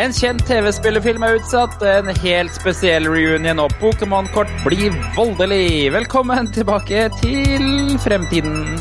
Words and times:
En 0.00 0.12
kjent 0.16 0.40
TV-spillefilm 0.48 1.20
er 1.26 1.34
utsatt, 1.36 1.82
en 1.84 2.06
helt 2.22 2.54
spesiell 2.56 3.04
reunion 3.12 3.60
og 3.60 3.74
Pokémon-kort 3.76 4.48
blir 4.64 4.94
voldelig. 5.12 5.92
Velkommen 5.92 6.48
tilbake 6.54 7.10
til 7.20 7.98
fremtiden. 8.00 8.80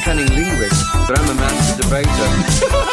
Cunning 0.00 0.30
linguist, 0.30 0.82
but 1.06 1.18
I'm 1.18 1.28
a 1.28 1.34
master 1.34 1.82
debater. 1.82 2.86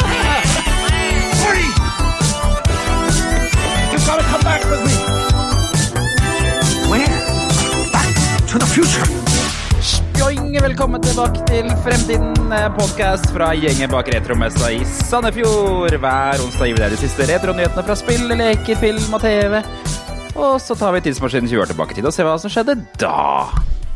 velkommen 10.68 11.00
tilbake 11.00 11.44
til 11.48 11.68
Fremtiden, 11.80 12.50
podkast 12.76 13.30
fra 13.32 13.54
gjengen 13.56 13.88
bak 13.88 14.10
retromessa 14.12 14.68
i 14.74 14.82
Sandefjord. 14.84 15.94
Hver 16.02 16.42
onsdag 16.44 16.68
gir 16.68 16.76
vi 16.76 16.82
deg 16.82 16.92
de 16.92 16.98
siste 17.00 17.28
retronyhetene 17.30 17.84
fra 17.86 17.96
spill, 17.96 18.26
leker, 18.36 18.76
film 18.76 19.16
og 19.16 19.24
TV. 19.24 19.62
Og 20.36 20.60
så 20.60 20.76
tar 20.76 20.92
vi 20.92 21.06
tidsmaskinen 21.06 21.48
20 21.48 21.64
år 21.64 21.72
tilbake 21.72 21.96
i 21.96 22.00
tid 22.02 22.10
og 22.10 22.12
ser 22.12 22.28
hva 22.28 22.36
som 22.42 22.52
skjedde 22.52 22.76
da. 23.00 23.16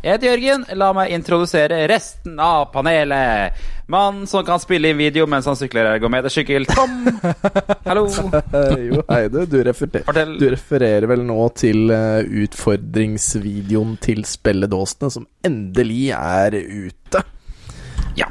Jeg 0.02 0.16
heter 0.16 0.33
Jørgen. 0.33 0.65
La 0.80 0.88
meg 0.97 1.12
introdusere 1.15 1.84
resten 1.91 2.41
av 2.42 2.65
panelet. 2.74 3.55
Mannen 3.92 4.25
som 4.27 4.42
kan 4.47 4.59
spille 4.62 4.91
inn 4.91 4.98
video 4.98 5.28
mens 5.30 5.47
han 5.47 5.55
sykler 5.59 5.87
ergometersykkel. 5.92 6.66
Tom. 6.70 7.05
Hallo. 7.87 8.06
Jo, 8.11 9.02
hei 9.11 9.20
du. 9.30 9.41
Du, 9.47 9.61
du 9.62 10.47
refererer 10.51 11.06
vel 11.11 11.22
nå 11.28 11.39
til 11.59 11.92
eh, 11.94 12.25
utfordringsvideoen 12.47 13.94
til 14.03 14.25
spilledåsene, 14.27 15.12
som 15.14 15.28
endelig 15.47 16.09
er 16.19 16.56
ute, 16.59 17.22
Ja. 18.19 18.27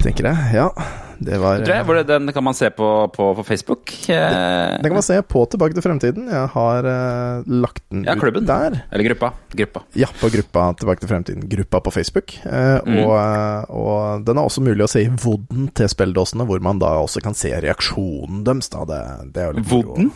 tenker 0.00 0.30
jeg. 0.30 0.54
Ja, 0.56 0.70
det 1.18 1.38
var 1.42 1.58
Tror 1.64 1.74
jeg, 1.74 1.84
hvor 1.84 1.94
det- 1.98 2.06
Den 2.08 2.32
kan 2.32 2.44
man 2.44 2.54
se 2.54 2.70
på 2.70 2.88
på, 3.12 3.34
på 3.34 3.44
Facebook. 3.44 3.92
Eh, 4.08 4.78
Den 4.78 4.82
kan 4.84 4.92
man 4.98 5.02
se 5.02 5.20
på 5.22 5.44
Tilbake 5.50 5.74
til 5.74 5.82
fremtiden. 5.82 6.28
Jeg 6.30 6.48
har 6.54 6.84
uh, 6.86 7.42
lagt 7.46 7.82
den 7.90 8.04
Ja, 8.04 8.14
ut 8.14 8.46
der. 8.46 8.82
Eller 8.92 9.04
gruppa. 9.08 9.32
Gruppa. 9.54 9.82
Ja, 9.94 10.06
på 10.20 10.30
gruppa 10.30 10.74
Tilbake 10.78 11.00
til 11.00 11.08
fremtiden-gruppa 11.08 11.80
på 11.80 11.90
Facebook. 11.92 12.34
Uh, 12.46 12.78
Mm. 12.86 12.98
og, 13.04 13.14
eh, 13.18 13.64
og 13.70 14.24
den 14.24 14.36
er 14.38 14.42
også 14.46 14.62
mulig 14.62 14.84
å 14.84 14.88
se 14.88 15.02
i 15.02 15.08
vodden 15.08 15.68
til 15.74 15.88
spilledåsene, 15.88 16.46
hvor 16.46 16.60
man 16.60 16.78
da 16.78 16.86
også 17.02 17.20
kan 17.22 17.34
se 17.34 17.50
reaksjonen 17.50 18.44
deres. 18.44 18.68
Da. 18.70 18.84
Det, 18.84 19.32
det 19.32 19.42
er 19.42 19.52
jo 19.52 19.58
litt 19.58 20.12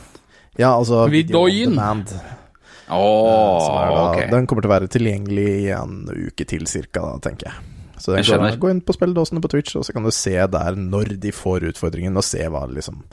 Ja, 0.59 0.77
altså 0.79 1.09
video 1.11 1.41
on 1.45 1.51
demand. 1.51 2.13
Oh, 2.91 3.59
da, 3.73 4.11
okay. 4.13 4.31
Den 4.31 4.47
kommer 4.47 4.63
til 4.63 4.69
å 4.71 4.75
være 4.75 4.89
tilgjengelig 4.93 5.49
i 5.65 5.69
en 5.73 6.03
uke 6.13 6.45
til 6.49 6.67
cirka, 6.69 7.01
da, 7.01 7.19
tenker 7.25 7.49
jeg. 7.49 7.72
Så 8.03 8.17
går, 8.19 8.59
gå 8.59 8.71
inn 8.73 8.83
på 8.83 8.97
spilledåsene 8.97 9.43
på 9.45 9.53
Twitch, 9.53 9.77
og 9.79 9.87
så 9.87 9.95
kan 9.95 10.03
du 10.03 10.11
se 10.15 10.35
der 10.35 10.79
når 10.79 11.15
de 11.23 11.31
får 11.35 11.69
utfordringen, 11.71 12.19
og 12.19 12.27
se 12.27 12.43
hva 12.51 12.65
liksom 12.67 13.05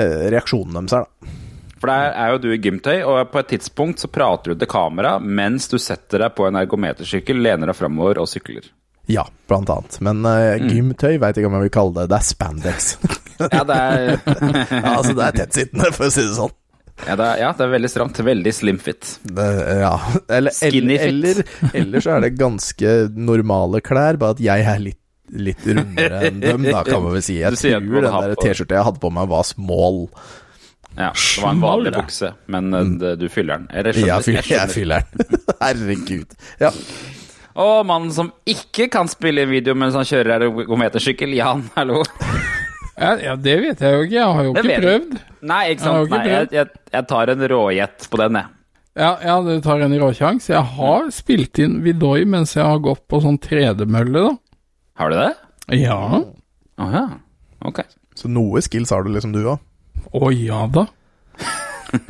eh, 0.00 0.30
reaksjonen 0.32 0.80
deres 0.80 0.96
er, 0.96 1.08
da. 1.08 1.38
For 1.80 1.88
der 1.88 2.12
er 2.12 2.34
jo 2.34 2.40
du 2.42 2.50
i 2.52 2.58
gymtøy, 2.60 2.98
og 3.08 3.30
på 3.32 3.40
et 3.40 3.54
tidspunkt 3.54 4.02
så 4.02 4.10
prater 4.12 4.52
du 4.52 4.60
til 4.60 4.68
kamera 4.68 5.14
mens 5.20 5.68
du 5.72 5.78
setter 5.80 6.26
deg 6.26 6.34
på 6.36 6.44
en 6.48 6.58
ergometersykkel, 6.60 7.40
lener 7.40 7.72
deg 7.72 7.78
framover 7.78 8.20
og 8.20 8.28
sykler. 8.28 8.68
Ja, 9.10 9.24
blant 9.48 9.70
annet. 9.72 9.96
Men 10.04 10.20
uh, 10.28 10.60
gymtøy 10.60 11.16
veit 11.22 11.40
ikke 11.40 11.48
om 11.48 11.56
jeg 11.56 11.66
vil 11.66 11.72
kalle 11.74 11.96
det. 11.96 12.10
Det 12.12 12.18
er 12.20 12.26
spandex. 12.28 12.90
Ja, 13.40 13.62
det 13.64 13.76
er, 13.76 14.02
ja, 14.84 14.92
altså, 14.92 15.14
det 15.16 15.24
er 15.24 15.38
tettsittende, 15.40 15.88
for 15.96 16.10
å 16.10 16.12
si 16.12 16.26
det 16.26 16.36
sånn. 16.36 16.52
Ja, 17.06 17.16
det 17.16 17.26
er, 17.26 17.36
ja, 17.42 17.50
det 17.56 17.64
er 17.66 17.72
veldig 17.74 17.90
stramt. 17.92 18.18
Veldig 18.26 18.52
slim 18.54 18.78
fit. 18.82 19.14
Ja. 19.36 19.94
Eller, 20.28 20.54
Skinny 20.54 20.96
eller, 21.00 21.40
fit. 21.42 21.54
eller, 21.62 21.78
eller 21.82 22.04
så 22.04 22.16
er 22.16 22.26
det 22.26 22.32
ganske 22.40 22.94
normale 23.16 23.80
klær, 23.84 24.18
bare 24.20 24.36
at 24.36 24.42
jeg 24.44 24.66
er 24.74 24.82
litt, 24.84 24.98
litt 25.30 25.64
rundere 25.68 26.24
enn 26.28 26.40
dem, 26.42 26.64
da, 26.68 26.82
kan 26.86 27.02
man 27.04 27.14
vel 27.16 27.22
si. 27.24 27.38
Jeg 27.40 27.56
tror 27.60 28.04
den 28.04 28.10
der 28.10 28.36
T-skjorta 28.40 28.78
jeg 28.80 28.88
hadde 28.90 29.02
på 29.02 29.12
meg, 29.14 29.30
var 29.30 29.46
small. 29.48 30.02
Ja, 30.98 31.12
det 31.14 31.42
var 31.44 31.52
en 31.54 31.60
vanlig 31.62 31.92
bukse, 31.94 32.32
men 32.50 32.74
eh, 32.74 32.88
det, 33.00 33.12
du 33.20 33.28
fyller 33.30 33.60
den. 33.60 33.68
Eller 33.70 33.94
skjønner, 33.94 34.10
Jeg 34.10 34.26
fyller, 34.26 34.42
jeg 34.42 34.48
skjønner. 34.50 34.74
fyller 34.74 35.06
den. 35.06 35.42
Herregud. 35.62 36.38
Ja. 36.60 36.72
Og 37.60 37.86
mannen 37.86 38.10
som 38.14 38.32
ikke 38.48 38.88
kan 38.90 39.08
spille 39.10 39.44
video 39.50 39.74
mens 39.78 39.96
han 39.98 40.06
kjører 40.08 40.46
ergometersykkel, 40.48 41.34
Jan, 41.38 41.66
hallo. 41.76 42.02
Ja, 43.00 43.10
ja, 43.24 43.34
det 43.40 43.54
vet 43.62 43.80
jeg 43.80 43.94
jo 43.96 44.00
ikke. 44.04 44.16
Jeg 44.18 44.34
har 44.36 44.44
jo 44.44 44.52
Det 44.56 44.64
ikke 44.66 44.80
prøvd. 44.84 45.12
Nei, 45.48 45.60
ikke 45.72 45.80
Jeg 45.80 45.86
sant. 45.86 46.06
ikke 46.10 46.18
Nei, 46.18 46.32
jeg, 46.34 46.48
jeg, 46.52 46.80
jeg 46.92 47.06
tar 47.14 47.32
en 47.32 47.44
rågjett 47.54 48.08
på 48.12 48.20
den, 48.20 48.36
jeg. 48.40 48.56
Ja, 49.00 49.10
ja, 49.24 49.36
du 49.46 49.52
tar 49.64 49.84
en 49.86 49.94
råsjanse. 50.02 50.50
Jeg 50.52 50.66
har 50.76 51.08
spilt 51.14 51.60
inn 51.62 51.78
Vidoi 51.84 52.24
mens 52.28 52.56
jeg 52.58 52.66
har 52.66 52.80
gått 52.84 53.06
på 53.08 53.20
sånn 53.24 53.38
tredemølle, 53.40 54.26
da. 54.26 54.34
Har 55.00 55.14
du 55.14 55.16
det? 55.16 55.30
Ja. 55.80 55.96
Å 56.80 56.88
ja. 56.92 57.04
Ok. 57.64 57.80
Så 58.18 58.28
noe 58.28 58.60
skills 58.66 58.90
har 58.92 59.06
du 59.06 59.12
liksom, 59.14 59.32
du 59.32 59.44
òg. 59.54 59.62
Å 60.12 60.32
ja 60.34 60.64
da. 60.74 60.84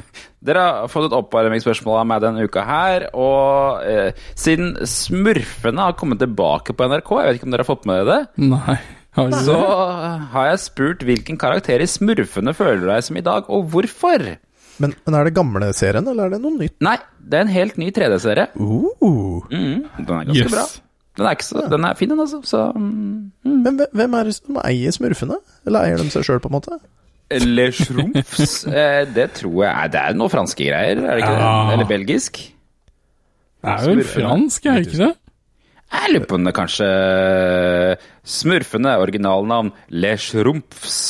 Dere 0.40 0.62
har 0.64 0.88
fått 0.88 1.10
et 1.10 1.16
oppvarmingsspørsmål 1.18 1.98
av 2.00 2.06
meg 2.08 2.22
denne 2.24 2.46
uka 2.48 2.62
her, 2.64 3.04
og 3.12 3.82
eh, 3.84 4.16
siden 4.40 4.72
Smurfene 4.88 5.84
har 5.84 5.96
kommet 6.00 6.18
tilbake 6.22 6.72
på 6.72 6.88
NRK, 6.88 7.10
jeg 7.20 7.28
vet 7.28 7.38
ikke 7.38 7.48
om 7.50 7.52
dere 7.54 7.66
har 7.66 7.68
fått 7.68 7.84
med 7.90 8.00
dere 8.00 8.14
det, 8.24 8.48
Nei. 8.48 8.78
Så 9.16 9.56
har 10.32 10.46
jeg 10.52 10.60
spurt 10.62 11.00
hvilken 11.06 11.38
karakter 11.40 11.82
i 11.82 11.86
Smurfene 11.90 12.52
føler 12.54 12.80
du 12.80 12.86
deg 12.92 13.02
som 13.02 13.16
i 13.18 13.24
dag, 13.26 13.48
og 13.50 13.64
hvorfor? 13.72 14.22
Men, 14.80 14.94
men 15.04 15.16
er 15.18 15.26
det 15.28 15.34
gamle 15.36 15.72
serien, 15.76 16.06
eller 16.08 16.28
er 16.30 16.36
det 16.36 16.38
noe 16.44 16.54
nytt? 16.56 16.76
Nei, 16.80 16.94
det 17.20 17.36
er 17.40 17.42
en 17.44 17.50
helt 17.52 17.76
ny 17.82 17.90
3D-serie. 17.92 18.46
Uh. 18.56 19.42
Mm, 19.50 19.82
den 19.98 20.14
er 20.14 20.30
ganske 20.30 20.38
Yes. 20.46 20.54
bra. 20.54 20.64
Den 21.18 21.26
er, 21.26 21.34
ikke 21.36 21.44
så, 21.44 21.64
den 21.68 21.84
er 21.84 21.98
fin, 21.98 22.08
den, 22.08 22.20
altså. 22.22 22.38
Så 22.46 22.60
mm. 22.72 23.32
Men 23.66 23.80
hvem- 23.92 24.14
er 24.16 24.24
det 24.30 24.34
som 24.38 24.56
eier 24.62 24.94
smurfene? 24.94 25.36
Eller 25.66 25.88
eier 25.90 25.98
de 26.00 26.08
seg 26.14 26.24
sjøl, 26.24 26.38
på 26.40 26.48
en 26.48 26.54
måte? 26.54 26.78
Le 27.44 27.66
Schrumpfs, 27.76 28.54
eh, 28.70 29.04
det 29.14 29.28
tror 29.38 29.60
jeg 29.66 29.92
Det 29.92 30.00
er 30.00 30.16
noe 30.18 30.30
franske 30.32 30.64
greier, 30.70 30.98
er 31.02 31.18
det 31.18 31.24
ikke 31.26 31.34
det? 31.36 31.50
Eller 31.74 31.86
belgisk? 31.90 32.40
Det 33.60 33.68
er 33.74 33.84
vel 33.84 34.00
Smurfene. 34.00 34.14
fransk, 34.24 34.66
er 34.66 34.78
det 34.80 34.86
ikke 34.88 35.02
det? 35.04 35.10
Jeg 35.90 36.12
lurer 36.14 36.26
på 36.30 36.38
om 36.38 36.44
det 36.46 36.52
kanskje 36.54 36.88
Smurfene, 38.22 38.92
originalnavn 39.02 39.72
Le 39.90 40.12
Schrumpfs, 40.20 41.00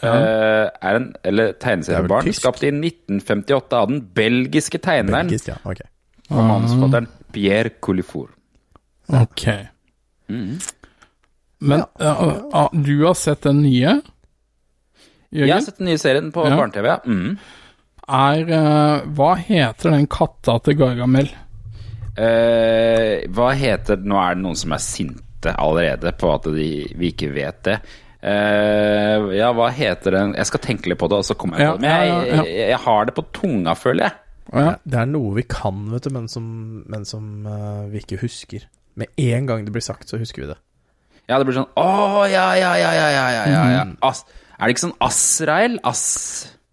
ja. 0.00 0.14
er 0.14 0.96
en 0.96 1.10
eller 1.28 1.52
er 1.52 1.58
tegneseriebarn 1.60 2.30
skapt 2.32 2.64
i 2.64 2.70
1958 2.72 3.82
av 3.82 3.90
den 3.92 4.00
belgiske 4.16 4.80
tegneren 4.80 5.28
Belgisk, 5.28 5.50
ja. 5.52 5.58
okay. 5.68 5.90
og 6.30 6.40
manusforfatteren 6.48 7.10
Pierre 7.34 7.74
Coulifour. 7.84 8.30
Ok. 9.12 9.44
Men 10.28 11.84
ja, 12.00 12.14
ja, 12.52 12.64
du 12.72 12.94
har 13.04 13.16
sett 13.18 13.44
den 13.44 13.60
nye? 13.64 13.98
Jørgen? 15.34 15.48
Jeg 15.48 15.54
har 15.54 15.64
sett 15.66 15.80
den 15.82 15.90
nye 15.90 16.00
serien 16.00 16.32
på 16.32 16.46
Ja. 16.46 16.56
barne-TV, 16.56 16.86
ja. 16.86 16.98
Mm. 17.04 17.38
Er 18.04 18.50
uh, 18.52 19.06
Hva 19.16 19.34
heter 19.40 19.90
den 19.96 20.06
katta 20.06 20.58
til 20.64 20.76
Gargamel? 20.78 21.30
Uh, 22.14 23.24
hva 23.34 23.48
heter 23.58 24.04
Nå 24.06 24.14
er 24.22 24.36
det 24.36 24.44
noen 24.44 24.58
som 24.58 24.74
er 24.76 24.82
sinte 24.82 25.50
allerede 25.58 26.12
på 26.14 26.28
at 26.30 26.46
de, 26.54 26.68
vi 26.94 27.10
ikke 27.10 27.32
vet 27.34 27.62
det. 27.66 27.78
Uh, 28.24 29.32
ja, 29.36 29.50
hva 29.52 29.66
heter 29.74 30.14
den 30.16 30.30
Jeg 30.38 30.48
skal 30.48 30.62
tenke 30.64 30.88
litt 30.88 31.00
på 31.00 31.10
det, 31.12 31.18
og 31.20 31.26
så 31.28 31.36
kommer 31.36 31.60
jeg 31.60 31.74
på 31.74 31.80
det. 31.82 31.88
Men 31.88 32.06
jeg, 32.06 32.28
jeg, 32.30 32.68
jeg 32.70 32.78
har 32.86 33.08
det 33.08 33.16
på 33.18 33.26
tunga, 33.36 33.74
føler 33.76 34.06
jeg. 34.06 34.20
Ja, 34.54 34.76
det 34.84 35.00
er 35.00 35.08
noe 35.10 35.32
vi 35.38 35.44
kan, 35.48 35.82
vet 35.90 36.06
du, 36.06 36.12
men 36.14 36.28
som, 36.30 36.46
men 36.92 37.04
som 37.08 37.48
uh, 37.48 37.84
vi 37.90 38.04
ikke 38.04 38.20
husker. 38.22 38.68
Med 39.00 39.10
en 39.18 39.48
gang 39.50 39.66
det 39.66 39.74
blir 39.74 39.84
sagt, 39.84 40.06
så 40.08 40.20
husker 40.20 40.44
vi 40.44 40.52
det. 40.52 40.58
Ja, 41.24 41.38
det 41.40 41.48
blir 41.48 41.56
sånn 41.56 41.70
Å, 41.80 41.86
ja, 42.28 42.50
ja, 42.60 42.74
ja, 42.76 42.90
ja, 42.92 43.06
ja, 43.10 43.28
ja, 43.32 43.44
ja. 43.72 43.84
Mm. 43.88 43.94
As, 44.04 44.22
Er 44.58 44.68
det 44.68 44.74
ikke 44.74 44.84
sånn 44.84 44.98
Asrael? 45.02 45.78
As... 45.88 46.02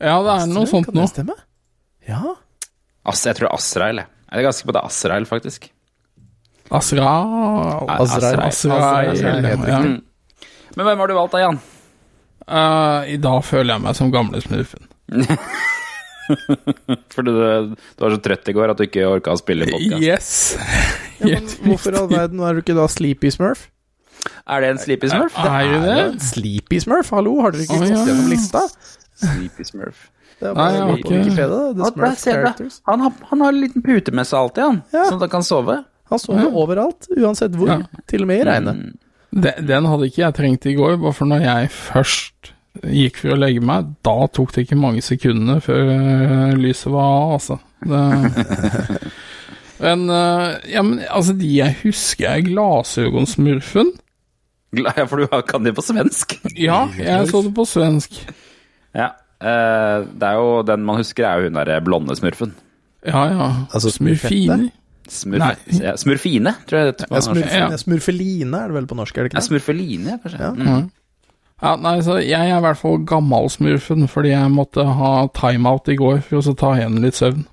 Ja, 0.02 0.18
det 0.20 0.28
er 0.28 0.34
Asrael, 0.36 0.56
noe 0.58 0.70
sånt 0.70 0.90
nå. 0.90 0.92
Kan 0.92 1.00
det 1.00 1.12
stemme? 1.14 1.38
Ja. 2.10 2.34
As, 3.08 3.24
jeg 3.26 3.38
tror 3.40 3.48
det 3.48 3.52
er 3.52 3.56
Asrael, 3.58 4.02
jeg. 4.04 4.21
Jeg 4.32 4.40
er 4.40 4.48
ganske 4.48 4.68
på 4.68 4.74
det 4.76 4.80
er 4.80 4.88
Asrael, 4.88 5.26
faktisk. 5.28 5.68
Asra... 6.72 7.08
Azrael. 8.00 8.40
Azrael, 8.48 9.44
ja. 9.68 9.82
Mm. 9.84 9.98
Men 10.78 10.88
hvem 10.88 11.04
har 11.04 11.12
du 11.12 11.16
valgt 11.18 11.36
da, 11.36 11.42
Jan? 11.44 11.60
Uh, 12.48 13.10
I 13.12 13.18
dag 13.20 13.44
føler 13.44 13.76
jeg 13.76 13.84
meg 13.84 13.98
som 14.00 14.14
gamle 14.14 14.40
smurfen. 14.44 14.88
Fordi 17.12 17.34
du, 17.36 17.42
du 17.76 18.06
var 18.06 18.16
så 18.16 18.22
trøtt 18.24 18.48
i 18.48 18.56
går 18.56 18.72
at 18.72 18.80
du 18.80 18.86
ikke 18.86 19.04
orka 19.10 19.36
å 19.36 19.42
spille 19.42 19.68
podkast. 19.68 20.00
Yes. 20.00 20.30
ja 21.20 21.42
men 21.42 21.52
hvorfor 21.66 21.92
i 21.92 22.00
all 22.00 22.08
verden 22.12 22.40
er 22.48 22.56
du 22.56 22.64
ikke 22.64 22.78
da 22.78 22.88
Sleepy 22.92 23.34
Smurf? 23.36 23.68
Er 24.48 24.64
det 24.64 24.72
en 24.78 24.80
Sleepy 24.80 25.12
Smurf? 25.12 25.36
Er 25.44 25.68
det 25.68 25.76
jo 25.76 25.84
det? 25.84 26.00
en 26.06 26.24
Sleepy 26.24 26.80
Smurf, 26.86 27.12
hallo, 27.18 27.36
har 27.44 27.52
dere 27.52 27.68
ikke 27.68 27.82
gått 27.84 27.92
ja. 27.92 28.06
gjennom 28.08 28.32
lista? 28.32 28.64
Sleepy 29.26 29.68
Smurf. 29.68 30.08
Det 30.42 30.50
er 30.50 30.56
Nei, 30.56 30.58
bare 30.58 30.74
jeg 30.74 30.82
har 30.82 30.98
ikke- 30.98 31.20
Wikipedia, 31.20 31.62
The 31.78 31.92
Smurf. 31.92 32.22
Characters. 32.26 32.82
Han 32.90 33.00
har, 33.06 33.12
han 33.30 33.42
har 33.46 33.54
en 33.54 33.62
liten 33.62 33.84
pute 33.86 34.12
med 34.18 34.26
seg 34.26 34.40
alltid, 34.40 34.64
han. 34.66 34.80
Ja. 34.92 35.04
Sånn 35.06 35.20
at 35.20 35.26
han 35.28 35.34
kan 35.38 35.46
sove. 35.46 35.76
Han 36.12 36.20
sover 36.20 36.50
overalt, 36.52 37.06
uansett 37.16 37.54
hvor. 37.56 37.70
Ja. 37.70 38.04
Til 38.10 38.26
og 38.26 38.28
med 38.32 38.42
i 38.42 38.48
regnet. 38.50 38.76
Mm. 38.82 38.98
Den, 39.46 39.68
den 39.70 39.86
hadde 39.88 40.10
ikke 40.10 40.26
jeg 40.26 40.36
trengt 40.36 40.66
i 40.68 40.74
går, 40.76 40.98
bare 41.00 41.14
for 41.16 41.30
når 41.30 41.46
jeg 41.46 41.70
først 41.72 42.52
gikk 42.82 43.18
for 43.22 43.36
å 43.36 43.38
legge 43.40 43.62
meg, 43.64 43.94
da 44.04 44.16
tok 44.34 44.52
det 44.56 44.66
ikke 44.66 44.80
mange 44.80 45.04
sekundene 45.06 45.62
før 45.64 45.92
eh, 45.94 46.54
lyset 46.58 46.92
var 46.92 47.08
av, 47.22 47.32
altså. 47.38 47.60
Det, 47.86 48.02
men, 49.86 50.06
eh, 50.10 50.74
ja, 50.74 50.82
men 50.84 51.00
altså, 51.08 51.36
de 51.38 51.54
jeg 51.62 51.78
husker 51.84 52.28
er 52.34 52.44
Glasøgonsmurfen. 52.50 53.94
Ja, 54.82 55.04
for 55.06 55.20
du 55.20 55.28
kan 55.48 55.64
det 55.68 55.74
på 55.76 55.84
svensk. 55.84 56.38
Ja, 56.56 56.86
jeg 56.98 57.28
så 57.28 57.42
det 57.44 57.54
på 57.58 57.66
svensk. 57.68 58.22
Ja. 58.96 59.10
Eh, 59.42 60.06
det 60.22 60.28
er 60.30 60.38
jo 60.40 60.62
Den 60.68 60.86
man 60.88 61.00
husker, 61.02 61.26
er 61.28 61.42
jo 61.42 61.50
hun 61.50 61.58
derre 61.60 61.82
blonde 61.84 62.16
smurfen. 62.20 62.54
Ja, 63.06 63.26
ja. 63.34 63.50
Altså, 63.74 63.90
Smurfine. 63.92 64.70
Smurf, 65.12 65.42
Nei. 65.42 65.56
ja, 65.82 65.96
smurfine, 66.00 66.54
tror 66.70 66.78
jeg 66.80 66.86
det 66.88 66.92
heter. 66.94 67.08
Ja, 67.12 67.20
smurf, 67.26 67.54
Ja. 67.58 67.70
Smurfeline 67.82 68.60
er 68.62 68.68
det 68.72 68.76
vel 68.78 68.86
på 68.88 68.96
norsk, 68.96 69.18
er 69.18 69.26
det 69.26 69.32
ikke 69.34 69.40
det? 69.42 69.48
smurfeline, 69.50 70.20
kanskje. 70.24 70.40
Ja. 70.40 70.52
Mm. 70.56 70.86
Ja, 71.62 71.76
nei, 71.78 71.96
så 72.06 72.16
jeg 72.24 72.40
er 72.50 72.58
i 72.58 72.62
hvert 72.64 72.80
fall 72.80 73.02
gammalsmurfen, 73.10 74.08
fordi 74.10 74.32
jeg 74.32 74.54
måtte 74.54 74.86
ha 74.98 75.12
timeout 75.36 75.90
i 75.92 75.98
går 76.00 76.22
for 76.30 76.40
å 76.40 76.56
ta 76.58 76.72
igjen 76.80 77.02
litt 77.04 77.18
søvn. 77.20 77.44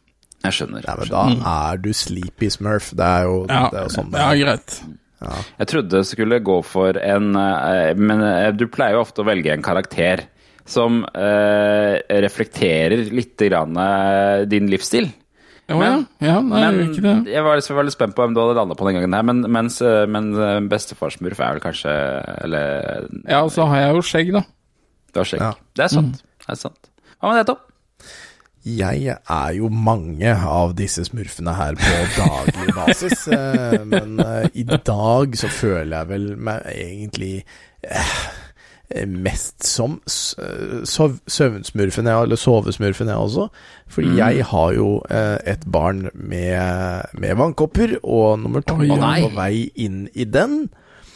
Jeg 0.46 0.54
skjønner. 0.54 0.84
Ja, 0.86 0.94
men 1.00 1.10
da 1.10 1.24
er 1.72 1.82
du 1.82 1.90
sleepy 1.92 2.48
smurf. 2.54 2.92
Det 2.96 3.04
er 3.04 3.26
jo, 3.26 3.40
Ja, 3.50 3.64
det 3.72 3.80
er 3.80 3.88
jo 3.88 3.94
sånn 3.96 4.12
det 4.14 4.22
ja 4.22 4.30
greit. 4.44 4.78
Ja. 5.18 5.34
Jeg 5.58 5.66
trodde 5.72 5.96
det 5.98 6.06
skulle 6.06 6.38
gå 6.46 6.60
for 6.62 6.94
en 7.02 7.32
eh, 7.34 7.90
Men 7.98 8.20
eh, 8.22 8.52
du 8.54 8.68
pleier 8.70 8.94
jo 8.94 9.00
ofte 9.02 9.24
å 9.24 9.26
velge 9.26 9.50
en 9.50 9.64
karakter 9.66 10.22
som 10.68 11.00
eh, 11.16 11.94
reflekterer 12.24 13.06
litt 13.16 13.40
grann, 13.48 13.76
eh, 13.80 14.44
din 14.50 14.68
livsstil. 14.70 15.08
Jo, 15.68 15.76
Men- 15.80 16.06
ja. 16.20 16.26
ja, 16.28 16.40
nei, 16.40 16.60
jeg 16.62 16.72
Men 16.72 16.78
gjør 16.78 16.92
ikke 16.94 17.02
det. 17.24 17.32
jeg 17.34 17.42
var 17.44 17.56
litt 17.58 17.66
veldig 17.76 17.92
spent 17.92 18.14
på 18.16 18.22
hvem 18.24 18.34
du 18.36 18.40
hadde 18.40 18.54
landa 18.56 18.74
på 18.78 18.86
den 18.88 18.96
gangen 18.96 19.12
her, 19.18 19.22
men, 19.28 19.42
mens, 19.52 19.80
eh, 19.84 20.06
men 20.08 20.30
eh, 20.36 20.60
bestefarsmurf 20.70 21.40
er 21.44 21.58
vel 21.58 21.60
kanskje 21.60 21.92
Eller 22.44 23.08
Ja, 23.28 23.42
og 23.44 23.50
så 23.52 23.66
har 23.68 23.82
jeg 23.82 23.94
jo 23.98 24.04
skjegg, 24.08 24.32
da. 24.32 24.44
du 25.12 25.20
har 25.20 25.28
skjegg. 25.28 25.40
Ja. 25.44 25.52
Det 25.76 25.84
er 25.84 25.92
sant. 25.92 26.22
Det 26.46 26.54
er 26.56 26.60
sant. 26.62 26.88
Hva 27.20 27.32
med 27.34 27.40
det, 27.42 27.46
Tom? 27.52 27.64
Jeg 28.68 29.06
er 29.16 29.52
jo 29.56 29.68
mange 29.72 30.32
av 30.44 30.74
disse 30.76 31.04
smurfene 31.06 31.54
her 31.56 31.76
på 31.78 31.92
daglig 32.16 32.74
basis, 32.80 33.26
men 33.88 34.18
i 34.52 34.64
dag 34.66 35.36
så 35.40 35.48
føler 35.52 35.94
jeg 36.02 36.08
vel 36.10 36.26
meg 36.36 36.66
egentlig 36.72 37.32
eh, 37.84 38.16
mest 39.06 39.66
som 39.68 39.98
eh, 40.40 40.82
søvnsmurfen, 40.84 42.08
eller 42.08 42.40
sovesmurfen, 42.40 43.10
jeg 43.12 43.16
også. 43.16 43.48
Fordi 43.92 44.16
jeg 44.18 44.44
har 44.48 44.74
jo 44.76 44.90
eh, 45.10 45.36
et 45.54 45.64
barn 45.68 46.08
med, 46.14 47.08
med 47.12 47.36
vannkopper, 47.36 47.98
og 48.02 48.38
nummer 48.40 48.64
to 48.64 48.78
oh, 48.80 48.86
er 48.96 49.26
på 49.26 49.32
vei 49.36 49.68
inn 49.76 50.06
i 50.14 50.24
den. 50.24 50.62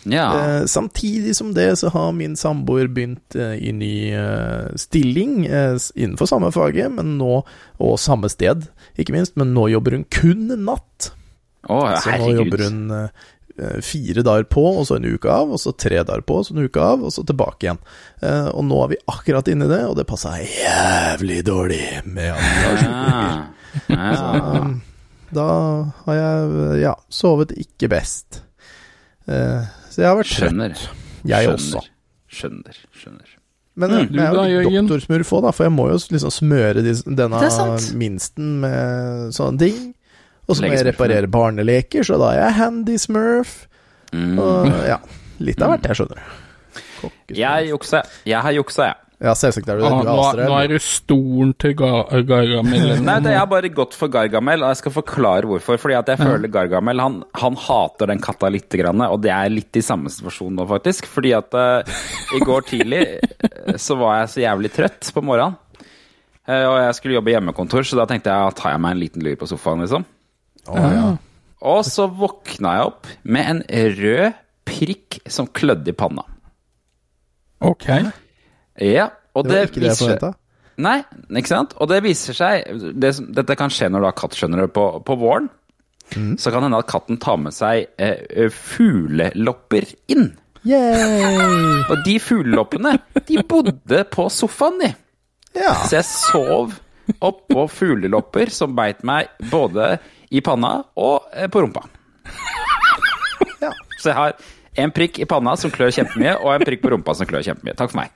Ja. 0.05 0.27
Eh, 0.35 0.67
samtidig 0.67 1.37
som 1.37 1.55
det 1.55 1.79
så 1.79 1.89
har 1.95 2.13
min 2.13 2.37
samboer 2.37 2.91
begynt 2.91 3.37
eh, 3.39 3.55
i 3.63 3.73
ny 3.73 3.95
eh, 4.19 4.73
stilling 4.77 5.47
eh, 5.47 5.77
innenfor 5.95 6.29
samme 6.29 6.53
faget, 6.53 6.91
men 6.93 7.17
nå, 7.19 7.43
og 7.79 7.99
samme 8.03 8.31
sted, 8.33 8.67
ikke 8.99 9.15
minst, 9.15 9.37
men 9.39 9.55
nå 9.55 9.69
jobber 9.73 9.97
hun 9.97 10.09
kun 10.11 10.51
natt. 10.67 11.13
Å, 11.71 11.79
Så 12.03 12.17
nå 12.19 12.33
jobber 12.41 12.65
hun 12.67 12.81
eh, 12.91 13.05
eh, 13.07 13.31
fire 13.85 14.23
dager 14.25 14.45
på, 14.49 14.63
og 14.79 14.87
så 14.89 14.97
en 14.97 15.05
uke 15.15 15.29
av, 15.31 15.51
og 15.53 15.59
så 15.61 15.73
tre 15.77 16.03
dager 16.03 16.23
på, 16.27 16.39
og 16.41 16.47
så 16.47 16.55
en 16.57 16.65
uke 16.65 16.81
av, 16.81 17.03
og 17.05 17.13
så 17.13 17.25
tilbake 17.29 17.67
igjen. 17.69 17.79
Eh, 18.23 18.49
og 18.55 18.65
nå 18.65 18.79
er 18.85 18.89
vi 18.95 19.01
akkurat 19.13 19.49
inne 19.53 19.67
i 19.69 19.73
det, 19.73 19.83
og 19.89 19.97
det 19.99 20.07
passa 20.09 20.37
jævlig 20.41 21.43
dårlig 21.45 21.83
med 22.07 22.33
at 22.33 22.41
vi 22.41 22.65
har 22.65 22.81
sju 22.81 22.89
unger. 22.89 23.29
Ja. 23.33 23.45
Ja. 23.89 24.61
Um, 24.63 24.81
Da 25.33 25.45
har 26.05 26.15
jeg, 26.19 26.81
ja, 26.83 26.91
sovet 27.09 27.55
ikke 27.57 27.89
best. 27.89 28.43
Eh, 29.27 29.63
så 29.89 30.03
jeg 30.03 30.09
har 30.11 30.19
vært 30.19 30.29
trøtt, 30.29 30.51
Skjønner. 30.51 30.75
jeg 31.25 31.47
Skjønner. 31.47 31.55
også. 31.57 31.81
Skjønner. 32.29 32.77
Skjønner. 32.93 33.31
Men 33.75 33.91
Mm. 33.91 33.97
jeg 33.97 34.13
Du 34.13 34.41
er 34.43 34.49
jo 34.51 34.71
doktorsmurf 34.83 35.31
òg, 35.33 35.43
da, 35.47 35.51
for 35.57 35.65
jeg 35.65 35.73
må 35.73 35.87
jo 35.89 35.97
liksom 36.13 36.31
smøre 36.31 36.83
denne 36.85 37.97
minsten 37.97 38.61
med 38.61 39.33
sånne 39.33 39.59
ting. 39.59 39.95
Og 40.53 40.59
så 40.59 40.67
må 40.67 40.73
jeg 40.77 40.89
reparere 40.93 41.31
barneleker, 41.33 42.05
så 42.07 42.21
da 42.21 42.33
er 42.35 42.43
jeg 42.45 42.59
handy 42.61 42.99
smurf. 43.01 43.63
Mm. 44.13 44.35
Og 44.37 44.73
ja, 44.87 45.01
litt 45.41 45.63
av 45.65 45.73
hvert, 45.75 45.89
jeg 45.89 46.03
skjønner. 46.03 46.27
Kokkesmurf. 47.01 47.39
Jeg 47.41 47.73
jukser. 47.73 48.19
Jeg 48.29 48.45
har 48.45 48.61
juksa, 48.61 48.91
jeg. 48.93 49.03
Ja, 49.23 49.37
selvsagt 49.39 49.69
er 49.71 49.79
du 49.79 49.85
det. 49.85 49.89
Ah, 49.89 50.01
Du 50.03 50.09
nå, 50.09 50.23
er 50.33 50.49
nå 50.51 50.55
er 50.59 50.71
du 50.73 50.83
stolen 50.83 51.53
til 51.63 51.77
Gar 51.79 52.25
Gargamel. 52.27 52.89
Nei, 53.07 53.19
det, 53.23 53.35
er 53.39 53.45
bare 53.47 53.71
godt 53.71 53.95
for 53.95 54.11
Gargamel, 54.11 54.65
og 54.65 54.73
jeg 54.73 54.81
skal 54.81 54.95
forklare 54.97 55.47
hvorfor. 55.47 55.79
Fordi 55.79 55.95
at 55.95 56.11
jeg 56.11 56.19
føler 56.19 56.51
Gargamel 56.51 57.03
han, 57.03 57.21
han 57.39 57.59
hater 57.69 58.11
den 58.11 58.23
katta 58.23 58.51
litt, 58.51 58.67
grann, 58.73 59.05
og 59.07 59.21
det 59.23 59.31
er 59.35 59.53
litt 59.53 59.79
i 59.79 59.85
samme 59.85 60.11
situasjon 60.11 60.59
nå, 60.59 60.67
faktisk. 60.71 61.07
Fordi 61.11 61.37
at 61.39 61.55
uh, 61.55 62.03
i 62.35 62.43
går 62.43 62.67
tidlig 62.73 63.03
eh, 63.05 63.79
så 63.79 63.95
var 64.01 64.25
jeg 64.25 64.33
så 64.35 64.43
jævlig 64.43 64.73
trøtt 64.75 65.13
på 65.15 65.23
morgenen. 65.23 65.55
Uh, 66.43 66.65
og 66.67 66.77
jeg 66.89 66.99
skulle 66.99 67.21
jobbe 67.21 67.37
hjemmekontor, 67.37 67.87
så 67.87 68.01
da 68.01 68.09
tenkte 68.11 68.35
jeg 68.35 68.51
at 68.51 68.59
tar 68.59 68.75
jeg 68.75 68.83
meg 68.83 68.97
en 68.97 69.03
liten 69.05 69.23
lur 69.23 69.39
på 69.39 69.47
sofaen, 69.53 69.87
liksom. 69.87 70.09
Å, 70.71 70.79
ja. 70.79 71.07
Og 71.73 71.81
så 71.87 72.09
våkna 72.11 72.77
jeg 72.77 72.91
opp 72.91 73.11
med 73.23 73.49
en 73.51 73.63
rød 73.99 74.39
prikk 74.67 75.19
som 75.31 75.49
klødde 75.51 75.91
i 75.93 75.97
panna. 75.97 76.25
Ok. 77.63 77.89
Ja, 78.83 79.09
og 79.35 79.47
Det 79.47 79.59
var 79.59 79.71
ikke 79.71 79.83
det 79.83 79.93
jeg 79.93 80.01
forventa. 80.01 80.33
Nei, 80.83 80.99
ikke 81.39 81.53
sant? 81.53 81.75
Og 81.79 81.91
det 81.91 82.01
viser 82.03 82.35
seg 82.35 82.71
det, 82.99 83.13
Dette 83.37 83.57
kan 83.61 83.71
skje 83.71 83.91
når 83.93 84.03
du 84.03 84.09
har 84.09 84.17
katt, 84.19 84.37
skjønner 84.39 84.65
du, 84.65 84.73
på, 84.75 84.87
på 85.07 85.17
våren. 85.21 85.51
Så 86.13 86.51
kan 86.53 86.65
hende 86.67 86.81
at 86.83 86.91
katten 86.91 87.17
tar 87.23 87.39
med 87.41 87.55
seg 87.57 87.87
eh, 88.03 88.49
fuglelopper 88.53 89.87
inn. 90.13 90.33
Yay! 90.69 91.83
Og 91.89 92.03
de 92.07 92.19
fugleloppene, 92.23 92.97
de 93.29 93.39
bodde 93.49 94.03
på 94.13 94.27
sofaen, 94.31 94.77
de. 94.83 94.91
Ja. 95.57 95.73
Så 95.87 95.99
jeg 95.99 96.09
sov 96.09 96.77
oppå 97.25 97.65
fuglelopper 97.73 98.53
som 98.53 98.77
beit 98.77 99.03
meg 99.07 99.33
både 99.51 99.97
i 100.33 100.41
panna 100.45 100.79
og 100.97 101.29
eh, 101.37 101.49
på 101.53 101.63
rumpa. 101.65 101.85
Ja. 103.63 103.71
Så 104.01 104.11
jeg 104.11 104.17
har 104.19 104.35
en 104.83 104.93
prikk 104.95 105.21
i 105.23 105.29
panna 105.29 105.55
som 105.61 105.71
klør 105.71 105.93
kjempemye, 105.95 106.39
og 106.41 106.55
en 106.55 106.67
prikk 106.67 106.83
på 106.83 106.93
rumpa 106.95 107.15
som 107.19 107.29
klør 107.29 107.45
kjempemye. 107.47 107.77
Takk 107.79 107.93
for 107.93 108.01
meg. 108.03 108.13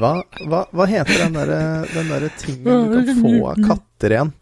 Hva, 0.00 0.16
hva, 0.48 0.64
hva 0.72 0.86
heter 0.88 1.26
den 1.26 1.36
derre 1.36 1.58
der 1.92 2.28
tingen 2.40 2.90
du 2.90 3.00
kan 3.04 3.18
få 3.20 3.32
av 3.50 3.64
katter 3.66 4.14
igjen? 4.16 4.32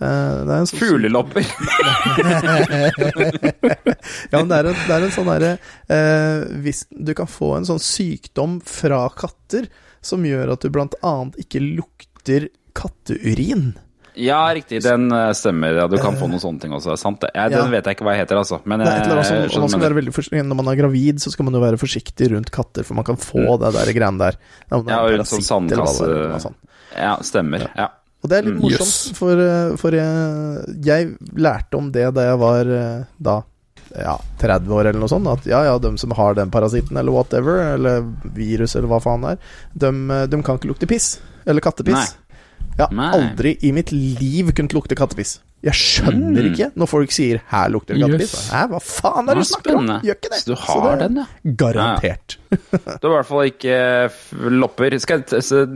Det 0.00 0.54
en 0.54 0.68
sånn 0.70 0.80
Fuglelopper. 0.80 1.44
Ja, 4.30 4.38
men 4.38 4.48
det 4.48 4.56
er 4.56 4.68
en, 4.70 4.78
det 4.86 4.94
er 4.94 5.04
en 5.04 5.12
sånn 5.12 5.28
derre 5.28 5.50
eh, 5.92 6.44
Hvis 6.64 6.84
du 6.88 7.12
kan 7.16 7.28
få 7.28 7.50
en 7.58 7.66
sånn 7.68 7.82
sykdom 7.82 8.58
fra 8.64 9.02
katter 9.12 9.68
som 10.04 10.24
gjør 10.24 10.54
at 10.54 10.64
du 10.64 10.70
blant 10.72 10.96
annet 11.04 11.36
ikke 11.42 11.60
lukter 11.60 12.48
katteurin. 12.76 13.74
Ja, 14.20 14.40
riktig. 14.54 14.82
Den 14.84 15.06
eh, 15.16 15.30
stemmer. 15.38 15.76
Ja, 15.80 15.86
du 15.90 15.96
kan 16.02 16.16
få 16.20 16.28
noen 16.28 16.42
sånne 16.42 16.60
ting 16.62 16.72
også. 16.76 16.96
Sant 17.00 17.20
det. 17.24 17.30
Jeg, 17.34 17.52
Ja. 17.54 17.62
Den 17.62 17.70
vet 17.72 17.86
jeg 17.88 17.96
ikke 17.96 18.06
hva 18.08 18.16
heter, 18.18 18.40
altså. 18.40 18.60
Men 18.68 18.80
Det 18.82 18.88
er 18.88 18.98
et 19.00 19.06
eller 19.06 19.20
annet 19.22 19.30
jeg 19.32 19.50
sånn, 19.54 19.64
man 19.64 19.72
skal 19.72 19.84
være 19.86 19.96
veldig 20.00 20.12
forsiktig 20.16 20.42
Når 20.46 20.58
man 20.60 20.68
er 20.72 20.80
gravid, 20.82 21.20
så 21.24 21.32
skal 21.32 21.44
man 21.48 21.54
jo 21.56 21.62
være 21.64 21.78
forsiktig 21.80 22.30
rundt 22.34 22.50
katter, 22.54 22.84
for 22.84 22.94
man 23.00 23.04
kan 23.08 23.16
få 23.20 23.56
det 23.62 23.72
der 23.78 23.92
greiene 23.96 24.18
der. 24.20 24.38
Ja, 24.70 24.76
og 24.80 25.10
rundt 25.16 25.30
sånn 25.32 25.46
sandkasse 25.46 26.10
sånt. 26.44 26.60
Ja, 26.96 27.16
stemmer. 27.22 27.68
Ja. 27.76 27.88
Og 28.20 28.28
det 28.28 28.36
er 28.36 28.42
litt 28.50 28.58
Mm, 28.58 28.64
morsomt, 28.66 28.90
yes. 28.92 29.12
for, 29.16 29.32
eh, 29.40 29.76
for 29.80 29.96
jeg, 29.96 30.82
jeg 30.84 31.14
lærte 31.40 31.78
om 31.78 31.90
det 31.94 32.10
da 32.14 32.26
jeg 32.28 32.38
var 32.42 32.68
eh, 32.68 33.04
da 33.18 33.38
ja, 33.96 34.18
30 34.38 34.68
år 34.76 34.86
eller 34.90 35.00
noe 35.00 35.08
sånt. 35.10 35.26
At 35.26 35.46
ja, 35.48 35.62
ja, 35.64 35.78
de 35.80 35.94
som 35.98 36.12
har 36.14 36.34
den 36.36 36.50
parasitten 36.52 36.96
eller 37.00 37.10
whatever, 37.16 37.62
eller 37.74 38.04
virus 38.36 38.76
eller 38.76 38.86
hva 38.92 39.00
faen 39.02 39.24
det 39.24 39.32
er, 39.32 39.38
de, 39.86 39.92
eh, 40.12 40.26
de 40.30 40.42
kan 40.46 40.60
ikke 40.60 40.68
lukte 40.74 40.86
piss. 40.90 41.14
Eller 41.48 41.64
kattepiss. 41.64 41.96
Nei. 41.96 42.19
Jeg 42.80 42.88
har 42.88 42.96
Nei. 42.96 43.12
aldri 43.20 43.52
i 43.62 43.70
mitt 43.76 43.92
liv 43.92 44.50
kunnet 44.56 44.72
lukte 44.76 44.96
kattepiss. 44.98 45.38
Jeg 45.60 45.74
skjønner 45.76 46.40
Mm. 46.40 46.54
ikke 46.54 46.66
når 46.80 46.88
folk 46.88 47.10
sier 47.12 47.40
'her 47.50 47.68
lukter 47.68 47.92
det 47.94 48.00
kattepiss'. 48.00 48.32
Yes. 48.32 48.50
Hæ, 48.50 48.60
hva 48.70 48.78
faen 48.80 49.28
er 49.28 49.34
det 49.34 49.42
du 49.44 49.48
snakker 49.50 49.76
om? 49.76 49.86
Gjør 50.00 50.16
ikke 50.16 50.30
det. 50.32 50.38
Så 50.40 50.46
du 50.46 50.56
Så 50.56 50.80
det 50.80 50.98
den, 51.08 51.16
ja. 51.20 51.26
Garantert. 51.60 52.36
Du 53.02 53.08
har 53.08 53.12
i 53.12 53.16
hvert 53.20 53.26
fall 53.26 53.44
ikke 53.50 54.50
lopper. 54.50 54.98
Skal 54.98 55.24
jeg 55.28 55.42
så, 55.44 55.66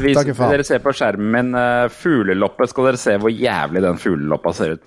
hvis 0.00 0.16
Takk 0.24 0.32
faen. 0.36 0.50
dere 0.54 0.64
ser 0.64 0.78
på 0.80 0.92
skjermen 0.96 1.30
min 1.32 1.54
uh, 1.54 1.88
fugleloppe, 1.92 2.66
skal 2.68 2.84
dere 2.88 2.96
se 2.96 3.18
hvor 3.18 3.28
jævlig 3.30 3.82
den 3.84 3.98
fugleloppa 3.98 4.54
ser 4.54 4.72
ut. 4.72 4.80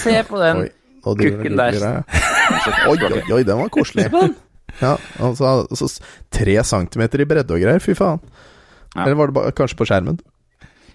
Se 0.00 0.22
på 0.24 0.38
den. 0.40 0.68
Kukken 1.04 1.56
der. 1.56 2.04
Oi, 2.88 2.96
oi, 2.96 3.22
oi, 3.32 3.42
den 3.42 3.58
var 3.58 3.68
koselig. 3.68 4.08
Ja, 4.80 4.96
altså, 5.18 5.66
altså 5.68 6.00
tre 6.30 6.62
centimeter 6.64 7.20
i 7.20 7.24
bredde 7.26 7.50
og 7.52 7.60
greier, 7.60 7.80
fy 7.82 7.92
faen. 7.92 8.20
Ja. 8.94 9.02
Eller 9.04 9.14
var 9.18 9.26
det 9.26 9.34
bare, 9.34 9.52
kanskje 9.52 9.76
på 9.76 9.84
skjermen? 9.84 10.20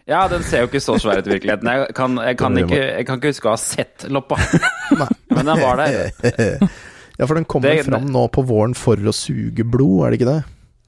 Ja, 0.08 0.28
den 0.30 0.44
ser 0.46 0.62
jo 0.62 0.68
ikke 0.70 0.82
så 0.86 1.00
svær 1.02 1.18
ut 1.18 1.28
i 1.28 1.32
virkeligheten. 1.34 1.66
Jeg 1.72 1.94
kan, 1.98 2.18
jeg, 2.22 2.38
kan 2.38 2.58
ikke, 2.62 2.78
jeg 3.00 3.06
kan 3.08 3.18
ikke 3.18 3.32
huske 3.34 3.48
å 3.50 3.54
ha 3.56 3.62
sett 3.62 4.06
loppa, 4.14 4.38
men 5.36 5.48
den 5.50 5.62
var 5.64 5.80
der. 5.82 5.96
Ja, 7.18 7.26
for 7.30 7.34
den 7.40 7.48
kommer 7.50 7.74
Det- 7.74 7.88
fram 7.88 8.06
nå 8.14 8.28
på 8.36 8.44
våren 8.46 8.76
for 8.78 9.00
å 9.02 9.14
suge 9.16 9.66
blod, 9.66 10.04
er 10.06 10.14
det 10.14 10.20
ikke 10.22 10.30
det? 10.34 10.42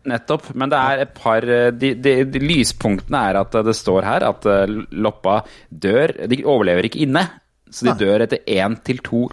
Nettopp. 0.07 0.51
Men 0.55 0.69
det 0.71 0.77
er 0.79 1.01
et 1.03 1.15
par 1.17 1.43
eh, 1.43 1.71
de, 1.75 1.89
de, 1.99 2.11
de 2.31 2.39
Lyspunktene 2.39 3.23
er 3.31 3.39
at 3.41 3.57
eh, 3.59 3.65
det 3.67 3.73
står 3.75 4.05
her 4.07 4.23
at 4.23 4.45
eh, 4.47 4.69
loppa 5.03 5.41
dør 5.67 6.13
De 6.31 6.37
overlever 6.47 6.87
ikke 6.87 7.01
inne, 7.03 7.25
så 7.67 7.89
de 7.89 7.91
Nei. 7.91 7.97
dør 8.05 8.23
etter 8.23 8.45
én 8.55 8.77
til 8.87 9.01
to 9.03 9.25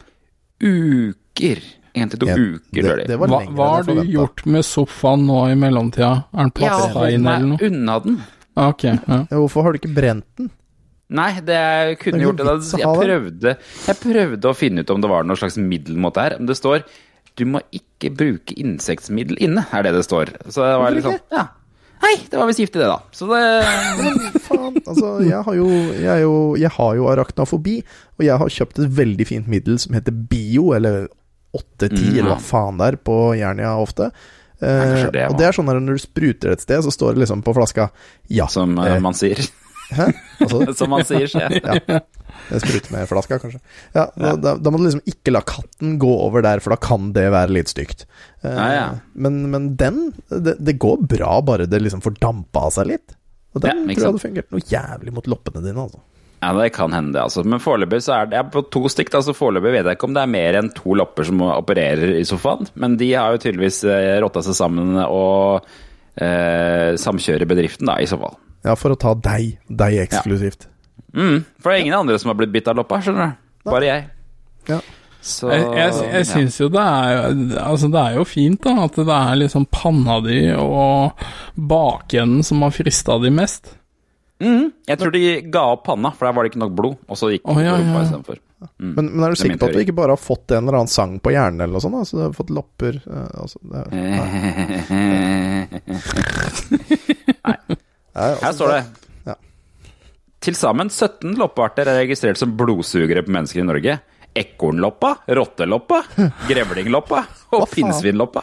uker 0.64 1.61
En 1.95 2.11
til 2.11 2.19
to 2.25 2.26
Ja, 2.26 2.35
uker, 2.35 2.59
det, 2.75 2.83
tror 2.88 2.97
de. 2.99 3.07
det 3.12 3.19
var 3.21 3.31
Hva, 3.31 3.41
hva 3.55 3.69
har 3.76 3.87
du 3.87 4.00
gjort 4.11 4.43
med 4.50 4.67
sofaen 4.67 5.29
nå 5.29 5.45
i 5.53 5.55
mellomtida? 5.61 6.09
Er 6.35 6.49
den 6.49 6.55
plasta 6.59 6.88
holdt 6.97 7.14
inn 7.21 7.29
eller 7.31 7.47
noe? 7.53 7.69
unna 7.69 7.99
den. 8.09 8.17
Ah, 8.56 8.68
Ok, 8.70 8.84
ja. 8.87 9.18
Hvorfor 9.32 9.62
har 9.66 9.73
du 9.75 9.80
ikke 9.80 9.94
brent 9.94 10.26
den? 10.38 10.50
Nei, 11.14 11.32
det 11.44 11.54
jeg 11.54 11.99
kunne 12.00 12.18
Det 12.18 12.25
gjort 12.25 12.38
det. 12.40 12.78
Jeg 12.80 13.00
prøvde, 13.00 13.56
jeg 13.87 13.96
prøvde 14.00 14.50
å 14.50 14.54
finne 14.56 14.80
ut 14.84 14.90
om 14.94 15.02
det 15.04 15.11
var 15.11 15.26
noe 15.28 15.37
slags 15.37 15.58
middel 15.61 15.99
mot 16.00 16.14
det 16.16 16.23
her. 16.28 16.37
Men 16.38 16.46
det 16.49 16.56
står 16.58 16.84
du 17.37 17.42
må 17.50 17.61
ikke 17.75 18.12
bruke 18.14 18.54
insektmiddel 18.62 19.40
inne, 19.42 19.64
er 19.75 19.82
det 19.82 19.90
det 19.96 20.04
står. 20.06 20.30
Så 20.54 20.62
det 20.62 20.75
var 20.78 20.94
litt 20.94 21.02
sånn 21.02 21.16
ikke? 21.18 21.34
Ja. 21.34 21.49
Hei, 22.04 22.12
det 22.30 22.38
var 22.38 22.46
visst 22.46 22.61
giftig, 22.62 22.78
det, 22.78 22.87
da. 22.90 23.00
Så 23.16 23.26
det 23.26 24.38
Faen, 24.44 24.76
altså, 24.87 25.11
jeg 25.25 25.40
har 25.46 25.56
jo, 25.58 25.66
jeg 25.99 26.23
jo, 26.23 26.32
jeg 26.61 26.70
har 26.76 26.94
jo 26.99 27.06
arachnofobi, 27.11 27.75
og 28.18 28.25
jeg 28.26 28.38
har 28.42 28.52
kjøpt 28.58 28.78
et 28.84 28.94
veldig 28.99 29.26
fint 29.26 29.49
middel 29.50 29.78
som 29.82 29.96
heter 29.96 30.14
Bio, 30.30 30.70
eller 30.76 31.08
810, 31.54 31.94
Mm. 31.94 32.18
eller 32.18 32.30
hva 32.34 32.40
faen 32.42 32.78
det 32.80 32.87
er, 32.92 32.96
på 33.11 33.16
Jernia 33.38 33.75
ofte. 33.82 34.11
Eh, 34.62 35.11
det 35.12 35.26
og 35.28 35.37
det 35.38 35.49
er 35.49 35.56
sånn 35.56 35.68
at 35.73 35.80
når 35.82 35.99
du 35.99 36.02
spruter 36.04 36.54
et 36.54 36.62
sted, 36.62 36.82
så 36.87 36.92
står 36.94 37.16
det 37.16 37.25
liksom 37.25 37.42
på 37.44 37.54
flaska 37.56 37.88
Ja. 38.32 38.46
Som 38.52 38.78
eh, 38.78 38.94
eh, 38.94 39.00
man 39.02 39.16
sier. 39.18 39.40
Hæ? 39.94 40.06
Som 40.78 40.90
man 40.94 41.02
sier, 41.04 41.26
skjer. 41.28 41.58
ja. 41.61 41.99
Jeg 42.50 42.61
spruter 42.64 42.92
med 42.94 43.08
flaska, 43.08 43.37
kanskje. 43.38 43.61
Ja, 43.94 44.06
da, 44.18 44.30
da, 44.40 44.54
da 44.58 44.70
må 44.73 44.78
du 44.80 44.87
liksom 44.87 45.04
ikke 45.08 45.32
la 45.34 45.42
katten 45.46 45.99
gå 46.02 46.08
over 46.25 46.42
der, 46.44 46.62
for 46.64 46.75
da 46.75 46.78
kan 46.82 47.12
det 47.16 47.26
være 47.34 47.52
litt 47.56 47.70
stygt. 47.73 48.06
Eh, 48.42 48.49
Ja, 48.54 48.64
ja. 48.75 48.87
Men, 49.14 49.42
men 49.52 49.68
den, 49.80 50.00
det, 50.32 50.56
det 50.64 50.78
går 50.82 51.04
bra, 51.14 51.37
bare 51.46 51.68
det 51.70 51.82
liksom 51.84 52.02
får 52.04 52.16
dampa 52.23 52.66
av 52.70 52.75
seg 52.78 52.90
litt. 52.94 53.14
Og 53.54 53.62
den 53.62 53.84
Ja, 53.84 53.94
tror 53.94 53.94
jeg 53.94 54.08
hadde 54.08 54.25
fungert 54.25 54.50
noe 54.56 54.64
jævlig 54.66 55.12
mot 55.14 55.28
loppene 55.30 55.62
dine, 55.62 55.84
altså. 55.84 56.00
Ja, 56.45 56.51
det 56.59 56.71
kan 56.77 56.93
hende, 56.93 57.15
det. 57.17 57.23
altså. 57.25 57.41
Men 57.49 57.63
foreløpig 57.63 58.03
så 58.05 58.19
er 58.19 58.29
det 58.29 58.37
er 58.43 58.51
på 58.53 58.63
to 58.75 58.85
stikk. 58.93 59.09
da, 59.15 59.23
så 59.25 59.33
Foreløpig 59.37 59.73
vet 59.79 59.89
jeg 59.89 59.97
ikke 59.97 60.09
om 60.11 60.17
det 60.17 60.25
er 60.27 60.33
mer 60.35 60.59
enn 60.61 60.69
to 60.77 60.97
lopper 61.01 61.25
som 61.25 61.41
opererer 61.49 62.19
i 62.19 62.25
sofaen. 62.29 62.69
Men 62.81 62.99
de 63.01 63.09
har 63.15 63.33
jo 63.33 63.41
tydeligvis 63.47 63.81
eh, 63.89 64.19
rotta 64.25 64.43
seg 64.45 64.59
sammen 64.59 64.99
og 65.07 65.65
eh, 66.21 66.93
samkjører 67.01 67.49
bedriften, 67.49 67.89
da, 67.89 67.97
i 68.03 68.09
så 68.11 68.21
fall. 68.21 68.37
Ja, 68.65 68.77
for 68.81 68.93
å 68.95 68.99
ta 69.01 69.15
deg. 69.17 69.57
Deg 69.69 69.97
eksklusivt. 70.05 70.69
Mm, 71.15 71.45
for 71.63 71.71
det 71.71 71.79
er 71.79 71.83
ingen 71.87 71.97
andre 72.01 72.19
som 72.21 72.33
har 72.33 72.39
blitt 72.39 72.53
bitt 72.55 72.69
av 72.69 72.77
loppa, 72.79 73.01
skjønner 73.05 73.33
du. 73.33 73.41
Bare 73.71 73.89
jeg. 73.89 74.05
Ja. 74.69 74.81
Så 75.25 75.49
Jeg, 75.49 75.65
jeg, 75.73 75.93
jeg 76.13 76.27
syns 76.29 76.59
jo 76.61 76.67
det 76.69 76.83
er 76.85 77.31
Altså, 77.63 77.89
det 77.89 78.01
er 78.01 78.17
jo 78.19 78.27
fint, 78.29 78.59
da, 78.67 78.75
at 78.85 78.99
det 78.99 79.09
er 79.09 79.39
liksom 79.41 79.65
panna 79.73 80.19
di 80.21 80.43
og 80.53 81.23
bakenden 81.57 82.45
som 82.45 82.61
har 82.65 82.75
frista 82.77 83.17
de 83.23 83.31
mest. 83.33 83.73
Mm, 84.43 84.67
Jeg 84.88 84.99
tror 85.00 85.12
de 85.14 85.23
ga 85.53 85.62
opp 85.75 85.85
panna, 85.87 86.11
for 86.14 86.26
der 86.26 86.35
var 86.37 86.43
det 86.47 86.50
ikke 86.53 86.62
nok 86.64 86.75
blod. 86.79 86.97
Og 87.09 87.17
så 87.21 87.31
gikk 87.35 87.45
de 87.47 87.64
ja, 87.64 87.76
ja. 87.79 88.03
istedenfor. 88.03 88.38
Mm. 88.81 88.95
Men, 88.97 89.05
men 89.12 89.25
er 89.26 89.29
du 89.29 89.37
er 89.37 89.41
sikker 89.43 89.61
på 89.61 89.69
at 89.69 89.76
du 89.76 89.81
ikke 89.83 89.97
bare 89.97 90.14
har 90.17 90.21
fått 90.21 90.55
en 90.55 90.62
eller 90.64 90.79
annen 90.81 90.93
sang 90.93 91.19
på 91.21 91.33
hjernen, 91.35 91.61
eller 91.61 91.75
noe 91.76 91.85
sånt? 91.85 91.99
Altså, 92.00 92.11
Så 92.14 92.17
du 92.17 92.23
har 92.25 92.37
fått 92.38 92.53
lopper 92.55 92.95
eh, 93.05 93.29
altså, 93.43 93.59
det 93.69 93.83
nei, 97.45 97.57
altså, 98.14 98.45
Her 98.47 98.57
står 98.57 98.69
det 98.73 98.81
Ja. 99.29 99.37
Til 100.45 100.59
sammen 100.59 100.91
17 100.93 101.37
loppearter 101.41 101.88
er 101.93 102.00
registrert 102.03 102.41
som 102.41 102.57
blodsugere 102.57 103.25
på 103.26 103.33
mennesker 103.37 103.61
i 103.62 103.69
Norge. 103.69 103.99
Ekornloppa, 104.35 105.14
rotteloppa, 105.38 106.03
grevlingloppa 106.50 107.21
og 107.55 107.69
pinnsvinloppa. 107.71 108.43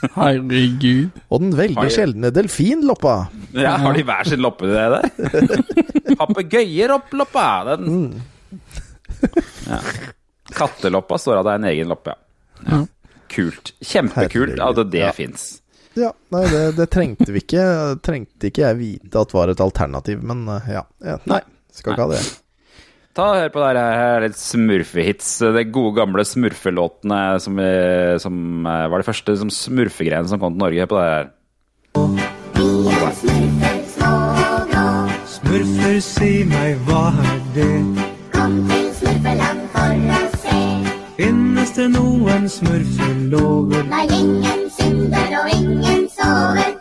Herregud. 0.16 1.20
Og 1.28 1.42
den 1.42 1.54
veldig 1.56 1.76
Herregud. 1.76 1.96
sjeldne 1.96 2.32
delfinloppa. 2.34 3.14
Ja, 3.56 3.76
har 3.82 3.96
de 3.96 4.04
hver 4.08 4.28
sin 4.28 4.42
loppe, 4.44 4.70
det 4.70 4.86
der? 4.94 5.64
Papegøyeropploppa! 6.20 7.48
Den 7.72 8.22
ja. 9.68 9.80
Katteloppa 10.56 11.18
står 11.20 11.40
at 11.40 11.46
det 11.46 11.52
er 11.52 11.60
en 11.60 11.70
egen 11.70 11.90
loppe, 11.92 12.14
ja. 12.14 12.70
ja. 12.70 12.84
Kult. 13.30 13.74
Kjempekult 13.78 14.56
at 14.58 14.78
at 14.82 14.90
det 14.90 15.04
ja. 15.04 15.12
fins. 15.14 15.60
Ja, 15.98 16.10
nei, 16.34 16.44
det, 16.50 16.62
det 16.78 16.86
trengte 16.90 17.30
vi 17.34 17.42
ikke. 17.42 17.62
Trengte 18.02 18.50
ikke 18.50 18.64
jeg 18.64 18.78
vite 18.78 19.22
at 19.22 19.34
var 19.34 19.52
et 19.52 19.62
alternativ, 19.62 20.22
men 20.26 20.46
eh, 20.56 20.70
ja. 20.78 20.84
ja 21.04 21.18
nei, 21.30 21.40
skal 21.74 21.94
ikke 21.94 22.06
ha 22.06 22.12
det. 22.14 22.22
Ta 23.16 23.24
og 23.26 23.40
Hør 23.40 23.48
på 23.50 23.62
det 23.62 23.70
her, 23.74 23.96
her 23.98 24.16
er 24.20 24.24
litt 24.28 24.38
smurfehits. 24.38 25.30
De 25.56 25.64
gode, 25.66 25.96
gamle 25.98 26.22
smurfelåtene 26.26 27.20
som, 27.42 27.58
som 28.22 28.66
eh, 28.70 28.86
var 28.92 29.02
de 29.02 29.06
første 29.08 29.34
som 29.40 29.50
smurfegreiene 29.50 30.30
som 30.30 30.38
kom 30.42 30.54
til 30.54 30.62
Norge. 30.62 30.86
Hør 30.86 30.90
På 30.92 31.00
det 31.00 31.10
her. 31.10 31.30
Smurfer, 35.30 35.96
si 36.04 36.44
meg, 36.46 36.76
hva 36.86 37.08
er 37.10 37.40
det? 37.56 37.70
Kom 38.30 38.52
til 38.70 38.86
smurfeland 39.00 39.64
for 39.72 40.04
å 40.14 40.20
se 40.38 40.58
Finnes 41.18 41.72
det 41.76 41.88
noen 41.96 42.46
smurfelover? 42.48 43.82
Nei, 43.90 44.04
ingen 44.14 44.62
synder 44.76 45.34
og 45.40 45.50
ingen 45.56 46.06
sover 46.14 46.76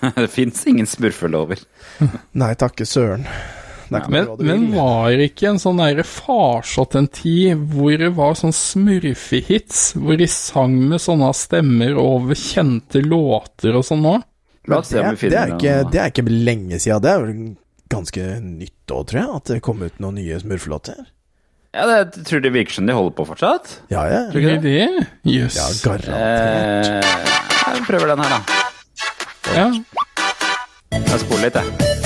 Det 0.20 0.28
fins 0.32 0.60
ingen 0.70 0.88
smurfelover. 0.88 1.64
Nei, 2.40 2.52
takke 2.60 2.86
søren. 2.88 3.26
Men, 3.90 4.28
men 4.46 4.66
var 4.74 5.10
det 5.18 5.30
ikke 5.32 5.48
en 5.50 5.60
sånn 5.62 5.80
farsott 6.06 6.94
en 6.98 7.08
tid 7.10 7.58
hvor 7.72 7.96
det 7.98 8.12
var 8.14 8.36
sånn 8.38 8.54
smurfehits, 8.54 9.80
hvor 9.98 10.18
de 10.20 10.28
sang 10.30 10.76
med 10.92 11.02
sånne 11.02 11.32
stemmer 11.34 11.98
over 11.98 12.38
kjente 12.38 13.02
låter 13.02 13.74
og 13.74 13.86
sånn 13.86 14.06
se 14.86 15.00
det, 15.00 15.16
vi 15.18 15.30
det, 15.32 15.38
er 15.38 15.54
ikke, 15.56 15.76
det 15.90 16.00
er 16.00 16.12
ikke 16.12 16.26
lenge 16.30 16.78
siden. 16.78 17.02
Det 17.02 17.10
er 17.10 17.24
vel 17.24 17.38
ganske 17.90 18.26
nytt 18.44 18.94
òg, 18.94 19.06
tror 19.10 19.20
jeg, 19.20 19.30
at 19.40 19.50
det 19.54 19.62
kom 19.66 19.82
ut 19.82 20.02
noen 20.02 20.20
nye 20.20 20.38
smurfelåter. 20.42 21.00
Ja, 21.74 21.86
det, 21.86 21.98
jeg 21.98 22.26
tror 22.26 22.42
det 22.42 22.50
virker 22.54 22.74
som 22.74 22.86
de 22.86 22.96
holder 22.96 23.14
på 23.14 23.26
fortsatt. 23.28 23.76
Ja, 23.92 24.02
ja. 24.10 24.24
Tror 24.32 24.42
du 24.42 24.48
ikke 24.50 24.62
det? 24.64 25.06
Jøss. 25.30 25.58
ja 25.58 25.68
garantert. 25.84 27.06
Eh, 27.06 27.76
jeg 27.76 27.86
prøver 27.86 28.14
den 28.14 28.24
her, 28.24 28.36
da. 28.36 28.40
Ja. 29.54 29.70
Jeg 30.98 31.24
spoler 31.24 31.46
litt, 31.46 31.62
jeg. 31.62 31.99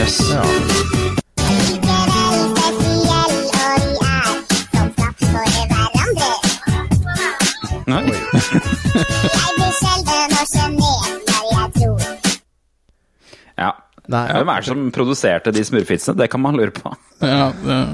Yes. 0.00 0.16
Ja. 0.30 0.42
Nei. 7.86 8.00
Ja. 13.56 13.76
Nei, 14.08 14.32
Hvem 14.32 14.48
er 14.48 14.56
det 14.56 14.64
som 14.64 14.86
produserte 14.88 15.52
de 15.52 15.64
smurfitsene? 15.68 16.16
Det 16.16 16.30
kan 16.32 16.40
man 16.40 16.56
lure 16.56 16.72
på. 16.72 16.94
ja 17.20 17.52
ja. 17.68 17.84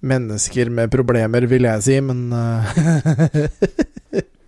mennesker 0.00 0.72
med 0.72 0.88
problemer, 0.88 1.44
vil 1.44 1.68
jeg 1.68 1.84
si, 1.84 2.00
men 2.00 2.32
eh, 2.32 3.44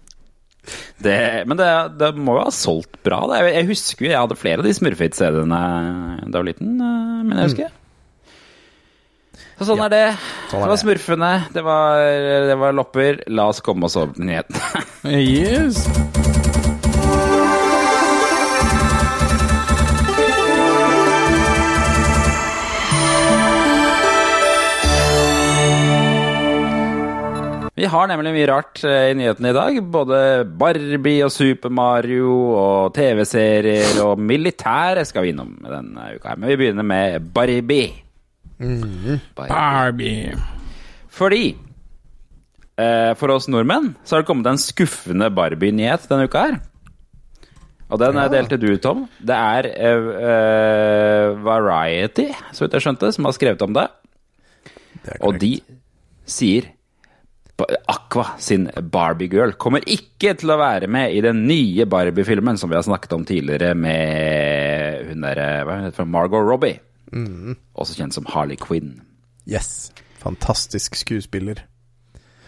Det, 1.02 1.18
men 1.50 1.58
det, 1.58 1.68
det 1.98 2.12
må 2.16 2.36
jo 2.38 2.44
ha 2.46 2.52
solgt 2.54 2.98
bra. 3.06 3.20
Jeg, 3.38 3.54
jeg 3.56 3.68
husker 3.72 4.06
jo 4.06 4.10
jeg 4.12 4.20
hadde 4.22 4.38
flere 4.38 4.62
av 4.62 4.68
de 4.68 4.74
smurfhits-CD-ene 4.78 5.62
da 6.24 6.26
jeg 6.26 6.36
var 6.38 6.48
liten. 6.50 6.74
eh, 6.80 7.22
Men 7.26 7.38
jeg 7.42 7.50
husker 7.50 7.78
Så 9.58 9.66
sånn 9.68 9.78
Ja, 9.82 9.86
er 9.86 9.92
det. 9.94 10.04
sånn 10.50 10.58
er 10.58 10.64
det 10.64 10.68
var 10.68 10.76
det. 10.76 10.82
smurfene, 10.84 11.32
det 11.54 11.62
var, 11.66 12.06
det 12.52 12.58
var 12.62 12.72
lopper. 12.78 13.22
La 13.30 13.48
oss 13.52 13.60
komme 13.64 13.86
oss 13.90 13.98
over 14.00 14.14
til 14.16 14.30
nyhetene. 14.30 14.86
Yes. 15.22 15.84
Vi 27.82 27.88
har 27.90 28.06
nemlig 28.06 28.30
mye 28.36 28.46
rart 28.46 28.78
eh, 28.86 29.08
i 29.10 29.14
nyhetene 29.18 29.50
i 29.50 29.54
dag. 29.56 29.78
Både 29.90 30.18
Barbie 30.46 31.24
og 31.26 31.32
Super 31.34 31.72
Mario 31.74 32.30
og 32.54 32.92
TV-serier 32.94 33.96
og 34.04 34.20
militæret 34.22 35.08
skal 35.08 35.24
vi 35.24 35.32
innom 35.32 35.56
denne 35.66 36.04
uka. 36.14 36.28
her. 36.30 36.36
Men 36.38 36.52
vi 36.52 36.56
begynner 36.60 36.86
med 36.86 37.24
Barbie. 37.34 37.88
Barbie. 38.60 39.16
Barbie. 39.50 40.36
Fordi 41.10 41.40
eh, 42.78 43.16
for 43.18 43.34
oss 43.34 43.48
nordmenn 43.50 43.96
så 44.04 44.14
har 44.14 44.22
det 44.22 44.28
kommet 44.28 44.46
en 44.52 44.62
skuffende 44.62 45.32
Barbie-nyhet 45.34 46.06
denne 46.12 46.28
uka 46.30 46.44
her. 46.44 46.60
Og 47.90 47.98
den 47.98 48.20
ja. 48.20 48.28
delt 48.30 48.54
til 48.54 48.60
du, 48.62 48.68
Tom. 48.84 49.08
Det 49.18 49.40
er 49.40 49.70
eh, 49.72 50.06
eh, 50.28 51.32
Variety, 51.48 52.28
så 52.54 52.62
vidt 52.62 52.78
jeg 52.78 52.86
skjønte, 52.86 53.10
som 53.18 53.26
har 53.26 53.34
skrevet 53.34 53.66
om 53.66 53.74
det. 53.74 53.88
det 55.02 55.18
Og 55.18 55.42
de 55.42 55.56
sier 56.30 56.70
Aqua 57.92 58.26
sin 58.42 58.68
Barbie 58.92 59.30
Girl 59.32 59.54
kommer 59.60 59.84
ikke 59.88 60.34
til 60.38 60.52
å 60.54 60.58
være 60.60 60.88
med 60.90 61.14
i 61.16 61.22
den 61.24 61.44
nye 61.48 61.86
Barbie-filmen 61.90 62.60
som 62.60 62.70
vi 62.72 62.78
har 62.78 62.86
snakket 62.86 63.16
om 63.16 63.26
tidligere 63.28 63.74
med 63.78 65.10
hun 65.10 65.26
der, 65.26 65.42
eh, 65.42 65.64
hva 65.66 65.80
heter 65.84 66.04
det, 66.04 66.08
Margot 66.12 66.46
Robbie. 66.46 66.80
Også 67.12 67.98
kjent 67.98 68.16
som 68.16 68.28
Harley 68.32 68.56
Quinn. 68.56 68.96
Yes. 69.48 69.92
Fantastisk 70.22 70.96
skuespiller. 70.96 71.64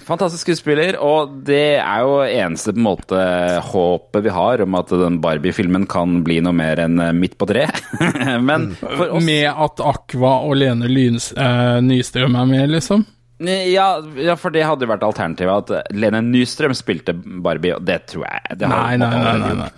Fantastisk 0.05 0.45
skuespiller, 0.45 0.99
og 1.01 1.39
det 1.49 1.79
er 1.81 2.03
jo 2.05 2.19
eneste 2.27 2.75
på 2.75 2.81
en 2.81 2.85
måte 2.85 3.21
håpet 3.71 4.27
vi 4.27 4.33
har 4.37 4.61
om 4.61 4.77
at 4.77 4.93
den 4.93 5.17
Barbie-filmen 5.25 5.87
kan 5.89 6.19
bli 6.27 6.43
noe 6.45 6.53
mer 6.57 6.83
enn 6.85 7.01
eh, 7.01 7.15
midt 7.17 7.39
på 7.41 7.49
treet. 7.49 7.81
Men 8.49 8.75
for 8.83 9.17
oss 9.17 9.25
Med 9.25 9.49
at 9.49 9.81
Aqua 9.81 10.37
og 10.45 10.59
Lene 10.61 10.91
Lyns, 10.93 11.31
eh, 11.33 11.81
Nystrøm 11.85 12.37
er 12.37 12.51
med, 12.53 12.75
liksom? 12.77 13.07
Ja, 13.41 13.87
ja, 14.17 14.37
for 14.37 14.51
det 14.55 14.63
hadde 14.65 14.87
jo 14.87 14.91
vært 14.93 15.03
alternativet 15.03 15.73
at 15.73 15.93
Lene 15.97 16.21
Nystrøm 16.23 16.75
spilte 16.77 17.15
Barbie, 17.15 17.75
og 17.75 17.85
det 17.85 18.07
tror 18.13 18.25
jeg 18.29 18.59
det 18.61 18.69
har- 18.71 18.85
Nei, 18.93 18.97
nei, 18.97 19.11
nei. 19.11 19.39
nei, 19.39 19.55
nei. 19.65 19.71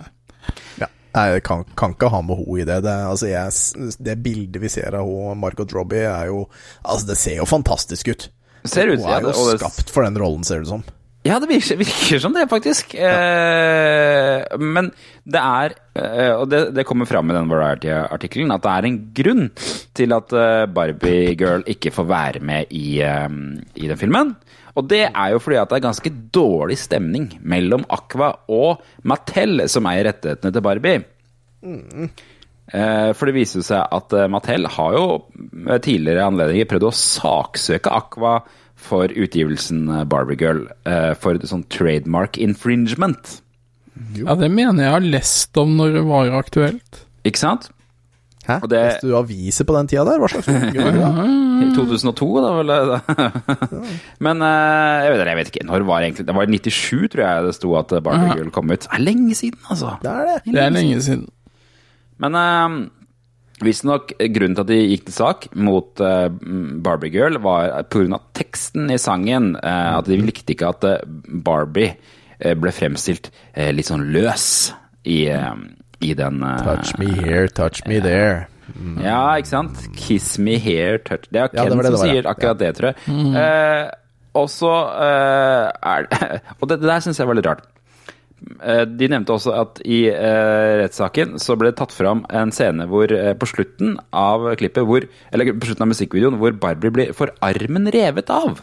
Ja. 0.79 0.87
Jeg 1.17 1.41
kan, 1.43 1.63
kan 1.75 1.95
ikke 1.95 2.09
ha 2.13 2.21
med 2.21 2.37
henne 2.37 2.59
i 2.61 2.65
det. 2.69 2.83
Det, 2.85 2.93
altså, 3.09 3.27
jeg, 3.31 3.95
det 4.05 4.17
bildet 4.21 4.61
vi 4.61 4.69
ser 4.69 4.93
av 4.99 5.07
henne, 5.09 5.35
Margot 5.41 5.73
Robbie, 5.73 6.03
er 6.05 6.27
jo 6.29 6.43
Altså, 6.85 7.07
det 7.07 7.17
ser 7.17 7.37
jo 7.39 7.45
fantastisk 7.49 8.07
ut. 8.13 8.27
Ser 8.67 8.87
ut 8.91 8.99
Hun 9.01 9.09
er 9.09 9.21
jo 9.21 9.33
og 9.33 9.51
det- 9.51 9.59
skapt 9.63 9.89
for 9.89 10.03
den 10.03 10.17
rollen, 10.21 10.43
ser 10.45 10.59
det 10.61 10.67
ut 10.67 10.73
som. 10.75 10.83
Ja, 11.27 11.39
det 11.41 11.49
virker, 11.49 11.79
virker 11.81 12.21
som 12.23 12.35
det, 12.35 12.45
faktisk. 12.47 12.93
Eh, 12.95 14.43
men 14.61 14.91
det 15.27 15.41
er, 15.41 15.73
eh, 15.97 16.33
og 16.37 16.45
det, 16.51 16.61
det 16.77 16.85
kommer 16.87 17.09
fram 17.09 17.31
i 17.31 17.35
den 17.35 17.49
Variety-artikkelen, 17.51 18.53
at 18.55 18.63
det 18.63 18.73
er 18.73 18.87
en 18.87 18.99
grunn 19.17 19.49
til 19.97 20.15
at 20.15 20.35
eh, 20.37 20.67
Barbie 20.71 21.33
Girl 21.39 21.65
ikke 21.67 21.91
får 21.95 22.07
være 22.07 22.43
med 22.47 22.71
i, 22.71 23.01
i 23.01 23.89
den 23.89 23.99
filmen. 23.99 24.35
Og 24.77 24.87
det 24.87 25.07
er 25.09 25.33
jo 25.33 25.41
fordi 25.41 25.59
at 25.59 25.71
det 25.71 25.79
er 25.79 25.87
ganske 25.87 26.13
dårlig 26.37 26.77
stemning 26.79 27.31
mellom 27.41 27.83
Aqua 27.91 28.31
og 28.53 28.83
Mattel, 29.09 29.65
som 29.71 29.89
eier 29.89 30.11
rettighetene 30.11 30.53
til 30.53 30.63
Barbie. 30.63 31.01
Mm. 31.65 32.11
For 32.67 33.25
det 33.25 33.33
viser 33.33 33.63
seg 33.63 33.95
at 33.95 34.13
Mattel 34.29 34.67
har 34.69 34.93
jo 34.93 35.05
tidligere 35.81 36.27
anledninger 36.29 36.67
prøvd 36.69 36.85
å 36.91 36.93
saksøke 36.93 37.95
Aqua 37.95 38.35
for 38.77 39.09
utgivelsen 39.09 39.87
eh, 39.89 40.03
Barbie 40.09 40.37
Girl 40.39 40.65
eh, 40.85 41.13
for 41.19 41.39
sånn 41.49 41.65
trademark 41.73 42.37
infringement. 42.41 43.39
Ja, 44.13 44.35
det 44.37 44.51
mener 44.53 44.83
jeg 44.85 44.93
har 44.93 45.07
lest 45.17 45.57
om 45.57 45.73
når 45.79 45.95
det 45.97 46.03
var 46.05 46.29
aktuelt. 46.37 47.03
Ikke 47.25 47.41
sant? 47.41 47.71
Hæ? 48.47 48.59
Og 48.63 48.69
det- 48.71 48.79
Leste 48.85 49.09
du 49.09 49.15
aviser 49.17 49.65
på 49.67 49.73
den 49.75 49.87
tida 49.91 50.05
der? 50.07 50.21
Hva 50.21 50.29
slags 50.31 50.47
var 50.47 50.93
det? 50.95 51.33
I 51.65 51.71
2002, 51.73 52.27
da 52.45 52.51
vel? 52.59 52.69
Men 54.27 54.43
eh, 54.45 55.07
jeg 55.07 55.15
vet, 55.15 55.23
jeg 55.25 55.39
vet 55.41 55.49
ikke. 55.51 55.65
Når 55.67 55.87
var 55.89 55.99
det 55.99 56.11
egentlig 56.11 56.27
Det 56.29 56.35
var 56.37 56.45
i 56.45 56.53
97, 56.53 57.09
tror 57.11 57.23
jeg 57.25 57.47
det 57.47 57.55
sto 57.57 57.73
at 57.81 57.95
Barbie 58.05 58.37
Girl 58.37 58.53
kom 58.53 58.69
ut. 58.71 58.85
Det 58.85 58.93
er 58.93 59.03
lenge 59.03 59.35
siden, 59.35 59.59
altså. 59.67 59.95
Det 60.03 60.13
er 60.13 60.29
det. 60.29 60.37
Det 60.53 60.61
er 60.63 60.75
lenge 60.77 61.01
siden. 61.01 61.25
Men 62.21 62.37
uh, 62.37 62.77
visstnok 63.63 64.11
grunnen 64.35 64.55
til 64.57 64.63
at 64.65 64.69
de 64.69 64.77
gikk 64.83 65.05
til 65.07 65.15
sak 65.15 65.47
mot 65.57 66.01
eh, 66.03 66.27
Barbie 66.85 67.09
Girl, 67.13 67.39
var 67.41 67.83
pga. 67.89 68.19
teksten 68.37 68.91
i 68.93 68.97
sangen. 69.01 69.55
eh, 69.57 69.97
at 69.97 70.05
de 70.05 70.17
likte 70.21 70.53
ikke 70.53 70.69
at 70.69 70.83
eh, 70.85 70.99
Barbie 71.47 71.95
eh, 72.39 72.53
ble 72.53 72.71
fremstilt 72.75 73.31
eh, 73.55 73.71
litt 73.73 73.89
sånn 73.89 74.05
løs 74.13 74.73
i, 75.05 75.25
eh, 75.33 75.55
i 76.05 76.13
den 76.13 76.43
eh, 76.43 76.61
Touch 76.67 76.97
me 76.99 77.09
here, 77.17 77.47
touch 77.49 77.81
me 77.87 77.99
there. 78.03 78.47
Ja, 79.01 79.37
ikke 79.39 79.47
sant? 79.53 79.77
Kiss 79.95 80.33
me 80.43 80.57
here, 80.59 80.97
touch 80.99 81.29
Det 81.31 81.39
er 81.39 81.49
Ja, 81.55 81.63
det 81.63 81.71
det 81.71 81.71
som 81.71 81.83
det 81.85 81.91
var, 81.95 82.01
sier 82.03 82.21
ja. 82.23 82.29
akkurat 82.33 82.59
det, 82.59 82.73
tror 82.75 82.89
jeg. 82.91 82.97
Eh, 83.41 83.87
og 84.37 84.49
så 84.53 84.73
eh, 85.01 85.71
er 85.95 86.03
det 86.11 86.41
Og 86.61 86.67
det 86.69 86.81
der 86.83 86.99
syns 87.01 87.17
jeg 87.17 87.29
var 87.29 87.39
litt 87.39 87.47
rart. 87.47 87.63
Eh, 88.61 88.83
De 88.85 89.07
nevnte 89.09 89.33
også 89.33 89.53
at 89.57 89.79
i 89.85 90.03
eh, 90.11 90.73
rettssaken 90.83 91.37
så 91.41 91.55
ble 91.57 91.71
det 91.71 91.79
tatt 91.79 91.93
fram 91.95 92.23
en 92.29 92.51
scene 92.53 92.85
hvor 92.89 93.11
eh, 93.13 93.33
på 93.37 93.49
slutten 93.49 93.95
av 94.13 94.45
klippet, 94.59 94.85
hvor, 94.87 95.07
eller 95.33 95.53
på 95.57 95.69
slutten 95.71 95.87
av 95.87 95.91
musikkvideoen, 95.93 96.37
hvor 96.41 96.57
Barbie 96.61 96.93
blir 96.93 97.13
får 97.17 97.33
armen 97.45 97.89
revet 97.93 98.29
av. 98.33 98.61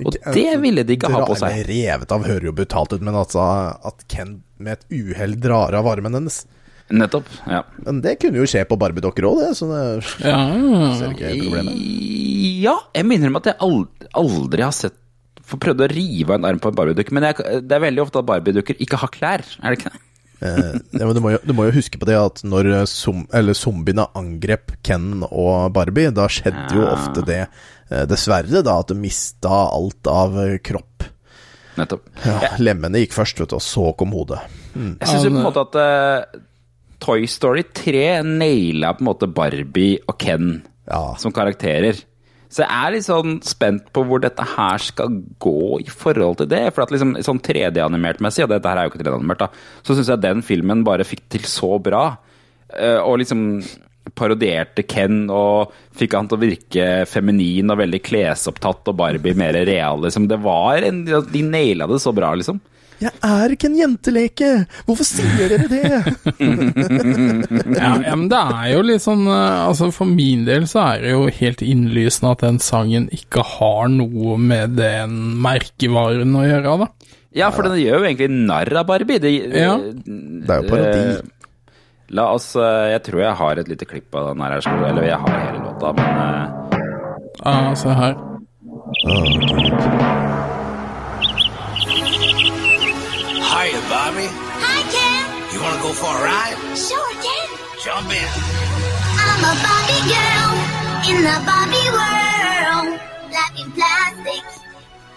Og 0.00 0.16
det 0.34 0.48
ville 0.62 0.82
de 0.86 0.96
ikke 0.96 1.10
ha 1.12 1.26
på 1.28 1.36
seg. 1.38 1.60
Revet 1.68 2.14
av 2.14 2.24
hører 2.26 2.48
jo 2.48 2.54
brutalt 2.56 2.94
ut, 2.96 3.02
men 3.04 3.18
altså 3.20 3.42
at 3.86 4.06
Ken 4.10 4.40
med 4.60 4.78
et 4.78 4.86
uhell 4.92 5.36
drar 5.40 5.76
av 5.76 5.88
armen 5.90 6.16
hennes 6.18 6.42
Nettopp. 6.90 7.28
Ja. 7.46 7.60
Men 7.86 8.00
det 8.02 8.16
kunne 8.18 8.40
jo 8.40 8.48
skje 8.50 8.64
på 8.66 8.74
Barbie-dokker 8.80 9.22
òg, 9.28 9.36
det. 9.44 9.50
Så 9.54 9.68
det 9.70 9.82
Ja, 10.26 10.40
ser 10.98 11.12
ikke 11.14 11.36
problemet. 11.44 11.76
Ja, 12.64 12.74
jeg 12.96 13.06
minner 13.06 13.30
om 13.30 13.38
at 13.38 13.46
jeg 13.46 13.56
aldri, 13.62 14.08
aldri 14.18 14.64
har 14.66 14.74
sett 14.74 14.96
for 15.50 15.60
prøvde 15.62 15.86
å 15.86 15.90
rive 15.90 16.32
av 16.32 16.38
en 16.40 16.46
arm 16.52 16.60
på 16.62 16.70
en 16.70 16.78
Barbie-dukke, 16.78 17.14
men 17.16 17.26
jeg, 17.30 17.42
det 17.66 17.76
er 17.76 17.82
veldig 17.88 18.04
ofte 18.06 18.22
at 18.22 18.28
Barbie-dukker 18.30 18.78
ikke 18.86 19.00
har 19.02 19.12
klær, 19.14 19.44
er 19.60 19.74
det 19.74 19.80
ikke 19.80 19.92
det? 19.92 20.00
Eh, 20.40 20.70
ja, 20.96 21.04
men 21.04 21.12
du, 21.12 21.20
må 21.20 21.34
jo, 21.34 21.40
du 21.44 21.52
må 21.52 21.66
jo 21.68 21.74
huske 21.74 21.98
på 22.00 22.06
det 22.08 22.14
at 22.16 22.40
når 22.48 22.70
eh, 22.72 22.84
som, 22.88 23.26
eller 23.36 23.56
zombiene 23.58 24.06
angrep 24.16 24.72
Ken 24.86 25.20
og 25.28 25.66
Barbie, 25.76 26.08
da 26.16 26.24
skjedde 26.32 26.78
jo 26.78 26.86
ofte 26.88 27.24
det, 27.28 27.42
eh, 27.90 28.06
dessverre, 28.08 28.62
da 28.64 28.78
at 28.80 28.88
de 28.94 28.96
mista 28.96 29.52
alt 29.74 30.08
av 30.08 30.38
eh, 30.40 30.54
kropp. 30.64 31.04
Nettopp. 31.76 32.08
Ja, 32.24 32.54
Lemmene 32.62 33.02
gikk 33.02 33.12
først, 33.18 33.42
vet 33.42 33.52
du, 33.52 33.58
og 33.58 33.64
så 33.64 33.90
kom 34.00 34.14
hodet. 34.16 34.40
Jeg 34.72 35.10
syns 35.10 35.26
jo 35.28 35.34
på 35.34 35.42
en 35.42 35.46
måte 35.46 35.62
at 35.68 35.76
uh, 35.76 36.40
Toy 37.00 37.28
Story 37.30 37.62
3 37.76 38.02
naila 38.26 38.94
på 38.96 39.04
en 39.04 39.08
måte 39.12 39.28
Barbie 39.30 40.00
og 40.08 40.16
Ken 40.20 40.50
Ja. 40.90 41.14
som 41.20 41.32
karakterer. 41.36 42.00
Så 42.50 42.64
jeg 42.64 42.70
er 42.74 42.90
litt 42.96 43.06
sånn 43.06 43.36
spent 43.46 43.92
på 43.94 44.02
hvor 44.08 44.22
dette 44.24 44.42
her 44.56 44.82
skal 44.82 45.20
gå 45.42 45.78
i 45.84 45.86
forhold 45.86 46.40
til 46.40 46.48
det. 46.50 46.64
For 46.74 46.82
at 46.82 46.90
liksom 46.90 47.12
sånn 47.22 47.38
3D-animert 47.46 48.18
messig, 48.26 48.42
og 48.42 48.50
dette 48.50 48.66
her 48.72 48.80
er 48.80 48.88
jo 48.88 48.90
ikke 48.92 49.04
3D-animert, 49.04 49.44
da, 49.44 49.48
så 49.86 49.94
syns 49.94 50.10
jeg 50.10 50.24
den 50.24 50.42
filmen 50.42 50.82
bare 50.86 51.06
fikk 51.06 51.28
til 51.30 51.46
så 51.46 51.76
bra. 51.82 52.16
eh, 52.74 52.98
Og 52.98 53.20
liksom 53.22 53.62
parodierte 54.18 54.82
Ken 54.90 55.28
og 55.30 55.70
fikk 55.94 56.16
han 56.16 56.26
til 56.26 56.38
å 56.38 56.42
virke 56.42 56.86
feminin 57.06 57.70
og 57.70 57.78
veldig 57.78 58.00
klesopptatt 58.02 58.88
og 58.90 58.96
Barbie 58.98 59.36
mer 59.38 59.54
real. 59.68 60.00
Liksom. 60.02 60.26
Det 60.26 60.40
var 60.42 60.82
en, 60.88 61.04
De 61.06 61.42
naila 61.46 61.86
det 61.86 62.00
så 62.02 62.10
bra, 62.16 62.32
liksom. 62.34 62.58
Jeg 63.00 63.12
er 63.24 63.54
ikke 63.54 63.68
en 63.70 63.78
jenteleke! 63.78 64.48
Hvorfor 64.84 65.06
sier 65.08 65.48
dere 65.48 65.68
det? 65.70 65.82
ja, 67.80 67.92
ja, 68.04 68.14
men 68.16 68.26
det 68.28 68.40
er 68.40 68.66
jo 68.74 68.82
litt 68.84 69.04
sånn 69.04 69.24
eh, 69.24 69.60
Altså, 69.70 69.88
for 69.94 70.10
min 70.10 70.44
del 70.48 70.66
så 70.68 70.82
er 70.84 71.04
det 71.06 71.14
jo 71.14 71.22
helt 71.40 71.64
innlysende 71.64 72.34
at 72.36 72.44
den 72.44 72.60
sangen 72.60 73.08
ikke 73.16 73.44
har 73.56 73.88
noe 73.92 74.36
med 74.36 74.76
den 74.76 75.16
merkevaren 75.40 76.36
å 76.36 76.44
gjøre, 76.44 76.76
da. 76.84 76.90
Ja, 77.40 77.50
for 77.54 77.68
den 77.68 77.78
gjør 77.80 78.02
jo 78.02 78.08
egentlig 78.10 78.30
narr 78.34 78.72
av 78.82 78.88
Barbie. 78.90 79.20
Det, 79.22 79.32
Ja. 79.54 79.76
Det 79.78 80.50
er 80.50 80.64
jo 80.64 80.68
parodi. 80.68 81.04
Eh, 81.16 81.36
La 82.10 82.24
oss 82.34 82.56
eh, 82.58 82.90
Jeg 82.90 83.04
tror 83.06 83.20
jeg 83.22 83.38
har 83.38 83.60
et 83.62 83.68
lite 83.70 83.86
klipp 83.86 84.14
av 84.18 84.32
den 84.32 84.42
her. 84.42 84.58
Eller 84.90 85.06
jeg 85.06 85.20
har 85.22 85.38
hele 85.46 85.62
låta, 85.62 85.92
men 85.94 86.10
uh... 86.18 86.48
Ja, 87.40 87.74
se 87.78 87.94
her. 87.94 88.18
Hiya, 89.06 90.39
You 95.80 95.86
want 95.86 95.96
to 95.96 96.02
go 96.02 96.08
for 96.08 96.12
a 96.12 96.24
ride? 96.28 96.76
Sure, 96.76 97.12
Ken. 97.24 97.48
Jump 97.80 98.12
in. 98.12 98.28
I'm 99.16 99.40
a 99.40 99.52
Barbie 99.64 100.04
girl 100.12 100.52
in 101.08 101.16
the 101.24 101.36
Barbie 101.48 101.90
world. 101.96 103.00
Life 103.32 103.56
in 103.56 103.72
plastic, 103.72 104.44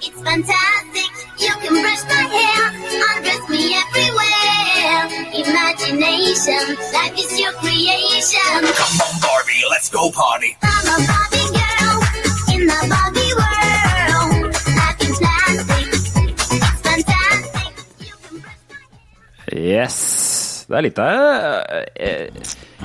it's 0.08 0.20
fantastic. 0.24 1.12
You 1.44 1.52
can 1.60 1.74
brush 1.84 2.04
my 2.08 2.24
hair, 2.32 2.64
undress 3.12 3.44
me 3.50 3.76
everywhere. 3.76 5.04
Imagination, 5.36 6.64
life 6.94 7.18
is 7.20 7.40
your 7.40 7.52
creation. 7.60 8.64
Come 8.64 9.02
on, 9.04 9.20
Barbie, 9.20 9.64
let's 9.70 9.90
go 9.90 10.12
party. 10.12 10.56
I'm 10.64 10.88
a 10.88 10.98
Barbie 11.12 11.50
girl 11.60 12.00
in 12.56 12.62
the 12.72 12.80
Barbie 12.88 13.34
world. 13.36 14.48
Life 14.80 15.02
in 15.04 15.12
plastic, 15.20 15.88
it's 15.92 16.80
fantastic. 16.88 17.72
You 18.00 18.16
can 18.24 18.40
brush 18.40 18.64
my 18.70 18.80
hair. 19.52 19.62
Yes. 19.62 20.33
Det 20.74 20.80
er 20.80 20.86
litt 20.88 21.00
av 21.04 21.14
Jeg, 21.94 22.34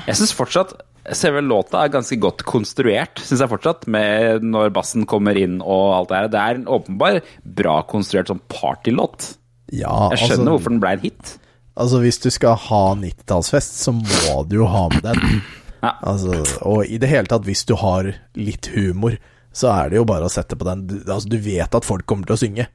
Jeg 0.05 0.19
syns 0.19 0.35
fortsatt 0.37 0.75
Selve 1.15 1.41
låta 1.41 1.79
er 1.81 1.89
ganske 1.93 2.17
godt 2.21 2.43
konstruert, 2.45 3.17
syns 3.25 3.41
jeg 3.41 3.49
fortsatt, 3.49 3.87
med 3.89 4.43
når 4.45 4.69
bassen 4.75 5.07
kommer 5.09 5.37
inn 5.39 5.55
og 5.63 5.95
alt 5.95 6.11
det 6.11 6.17
her. 6.19 6.27
Det 6.29 6.41
er 6.43 6.59
en 6.59 6.67
åpenbar 6.69 7.17
bra 7.57 7.79
konstruert 7.89 8.29
sånn 8.29 8.41
partylåt. 8.51 9.31
Ja, 9.73 10.11
Jeg 10.13 10.19
skjønner 10.21 10.35
altså, 10.43 10.51
hvorfor 10.53 10.75
den 10.75 10.83
ble 10.83 10.91
en 10.97 11.01
hit. 11.07 11.31
altså 11.79 12.01
hvis 12.03 12.21
du 12.21 12.29
skal 12.35 12.59
ha 12.67 12.81
90-tallsfest, 12.99 13.79
så 13.87 13.95
må 13.95 14.35
du 14.51 14.59
jo 14.59 14.69
ha 14.69 14.83
med 14.93 15.07
den. 15.07 15.41
Ja. 15.79 15.95
Altså, 16.11 16.43
og 16.67 16.85
i 16.85 16.99
det 17.01 17.09
hele 17.09 17.29
tatt, 17.31 17.47
hvis 17.47 17.65
du 17.65 17.73
har 17.79 18.11
litt 18.37 18.69
humor, 18.75 19.17
så 19.55 19.71
er 19.73 19.89
det 19.89 19.97
jo 20.01 20.05
bare 20.09 20.27
å 20.27 20.33
sette 20.33 20.59
på 20.59 20.67
den. 20.67 20.85
Altså, 21.07 21.31
du 21.31 21.39
vet 21.41 21.73
at 21.73 21.87
folk 21.87 22.05
kommer 22.05 22.29
til 22.29 22.37
å 22.37 22.41
synge. 22.43 22.69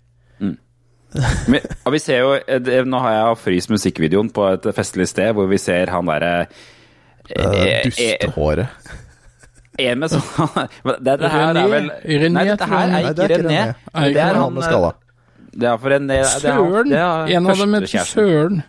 Men, 1.50 1.62
og 1.86 1.94
vi 1.94 2.00
ser 2.02 2.24
jo, 2.24 2.32
eh, 2.34 2.80
Nå 2.90 2.98
har 3.04 3.12
jeg 3.14 3.38
fryst 3.44 3.70
musikkvideoen 3.70 4.32
på 4.34 4.48
et 4.56 4.66
festlig 4.74 5.06
sted 5.10 5.30
hvor 5.36 5.46
vi 5.50 5.60
ser 5.62 5.92
han 5.94 6.10
derre 6.10 6.32
eh, 7.30 7.84
dustehåret. 7.86 8.90
En 9.78 10.02
med 10.02 10.10
sånn 10.12 10.26
Det 11.06 11.30
her 11.30 11.58
er 11.58 11.70
vel 11.70 11.88
René, 12.02 12.34
Nei, 12.34 12.44
dette 12.50 12.68
her 12.70 12.90
er 12.90 13.08
ikke 13.08 13.14
det 13.14 13.24
er 13.24 13.32
ikke 13.32 13.40
René. 13.44 13.62
René. 13.62 13.94
Er 13.94 14.14
Det 14.14 14.22
er 14.26 14.40
han 14.42 14.54
med 14.58 14.66
skalla. 14.66 14.92
Det 15.54 15.70
er 15.70 15.80
for 15.82 15.94
en 15.94 16.10
det 16.10 16.20
er 16.20 16.30
Søren! 16.42 16.90
det 16.90 17.00
er 17.00 17.34
En 17.38 17.50
av 17.50 17.62
dem 17.62 17.74
heter 17.78 17.90
kjæresten. 17.92 18.30
Søren. 18.30 18.62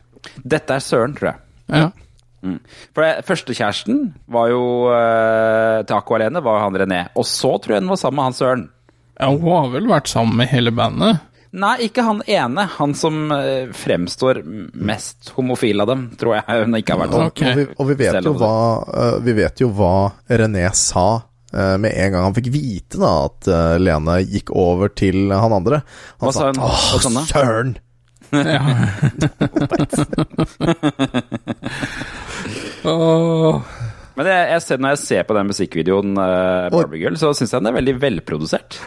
Dette 0.55 0.77
er 0.77 0.83
Søren, 0.85 1.15
tror 1.17 1.31
jeg. 1.31 1.39
Ja. 1.73 1.87
For 2.93 3.01
det, 3.01 3.25
Førstekjæresten 3.25 4.01
var 4.29 4.51
jo 4.51 4.61
uh, 4.91 5.81
til 5.81 5.97
Aqua 5.97 6.19
Alene, 6.19 6.43
var 6.45 6.61
han 6.61 6.77
René. 6.77 7.07
Og 7.17 7.25
så 7.25 7.55
tror 7.61 7.77
jeg 7.77 7.85
hun 7.85 7.93
var 7.93 8.01
sammen 8.01 8.21
med 8.21 8.29
han 8.29 8.37
Søren. 8.37 8.65
Ja, 9.17 9.31
hun 9.31 9.49
har 9.49 9.71
vel 9.73 9.89
vært 9.89 10.11
sammen 10.11 10.37
med 10.41 10.51
hele 10.51 10.73
bandet? 10.75 11.23
Nei, 11.55 11.75
ikke 11.87 12.03
han 12.03 12.19
ene. 12.27 12.65
Han 12.77 12.93
som 12.97 13.31
eh, 13.31 13.71
fremstår 13.71 14.41
mest 14.73 15.29
homofil 15.37 15.81
av 15.81 15.87
dem, 15.87 16.09
tror 16.19 16.35
jeg 16.39 16.43
hun 16.65 16.75
ikke 16.79 16.93
har 16.97 17.01
vært. 17.05 17.15
Okay. 17.31 17.51
Og, 17.51 17.55
vi, 17.57 17.63
og 17.77 17.85
vi, 17.91 17.95
vet 18.03 18.27
jo 18.27 18.33
hva, 18.41 18.57
øh, 19.03 19.17
vi 19.23 19.33
vet 19.39 19.63
jo 19.63 19.69
hva 19.75 19.95
René 20.27 20.67
sa 20.75 21.07
øh, 21.53 21.75
med 21.79 21.91
en 21.93 22.11
gang 22.11 22.23
han 22.27 22.35
fikk 22.35 22.51
vite 22.53 22.99
da 23.01 23.13
at 23.29 23.41
Lene 23.81 24.15
gikk 24.25 24.51
over 24.51 24.87
til 24.91 25.31
han 25.31 25.55
andre. 25.61 25.77
Han 26.19 26.27
Hva 26.27 26.33
sa 26.35 26.51
hun? 26.51 26.59
Åh, 26.59 26.75
søren! 27.31 27.71
Ja. 28.35 28.61
søren! 32.83 33.63
Men 34.15 34.29
jeg, 34.31 34.43
jeg 34.53 34.63
ser, 34.63 34.79
når 34.83 34.93
jeg 34.95 35.01
ser 35.03 35.25
på 35.27 35.35
den 35.35 35.49
musikkvideoen, 35.51 36.13
uh, 36.15 36.69
Barbie 36.71 37.01
Girl, 37.03 37.17
så 37.19 37.33
syns 37.35 37.51
jeg 37.51 37.59
den 37.63 37.67
er 37.71 37.75
veldig 37.75 37.95
velprodusert. 37.99 38.77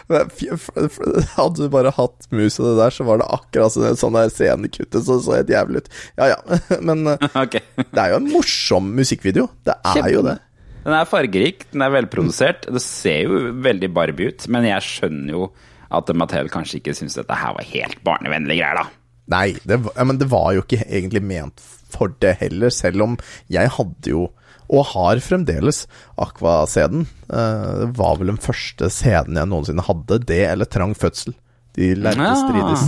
Hadde 1.35 1.55
du 1.63 1.69
bare 1.73 1.91
hatt 1.95 2.27
mus 2.35 2.57
og 2.59 2.67
det 2.71 2.75
der, 2.81 2.95
så 2.95 3.05
var 3.07 3.21
det 3.21 3.27
akkurat 3.37 3.73
sånn, 3.75 3.97
sånn 3.99 4.17
der 4.17 4.31
scenekuttet 4.33 5.05
så 5.05 5.19
så 5.23 5.37
helt 5.39 5.51
jævlig 5.53 5.83
ut. 5.83 5.89
Ja 6.19 6.31
ja, 6.33 6.39
men 6.89 7.05
okay. 7.43 7.63
det 7.77 8.01
er 8.03 8.13
jo 8.15 8.19
en 8.21 8.29
morsom 8.33 8.91
musikkvideo. 8.97 9.47
Det 9.67 9.77
er 9.95 10.11
jo 10.13 10.23
det. 10.25 10.37
Den 10.85 10.95
er 10.95 11.09
fargerik, 11.09 11.65
den 11.73 11.83
er 11.85 11.91
velprodusert. 11.93 12.69
Det 12.71 12.81
ser 12.83 13.25
jo 13.27 13.41
veldig 13.65 13.89
Barbie 13.93 14.31
ut, 14.31 14.47
men 14.51 14.65
jeg 14.69 14.85
skjønner 14.87 15.35
jo 15.35 15.49
at 15.93 16.09
Mattel 16.17 16.49
kanskje 16.53 16.79
ikke 16.79 16.93
syns 16.97 17.17
dette 17.17 17.35
her 17.37 17.55
var 17.57 17.65
helt 17.65 17.99
barnevennlige 18.05 18.61
greier, 18.61 18.77
da. 18.83 18.95
Nei, 19.29 19.47
det, 19.67 19.79
var- 19.85 20.05
men 20.09 20.17
det 20.21 20.25
var 20.31 20.53
jo 20.57 20.63
ikke 20.63 20.83
egentlig 20.87 21.21
ment 21.25 21.61
for 21.89 22.13
det 22.21 22.37
heller, 22.41 22.69
selv 22.73 23.01
om 23.05 23.17
jeg 23.51 23.69
hadde 23.77 24.11
jo, 24.13 24.27
og 24.69 24.85
har 24.91 25.17
fremdeles, 25.25 25.87
Aqua-CD-en. 26.21 27.07
Eh, 27.33 27.69
det 27.81 27.87
var 27.97 28.19
vel 28.19 28.29
den 28.35 28.41
første 28.43 28.89
CD-en 28.93 29.39
jeg 29.41 29.49
noensinne 29.49 29.85
hadde, 29.87 30.19
det 30.29 30.43
eller 30.51 30.69
Trang 30.69 30.93
fødsel. 30.97 31.33
De 31.77 31.95
lærte 31.97 32.21
Ja. 32.21 32.35
strides. 32.37 32.83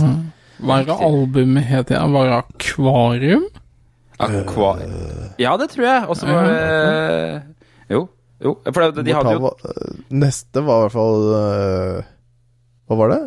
hva 0.62 0.78
er 0.82 0.92
albumet 0.94 1.64
het 1.66 1.90
igjen? 1.90 2.12
Var 2.14 2.28
det 2.28 2.38
Akvarium? 2.44 3.44
Aqua... 4.22 4.76
Ja, 5.42 5.56
det 5.58 5.70
tror 5.72 5.84
jeg. 5.88 6.04
Og 6.08 6.16
så 6.16 6.26
var 6.30 6.44
det 6.46 7.42
Jo. 7.90 8.04
Jo. 8.42 8.56
For 8.72 8.90
de 9.02 9.12
hadde 9.14 9.32
jo 9.34 9.50
eh, 9.66 9.98
Neste 10.10 10.62
var 10.66 10.80
i 10.82 10.86
hvert 10.86 10.94
fall 10.94 11.26
eh, 11.38 12.06
Hva 12.90 12.96
var 12.98 13.12
det? 13.14 13.20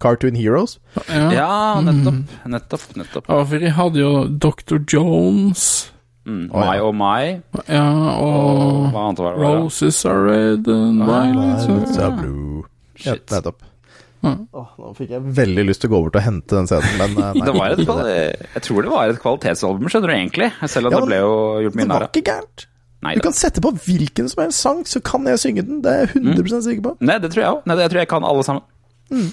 Cartoon 0.00 0.34
Heroes. 0.38 0.78
Ja. 1.08 1.30
Ja, 1.32 1.80
nettopp. 1.84 2.22
Nettopp. 2.46 2.86
nettopp. 2.96 3.28
Ja, 3.28 3.44
for 3.44 3.58
de 3.58 3.70
hadde 3.76 4.00
jo 4.02 4.12
Dr. 4.28 4.78
Jones. 4.90 5.90
Mm. 6.24 6.46
Å, 6.50 6.56
ja. 6.62 6.70
My 6.70 6.78
oh 6.80 6.92
my. 6.96 7.34
Ja, 7.68 7.84
Og 8.16 8.40
og 8.88 8.92
var 8.94 9.12
det? 9.18 9.24
var? 9.26 9.58
Roses 9.60 9.98
are 10.08 10.22
red 10.24 10.66
and 10.72 11.04
violets 11.04 11.66
Violets 11.68 11.98
are 12.00 12.12
blue. 12.16 12.62
Ja, 13.04 13.12
Shit. 13.14 13.26
nettopp. 13.30 13.62
Mm. 14.24 14.46
Oh, 14.56 14.70
nå 14.80 14.94
fikk 14.96 15.10
jeg 15.12 15.20
veldig 15.36 15.64
lyst 15.68 15.82
til 15.84 15.90
å 15.90 15.92
gå 15.98 15.98
bort 16.06 16.14
og 16.16 16.22
hente 16.24 16.56
den 16.56 16.68
CD-en, 16.70 16.94
men 16.96 17.18
eh, 17.20 17.34
nei. 17.36 17.42
Det 17.44 17.52
var 17.58 17.74
et, 18.08 18.46
jeg 18.54 18.62
tror 18.64 18.86
det 18.86 18.92
var 18.94 19.10
et 19.12 19.18
kvalitetsalbum, 19.20 19.90
skjønner 19.92 20.08
du 20.08 20.14
egentlig. 20.14 20.48
Selv 20.72 20.88
om 20.88 20.94
Ja, 20.96 21.00
det 21.02 21.10
ble 21.10 21.18
jo 21.20 21.34
gjort 21.66 21.74
Det 21.74 21.80
mye 21.82 21.84
var 21.90 21.92
narr 21.92 22.06
av. 22.06 22.14
ikke 22.14 22.30
gærent. 22.30 22.64
Nei, 23.04 23.12
Du 23.18 23.20
kan 23.26 23.34
sette 23.36 23.60
på 23.60 23.74
hvilken 23.84 24.30
som 24.32 24.40
helst 24.46 24.64
sang, 24.64 24.80
så 24.88 25.02
kan 25.04 25.28
jeg 25.28 25.42
synge 25.42 25.66
den. 25.68 25.82
Det 25.84 25.92
er 25.92 26.06
jeg 26.06 26.22
100 26.24 26.62
sikker 26.64 26.86
på. 26.86 26.94
Nei, 27.04 27.18
det 27.20 27.34
tror 27.34 27.42
jeg 27.44 27.52
òg. 27.52 27.68
Jeg 27.68 27.90
tror 27.92 28.00
jeg 28.00 28.08
kan 28.14 28.24
alle 28.24 28.46
sammen. 28.48 28.64
Mm. 29.12 29.26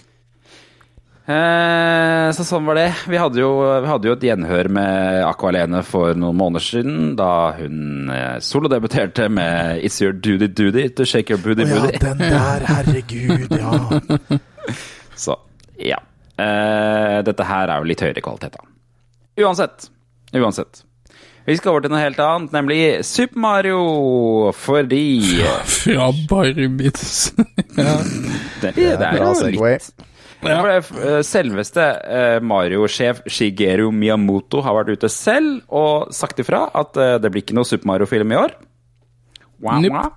Eh, 1.29 2.27
så 2.34 2.43
sånn 2.45 2.65
var 2.65 2.79
det. 2.79 2.88
Vi 3.12 3.19
hadde, 3.21 3.41
jo, 3.43 3.51
vi 3.62 3.89
hadde 3.91 4.10
jo 4.10 4.15
et 4.15 4.25
gjenhør 4.25 4.69
med 4.73 5.21
Aqua 5.27 5.51
Lene 5.53 5.84
for 5.86 6.17
noen 6.17 6.39
måneder 6.39 6.65
siden, 6.65 6.99
da 7.19 7.51
hun 7.60 8.10
eh, 8.10 8.39
solodebuterte 8.41 9.29
med 9.29 9.84
It's 9.86 10.01
Your 10.01 10.17
Duty 10.17 10.49
Duty 10.49 10.88
to 10.97 11.05
Shake 11.05 11.36
Your 11.36 11.43
Booty 11.43 11.67
Å 11.67 11.69
ja, 11.69 11.79
Booty. 11.86 12.01
den 12.01 12.23
der, 12.25 12.67
herregud, 12.71 13.57
ja. 13.62 14.38
Så 15.27 15.38
ja. 15.77 16.01
Eh, 16.41 17.17
dette 17.27 17.45
her 17.45 17.69
er 17.69 17.81
jo 17.84 17.91
litt 17.91 18.01
høyere 18.01 18.25
kvalitet, 18.25 18.57
da. 18.57 18.65
Uansett. 19.45 19.91
Uansett. 20.34 20.84
Vi 21.45 21.55
skal 21.57 21.73
over 21.73 21.86
til 21.86 21.93
noe 21.93 22.01
helt 22.01 22.19
annet, 22.21 22.51
nemlig 22.53 22.81
Super 23.05 23.41
Mario, 23.41 23.79
fordi 24.57 25.05
Fra 25.69 26.12
Barbies. 26.29 27.31
det, 28.62 28.73
det 28.77 28.86
er 28.93 29.17
jo 29.17 29.29
altså 29.31 29.49
litt 29.49 30.07
Selveste 30.41 31.86
eh, 32.01 32.38
Mario-sjef 32.41 33.21
Shigeru 33.30 33.91
Miyamoto 33.93 34.63
har 34.65 34.80
vært 34.80 34.97
ute 34.97 35.10
selv 35.12 35.62
og 35.69 36.10
sagt 36.15 36.41
ifra 36.41 36.65
at 36.77 36.97
eh, 36.97 37.17
det 37.21 37.32
blir 37.32 37.45
ikke 37.45 37.58
noe 37.58 37.67
Super 37.67 37.91
Mario-film 37.93 38.34
i 38.34 38.39
år. 38.39 38.56
Wow, 39.62 39.86
wah. 39.93 40.10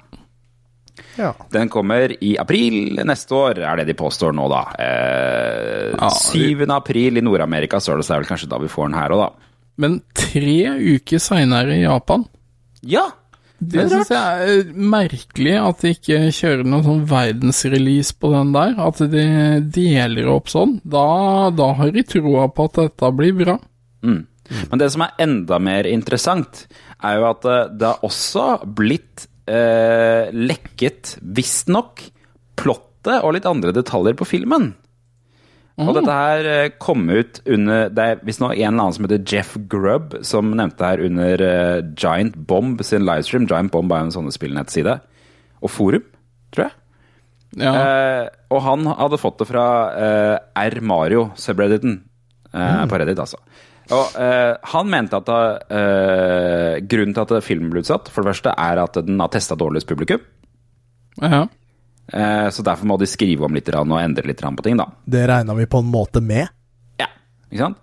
Ja. 1.19 1.33
Den 1.53 1.69
kommer 1.71 2.15
i 2.25 2.35
april 2.41 2.99
neste 3.07 3.35
år, 3.37 3.61
er 3.63 3.81
det 3.81 3.89
de 3.91 3.97
påstår 3.99 4.35
nå, 4.35 4.47
da. 4.51 4.63
Eh, 4.81 6.07
7. 6.09 6.65
april 6.73 7.19
i 7.21 7.25
Nord-Amerika 7.25 7.81
så 7.83 7.95
er 7.95 8.03
det 8.03 8.09
vel 8.15 8.29
kanskje 8.31 8.51
da 8.51 8.61
vi 8.63 8.71
får 8.71 8.91
den 8.91 8.99
her 8.99 9.15
òg, 9.15 9.27
da. 9.27 9.51
Men 9.83 9.99
tre 10.15 10.59
uker 10.95 11.23
seinere 11.23 11.77
i 11.77 11.83
Japan. 11.83 12.27
Ja! 12.87 13.09
Det 13.73 13.87
syns 13.91 14.11
jeg 14.13 14.49
er 14.51 14.71
merkelig 14.95 15.55
at 15.61 15.83
de 15.85 15.93
ikke 15.95 16.21
kjører 16.35 16.65
noen 16.67 16.85
sånn 16.87 17.03
verdensrelease 17.11 18.17
på 18.21 18.31
den 18.35 18.53
der. 18.57 18.77
At 18.83 19.03
de 19.13 19.25
deler 19.75 20.31
opp 20.33 20.53
sånn. 20.53 20.79
Da, 20.85 21.51
da 21.55 21.73
har 21.79 21.93
de 21.95 22.05
troa 22.09 22.49
på 22.53 22.69
at 22.69 22.81
dette 22.83 23.13
blir 23.17 23.37
bra. 23.41 23.59
Mm. 24.05 24.23
Men 24.71 24.81
det 24.81 24.91
som 24.93 25.05
er 25.07 25.23
enda 25.25 25.59
mer 25.63 25.89
interessant, 25.89 26.67
er 27.05 27.19
jo 27.19 27.29
at 27.31 27.47
eh, 27.49 27.69
det 27.73 27.91
har 27.91 28.05
også 28.07 28.49
blitt 28.77 29.27
eh, 29.49 30.31
lekket, 30.35 31.17
visstnok, 31.37 32.05
plottet 32.61 33.21
og 33.25 33.35
litt 33.37 33.49
andre 33.49 33.73
detaljer 33.77 34.17
på 34.19 34.29
filmen. 34.29 34.73
Og 35.83 35.91
dette 35.97 36.15
her 36.15 36.47
eh, 36.47 36.69
kom 36.79 37.09
ut 37.11 37.41
under 37.51 37.89
Det 37.91 38.05
er 38.05 38.21
visstnok 38.23 38.53
en 38.55 38.61
eller 38.61 38.85
annen 38.85 38.95
som 38.95 39.07
heter 39.09 39.25
Jeff 39.27 39.57
Grubb, 39.71 40.13
som 40.23 40.53
nevnte 40.55 40.87
her 40.87 41.03
under 41.03 41.43
eh, 41.43 41.81
Giant 41.99 42.37
Bomb 42.47 42.83
sin 42.87 43.03
livestream. 43.07 43.49
Giant 43.51 43.73
Bomb 43.75 43.91
er 43.91 44.05
jo 44.05 44.07
en 44.07 44.15
sånn 44.15 44.31
spillnettside. 44.35 45.01
Og 45.65 45.73
forum, 45.75 46.05
tror 46.55 46.69
jeg. 46.69 46.77
Ja, 47.65 47.73
Eh, 47.75 48.29
og 48.55 48.63
han 48.63 48.87
hadde 48.87 49.19
fått 49.19 49.41
det 49.43 49.47
fra 49.51 49.67
eh, 49.99 50.37
R. 50.63 50.79
Mario, 50.83 51.29
subredditen. 51.39 52.01
Eh, 52.55 52.87
På 52.91 52.99
Reddit, 52.99 53.19
altså. 53.19 53.39
Og 53.95 54.15
eh, 54.17 54.55
han 54.73 54.89
mente 54.91 55.19
at 55.19 55.29
eh, 55.35 56.79
grunnen 56.89 57.15
til 57.19 57.27
at 57.27 57.45
filmen 57.45 57.73
ble 57.75 57.83
utsatt, 57.83 58.09
for 58.15 58.23
det 58.23 58.31
første 58.33 58.55
er 58.55 58.81
at 58.81 58.97
den 59.07 59.19
har 59.21 59.31
testa 59.35 59.59
dårligst 59.59 59.91
publikum. 59.91 60.23
ja. 61.21 61.45
Eh, 62.15 62.49
så 62.55 62.63
derfor 62.63 62.87
må 62.87 62.99
de 63.01 63.09
skrive 63.11 63.47
om 63.47 63.57
litt 63.57 63.71
og 63.75 63.97
endre 63.99 64.29
litt 64.29 64.43
på 64.43 64.63
ting, 64.67 64.79
da. 64.79 64.87
Det 65.05 65.25
regna 65.27 65.57
vi 65.59 65.67
på 65.67 65.81
en 65.83 65.91
måte 65.91 66.23
med. 66.23 66.47
Ja, 67.01 67.09
ikke 67.51 67.65
sant? 67.65 67.81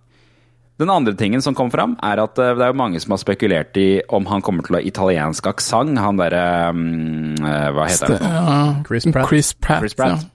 Den 0.82 0.90
andre 0.90 1.14
tingen 1.14 1.44
som 1.46 1.54
kom 1.54 1.70
fram, 1.70 1.98
er 2.02 2.24
at 2.24 2.40
eh, 2.42 2.54
det 2.58 2.64
er 2.66 2.72
jo 2.72 2.80
mange 2.80 3.02
som 3.04 3.14
har 3.14 3.20
spekulert 3.22 3.76
i 3.78 4.02
om 4.10 4.26
han 4.32 4.42
kommer 4.42 4.66
til 4.66 4.78
å 4.78 4.80
ha 4.80 4.86
italiensk 4.88 5.52
aksent. 5.52 6.00
Han 6.00 6.22
derre 6.22 6.46
mm, 6.74 7.44
eh, 7.44 7.68
Hva 7.76 7.90
heter 7.92 8.16
han? 8.16 8.38
ja. 8.38 8.62
Chris 8.88 9.10
Pratt. 9.12 9.28
Chris 9.30 9.52
Pratt, 9.54 9.84
Chris 9.84 9.98
Pratt. 10.00 10.26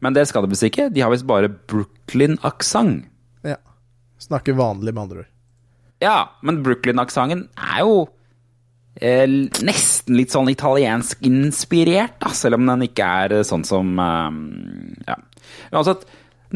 Men 0.00 0.14
det 0.16 0.28
skal 0.30 0.46
det 0.46 0.54
visst 0.54 0.68
ikke. 0.70 0.86
De 0.94 1.02
har 1.02 1.10
visst 1.12 1.26
bare 1.28 1.50
Brooklyn-aksent. 1.50 3.10
Ja. 3.44 3.58
Snakker 4.22 4.54
vanlig, 4.56 4.94
med 4.94 5.02
andre 5.02 5.24
ord. 5.24 5.30
Ja, 6.00 6.16
men 6.46 6.62
Brooklyn-aksenten 6.64 7.48
er 7.58 7.82
jo 7.82 8.06
eh, 8.96 9.26
nesten 9.66 10.16
litt 10.18 10.34
sånn 10.34 10.50
italiensk 10.52 11.22
inspirert, 11.28 12.16
da, 12.22 12.32
selv 12.34 12.58
om 12.58 12.66
den 12.72 12.86
ikke 12.88 13.10
er 13.24 13.36
eh, 13.38 13.46
sånn 13.46 13.66
som 13.68 13.92
eh, 13.98 14.40
Ja. 15.10 15.18
Uansett, 15.70 16.06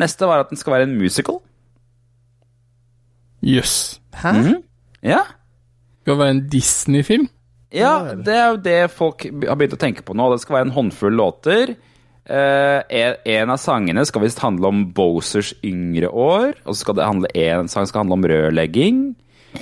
neste 0.00 0.26
var 0.26 0.42
at 0.42 0.50
den 0.50 0.58
skal 0.58 0.76
være 0.76 0.88
en 0.88 0.98
musical. 0.98 1.40
Jøss. 3.44 4.00
Hæ? 4.16 4.32
Ja. 5.04 5.22
Skal 6.02 6.18
være 6.20 6.36
en 6.38 6.44
Disney-film? 6.50 7.28
ja, 7.74 8.14
det 8.14 8.34
er 8.38 8.52
jo 8.52 8.58
det 8.62 8.78
folk 8.94 9.24
har 9.26 9.56
begynt 9.58 9.74
å 9.74 9.80
tenke 9.80 10.04
på 10.06 10.14
nå. 10.14 10.28
Det 10.30 10.44
skal 10.44 10.60
være 10.60 10.68
en 10.68 10.76
håndfull 10.76 11.16
låter. 11.18 11.74
Eh, 12.24 12.80
en, 13.00 13.16
en 13.34 13.52
av 13.52 13.58
sangene 13.60 14.04
skal 14.08 14.22
visst 14.24 14.40
handle 14.44 14.70
om 14.70 14.84
Bosers 14.96 15.52
yngre 15.66 16.08
år. 16.08 16.54
Og 16.64 16.72
så 16.72 16.84
skal 16.84 16.98
det 16.98 17.08
handle, 17.08 17.32
en 17.34 17.70
sang 17.72 17.88
skal 17.90 18.04
handle 18.04 18.20
om 18.20 18.28
rørlegging. 18.30 19.02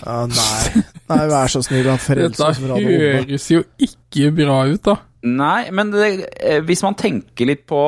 Ja, 0.00 0.18
nei. 0.26 0.82
nei, 1.10 1.24
vær 1.30 1.50
så 1.52 1.60
snill, 1.64 1.84
da. 1.86 1.96
Dette 2.16 2.52
høres 2.72 3.48
jo 3.52 3.62
ikke 3.84 4.30
bra 4.36 4.62
ut, 4.70 4.82
da. 4.88 4.96
Nei, 5.22 5.70
men 5.70 5.92
det, 5.94 6.06
eh, 6.42 6.60
hvis 6.66 6.82
man 6.82 6.96
tenker 6.98 7.46
litt 7.46 7.66
på 7.70 7.82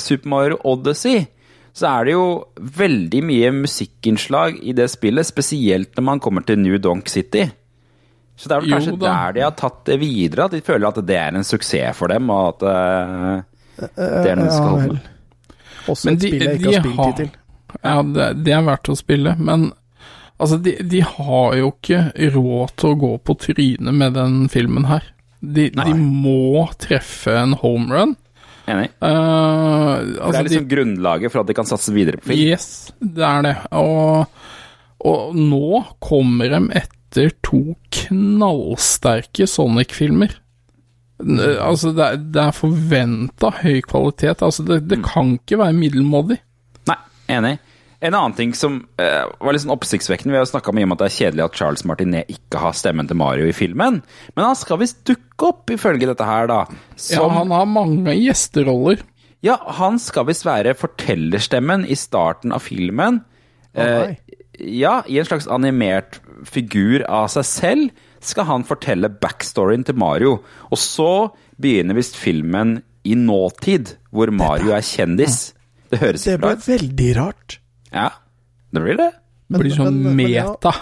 Super 0.00 0.30
Mario 0.32 0.60
Odyssey, 0.70 1.26
så 1.78 1.90
er 2.00 2.08
det 2.08 2.14
jo 2.14 2.22
veldig 2.78 3.20
mye 3.28 3.50
musikkinnslag 3.58 4.56
i 4.66 4.72
det 4.74 4.86
spillet, 4.90 5.26
spesielt 5.28 5.92
når 5.98 6.06
man 6.08 6.22
kommer 6.24 6.46
til 6.48 6.58
New 6.62 6.78
Donk 6.82 7.10
City. 7.12 7.44
Så 8.38 8.48
det 8.48 8.56
er 8.56 8.64
vel 8.64 8.72
kanskje 8.76 8.96
der 9.02 9.34
de 9.36 9.42
har 9.44 9.54
tatt 9.58 9.82
det 9.90 9.98
videre, 10.00 10.46
at 10.48 10.54
de 10.56 10.62
føler 10.64 10.88
at 10.88 11.02
det 11.06 11.18
er 11.18 11.36
en 11.38 11.44
suksess 11.46 11.96
for 11.98 12.10
dem, 12.14 12.30
og 12.30 12.54
at 12.54 12.66
eh, 12.70 13.84
det 13.98 14.30
er 14.32 14.38
noe 14.38 14.46
de 14.48 14.54
skal 14.56 14.72
holde 14.72 14.96
med. 14.96 15.12
Også 15.88 16.08
Men 16.08 16.14
et 16.16 16.22
de- 16.22 16.30
spill 16.32 16.46
jeg 16.46 16.58
ikke 16.58 16.72
har 16.72 16.80
spilt 16.86 17.04
hittil. 17.04 17.30
Ja, 17.84 17.94
det, 18.16 18.28
det 18.46 18.54
er 18.56 18.64
verdt 18.66 18.88
å 18.94 18.96
spille, 18.98 19.36
men 19.38 19.68
altså, 20.38 20.58
de, 20.62 20.76
de 20.86 21.02
har 21.04 21.58
jo 21.58 21.72
ikke 21.74 22.30
råd 22.34 22.74
til 22.78 22.94
å 22.94 22.98
gå 23.02 23.12
på 23.26 23.36
trynet 23.44 23.94
med 23.94 24.16
den 24.18 24.40
filmen 24.52 24.88
her. 24.88 25.06
De, 25.38 25.68
de 25.70 25.92
må 25.94 26.64
treffe 26.82 27.36
en 27.38 27.54
homerun. 27.60 28.16
Enig. 28.68 28.90
Uh, 29.00 30.18
altså, 30.18 30.32
Det 30.32 30.40
er 30.40 30.48
liksom 30.48 30.68
grunnlaget 30.72 31.32
for 31.32 31.42
at 31.42 31.50
de 31.50 31.56
kan 31.56 31.68
satse 31.68 31.94
videre 31.94 32.20
på 32.20 32.32
film. 32.32 32.42
yes, 32.50 32.90
det 33.00 33.24
er 33.24 33.46
det. 33.46 33.54
Og, 33.78 34.26
og 35.08 35.38
nå 35.38 35.84
kommer 36.04 36.52
de 36.52 36.60
etter 36.82 37.32
to 37.46 37.62
knallsterke 37.94 39.48
Sonic-filmer. 39.48 40.34
Altså, 41.18 41.94
det 41.96 42.04
er, 42.04 42.20
det 42.34 42.42
er 42.44 42.54
forventa 42.54 43.50
høy 43.62 43.80
kvalitet. 43.86 44.44
Altså, 44.44 44.66
det, 44.66 44.82
det 44.90 45.00
kan 45.06 45.32
ikke 45.38 45.58
være 45.62 45.78
middelmådig. 45.78 46.38
Nei, 46.90 46.98
enig. 47.38 47.56
En 48.00 48.14
annen 48.14 48.34
ting 48.38 48.52
som 48.54 48.78
eh, 49.02 49.24
var 49.42 49.54
litt 49.54 49.64
sånn 49.64 49.74
oppsiktsvekkende 49.74 50.36
Vi 50.36 50.38
har 50.38 50.46
snakka 50.46 50.70
mye 50.74 50.86
om 50.86 50.94
at 50.94 51.00
det 51.00 51.08
er 51.08 51.16
kjedelig 51.16 51.44
at 51.48 51.56
Charles 51.58 51.84
Martinet 51.88 52.30
ikke 52.30 52.60
har 52.62 52.76
stemmen 52.78 53.08
til 53.10 53.18
Mario 53.18 53.48
i 53.50 53.56
filmen. 53.56 54.00
Men 54.36 54.46
han 54.46 54.58
skal 54.58 54.78
visst 54.84 55.00
dukke 55.08 55.48
opp, 55.50 55.72
ifølge 55.74 56.06
dette 56.06 56.26
her, 56.28 56.46
da. 56.50 56.60
Ja, 57.10 57.26
han 57.34 57.50
har 57.54 57.66
mange 57.66 58.14
gjesteroller. 58.14 59.02
ja, 59.42 59.58
han 59.80 59.98
skal 60.02 60.28
visst 60.30 60.46
være 60.46 60.76
fortellerstemmen 60.78 61.88
i 61.90 61.98
starten 61.98 62.54
av 62.54 62.62
filmen. 62.62 63.22
nei. 63.78 64.16
ja, 64.58 65.02
i 65.06 65.18
en 65.18 65.26
slags 65.26 65.50
animert 65.50 66.20
figur 66.46 67.02
av 67.06 67.28
seg 67.34 67.46
selv 67.46 68.04
skal 68.24 68.46
han 68.48 68.66
fortelle 68.66 69.10
backstoryen 69.10 69.84
til 69.86 69.98
Mario. 69.98 70.38
Og 70.70 70.78
så 70.78 71.30
begynner 71.58 71.98
visst 71.98 72.18
filmen 72.18 72.78
i 73.06 73.14
nåtid, 73.18 73.96
hvor 74.10 74.30
Mario 74.34 74.74
er 74.76 74.86
kjendis. 74.86 75.48
Det 75.88 76.02
høres 76.02 76.26
ikke 76.26 76.42
bra 76.42 76.52
ble 76.52 76.58
ut. 76.58 76.68
veldig 76.68 77.12
rart. 77.18 77.58
Ja, 77.92 78.10
det 78.72 78.82
blir 78.84 78.96
det. 79.00 79.10
Det 79.48 79.60
blir 79.62 79.72
sånn 79.76 79.94
men- 80.02 80.16
men 80.16 80.28
ja. 80.30 80.44
meta. 80.50 80.74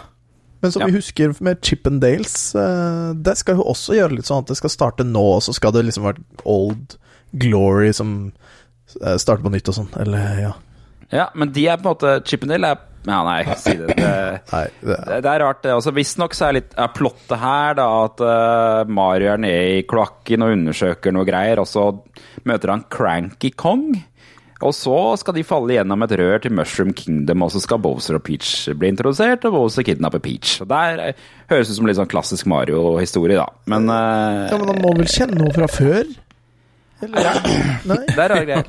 Men 0.63 0.73
som 0.73 0.81
Ja. 0.83 0.87
vi 0.87 0.97
husker 0.99 1.35
med 1.41 1.61
Chippendales, 1.63 2.55
uh, 2.57 3.13
det 3.15 3.37
skal 3.39 3.57
jo 3.57 3.63
også 3.65 3.95
gjøre 3.95 4.17
litt 4.17 4.25
sånn 4.27 4.43
at 4.43 4.47
det 4.51 4.57
skal 4.57 4.71
starte 4.71 5.05
nå, 5.05 5.23
og 5.37 5.43
så 5.43 5.55
skal 5.55 5.71
det 5.73 5.85
liksom 5.85 6.05
være 6.09 6.23
old 6.45 6.97
glory 7.37 7.93
som 7.93 8.33
eh, 9.05 9.17
starter 9.19 9.43
på 9.45 9.51
nytt 9.53 9.69
og 9.69 9.75
sånn, 9.75 9.89
eller 10.01 10.41
ja. 10.41 10.53
Ja, 11.13 11.29
men 11.35 11.53
de 11.53 11.67
er 11.69 11.77
på 11.77 11.87
en 11.91 11.95
måte 11.95 12.25
Chippendale 12.27 12.65
er 12.73 12.79
Ja, 13.07 13.23
nei, 13.23 13.45
si 13.55 13.75
det. 13.77 13.87
det 13.95 14.41
Nei, 14.53 14.65
det, 14.83 14.97
Det 15.07 15.23
det 15.23 15.31
er 15.31 15.39
rart, 15.45 15.61
det. 15.63 15.71
også. 15.77 15.93
Visstnok 15.95 16.35
så 16.35 16.49
er, 16.49 16.53
litt, 16.55 16.73
er 16.77 16.89
plottet 16.89 17.39
her 17.39 17.75
da 17.79 17.85
at 18.07 18.19
uh, 18.21 18.85
Mario 18.91 19.29
er 19.35 19.39
nede 19.39 19.77
i 19.79 19.83
kloakken 19.87 20.43
og 20.43 20.51
undersøker 20.57 21.13
noe 21.15 21.25
greier, 21.29 21.61
og 21.63 21.67
så 21.71 21.85
møter 22.45 22.73
han 22.73 22.83
Cranky 22.91 23.53
Kong. 23.55 23.93
Og 24.65 24.73
så 24.73 24.97
skal 25.21 25.35
de 25.37 25.43
falle 25.45 25.75
gjennom 25.77 26.01
et 26.07 26.13
rør 26.17 26.39
til 26.41 26.55
Mushroom 26.57 26.95
Kingdom, 26.97 27.43
og 27.45 27.51
så 27.53 27.61
skal 27.61 27.81
Bowser 27.85 28.17
og 28.17 28.23
Peach 28.25 28.71
bli 28.73 28.89
introdusert, 28.89 29.45
og 29.45 29.53
Bowser 29.59 29.85
kidnapper 29.85 30.23
Peach. 30.25 30.55
Og 30.65 30.71
Der 30.71 31.03
eh, 31.11 31.25
høres 31.53 31.69
ut 31.69 31.77
som 31.77 31.89
litt 31.91 31.99
sånn 31.99 32.09
klassisk 32.09 32.49
Mario-historie, 32.49 33.37
da. 33.37 33.51
Men 33.69 33.91
uh, 33.93 34.47
ja, 34.49 34.57
men 34.57 34.71
han 34.73 34.81
må 34.81 34.95
vel 34.97 35.11
kjenne 35.13 35.37
noe 35.43 35.53
fra 35.53 35.69
før? 35.69 36.07
Eller? 37.05 37.27
Nei? 37.91 37.99
det 38.09 38.17
er 38.17 38.31
rare 38.33 38.45
greier. 38.49 38.69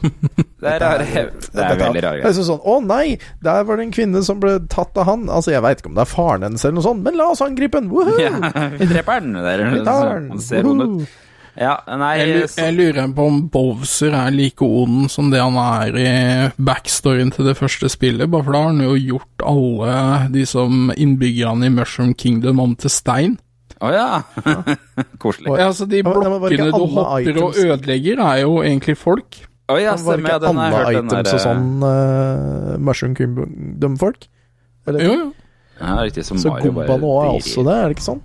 Det 0.58 0.67
er, 0.67 0.82
rare, 0.84 1.06
det 1.08 1.62
er 1.63 1.78
veldig 1.80 1.80
rare 1.80 1.80
Det 1.80 2.02
er 2.02 2.02
greier. 2.02 2.26
liksom 2.26 2.47
sånn, 2.50 2.60
Å 2.67 2.73
nei, 2.84 3.06
der 3.45 3.63
var 3.69 3.80
det 3.80 3.86
en 3.88 3.93
kvinne 3.95 4.23
som 4.28 4.41
ble 4.43 4.58
tatt 4.67 5.00
av 5.00 5.08
han. 5.08 5.23
Altså, 5.32 5.54
Jeg 5.56 5.63
veit 5.63 5.80
ikke 5.80 5.93
om 5.93 5.95
det 5.95 6.04
er 6.04 6.12
faren 6.12 6.43
hennes 6.50 6.65
eller 6.67 6.76
noe 6.82 6.88
sånt, 6.89 7.06
men 7.06 7.15
la 7.15 7.30
oss 7.32 7.45
angripe 7.45 7.80
den! 7.80 7.88
Woohoo! 7.93 8.17
Ja, 8.19 8.34
vi 8.76 8.89
dreper 8.91 9.23
den. 9.23 9.39
Er- 9.39 9.63
den! 9.71 10.28
Han 10.34 10.43
ser 10.43 10.67
ond 10.67 10.84
ut. 10.84 11.15
Ja, 11.58 11.74
nei 11.98 12.12
Jeg, 12.20 12.50
jeg 12.54 12.74
lurer 12.76 13.08
på 13.17 13.26
om 13.32 13.39
Bowser 13.50 14.13
er 14.13 14.34
like 14.36 14.65
ond 14.65 15.08
som 15.10 15.32
det 15.34 15.41
han 15.41 15.58
er 15.58 15.98
i 15.98 16.12
backstoryen 16.62 17.32
til 17.34 17.50
det 17.50 17.56
første 17.58 17.89
spillet, 17.89 18.30
bare 18.30 18.46
for 18.46 18.54
da 18.54 18.62
har 18.62 18.72
han 18.76 18.84
jo 18.86 18.93
gjort 19.00 19.46
alle 19.50 19.98
de 20.36 20.46
som 20.50 20.91
innbyggerne 20.93 21.65
i 21.65 21.74
Mushroom 21.74 22.13
Kingdom 22.13 22.62
om 22.62 22.78
til 22.78 22.93
stein. 22.93 23.38
Å 23.82 23.91
ja. 23.93 24.08
Koselig. 25.24 25.52
Ja, 25.58 25.67
altså 25.72 25.86
De 25.89 26.02
Ja, 26.02 26.06
ja, 26.06 26.13
blokkene 26.13 26.70
du 26.70 26.78
hopper 26.78 27.10
hopper 27.10 27.41
og 27.43 27.60
ødelegger, 27.65 28.22
er 28.26 28.43
jo 28.43 28.62
egentlig 28.62 28.98
folk. 29.02 29.41
Å 29.67 29.76
ja, 29.82 29.98
var 30.00 30.22
det 30.22 30.24
stemmer. 30.24 30.30
Ja, 30.30 30.38
ikke 30.38 30.48
den 30.48 30.62
har 30.62 30.70
jeg 30.70 30.78
hørt. 30.78 30.96
Den 30.96 31.10
items 31.10 31.28
der, 31.28 31.34
og 31.34 31.43
sånn 31.43 31.67
uh, 31.84 32.72
Mushroom 32.88 33.17
Kingdom-folk? 33.17 34.30
Eller? 34.88 35.04
Jo, 35.04 35.20
jo. 35.26 35.28
Ja, 35.78 35.98
riktig, 36.02 36.26
som 36.26 36.39
Så 36.41 36.54
Mario 36.54 36.74
bare 36.74 36.98
nå 37.02 37.12
er 37.22 37.36
også 37.36 37.65
det, 37.67 37.76
er 37.76 37.91
det 37.91 37.98
ikke 37.98 38.08
sånn? 38.08 38.22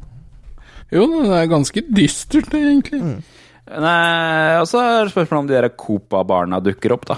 Jo, 0.93 1.07
det 1.25 1.33
er 1.39 1.47
ganske 1.51 1.83
dystert, 1.89 2.53
egentlig. 2.55 3.01
Mm. 3.03 3.21
Nei, 3.83 4.59
og 4.61 4.67
så 4.69 4.81
er 4.83 5.05
det 5.07 5.13
spørsmålet 5.15 5.41
om 5.45 5.49
de 5.49 5.55
der 5.57 5.69
Copa-barna 5.79 6.59
dukker 6.61 6.93
opp, 6.97 7.07
da. 7.09 7.17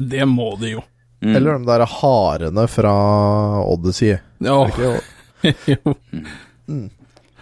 Det 0.00 0.24
må 0.28 0.50
de 0.60 0.74
jo. 0.76 0.82
Mm. 1.20 1.34
Eller 1.36 1.58
de 1.60 1.68
der 1.68 1.84
harene 2.00 2.64
fra 2.72 2.92
Odyssey. 3.68 4.14
Ja, 4.40 4.58
ikke- 4.68 4.86
jo. 4.88 5.94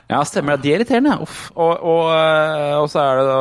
Ja, 0.08 0.22
stemmer 0.24 0.56
det. 0.56 0.62
De 0.64 0.70
er 0.72 0.78
irriterende. 0.80 1.18
Uff. 1.20 1.50
Og, 1.52 1.82
og, 1.84 2.06
øh, 2.16 2.76
og 2.80 2.86
så 2.88 3.02
er 3.02 3.18
det 3.18 3.26
da 3.28 3.40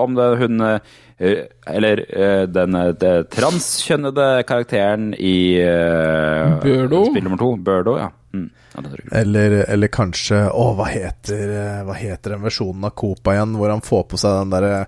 om 0.00 0.14
det 0.16 0.28
hun 0.40 0.62
øh, 0.64 0.78
Eller 1.18 2.02
øh, 2.12 2.44
den 2.52 2.76
øh, 2.76 3.24
transkjønnede 3.32 4.42
karakteren 4.48 5.14
i 5.14 5.56
uh, 5.64 6.58
Børdo. 6.60 7.06
Spill 7.08 7.24
nummer 7.24 7.40
to. 7.40 7.56
Børdo. 7.56 7.96
ja. 7.98 8.10
Mm. 8.36 8.50
ja. 8.74 8.82
Eller, 9.20 9.54
eller 9.72 9.88
kanskje 9.88 10.42
Å, 10.52 10.64
hva 10.76 10.90
heter 10.90 11.52
eh, 11.56 11.78
Hva 11.86 11.94
heter 11.96 12.34
den 12.34 12.42
versjonen 12.44 12.84
av 12.84 12.92
Copa 12.98 13.32
igjen, 13.32 13.54
hvor 13.56 13.72
han 13.72 13.84
får 13.84 14.02
på 14.10 14.20
seg 14.20 14.42
den 14.42 14.52
derre 14.52 14.82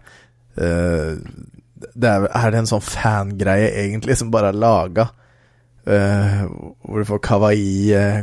uh, 0.61 1.15
er, 1.79 2.27
er 2.27 2.51
det 2.53 2.61
en 2.61 2.69
sånn 2.69 2.85
fangreie, 2.85 3.71
egentlig, 3.85 4.19
som 4.19 4.33
bare 4.35 4.51
er 4.53 4.59
laga? 4.59 5.09
Uh, 5.89 6.45
hvor 6.85 7.01
du 7.01 7.09
får 7.09 7.21
kawaii 7.25 7.93
eh, 7.97 8.19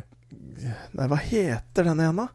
Nei, 0.96 1.08
hva 1.10 1.18
heter 1.18 1.88
den 1.88 2.02
igjen, 2.04 2.20
da? 2.20 2.28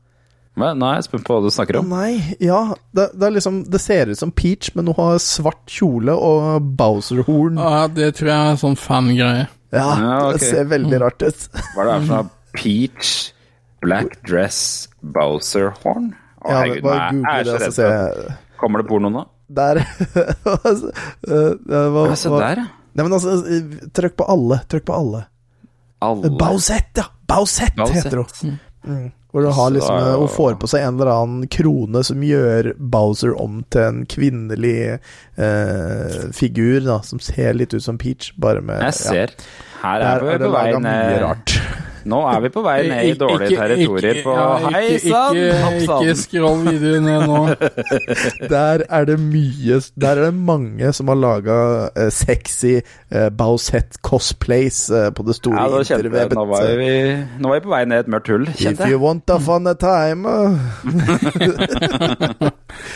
Men 0.59 0.81
nå 0.81 0.89
er 0.91 0.97
jeg 0.99 1.05
spent 1.07 1.25
på 1.25 1.37
hva 1.37 1.45
du 1.45 1.51
snakker 1.55 1.79
om. 1.79 1.89
nei, 1.93 2.35
ja 2.43 2.75
det, 2.97 3.05
det 3.15 3.27
er 3.29 3.35
liksom 3.37 3.61
Det 3.71 3.79
ser 3.81 4.11
ut 4.11 4.19
som 4.19 4.33
Peach, 4.35 4.73
men 4.75 4.89
hun 4.91 4.97
har 4.99 5.21
svart 5.23 5.63
kjole 5.71 6.13
og 6.13 6.67
Bowser-horn. 6.77 7.61
ja, 7.63 7.85
det 7.87 8.09
tror 8.19 8.31
jeg 8.33 8.51
er 8.55 8.59
sånn 8.65 8.77
fangreie. 8.77 9.47
Ja, 9.71 9.85
Ja, 10.03 10.17
okay. 10.27 10.39
det 10.39 10.49
ser 10.51 10.65
veldig 10.73 10.99
rart 11.05 11.23
ut. 11.23 11.45
Hva 11.55 11.85
er 11.85 11.87
det 11.87 11.93
her 11.95 12.01
for 12.01 12.15
noe? 12.17 12.31
Peach, 12.59 13.13
black 13.81 14.17
dress, 14.27 14.89
Bowser 15.01 15.71
horn? 15.85 16.11
Å, 16.43 16.51
Ja, 16.51 16.57
herregud, 16.65 16.83
bare 16.89 16.99
er 16.99 17.13
google 17.15 17.37
jeg 17.37 17.47
det, 17.47 17.73
så 17.77 17.87
redd 17.87 17.95
jeg 18.27 18.37
Kommer 18.61 18.83
det 18.83 18.89
porno 18.91 19.09
nå? 19.15 19.23
Der 19.51 19.81
hva, 20.45 22.17
se 22.19 22.31
der, 22.35 22.61
ja. 22.63 22.67
Nei, 22.91 23.05
men 23.07 23.15
altså, 23.15 23.37
trykk 23.95 24.17
på 24.19 24.27
alle. 24.35 24.61
Trykk 24.71 24.85
på 24.91 24.95
alle. 24.99 25.23
Alle. 26.03 26.31
Bausett, 26.41 26.91
ja! 26.99 27.07
Bausett 27.31 27.79
heter 27.79 28.23
hun. 28.25 28.59
Mm. 28.85 29.09
Hvor 29.31 29.47
du 29.47 29.51
har 29.55 29.71
liksom 29.71 29.99
Hun 30.21 30.31
får 30.35 30.57
på 30.59 30.71
seg 30.71 30.83
en 30.87 30.97
eller 30.99 31.13
annen 31.13 31.49
krone 31.53 32.03
som 32.07 32.23
gjør 32.27 32.73
Bowser 32.79 33.37
om 33.39 33.61
til 33.71 33.85
en 33.87 34.01
kvinnelig 34.11 34.79
eh, 35.39 36.17
figur, 36.37 36.81
da, 36.87 37.01
som 37.07 37.23
ser 37.23 37.55
litt 37.59 37.75
ut 37.75 37.85
som 37.85 37.99
Peach, 38.01 38.33
bare 38.41 38.63
med 38.65 38.83
Jeg 38.89 38.99
ser. 38.99 39.37
Her 39.85 40.03
er 40.05 40.27
vi 40.27 40.35
det 40.43 40.51
på 40.51 40.57
vei 40.57 40.67
ned 40.83 41.23
rart. 41.23 41.55
Nå 42.11 42.21
er 42.27 42.41
vi 42.45 42.51
på 42.53 42.63
vei 42.65 42.79
ned 42.89 43.07
i 43.07 43.15
dårlige 43.19 43.57
territorier 43.59 44.21
på 44.25 44.35
ja, 44.35 44.47
Hei 44.75 44.99
sann! 45.03 45.37
Ikke, 45.39 45.99
ikke 46.01 46.15
skroll 46.19 46.65
videoen 46.67 47.07
ned 47.07 47.27
nå. 47.31 47.41
Der 48.55 48.85
er 48.89 49.07
det 49.11 49.19
mye 49.23 49.81
Der 49.95 50.17
er 50.17 50.31
det 50.31 50.35
mange 50.35 50.93
som 50.97 51.13
har 51.13 51.19
laga 51.21 51.59
eh, 51.95 52.11
sexy 52.15 52.81
eh, 52.81 53.29
Bowsett-cosplays 53.31 54.81
eh, 54.91 55.11
på 55.15 55.27
det 55.29 55.39
store 55.39 55.57
Ja, 55.61 55.69
da 55.71 56.25
nå, 56.35 56.47
var 56.51 56.75
vi, 56.81 56.91
nå 57.39 57.53
var 57.53 57.61
vi 57.61 57.65
på 57.69 57.75
vei 57.75 57.85
ned 57.91 58.07
et 58.07 58.11
mørkt 58.11 58.33
hull, 58.33 58.49
If 58.59 58.83
you 58.87 58.99
want 59.03 59.31
a 59.31 59.39
fun 59.39 59.71
a 59.71 59.75
time 59.79 60.27
uh. 60.27 60.59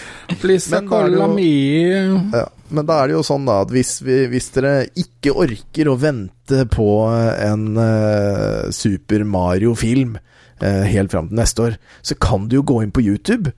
Please 0.40 0.70
Men 0.70 0.86
da 0.88 1.00
er 1.04 1.10
det 1.10 1.18
jo- 1.18 2.20
Ja, 2.32 2.44
men 2.70 2.86
da 2.86 2.98
er 3.02 3.08
det 3.08 3.14
jo 3.16 3.22
sånn 3.22 3.44
da 3.46 3.60
at 3.62 3.68
hvis, 3.74 4.00
vi, 4.02 4.26
hvis 4.32 4.50
dere 4.54 4.86
ikke 4.96 5.34
orker 5.36 5.90
å 5.92 5.98
vente 6.00 6.64
på 6.72 6.88
en 7.12 7.76
uh, 7.76 8.70
Super 8.74 9.24
Mario-film 9.24 10.16
uh, 10.62 10.82
helt 10.88 11.10
fram 11.12 11.28
til 11.28 11.38
neste 11.38 11.62
år, 11.68 11.76
så 12.02 12.16
kan 12.18 12.48
du 12.48 12.56
jo 12.56 12.62
gå 12.62 12.82
inn 12.82 12.90
på 12.94 13.04
YouTube 13.04 13.52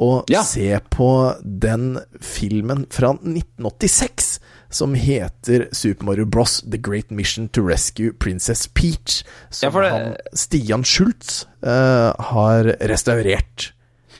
og 0.00 0.24
Ja. 0.32 0.42
se 0.42 0.78
på 0.90 1.10
den 1.44 1.98
filmen 2.20 2.86
fra 2.90 3.12
1986 3.20 4.38
som 4.70 4.94
heter 4.94 5.66
Super 5.74 6.06
Mario 6.06 6.24
Bros. 6.24 6.60
The 6.62 6.78
Great 6.78 7.10
Mission 7.10 7.48
to 7.48 7.60
Rescue 7.66 8.12
Princess 8.12 8.66
Peach, 8.66 9.22
som 9.50 9.72
Ja, 9.74 9.80
det- 9.80 9.90
han, 9.90 10.16
Stian 10.34 10.84
Schultz 10.84 11.44
uh, 11.62 12.14
har 12.18 12.64
restaurert. 12.80 13.72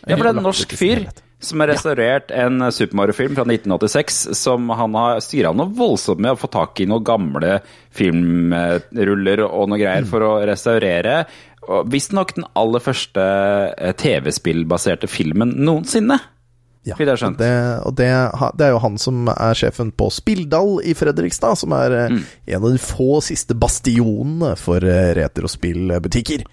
Ja, 0.07 0.17
for 0.17 0.25
det 0.25 0.35
er 0.35 0.39
en 0.39 0.45
norsk 0.45 0.73
fyr. 0.77 1.07
Som 1.41 1.61
har 1.63 1.71
restaurert 1.73 2.31
en 2.37 2.67
Super 2.73 2.97
Mario-film 3.01 3.35
fra 3.39 3.45
1986, 3.49 4.19
som 4.37 4.69
han 4.77 4.95
har 4.99 5.21
styra 5.25 5.53
noe 5.57 5.73
voldsomt 5.73 6.21
med 6.21 6.35
å 6.35 6.41
få 6.41 6.51
tak 6.53 6.81
i 6.81 6.87
noen 6.91 7.05
gamle 7.07 7.55
filmruller 7.97 9.43
og 9.47 9.71
noe 9.71 9.81
greier 9.81 10.05
for 10.09 10.25
å 10.27 10.33
restaurere. 10.49 11.23
Visstnok 11.93 12.35
den 12.37 12.47
aller 12.59 12.83
første 12.83 13.25
eh, 13.77 13.93
TV-spillbaserte 14.01 15.09
filmen 15.11 15.55
noensinne. 15.65 16.19
Ja, 16.89 16.95
skjønt. 16.97 17.37
og 17.37 17.43
Det, 17.43 17.51
og 17.85 17.95
det, 17.99 18.07
det 18.57 18.65
er 18.67 18.71
jo 18.73 18.79
han 18.81 18.95
som 18.99 19.27
er 19.29 19.59
sjefen 19.59 19.91
på 19.93 20.07
Spilldal 20.17 20.79
i 20.89 20.95
Fredrikstad, 20.97 21.59
som 21.61 21.75
er 21.77 21.93
eh, 21.93 22.07
Mm. 22.11 22.23
en 22.57 22.65
av 22.65 22.71
de 22.73 22.81
få 22.81 23.21
siste 23.23 23.55
bastionene 23.55 24.55
for 24.59 24.81
eh, 24.89 25.11
retrospillbutikker. 25.21 26.47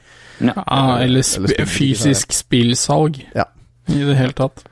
ja, 0.43 0.97
Eller 1.01 1.23
sp 1.23 1.47
Eller 1.47 1.65
fysisk 1.65 2.35
spillsalg 2.35 3.23
Ja. 3.33 3.45
i 3.87 4.03
det 4.03 4.17
hele 4.19 4.35
tatt. 4.35 4.65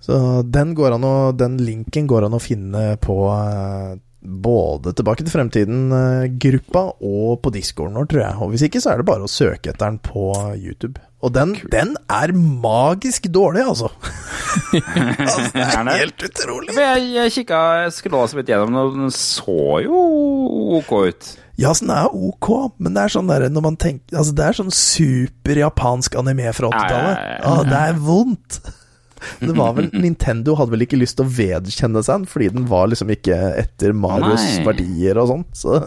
Så 0.00 0.42
den, 0.48 0.74
går 0.74 0.96
an 0.96 1.04
å, 1.04 1.16
den 1.36 1.58
linken 1.60 2.06
går 2.08 2.26
an 2.26 2.36
å 2.36 2.42
finne 2.42 2.94
på 3.04 3.16
eh, 3.34 3.98
både 4.20 4.92
Tilbake 4.96 5.24
til 5.24 5.32
fremtiden-gruppa 5.32 6.82
og 7.00 7.38
på 7.44 7.52
discoren 7.54 7.96
vår, 7.96 8.08
tror 8.10 8.22
jeg. 8.22 8.38
Og 8.40 8.52
hvis 8.52 8.64
ikke, 8.68 8.82
så 8.82 8.92
er 8.92 9.00
det 9.00 9.08
bare 9.08 9.24
å 9.24 9.30
søke 9.30 9.72
etter 9.72 9.86
den 9.86 10.00
på 10.04 10.32
YouTube. 10.60 11.00
Og 11.20 11.32
den, 11.36 11.52
den 11.72 11.94
er 12.08 12.32
magisk 12.32 13.28
dårlig, 13.32 13.64
altså. 13.68 13.90
altså 14.72 15.44
det 15.52 15.66
Er 15.66 15.92
helt 16.04 16.24
utrolig. 16.30 16.72
Men 16.72 16.86
jeg, 16.86 17.06
jeg 17.18 17.34
kikka 17.40 17.60
scrolla 17.92 18.30
så 18.30 18.40
vidt 18.40 18.52
gjennom 18.52 18.80
og 18.80 18.96
den 18.96 19.14
så 19.14 19.80
jo 19.84 20.00
ok 20.80 20.92
ut. 21.12 21.30
Ja, 21.60 21.74
så 21.76 21.84
den 21.84 21.92
er 21.92 22.08
ok, 22.16 22.50
men 22.80 22.96
det 22.96 23.04
er 23.04 23.12
sånn 23.12 23.28
der, 23.28 23.44
når 23.52 23.64
man 23.66 23.76
tenker 23.76 24.16
Altså, 24.16 24.32
det 24.32 24.46
er 24.46 24.56
sånn 24.56 24.72
super 24.72 25.60
japansk 25.60 26.16
anime 26.16 26.54
fra 26.56 26.70
80-tallet. 26.72 27.16
Ja, 27.16 27.24
ja, 27.24 27.34
ja, 27.36 27.56
Ja, 27.56 27.66
det 27.68 27.82
er 27.90 28.00
vondt. 28.04 28.60
Det 29.40 29.54
var 29.56 29.74
vel 29.76 29.90
Nintendo 30.04 30.54
hadde 30.58 30.72
vel 30.74 30.84
ikke 30.86 30.98
lyst 31.00 31.16
til 31.18 31.26
å 31.26 31.32
vedkjenne 31.36 32.02
seg 32.06 32.20
den, 32.22 32.26
fordi 32.30 32.48
den 32.54 32.66
var 32.70 32.88
liksom 32.92 33.10
ikke 33.14 33.36
etter 33.60 33.92
Marios 33.96 34.44
Nei. 34.44 34.64
verdier 34.68 35.20
og 35.22 35.28
sånn. 35.32 35.44
Så 35.56 35.80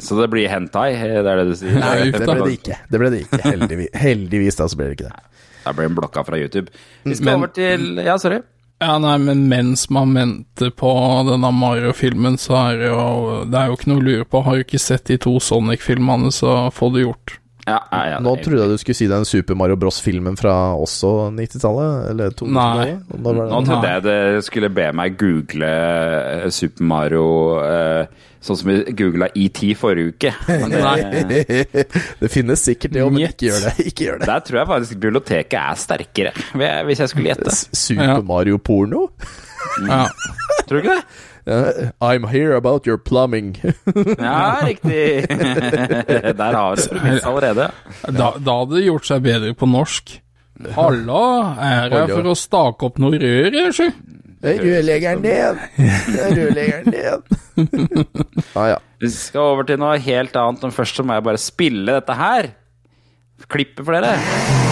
Så 0.00 0.20
det 0.20 0.28
blir 0.32 0.48
hentai, 0.48 0.92
det 0.96 1.20
er 1.24 1.42
det 1.42 1.48
du 1.50 1.56
sier? 1.58 1.76
Nei, 1.80 2.10
det 2.14 2.22
ble 2.24 2.38
det 2.44 2.54
ikke. 2.58 2.78
Det 2.90 3.00
ble 3.02 3.10
det 3.12 3.20
ikke. 3.26 3.42
Heldigvis, 3.44 3.90
heldigvis 4.00 4.56
da, 4.60 4.68
så 4.72 4.78
ble 4.80 4.88
det 4.90 4.96
ikke 4.98 5.10
det. 5.10 5.26
Da 5.64 5.74
ble 5.76 5.88
den 5.90 5.98
blokka 5.98 6.24
fra 6.24 6.38
YouTube. 6.40 6.70
Vi 7.04 7.14
skal 7.18 7.32
Men- 7.34 7.42
over 7.42 7.52
til 7.56 8.00
Ja, 8.04 8.16
sorry. 8.18 8.40
Ja, 8.80 8.94
nei, 8.98 9.18
men 9.20 9.42
mens 9.50 9.90
man 9.92 10.14
venter 10.16 10.70
på 10.72 10.88
denne 11.28 11.50
Mario-filmen, 11.52 12.38
så 12.40 12.54
er 12.72 12.78
det 12.80 12.86
jo 12.88 13.44
Det 13.44 13.58
er 13.60 13.66
jo 13.68 13.76
ikke 13.76 13.88
noe 13.92 14.00
å 14.00 14.06
lure 14.06 14.24
på. 14.24 14.42
Har 14.42 14.56
du 14.56 14.64
ikke 14.64 14.80
sett 14.80 15.04
de 15.04 15.18
to 15.18 15.34
Sonic-filmene, 15.38 16.32
så 16.32 16.72
få 16.72 16.88
det 16.94 17.02
gjort. 17.04 17.36
Ja, 17.66 17.76
ja, 17.92 18.00
ja, 18.14 18.18
Nå 18.24 18.32
trodde 18.40 18.62
jeg 18.62 18.72
du 18.72 18.80
skulle 18.80 18.96
si 18.96 19.06
den 19.10 19.26
Super 19.28 19.58
Mario 19.58 19.76
Bros-filmen 19.80 20.36
fra 20.40 20.54
også 20.80 21.10
90-tallet, 21.36 22.08
eller 22.10 22.32
2000-tallet. 22.38 23.04
Når 23.12 23.36
var 23.36 23.38
det? 23.44 23.50
Nå 23.52 23.60
trodde 23.68 23.92
jeg 23.92 24.04
det 24.06 24.44
skulle 24.46 24.70
be 24.72 24.86
meg 24.96 25.18
google 25.20 25.68
eh, 25.68 26.46
Super 26.54 26.88
Mario 26.90 27.26
eh, 27.60 28.26
sånn 28.40 28.56
som 28.62 28.70
vi 28.72 28.78
googla 28.96 29.28
ET 29.36 29.60
forrige 29.76 30.14
uke. 30.14 30.32
Men 30.48 30.72
det, 30.72 31.64
det 32.22 32.32
finnes 32.32 32.64
sikkert 32.64 32.96
det, 32.96 33.04
men 33.04 33.26
ikke 33.28 33.50
gjør 33.50 33.66
det. 33.68 33.74
Ikke 33.92 34.06
gjør 34.08 34.22
det. 34.22 34.30
der 34.32 34.44
tror 34.48 34.62
jeg 34.62 34.70
faktisk 34.72 35.02
biblioteket 35.04 35.58
er 35.60 35.80
sterkere, 35.84 36.32
hvis 36.88 37.04
jeg 37.04 37.12
skulle 37.12 37.34
gjette. 37.34 37.56
Super 37.76 38.14
Ja. 38.14 38.20
Mario-porno? 38.24 39.08
Ja. 39.84 40.06
Tror 40.64 40.78
du 40.78 40.80
ikke 40.80 40.96
det? 40.96 41.04
Uh, 41.50 41.90
I'm 42.00 42.28
here 42.30 42.54
about 42.54 42.86
your 42.86 42.96
plumbing. 42.96 43.56
Ja, 44.18 44.60
riktig. 44.62 45.26
Der 46.38 46.52
har 46.54 46.76
du 46.76 46.82
det 46.94 47.24
allerede. 47.24 47.70
Da, 48.06 48.32
da 48.38 48.58
hadde 48.60 48.76
det 48.76 48.84
gjort 48.86 49.08
seg 49.08 49.24
bedre 49.24 49.54
på 49.58 49.66
norsk. 49.66 50.20
Halla, 50.76 51.24
er 51.56 51.94
jeg 51.94 52.10
for 52.12 52.30
å 52.30 52.36
stake 52.36 52.86
opp 52.86 53.00
noe 53.00 53.18
rør, 53.18 53.54
jeg, 53.56 53.74
sjø? 53.74 53.88
Rørleggeren 54.44 55.24
ned! 55.24 55.60
Rørleggeren 56.36 56.92
ned! 56.92 57.30
ah, 58.58 58.76
ja. 58.76 58.78
Vi 59.00 59.10
skal 59.12 59.54
over 59.56 59.68
til 59.68 59.80
noe 59.80 59.98
helt 60.00 60.36
annet, 60.36 60.64
men 60.64 60.76
først 60.76 61.00
så 61.00 61.04
må 61.04 61.16
jeg 61.16 61.28
bare 61.28 61.40
spille 61.40 61.96
dette 61.98 62.16
her. 62.20 62.52
Klippet 63.50 63.84
for 63.88 63.96
dere. 63.96 64.69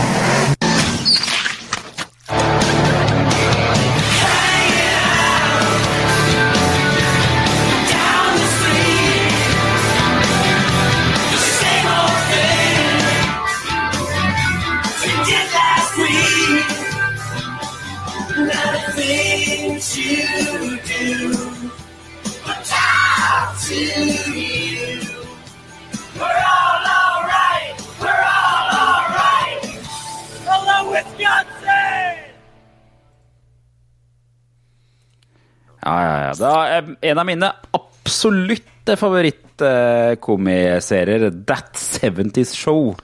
Ja, 35.89 35.97
ja, 36.05 36.17
ja. 36.27 36.33
Det 36.37 36.49
er 36.77 36.83
en 37.13 37.19
av 37.23 37.27
mine 37.29 37.49
absolutte 37.77 38.97
favorittkomiserier, 39.01 41.23
That 41.49 41.73
70's 41.77 42.53
Show. 42.57 42.97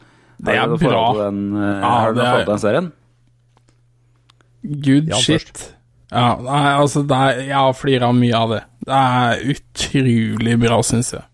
Det 0.45 0.53
er 0.59 0.67
bra. 0.77 1.05
Den, 1.25 1.39
eh, 1.57 1.81
Ja, 1.81 1.89
har 2.03 2.13
du 2.13 2.19
det 2.21 2.29
til 2.35 2.45
den 2.51 2.59
serien? 2.61 2.89
Good 4.65 5.09
ja, 5.13 5.17
shit. 5.21 5.75
Ja, 6.11 6.37
nei, 6.41 6.75
altså, 6.79 7.03
det 7.09 7.17
er, 7.17 7.41
jeg 7.49 7.57
har 7.59 7.73
flira 7.77 8.13
mye 8.17 8.37
av 8.39 8.49
det. 8.55 8.63
Det 8.85 8.93
er 9.01 9.41
utrolig 9.55 10.59
bra, 10.61 10.79
syns 10.87 11.13
jeg. 11.17 11.25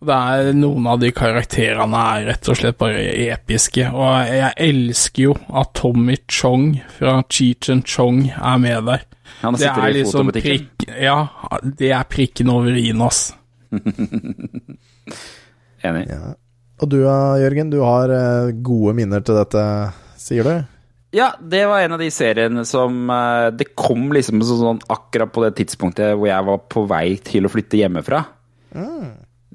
Det 0.00 0.16
er 0.16 0.54
Noen 0.56 0.86
av 0.88 1.00
de 1.02 1.10
karakterene 1.12 2.02
er 2.14 2.22
rett 2.30 2.48
og 2.48 2.56
slett 2.56 2.78
bare 2.80 3.02
episke, 3.34 3.84
og 3.92 4.30
jeg 4.32 4.54
elsker 4.70 5.26
jo 5.26 5.34
at 5.60 5.74
Tommy 5.76 6.16
Chong 6.24 6.78
fra 6.96 7.18
Cheech 7.28 7.68
and 7.74 7.84
Chong 7.84 8.22
er 8.32 8.62
med 8.62 8.88
der. 8.88 9.04
Han 9.42 9.58
Det 9.60 9.68
er 9.68 9.88
i 9.90 9.98
liksom 9.98 10.32
prikk... 10.32 10.88
Ja, 10.88 11.18
det 11.62 11.92
er 11.92 12.08
prikken 12.08 12.48
over 12.52 12.72
i-en, 12.80 13.04
ass. 13.04 13.34
Enig. 15.84 16.04
Ja. 16.08 16.32
Og 16.80 16.88
du 16.88 16.98
da, 17.04 17.36
Jørgen, 17.40 17.70
du 17.72 17.80
har 17.84 18.12
eh, 18.12 18.52
gode 18.64 18.96
minner 18.96 19.20
til 19.24 19.36
dette, 19.36 19.62
sier 20.20 20.48
du? 20.48 20.54
Ja, 21.16 21.32
det 21.40 21.64
var 21.68 21.84
en 21.84 21.96
av 21.96 22.00
de 22.00 22.08
seriene 22.14 22.62
som 22.68 23.08
eh, 23.10 23.48
Det 23.58 23.72
kom 23.74 24.12
liksom 24.14 24.40
sånn, 24.46 24.80
akkurat 24.88 25.32
på 25.34 25.42
det 25.44 25.56
tidspunktet 25.58 26.14
hvor 26.14 26.30
jeg 26.30 26.46
var 26.46 26.60
på 26.70 26.84
vei 26.88 27.18
til 27.26 27.44
å 27.44 27.52
flytte 27.52 27.80
hjemmefra. 27.82 28.22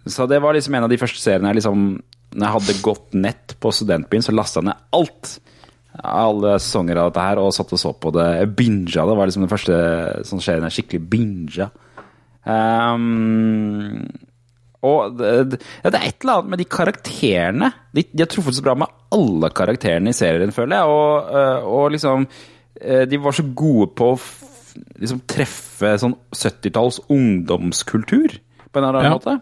Så 0.06 0.28
det 0.30 0.38
var 0.44 0.54
liksom 0.54 0.76
en 0.78 0.86
av 0.86 0.92
de 0.92 1.00
første 1.02 1.18
seriene 1.18 1.50
jeg 1.50 1.58
liksom 1.62 1.86
Når 2.36 2.46
jeg 2.46 2.54
hadde 2.56 2.76
gått 2.86 3.14
nett 3.18 3.56
på 3.64 3.72
studentbyen, 3.74 4.22
så 4.26 4.34
lasta 4.36 4.60
jeg 4.62 4.68
ned 4.70 4.82
alt. 4.98 5.32
Alle 6.04 6.58
sesonger 6.60 7.00
av 7.00 7.10
dette 7.10 7.24
her, 7.24 7.40
og 7.40 7.54
satt 7.56 7.72
og 7.72 7.80
så 7.80 7.94
på 7.96 8.12
det. 8.12 8.26
Jeg 8.42 8.50
binga 8.60 9.06
det. 9.08 9.16
var 9.16 9.30
liksom 9.30 9.46
den 9.46 9.52
første 9.54 9.78
sånn 10.28 10.42
serien 10.44 10.66
jeg 10.68 10.76
skikkelig 10.82 11.02
binga. 11.14 11.70
Um, 12.46 14.04
og 14.86 15.16
det, 15.18 15.32
det 15.56 15.60
det 15.86 15.94
er 15.98 16.10
et 16.10 16.20
eller 16.26 16.42
annet 16.42 16.52
med 16.54 16.62
de 16.62 16.68
karakterene. 16.70 17.72
De, 17.96 18.04
de 18.12 18.22
har 18.26 18.30
truffet 18.32 18.58
så 18.60 18.66
bra 18.66 18.76
med 18.78 18.92
alle 19.16 19.50
karakterene 19.56 20.12
i 20.12 20.18
serien, 20.18 20.54
føler 20.54 20.82
jeg. 20.82 20.92
Og, 21.00 21.32
øh, 21.40 21.70
og 21.80 21.96
liksom 21.96 22.28
øh, 22.82 23.06
De 23.10 23.22
var 23.24 23.38
så 23.40 23.48
gode 23.58 23.90
på 23.98 24.12
å 24.14 24.20
liksom 25.00 25.24
treffe 25.32 25.96
sånn 26.02 26.18
70-talls 26.36 27.00
ungdomskultur, 27.08 28.36
på 28.68 28.82
en 28.82 28.84
eller 28.84 29.00
annen 29.00 29.12
Ja. 29.14 29.16
måte. 29.16 29.40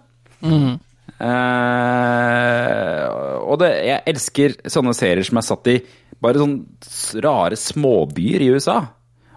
Eh, 1.23 3.03
og 3.43 3.59
det, 3.61 3.69
jeg 3.87 4.03
elsker 4.13 4.57
sånne 4.71 4.95
serier 4.97 5.27
som 5.27 5.39
er 5.39 5.47
satt 5.47 5.69
i 5.71 5.77
bare 6.23 6.41
sånn 6.41 6.57
rare 7.23 7.57
småbyer 7.59 8.43
i 8.45 8.51
USA. 8.55 8.79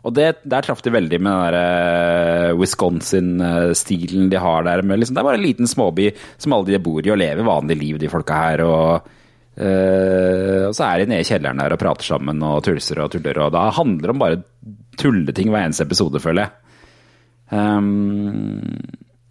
Og 0.06 0.14
det, 0.14 0.26
der 0.46 0.62
traff 0.62 0.84
de 0.86 0.92
veldig 0.94 1.18
med 1.18 1.32
den 1.32 1.42
der 1.42 1.56
eh, 1.58 2.58
Wisconsin-stilen 2.58 4.28
de 4.30 4.38
har 4.38 4.66
der. 4.66 4.84
Liksom, 4.86 5.16
det 5.16 5.22
er 5.22 5.26
bare 5.26 5.40
en 5.40 5.46
liten 5.46 5.70
småby 5.70 6.12
som 6.38 6.54
alle 6.54 6.70
de 6.70 6.82
bor 6.82 7.02
i 7.02 7.10
og 7.10 7.18
lever 7.18 7.46
vanlig 7.46 7.78
liv, 7.80 7.98
de 7.98 8.10
folka 8.12 8.38
her. 8.44 8.62
Og, 8.66 9.08
eh, 9.58 10.62
og 10.68 10.76
så 10.78 10.86
er 10.86 11.02
de 11.02 11.08
nede 11.10 11.26
i 11.26 11.30
kjelleren 11.30 11.62
der 11.62 11.74
og 11.74 11.82
prater 11.82 12.06
sammen 12.06 12.44
og 12.46 12.62
tulser 12.68 13.02
og 13.02 13.10
tuller. 13.16 13.42
Og 13.48 13.50
da 13.56 13.66
handler 13.74 14.06
det 14.06 14.14
om 14.14 14.22
bare 14.22 14.44
tulleting 15.00 15.50
hver 15.50 15.66
eneste 15.66 15.88
episode, 15.88 16.22
føler 16.22 16.46
jeg. 16.46 16.54
Um, 17.46 18.62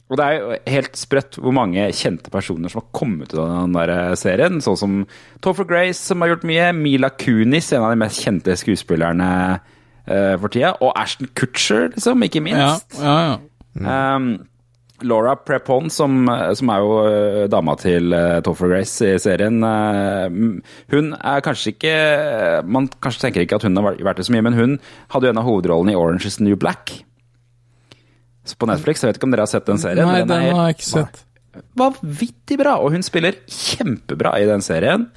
og 0.10 0.20
det 0.20 0.26
er 0.26 0.36
jo 0.38 0.58
helt 0.70 0.98
sprøtt 1.00 1.38
hvor 1.42 1.54
mange 1.56 1.88
kjente 1.98 2.30
personer 2.30 2.70
som 2.70 2.84
har 2.84 2.90
kommet 2.94 3.32
ut 3.34 3.40
av 3.42 3.48
den 3.64 3.74
der 3.74 4.16
serien. 4.20 4.60
Sånn 4.62 4.78
som 4.78 4.98
Topher 5.42 5.66
Grace, 5.66 5.98
som 5.98 6.22
har 6.22 6.30
gjort 6.36 6.46
mye. 6.46 6.68
Mila 6.78 7.10
Kunis, 7.10 7.72
en 7.74 7.82
av 7.88 7.96
de 7.96 8.02
mest 8.04 8.22
kjente 8.22 8.54
skuespillerne 8.62 9.30
uh, 9.58 10.36
for 10.38 10.54
tida. 10.54 10.76
Og 10.86 10.94
Ashton 11.02 11.32
Kutcher, 11.34 11.88
liksom, 11.96 12.22
ikke 12.28 12.44
Ja, 12.44 12.50
minst. 12.52 13.00
ja, 13.02 13.38
Mm. 13.76 13.88
Um, 13.92 14.48
Laura 15.04 15.34
Prepon, 15.36 15.90
som, 15.92 16.30
som 16.56 16.70
er 16.72 16.80
jo 16.80 16.92
eh, 17.04 17.48
dama 17.52 17.74
til 17.76 18.14
uh, 18.16 18.38
Topher 18.40 18.70
Grace 18.72 19.04
i 19.04 19.18
serien, 19.20 19.58
uh, 19.60 20.32
hun 20.94 21.10
er 21.20 21.44
kanskje 21.44 21.74
ikke 21.74 21.96
Man 22.72 22.88
kanskje 23.04 23.26
tenker 23.26 23.44
ikke 23.44 23.60
at 23.60 23.66
hun 23.68 23.76
har 23.76 23.98
vært 24.00 24.22
det 24.22 24.30
så 24.30 24.32
mye, 24.32 24.46
men 24.48 24.56
hun 24.56 24.78
hadde 25.12 25.28
jo 25.28 25.34
en 25.36 25.42
av 25.44 25.50
hovedrollene 25.50 25.92
i 25.92 26.00
Orange 26.00 26.26
is 26.32 26.38
the 26.40 26.48
New 26.48 26.56
Black. 26.56 27.02
På 28.54 28.68
Netflix, 28.70 29.02
jeg 29.02 29.10
vet 29.10 29.18
ikke 29.18 29.26
om 29.30 29.32
dere 29.34 29.42
har 29.48 29.52
sett 29.52 29.66
den 29.66 29.78
serien. 29.82 30.06
Nei, 30.06 30.20
den, 30.22 30.28
den 30.30 30.44
er 30.46 30.54
har 30.54 30.68
jeg 30.70 30.76
ikke 30.78 30.90
sett. 30.92 31.24
vanvittig 31.80 32.58
bra, 32.60 32.76
og 32.84 32.92
hun 32.94 33.04
spiller 33.06 33.38
kjempebra 33.50 34.36
i 34.42 34.46
den 34.50 34.62
serien. 34.62 35.08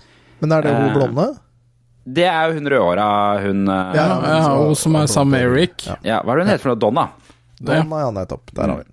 Men 0.40 0.52
er 0.56 0.62
det 0.64 0.72
hun 0.74 0.88
Eh, 0.88 0.94
blonde? 0.96 1.26
Det 2.08 2.24
er 2.24 2.48
jo 2.48 2.54
hun 2.56 2.68
rødhåra, 2.72 3.08
hun 3.44 3.68
eh, 3.68 3.96
Ja, 3.98 4.06
ja, 4.22 4.54
hun 4.56 4.74
som 4.78 4.94
er 4.96 5.06
sammen 5.06 5.34
med 5.36 5.44
Eric. 5.50 5.84
Ja. 5.86 5.96
ja, 6.02 6.20
Hva 6.22 6.32
er 6.32 6.36
det 6.40 6.46
hun 6.46 6.52
heter 6.54 6.62
for 6.64 6.72
noe? 6.72 6.80
Donna? 6.86 7.08
Donna, 7.60 8.00
ja, 8.06 8.10
nettopp. 8.16 8.54
Der 8.54 8.62
har 8.70 8.76
vi 8.78 8.86
den. 8.86 8.92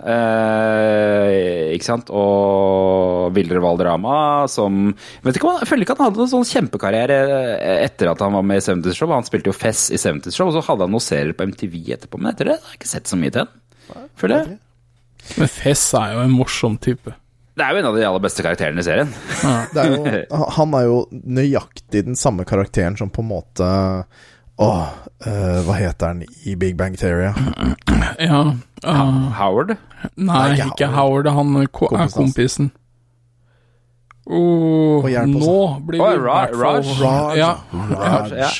Eh, 0.00 1.74
ikke 1.76 1.86
sant? 1.86 2.10
Og 2.14 3.30
Vildre 3.36 3.60
Valderama 3.62 4.46
som 4.50 4.94
vet 5.24 5.36
ikke, 5.36 5.52
Jeg 5.60 5.68
føler 5.68 5.84
ikke 5.84 5.96
at 5.96 6.02
han 6.02 6.10
hadde 6.10 6.22
noen 6.22 6.32
sånn 6.32 6.48
kjempekarriere 6.48 7.18
eh, 7.58 7.78
etter 7.86 8.12
at 8.12 8.24
han 8.24 8.36
var 8.38 8.46
med 8.46 8.62
i 8.62 8.64
70's 8.64 8.96
Show. 8.96 9.12
Han 9.12 9.26
spilte 9.28 9.52
jo 9.52 9.56
Fess 9.56 9.88
i 9.92 10.00
70's 10.00 10.36
Show, 10.36 10.50
og 10.50 10.56
så 10.56 10.64
hadde 10.70 10.86
han 10.88 10.94
noen 10.96 11.04
serier 11.04 11.36
på 11.36 11.48
MTV 11.50 11.78
etterpå. 11.96 12.20
Men 12.20 12.32
etter 12.32 12.52
det 12.52 12.58
har 12.58 12.72
jeg 12.72 12.80
ikke 12.80 12.92
sett 12.94 13.10
så 13.10 13.20
mye 13.20 13.34
til 13.34 13.44
ham, 13.46 13.56
Føler 14.20 14.36
jeg. 14.38 14.60
Men 15.40 15.50
Fess 15.52 15.82
er 15.98 16.14
jo 16.14 16.24
en 16.24 16.32
morsom 16.32 16.78
type. 16.80 17.12
Det 17.58 17.66
er 17.66 17.74
jo 17.74 17.80
en 17.82 17.88
av 17.90 17.96
de 17.98 18.04
aller 18.06 18.22
beste 18.24 18.44
karakterene 18.46 18.80
i 18.80 18.86
serien. 18.86 19.10
Det 19.74 19.82
er 19.82 19.90
jo, 19.92 20.04
han 20.56 20.76
er 20.78 20.86
jo 20.86 21.00
nøyaktig 21.10 22.06
den 22.06 22.16
samme 22.16 22.46
karakteren 22.48 22.96
som 22.96 23.10
på 23.12 23.24
en 23.24 23.32
måte 23.32 23.70
Åh, 24.60 24.88
eh, 25.26 25.60
hva 25.64 25.74
heter 25.78 26.06
han 26.10 26.24
i 26.44 26.54
Big 26.60 26.76
Bang 26.76 26.96
Theory? 27.00 27.30
Ja. 28.20 28.54
ah, 28.84 29.30
Howard. 29.38 29.76
nei, 30.16 30.52
ikke 30.54 30.66
ikke 30.74 30.86
Howard. 30.92 31.26
Han 31.32 31.54
ko 31.72 31.86
er 31.86 31.88
Kompisen 31.88 31.98
hans. 32.00 32.14
kompisen. 32.14 32.70
Oh, 34.30 35.06
hjelp 35.10 35.36
oss, 35.40 35.46
nå 35.46 35.54
blir 35.88 35.98
vi 35.98 36.04
det 36.04 36.18
i 36.18 36.22
Ra- 36.22 36.34
hvert 36.44 36.56
fall 36.60 36.82
Raj. 36.82 36.90
Raj. 37.00 37.38
Ja. 37.38 37.48
Raj. 37.72 38.34
Ja. 38.38 38.50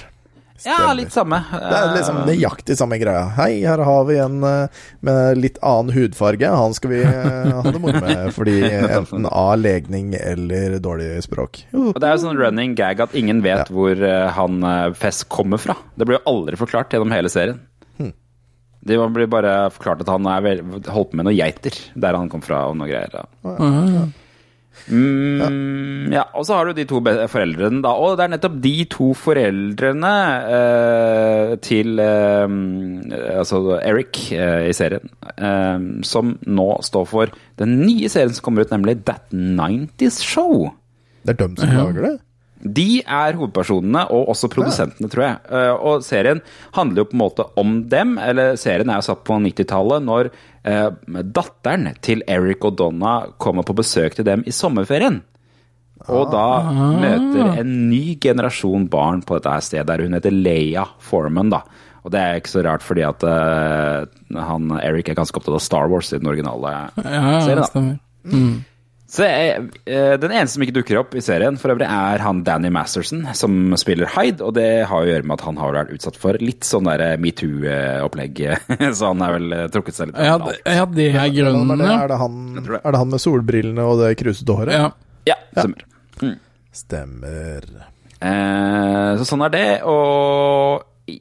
Ja, 0.67 0.93
litt 0.97 1.13
samme. 1.15 1.39
Det 1.53 1.77
er 1.77 1.95
liksom 1.95 2.19
nøyaktig 2.29 2.77
samme 2.79 2.99
greia. 3.01 3.23
Hei, 3.39 3.63
her 3.65 3.81
har 3.87 4.05
vi 4.09 4.19
en 4.21 4.43
eh, 4.45 4.83
med 5.07 5.41
litt 5.41 5.57
annen 5.65 5.95
hudfarge. 5.95 6.51
Han 6.53 6.77
skal 6.77 6.93
vi 6.93 7.01
eh, 7.07 7.49
ha 7.57 7.65
det 7.65 7.81
moro 7.83 8.03
med, 8.05 8.29
fordi 8.37 8.59
enten 8.69 9.29
av 9.31 9.55
legning 9.61 10.13
eller 10.19 10.79
dårlig 10.83 11.23
språk. 11.25 11.65
Og 11.73 11.97
Det 11.97 12.07
er 12.11 12.17
jo 12.17 12.25
sånn 12.27 12.41
running 12.41 12.77
gag 12.79 13.01
at 13.07 13.17
ingen 13.19 13.43
vet 13.47 13.73
hvor 13.73 13.97
eh, 13.97 14.29
han 14.37 14.63
eh, 14.63 14.93
Fess 15.01 15.25
kommer 15.25 15.61
fra. 15.63 15.77
Det 15.97 16.09
blir 16.09 16.21
jo 16.21 16.27
aldri 16.35 16.61
forklart 16.61 16.93
gjennom 16.97 17.15
hele 17.17 17.33
serien. 17.33 17.61
Det 18.81 18.97
blir 19.13 19.27
bare 19.29 19.69
forklart 19.75 20.01
at 20.07 20.09
han 20.09 20.25
er 20.33 20.41
vel, 20.41 20.61
holdt 20.89 21.11
på 21.13 21.19
med 21.21 21.27
noen 21.29 21.37
geiter, 21.37 21.75
der 22.01 22.17
han 22.17 22.31
kom 22.33 22.41
fra 22.41 22.63
og 22.71 22.79
noe 22.81 22.89
greier. 22.89 23.27
Ja. 23.45 24.07
Mm, 24.91 26.09
ja, 26.15 26.23
og 26.35 26.47
så 26.49 26.57
har 26.57 26.67
du 26.71 26.73
de 26.79 26.87
to 26.89 27.01
foreldrene, 27.31 27.83
da. 27.85 27.93
Og 28.01 28.17
det 28.19 28.25
er 28.27 28.33
nettopp 28.35 28.57
de 28.65 28.73
to 28.91 29.11
foreldrene 29.19 30.13
eh, 30.57 31.53
til 31.65 32.01
eh, 32.01 32.57
Altså 33.41 33.61
Eric 33.81 34.23
eh, 34.37 34.71
i 34.71 34.75
serien, 34.77 35.11
eh, 35.37 35.85
som 36.07 36.35
nå 36.47 36.71
står 36.87 37.07
for 37.11 37.37
den 37.61 37.77
nye 37.85 38.09
serien 38.13 38.33
som 38.35 38.47
kommer 38.49 38.65
ut, 38.67 38.73
nemlig 38.75 38.99
That 39.11 39.29
90's 39.35 40.23
Show. 40.25 40.71
Det 41.27 41.37
er 41.37 41.43
dem 41.45 41.57
som 41.61 41.77
lager 41.77 42.07
det? 42.09 42.17
De 42.61 43.01
er 43.09 43.39
hovedpersonene, 43.39 44.03
og 44.13 44.27
også 44.35 44.51
produsentene, 44.53 45.09
tror 45.09 45.25
jeg. 45.25 45.37
Eh, 45.49 45.71
Og 45.81 46.03
serien 46.05 46.43
handler 46.77 47.01
jo 47.03 47.09
på 47.09 47.17
en 47.17 47.23
måte 47.23 47.47
om 47.61 47.79
dem. 47.89 48.19
Eller 48.21 48.59
serien 48.61 48.91
er 48.93 49.01
jo 49.01 49.07
satt 49.09 49.23
på 49.25 49.39
90-tallet, 49.41 50.05
når 50.05 50.29
datteren 50.65 51.91
til 52.05 52.23
Eric 52.29 52.65
og 52.69 52.77
Donna 52.79 53.15
kommer 53.41 53.65
på 53.67 53.77
besøk 53.79 54.15
til 54.19 54.27
dem 54.29 54.43
i 54.47 54.53
sommerferien. 54.55 55.23
Og 56.09 56.31
da 56.33 56.45
møter 57.01 57.59
en 57.61 57.73
ny 57.91 58.17
generasjon 58.21 58.87
barn 58.93 59.21
på 59.23 59.37
dette 59.37 59.59
stedet, 59.67 59.87
der 59.91 60.05
hun 60.07 60.17
heter 60.17 60.33
Leia 60.33 60.87
Foreman, 61.05 61.51
da. 61.53 61.61
Og 62.01 62.13
det 62.15 62.21
er 62.21 62.39
ikke 62.41 62.49
så 62.55 62.63
rart, 62.65 62.81
fordi 62.85 63.03
at 63.05 63.21
uh, 63.29 64.07
han, 64.41 64.71
Eric 64.81 65.11
er 65.13 65.19
ganske 65.19 65.37
opptatt 65.37 65.59
av 65.59 65.61
Star 65.61 65.91
Wars 65.93 66.09
i 66.15 66.19
den 66.23 66.31
originale 66.33 66.71
Ja, 66.97 67.41
serien. 67.45 67.61
da. 67.61 67.69
stemmer. 67.69 67.99
Så 69.11 69.25
jeg, 69.27 69.65
eh, 69.91 70.13
Den 70.23 70.31
eneste 70.31 70.55
som 70.55 70.63
ikke 70.63 70.77
dukker 70.77 71.01
opp 71.01 71.15
i 71.19 71.23
serien, 71.25 71.57
for 71.59 71.73
øvrig 71.75 71.89
er 71.91 72.23
han 72.23 72.45
Danny 72.47 72.69
Masterson, 72.71 73.25
som 73.35 73.75
spiller 73.81 74.07
Hyde. 74.15 74.39
Og 74.47 74.55
det 74.55 74.87
har 74.87 75.03
å 75.03 75.09
gjøre 75.09 75.27
med 75.27 75.35
at 75.41 75.47
han 75.49 75.59
har 75.59 75.75
vært 75.75 75.91
utsatt 75.97 76.19
for 76.21 76.39
litt 76.39 76.63
sånn 76.69 76.87
der 76.87 77.17
metoo-opplegg. 77.19 78.39
Så 78.99 79.11
han 79.11 79.25
er 79.27 79.35
vel 79.35 79.57
eh, 79.57 79.67
trukket 79.75 79.99
seg 79.99 80.13
litt 80.13 80.21
Ja, 80.23 80.37
det, 80.39 80.55
ja, 80.63 80.85
det 80.87 81.09
er 81.11 81.33
grunnen, 81.35 81.75
det? 81.83 81.89
ja. 81.91 81.97
Er, 82.05 82.13
det 82.13 82.21
han, 82.23 82.39
er 82.79 82.91
det 82.95 83.01
han 83.03 83.11
med 83.11 83.25
solbrillene 83.27 83.89
og 83.91 83.99
det 84.05 84.13
krusete 84.23 84.59
håret? 84.61 84.79
ja. 84.79 84.91
Ja, 85.29 85.35
stemmer. 85.53 85.83
Stemmer. 86.73 87.67
Eh, 88.21 89.11
så 89.19 89.27
sånn 89.29 89.43
er 89.45 89.53
det. 89.53 89.67
Og 89.91 91.19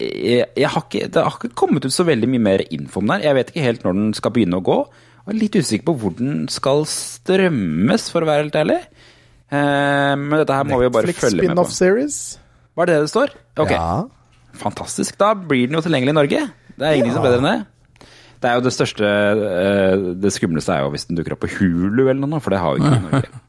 jeg, 0.00 0.46
jeg 0.56 0.70
har 0.72 0.82
ikke, 0.82 1.06
det 1.12 1.22
har 1.28 1.36
ikke 1.38 1.52
kommet 1.56 1.86
ut 1.86 1.94
så 1.94 2.04
veldig 2.08 2.28
mye 2.32 2.42
mer 2.48 2.64
info 2.74 3.00
om 3.02 3.06
den. 3.12 3.20
her. 3.20 3.28
Jeg 3.30 3.38
vet 3.38 3.52
ikke 3.52 3.66
helt 3.68 3.84
når 3.86 3.98
den 4.00 4.10
skal 4.18 4.34
begynne 4.34 4.58
å 4.60 4.64
gå. 4.66 4.78
Og 5.26 5.32
var 5.32 5.38
litt 5.40 5.56
usikker 5.58 5.88
på 5.88 5.94
hvor 5.98 6.12
den 6.14 6.44
skal 6.54 6.84
strømmes, 6.86 8.10
for 8.14 8.22
å 8.22 8.28
være 8.28 8.44
helt 8.44 8.58
ærlig. 8.60 8.76
Eh, 9.50 10.12
men 10.20 10.36
dette 10.38 10.54
her 10.54 10.66
må 10.68 10.78
vi 10.78 10.86
jo 10.86 10.92
bare 10.94 11.08
Netflix 11.10 11.24
følge 11.24 11.40
med 11.40 11.48
på. 11.48 11.64
spin-off 11.66 11.72
series? 11.74 12.18
Var 12.78 12.86
det 12.86 12.94
det 12.94 13.06
det 13.08 13.10
står? 13.10 13.34
Ok. 13.58 13.72
Ja. 13.74 14.04
Fantastisk. 14.56 15.18
Da 15.18 15.32
blir 15.34 15.66
den 15.66 15.74
jo 15.74 15.82
tilgjengelig 15.82 16.14
i 16.14 16.18
Norge. 16.20 16.44
Det 16.76 16.86
er 16.86 16.94
ingenting 17.00 17.16
som 17.16 17.24
er 17.24 17.28
bedre 17.32 17.42
enn 17.42 17.50
det. 17.50 18.06
Det 18.36 18.50
er 18.50 18.60
jo 18.60 18.62
det 18.66 18.72
største 18.76 19.08
eh, 19.08 20.06
Det 20.20 20.30
skumleste 20.34 20.74
er 20.74 20.84
jo 20.84 20.90
hvis 20.92 21.06
den 21.08 21.18
dukker 21.18 21.34
opp 21.34 21.42
på 21.42 21.50
Hulu 21.56 22.04
eller 22.04 22.28
noe, 22.28 22.38
for 22.44 22.54
det 22.54 22.62
har 22.62 22.76
vi 22.76 22.84
ikke 22.84 22.94
i 22.94 23.04
Norge. 23.08 23.34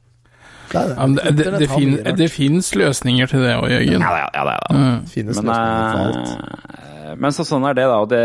Det 0.67 0.82
det. 0.84 0.95
Ja, 0.99 1.05
det, 1.07 1.32
det, 1.38 1.51
det, 1.61 1.67
fin, 1.71 1.93
det 2.17 2.25
finnes 2.28 2.73
løsninger 2.75 3.30
til 3.32 3.39
det 3.39 3.53
òg, 3.55 3.69
Jørgen. 3.71 4.01
Ja, 4.03 4.09
ja, 4.19 4.25
ja, 4.36 4.41
ja, 4.43 4.55
ja. 4.67 4.89
Finnes 5.07 5.38
Men, 5.39 5.47
løsninger 5.47 5.93
på 5.93 6.01
alt. 6.03 6.86
Eh, 7.08 7.16
men 7.18 7.34
så 7.36 7.45
sånn 7.47 7.66
er 7.70 7.78
det, 7.78 7.86
da. 7.89 7.99
Og 8.03 8.10
det, 8.12 8.24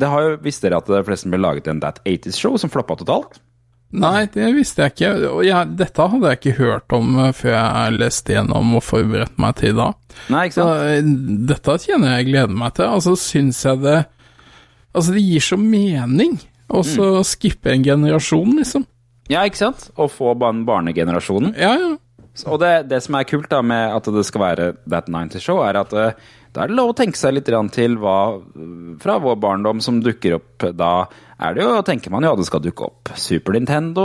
det 0.00 0.08
har 0.10 0.24
jo 0.28 0.36
Visste 0.44 0.68
dere 0.68 0.80
at 0.82 0.88
det 0.90 1.02
forresten 1.06 1.30
ble 1.34 1.40
laget 1.44 1.68
en 1.70 1.82
That 1.84 2.00
80's-show 2.04 2.56
som 2.60 2.72
floppa 2.72 2.96
totalt? 3.00 3.40
Nei, 3.94 4.24
det 4.34 4.48
visste 4.56 4.82
jeg 4.82 4.94
ikke. 4.96 5.10
Og 5.30 5.44
jeg, 5.46 5.68
dette 5.78 6.06
hadde 6.10 6.30
jeg 6.32 6.40
ikke 6.40 6.54
hørt 6.58 6.94
om 6.96 7.12
eh, 7.22 7.34
før 7.36 7.52
jeg 7.54 7.98
leste 8.00 8.34
gjennom 8.34 8.72
og 8.80 8.82
forberedte 8.82 9.38
meg 9.44 9.54
til 9.60 9.76
da. 9.78 9.92
Nei, 10.34 10.46
ikke 10.48 10.56
sant? 10.56 10.80
Så, 10.82 11.36
dette 11.52 11.76
kjenner 11.84 12.16
jeg 12.16 12.26
gleder 12.32 12.56
meg 12.64 12.74
til. 12.74 12.88
Altså, 12.90 13.14
syns 13.20 13.60
jeg 13.68 13.82
det 13.84 14.00
Altså, 14.94 15.10
det 15.14 15.22
gir 15.26 15.42
så 15.42 15.56
mening 15.58 16.36
å 16.70 16.82
så 16.86 17.06
Mm. 17.18 17.24
skippe 17.26 17.70
en 17.72 17.82
generasjon, 17.86 18.52
liksom. 18.60 18.84
Ja, 19.30 19.40
ikke 19.46 19.58
sant? 19.58 19.88
Å 19.98 20.06
få 20.10 20.34
barn 20.38 20.60
barnegenerasjonen. 20.68 21.54
Ja, 21.58 21.72
ja. 21.80 21.94
Og 22.50 22.60
det, 22.62 22.88
det 22.90 23.00
som 23.02 23.14
er 23.18 23.26
kult 23.26 23.48
da 23.50 23.60
med 23.62 23.90
at 23.94 24.06
det 24.10 24.22
skal 24.26 24.42
være 24.42 24.68
That 24.90 25.06
90 25.10 25.42
Show, 25.42 25.60
er 25.66 25.78
at 25.82 25.92
eh, 25.98 26.14
da 26.54 26.62
er 26.64 26.70
det 26.70 26.76
lov 26.78 26.92
å 26.92 26.96
tenke 26.96 27.18
seg 27.18 27.34
litt 27.34 27.48
til 27.74 27.96
hva 27.98 28.16
fra 29.02 29.16
vår 29.18 29.36
barndom 29.42 29.80
som 29.82 29.96
dukker 30.04 30.36
opp 30.38 30.68
da. 30.78 30.92
Er 31.42 31.56
det 31.56 31.64
jo, 31.66 31.72
tenker 31.82 32.12
man 32.14 32.22
jo 32.22 32.30
at 32.36 32.38
det 32.38 32.46
skal 32.46 32.62
dukke 32.62 32.86
opp 32.86 33.10
Super 33.18 33.56
Nintendo, 33.58 34.04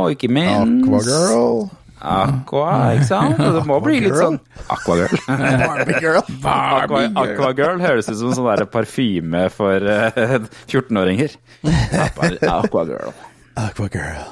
og 0.00 0.14
ikke 0.16 0.30
minst 0.32 0.88
Aquagirl. 0.88 1.68
Aqua, 2.00 2.94
ikke 2.96 3.04
sant? 3.10 3.36
Det 3.36 3.62
må 3.68 3.76
bli 3.84 3.98
litt 4.06 4.16
sånn 4.16 4.38
Aquagirl. 4.72 5.18
Barbie-girl. 5.28 6.22
Aqua, 6.48 7.02
Aquagirl 7.26 7.82
høres 7.86 8.08
ut 8.08 8.16
som 8.22 8.32
sånn 8.32 8.48
der 8.48 8.64
parfyme 8.72 9.44
for 9.52 9.76
eh, 9.84 10.38
14-åringer. 10.72 11.36
Aqua- 12.06 12.32
Aquagirl. 12.56 13.12
Aquagirl. 13.60 14.24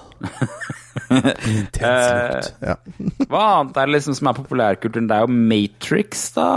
Intens 1.49 2.09
lukt. 2.15 2.51
Ja. 2.65 2.77
Hva 3.31 3.45
annet 3.59 3.79
er 3.81 3.91
det 3.91 3.97
liksom 3.99 4.17
som 4.19 4.31
er 4.31 4.39
populærkulturen? 4.39 5.09
Det 5.11 5.19
er 5.19 5.27
jo 5.27 5.39
Matrix, 5.53 6.27
da, 6.37 6.49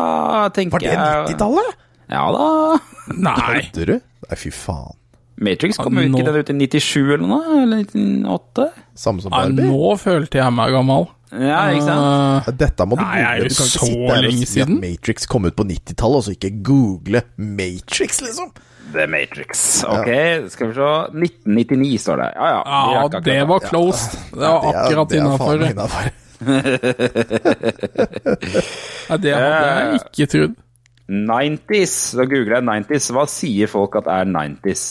tenker 0.56 0.80
Var 0.80 0.86
det 0.86 0.96
jeg. 0.96 1.28
90-tallet? 1.32 1.86
Ja 2.12 2.26
da. 2.36 2.50
Nei. 3.30 3.38
Kødder 3.39 3.94
du? 3.94 3.96
Nei, 4.28 4.39
fy 4.39 4.52
faen. 4.56 4.98
Matrix 5.42 5.80
kom 5.82 5.98
jo 5.98 6.06
ikke 6.06 6.28
den 6.28 6.38
ut 6.38 6.76
i 6.76 6.78
97 6.78 7.16
eller 7.16 7.26
noe? 7.26 7.56
Eller 7.64 7.88
98? 7.88 8.68
Samme 9.02 9.24
som 9.24 9.34
Barbie? 9.34 9.66
Ja, 9.66 9.72
nå 9.74 9.96
følte 9.98 10.38
jeg 10.38 10.54
meg 10.54 10.76
gammel. 10.76 11.08
Ja, 11.32 11.62
ikke 11.72 11.86
sant? 11.88 12.44
Uh, 12.44 12.50
Dette 12.60 12.86
må 12.86 12.98
du 13.00 13.02
Nei, 13.06 13.22
er 13.24 13.39
google. 13.39 13.48
Du 13.48 13.56
kan 13.56 13.70
ikke 13.72 13.80
sitte 13.80 14.12
her 14.12 14.28
og 14.28 14.50
si 14.52 14.64
at? 14.66 14.74
Matrix 14.84 15.30
kom 15.32 15.48
ut 15.48 15.56
på 15.58 15.66
90-tallet, 15.70 16.20
og 16.20 16.26
så 16.28 16.36
ikke 16.36 16.52
google 16.68 17.24
Matrix, 17.39 18.20
liksom. 18.22 18.52
The 18.94 19.06
Matrix. 19.08 19.84
Ok, 19.88 20.10
skal 20.54 20.72
vi 20.72 20.74
se. 20.78 20.89
1999 21.18 22.00
står 22.04 22.18
det. 22.22 22.30
Ja, 22.36 22.48
ja. 22.56 22.62
ja, 22.66 23.04
rakk 23.06 23.24
det 23.26 23.38
var 23.50 23.60
close. 23.68 24.18
Det 24.32 24.42
var 24.42 24.68
akkurat 24.74 25.10
det 25.10 25.22
innafor. 25.22 25.58
Ja, 29.12 29.18
det 29.18 29.34
hadde 29.36 29.70
jeg 29.70 30.02
ikke 30.02 30.28
trodd. 30.32 30.54
90s. 31.12 31.96
Da 32.18 32.26
googler 32.30 32.58
jeg 32.60 32.68
90s. 32.88 33.10
Hva 33.16 33.26
sier 33.30 33.68
folk 33.72 33.98
at 34.00 34.08
er 34.12 34.30
90s? 34.32 34.86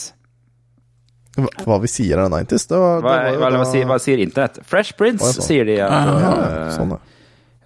Hva, 1.39 1.47
hva 1.65 1.77
vi 1.81 1.89
sier 1.89 2.19
er 2.21 2.29
90s? 2.31 2.67
Det 2.69 2.77
var, 2.81 2.99
det 3.01 3.07
var 3.07 3.25
hva, 3.31 3.39
hva, 3.39 3.49
da- 3.55 3.69
sier, 3.71 3.87
hva 3.89 3.97
sier 4.03 4.21
internett? 4.21 4.59
Fresh 4.67 4.97
Prince, 4.99 5.23
oh, 5.23 5.31
sånn. 5.37 5.47
sier 5.47 5.65
de. 5.69 5.77
Ja, 5.79 5.87
uh, 5.89 6.69
sånn, 6.75 6.91
ja. 6.93 6.99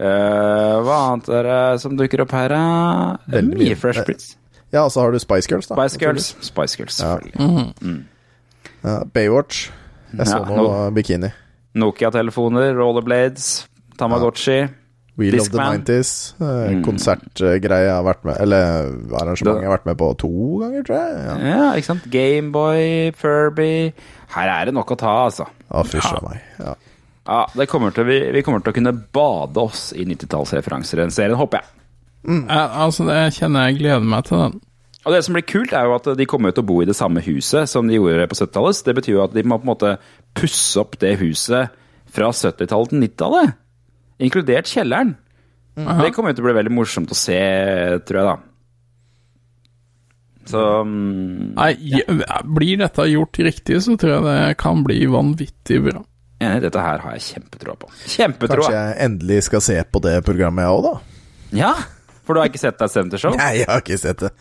uh, 0.05 0.75
hva 0.85 0.97
annet 1.09 1.29
er 1.41 1.49
det 1.49 1.59
som 1.83 1.97
dukker 1.99 2.23
opp 2.25 2.33
her? 2.37 2.53
Det 2.55 2.61
er 2.61 3.39
Veldig 3.39 3.57
Mye 3.59 3.71
mye. 3.73 3.79
Fresh 3.81 4.03
Eh, 4.03 4.07
Prince. 4.11 4.35
Ja, 4.75 4.83
og 4.83 4.91
så 4.91 5.05
har 5.05 5.11
du 5.15 5.19
Spice 5.23 5.47
Girls, 5.51 5.69
da. 5.71 5.75
Spice 5.79 5.99
Girls. 6.01 6.29
Spice 6.43 6.75
Girls, 6.81 6.99
Ja. 6.99 7.15
selvfølgelig. 7.15 8.03
Ja, 8.85 8.99
Baywatch. 9.15 9.69
Jeg 10.15 10.27
så 10.29 10.39
Ja, 10.43 10.55
noe 10.55 10.91
bikini. 10.95 11.31
Nokia-telefoner, 11.75 12.73
rollerblades, 12.77 13.67
Tamagotchi. 13.99 14.65
Wheel 15.17 15.39
of 15.39 15.47
the 15.49 15.57
90s. 15.63 16.33
Eh, 16.41 16.73
Mm. 16.75 16.81
Konsertgreie 16.83 17.85
jeg 17.87 17.93
har 17.93 18.03
vært 18.03 18.25
med 18.25 18.35
Eller 18.41 18.89
arrangement 19.15 19.61
jeg 19.61 19.69
har 19.69 19.77
vært 19.77 19.85
med 19.85 19.97
på 19.97 20.09
to 20.19 20.31
ganger, 20.59 20.83
tror 20.83 20.97
jeg. 20.97 21.25
Ja, 21.25 21.35
Ja, 21.55 21.73
ikke 21.79 21.85
sant? 21.85 22.09
Gameboy, 22.11 23.11
Furby 23.15 23.93
Her 24.35 24.49
er 24.61 24.65
det 24.65 24.73
nok 24.73 24.91
å 24.91 24.97
ta, 24.97 25.13
altså. 25.29 25.47
ja 25.71 25.83
fysj 25.83 26.11
a 26.17 26.19
meg. 26.27 26.41
Ja. 26.59 26.73
Ja, 27.27 27.45
det 27.55 27.69
kommer 27.69 27.93
til, 27.95 28.03
vi, 28.05 28.19
vi 28.31 28.41
kommer 28.43 28.59
til 28.61 28.73
å 28.73 28.75
kunne 28.75 28.91
bade 29.13 29.57
oss 29.57 29.93
i 29.95 30.03
90-tallsreferanser 30.05 30.93
i 30.99 31.01
den 31.05 31.11
serien, 31.15 31.35
håper 31.39 31.61
jeg. 31.61 31.65
Ja, 32.25 32.63
altså, 32.85 33.05
det 33.09 33.35
kjenner 33.37 33.69
jeg 33.69 33.81
gleder 33.81 34.07
meg 34.09 34.25
til 34.29 34.41
den. 34.41 34.55
Og 35.05 35.13
det 35.13 35.21
som 35.21 35.35
blir 35.37 35.45
kult, 35.45 35.73
er 35.77 35.85
jo 35.85 35.93
at 35.99 36.07
de 36.17 36.25
kommer 36.25 36.53
til 36.55 36.63
å 36.65 36.69
bo 36.71 36.79
i 36.81 36.87
det 36.89 36.95
samme 36.97 37.21
huset 37.21 37.69
som 37.69 37.85
de 37.85 37.99
gjorde 37.99 38.25
på 38.31 38.39
70-tallet. 38.39 38.77
Så 38.77 38.87
Det 38.87 38.95
betyr 38.97 39.13
jo 39.13 39.25
at 39.27 39.35
de 39.35 39.43
må 39.45 39.59
på 39.59 39.67
en 39.67 39.73
måte 39.75 39.91
pusse 40.37 40.81
opp 40.81 40.97
det 41.01 41.13
huset 41.21 41.75
fra 42.15 42.31
70-tallet 42.33 42.89
til 42.93 43.05
90-tallet. 43.05 43.53
Inkludert 44.25 44.71
kjelleren. 44.71 45.13
Det 45.75 46.11
kommer 46.15 46.31
jo 46.31 46.39
til 46.39 46.45
å 46.45 46.47
bli 46.47 46.57
veldig 46.57 46.73
morsomt 46.73 47.11
å 47.11 47.17
se, 47.19 47.37
tror 48.07 48.21
jeg, 48.21 48.27
da. 48.31 48.35
Så 50.45 50.61
mm, 50.85 51.55
Nei, 51.57 51.71
ja. 51.89 52.39
blir 52.45 52.77
dette 52.79 53.07
gjort 53.09 53.39
riktig, 53.45 53.79
så 53.81 53.95
tror 53.99 54.13
jeg 54.13 54.25
det 54.27 54.57
kan 54.61 54.83
bli 54.85 54.99
vanvittig 55.09 55.81
bra. 55.87 56.03
enig, 56.39 56.61
dette 56.67 56.81
her 56.85 57.01
har 57.01 57.17
jeg 57.17 57.25
kjempetroa 57.31 57.77
på. 57.81 57.89
Kjempetroa! 58.05 58.61
Kanskje 58.61 58.77
jeg 58.77 58.97
endelig 59.07 59.41
skal 59.49 59.65
se 59.65 59.77
på 59.89 60.01
det 60.05 60.15
programmet, 60.27 60.65
jeg 60.65 60.77
òg, 60.77 60.87
da? 60.87 60.95
Ja, 61.55 61.73
for 62.25 62.35
du 62.35 62.41
har 62.41 62.49
ikke 62.51 62.61
sett 62.61 62.77
deg 62.81 62.91
70 62.91 63.21
Show? 63.21 63.35
Nei, 63.39 63.51
jeg 63.61 63.69
har 63.69 63.81
ikke 63.83 63.97
sett 64.01 64.21
det. 64.25 64.31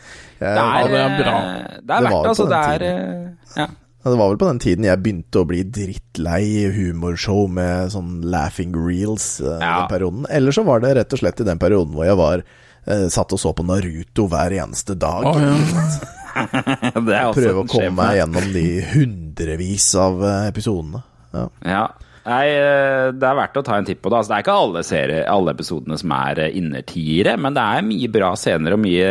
Jeg, 0.40 0.50
Det 0.50 0.64
er, 0.64 0.90
det 0.92 1.00
er 1.04 1.16
bra. 1.20 1.34
Det 1.80 1.96
er 1.98 2.06
verdt 2.08 2.20
det, 2.24 2.32
altså. 2.34 2.46
Det 2.50 2.60
er 2.74 2.84
eh, 2.88 3.56
Ja. 3.60 3.66
det 4.10 4.18
var 4.20 4.28
vel 4.32 4.40
på 4.42 4.48
den 4.50 4.60
tiden 4.64 4.84
jeg 4.88 5.02
begynte 5.04 5.40
å 5.40 5.48
bli 5.48 5.62
drittlei 5.64 6.44
humorshow 6.74 7.46
med 7.48 7.92
sånn 7.94 8.18
laughing 8.34 8.74
reels 8.76 9.40
eh, 9.40 9.58
Ja. 9.60 9.74
den 9.84 9.90
perioden. 9.94 10.26
Eller 10.30 10.52
så 10.56 10.64
var 10.66 10.80
det 10.84 10.94
rett 10.98 11.12
og 11.16 11.22
slett 11.22 11.40
i 11.40 11.48
den 11.48 11.60
perioden 11.62 11.94
hvor 11.96 12.08
jeg 12.08 12.18
var 12.20 12.42
eh, 12.44 13.06
satt 13.12 13.32
og 13.32 13.40
så 13.40 13.54
på 13.56 13.64
Naruto 13.68 14.26
hver 14.32 14.56
eneste 14.60 14.96
dag. 14.98 15.24
Oh, 15.30 15.40
ja. 15.40 15.54
Prøve 17.38 17.60
å 17.62 17.66
komme 17.70 17.92
meg 17.94 18.16
gjennom 18.18 18.48
de 18.56 18.66
hundrevis 18.90 19.86
av 20.02 20.18
episodene. 20.48 21.04
Ja. 21.34 21.44
Ja. 21.66 21.84
Nei, 22.24 22.46
eh, 22.56 23.10
det 23.12 23.28
er 23.28 23.36
verdt 23.36 23.58
å 23.60 23.64
ta 23.66 23.76
en 23.76 23.84
titt 23.84 24.00
på 24.00 24.08
det. 24.08 24.18
Altså, 24.20 24.32
det 24.32 24.38
er 24.38 24.46
ikke 24.46 24.56
alle, 24.62 24.82
serier, 24.86 25.26
alle 25.28 25.52
episodene 25.52 25.98
som 26.00 26.14
er 26.16 26.40
eh, 26.46 26.56
innertiere, 26.56 27.36
men 27.40 27.56
det 27.56 27.64
er 27.64 27.84
mye 27.84 28.10
bra 28.14 28.30
scener 28.40 28.76
og 28.76 28.80
mye, 28.80 29.10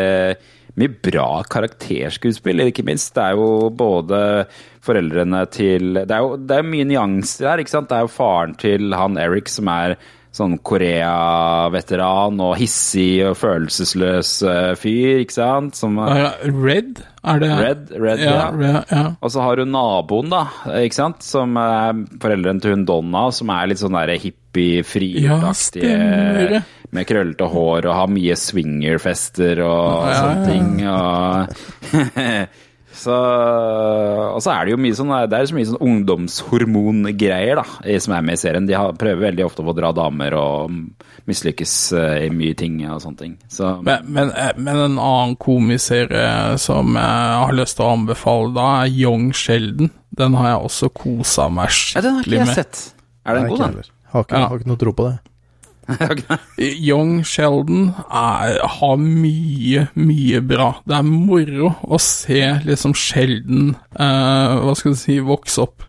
mye 0.81 0.93
bra 1.09 1.27
karakterskuespill, 1.53 2.65
ikke 2.65 2.85
minst. 2.87 3.13
Det 3.13 3.27
er 3.27 3.37
jo 3.37 3.69
både 3.77 4.19
foreldrene 4.83 5.45
til 5.53 6.01
Det 6.01 6.09
er 6.11 6.25
jo 6.25 6.33
det 6.41 6.57
er 6.57 6.67
mye 6.67 6.89
nyanser 6.89 7.51
her, 7.51 7.61
ikke 7.61 7.75
sant. 7.75 7.91
Det 7.91 7.99
er 7.99 8.07
jo 8.07 8.15
faren 8.15 8.57
til 8.59 8.97
han 8.97 9.21
Eric 9.21 9.53
som 9.53 9.69
er 9.71 9.95
sånn 10.33 10.55
Korea-veteran 10.65 12.39
og 12.41 12.55
hissig 12.57 13.21
og 13.27 13.35
følelsesløs 13.37 14.31
eh, 14.49 14.71
fyr, 14.79 15.21
ikke 15.21 15.35
sant. 15.35 15.77
Som, 15.77 15.99
Ja, 16.01 16.31
Red? 16.49 17.03
Er 17.23 17.39
det 17.39 17.49
Red, 17.55 17.91
Red, 18.01 18.23
ja. 18.25 18.49
ja. 18.51 18.81
Ja. 18.89 19.03
Og 19.21 19.31
så 19.31 19.43
har 19.45 19.61
hun 19.61 19.71
naboen, 19.71 20.33
da, 20.33 20.47
ikke 20.81 20.97
sant? 20.97 21.23
som 21.23 21.55
er 21.61 22.01
foreldrene 22.19 22.63
til 22.63 22.75
hun 22.75 22.87
Donna, 22.89 23.27
som 23.35 23.53
er 23.53 23.69
litt 23.71 23.83
sånn 23.83 23.95
der 23.95 24.15
hippie, 24.17 24.83
det. 26.57 26.63
med 26.93 27.07
krøllete 27.09 27.47
hår 27.49 27.87
og 27.87 27.95
har 28.01 28.11
mye 28.11 28.35
swingerfester 28.37 29.63
og 29.65 30.09
sånne 30.09 30.35
ja. 30.35 30.49
ting. 30.49 30.67
Og 30.89 32.61
så, 33.03 33.15
og 34.33 34.39
så 34.43 34.53
er 34.53 34.65
det 34.65 34.73
jo 34.73 34.79
mye 34.81 34.95
sånn 34.97 35.11
Det 35.29 35.37
er 35.39 35.49
så 35.49 35.55
mye 35.57 35.67
sånn 35.69 35.81
ungdomshormongreier 35.83 37.59
da, 37.59 37.65
som 38.01 38.15
er 38.17 38.25
med 38.25 38.37
i 38.37 38.41
serien. 38.41 38.67
De 38.69 38.75
har, 38.77 38.93
prøver 38.99 39.25
veldig 39.27 39.45
ofte 39.45 39.65
å 39.65 39.75
dra 39.75 39.91
damer 39.95 40.35
og 40.39 40.77
mislykkes 41.29 41.73
eh, 41.99 42.25
i 42.27 42.29
mye 42.35 42.55
ting 42.59 42.79
og 42.87 43.01
sånne 43.03 43.19
ting. 43.19 43.35
Så, 43.51 43.69
Men, 43.85 44.07
men, 44.15 44.31
eh, 44.35 44.53
men 44.57 44.81
en 44.89 44.97
annen 44.99 45.35
komiserie 45.39 46.57
som 46.61 46.95
jeg 46.99 47.43
har 47.43 47.53
lyst 47.57 47.77
til 47.79 47.85
å 47.87 47.93
anbefale 47.97 48.53
da, 48.55 48.69
er 48.83 48.95
Young 49.03 49.29
Sheldon. 49.37 49.91
Den 50.13 50.35
har 50.37 50.51
jeg 50.53 50.65
også 50.69 50.91
kosa 50.93 51.47
meg 51.49 51.71
skikkelig 51.73 51.99
med. 51.99 52.03
ja, 52.03 52.07
den 52.07 52.17
har 52.19 52.27
ikke 52.27 52.41
jeg 52.41 52.57
sett. 52.59 52.81
Er 53.23 53.39
den 53.39 53.47
god, 53.49 53.63
den? 53.63 53.77
da? 53.79 53.89
Har 54.13 54.25
ikke, 54.27 54.39
Ja. 54.43 54.47
har 54.51 54.59
ikke 54.59 54.69
noe 54.73 54.81
tro 54.83 54.91
på 54.93 55.07
det. 55.09 55.15
Young 56.89 57.23
Sheldon 57.27 57.89
er, 58.07 58.59
har 58.77 58.95
mye, 59.01 59.87
mye 59.99 60.39
bra. 60.47 60.69
Det 60.87 60.95
er 60.99 61.07
moro 61.07 61.73
å 61.83 61.99
se 62.01 62.39
liksom 62.67 62.95
Sheldon, 62.97 63.73
uh, 63.99 64.59
hva 64.63 64.75
skal 64.79 64.95
du 64.95 64.99
si, 65.01 65.17
vokse 65.23 65.65
opp. 65.65 65.83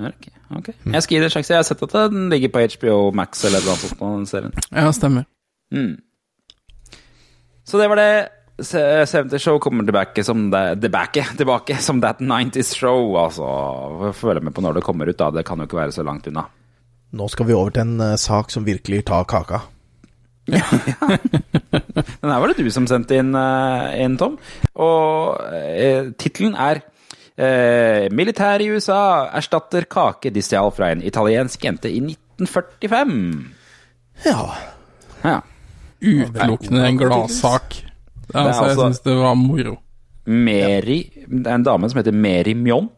Okay, 0.00 0.32
ok, 0.50 0.70
ok. 0.72 0.92
Jeg 0.96 1.04
skal 1.04 1.14
gi 1.16 1.20
det 1.22 1.28
en 1.30 1.34
sjanse. 1.36 1.52
Jeg 1.54 1.60
har 1.62 1.68
sett 1.68 1.82
at 1.86 1.96
den 2.10 2.28
ligger 2.32 2.52
på 2.54 2.64
HBO 2.74 2.98
Max 3.14 3.44
eller 3.48 3.62
noe 3.66 3.78
sånt. 3.80 3.98
Den 4.00 4.26
serien. 4.30 4.54
Ja, 4.72 4.88
stemmer. 4.96 5.26
Mm. 5.74 5.96
Så 7.68 7.78
det 7.78 7.88
var 7.92 8.00
det. 8.00 8.12
Se- 8.60 9.06
70 9.08 9.38
Show 9.40 9.58
kommer 9.62 9.86
tilbake 9.88 10.20
som 10.26 10.50
det, 10.52 10.80
tilbake, 10.82 11.22
tilbake 11.38 11.78
som 11.80 12.00
That 12.02 12.18
90's 12.20 12.74
Show. 12.76 13.14
Altså, 13.16 13.46
følg 14.18 14.42
med 14.44 14.52
på 14.56 14.60
når 14.64 14.76
det 14.76 14.82
kommer 14.84 15.08
ut, 15.08 15.16
da. 15.16 15.30
Det 15.32 15.46
kan 15.48 15.62
jo 15.62 15.68
ikke 15.68 15.78
være 15.78 15.94
så 15.96 16.04
langt 16.04 16.26
unna. 16.28 16.42
Nå 17.16 17.26
skal 17.30 17.48
vi 17.48 17.56
over 17.56 17.74
til 17.74 17.86
en 17.88 18.00
eh, 18.04 18.16
sak 18.20 18.52
som 18.54 18.66
virkelig 18.66 19.04
tar 19.10 19.28
kaka. 19.30 19.64
Ja. 20.50 20.66
Den 21.70 22.30
her 22.32 22.40
var 22.42 22.50
det 22.50 22.64
du 22.64 22.70
som 22.74 22.86
sendte 22.90 23.14
inn, 23.20 23.34
eh, 23.38 24.00
inn 24.02 24.16
Tom. 24.18 24.34
Og 24.82 25.36
uh, 25.38 26.08
tittelen 26.18 26.56
er 26.58 26.80
eh, 27.38 28.08
'Militær 28.10 28.62
i 28.64 28.70
USA 28.72 29.28
erstatter 29.36 29.86
kake 29.86 30.32
de 30.34 30.42
stjal 30.42 30.72
fra 30.74 30.90
en 30.90 31.04
italiensk 31.06 31.64
jente 31.64 31.92
i 31.92 32.00
1945'. 32.02 33.14
Ja. 34.26 34.42
Ja. 35.22 35.38
Utelukkende 36.00 36.88
en 36.88 36.98
gladsak. 36.98 37.78
Altså, 38.34 38.64
jeg 38.64 38.70
altså- 38.70 38.88
syns 38.88 39.00
det 39.06 39.16
var 39.16 39.34
moro. 39.34 39.76
Meri, 40.26 40.98
det 41.26 41.46
er 41.46 41.54
en 41.54 41.64
dame 41.64 41.88
som 41.90 41.98
heter 41.98 42.12
Meri 42.14 42.54
Mjon, 42.54 42.90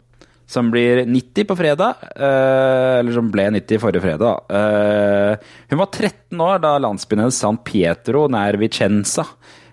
som 0.52 0.68
blir 0.72 1.06
90 1.08 1.46
på 1.48 1.56
fredag. 1.56 1.94
eh, 2.16 2.98
eller 2.98 3.12
som 3.16 3.30
ble 3.32 3.48
90 3.56 3.80
forrige 3.80 4.04
fredag. 4.04 4.44
Eh, 4.52 5.36
hun 5.72 5.80
var 5.80 5.88
13 5.88 6.40
år 6.40 6.60
da 6.60 6.76
landsbyen 6.78 7.24
hennes 7.24 7.40
San 7.40 7.56
Pietro 7.64 8.26
nær 8.28 8.58
Vicenza 8.60 9.24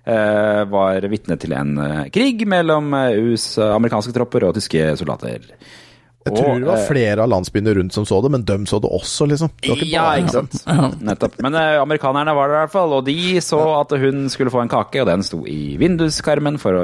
eh, 0.05 0.63
var 0.71 1.09
vitne 1.11 1.37
til 1.37 1.53
en 1.53 1.75
krig 2.15 2.47
mellom 2.47 2.93
USA, 2.95 3.73
amerikanske 3.75 4.15
tropper 4.15 4.47
og 4.47 4.55
tyske 4.55 4.95
soldater. 4.99 5.51
Jeg 6.27 6.35
tror 6.35 6.49
Og, 6.51 6.59
det 6.61 6.67
var 6.67 6.81
flere 6.87 7.23
av 7.23 7.29
landsbyene 7.31 7.73
rundt 7.77 7.95
som 7.95 8.05
så 8.07 8.19
det, 8.21 8.31
men 8.33 8.43
dem 8.47 8.65
så 8.67 8.79
det 8.83 8.89
også, 8.91 9.27
liksom. 9.31 9.51
Det 9.61 9.75
ikke 9.77 9.87
Ja, 9.87 10.07
ikke 10.19 10.35
sant. 10.35 10.57
Nettopp. 11.09 11.37
Men 11.43 11.55
uh, 11.55 11.79
amerikanerne 11.81 12.35
var 12.35 12.51
der 12.51 12.57
i 12.57 12.63
hvert 12.65 12.73
fall, 12.75 12.95
og 12.97 13.05
de 13.07 13.39
så 13.43 13.61
at 13.77 13.95
hun 14.01 14.27
skulle 14.31 14.51
få 14.53 14.65
en 14.65 14.71
kake, 14.71 14.99
og 15.01 15.07
den 15.09 15.23
sto 15.23 15.45
i 15.47 15.77
vinduskarmen 15.79 16.59
for 16.61 16.81
å 16.81 16.83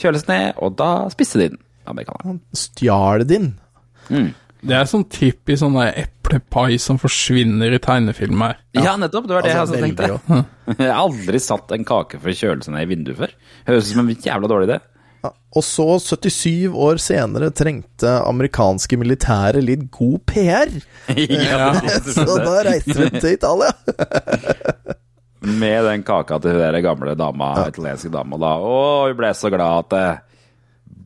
kjøles 0.00 0.26
ned, 0.26 0.58
og 0.58 0.74
da 0.80 0.90
spiste 1.14 1.38
de 1.38 1.52
den, 1.52 1.62
amerikanerne. 1.90 2.40
Stjal 2.56 3.26
din. 3.28 3.52
Det 4.64 4.76
er 4.78 4.88
sånn 4.88 5.04
typisk 5.12 5.60
sånn 5.60 5.76
eplepai 5.84 6.78
som 6.80 6.96
forsvinner 7.00 7.74
i 7.76 7.80
tegnefilmer. 7.84 8.56
Ja, 8.76 8.94
nettopp. 9.00 9.28
Det 9.28 9.36
var 9.36 9.44
det 9.44 9.52
Altså, 9.52 9.76
jeg 9.76 9.92
også 9.92 10.06
veldig 10.08 10.20
tenkte. 10.24 10.40
Jeg 10.80 10.88
har 10.88 11.02
aldri 11.02 11.40
satt 11.44 11.74
en 11.76 11.84
kake 11.84 12.20
for 12.22 12.32
kjølelse 12.32 12.70
kjøle 12.70 12.78
ned 12.78 12.86
i 12.86 12.90
vinduet 12.94 13.20
før. 13.20 13.34
Høres 13.68 13.90
ut 13.90 13.92
som 13.92 14.08
en 14.08 14.24
jævla 14.24 14.50
dårlig 14.50 14.68
idé. 14.70 14.78
Ja. 15.24 15.30
Og 15.56 15.64
så, 15.64 15.86
77 16.00 16.72
år 16.86 17.00
senere, 17.00 17.50
trengte 17.56 18.10
amerikanske 18.24 18.98
militære 19.00 19.62
litt 19.64 19.86
god 19.92 20.20
PR. 20.32 20.72
Ja, 21.14 21.74
Så 22.16 22.24
da 22.40 22.60
reiste 22.64 22.96
vi 22.96 23.10
til 23.20 23.36
Italia. 23.36 23.72
Med 25.44 25.84
den 25.84 26.04
kaka 26.08 26.40
til 26.40 26.56
hun 26.56 26.80
gamle 26.84 27.16
dama, 27.20 27.52
italienske 27.68 28.08
dama, 28.12 28.40
da. 28.40 28.54
Å, 28.64 28.78
hun 29.10 29.18
ble 29.20 29.32
så 29.36 29.52
glad 29.52 29.84
at 29.84 29.92
det 29.92 30.06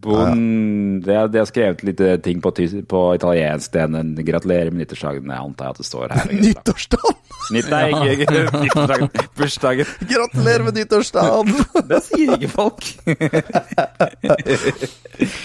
Bon, 0.00 1.00
det, 1.02 1.14
har- 1.16 1.28
er 1.42 1.48
skrevet 1.48 1.80
litt 1.82 2.00
eh, 2.04 2.16
ting 2.22 2.38
på, 2.42 2.52
på 2.88 3.00
italiensk. 3.16 3.72
Den, 3.74 3.96
gratulerer 4.26 4.70
med 4.70 4.84
nyttårsdagen. 4.84 5.26
Jeg 5.32 5.42
antar 5.42 5.72
at 5.72 5.80
det 5.80 5.86
står 5.88 6.14
her. 6.14 6.30
Nyttårsdagen! 6.38 7.16
Nyttårsdagen. 7.54 9.08
Bursdagen. 9.38 9.90
Gratulerer 10.10 10.66
med 10.68 10.78
nyttårsdagen! 10.78 11.50
Det 11.90 12.00
sier 12.06 12.34
ikke 12.36 12.50
folk. 12.52 12.84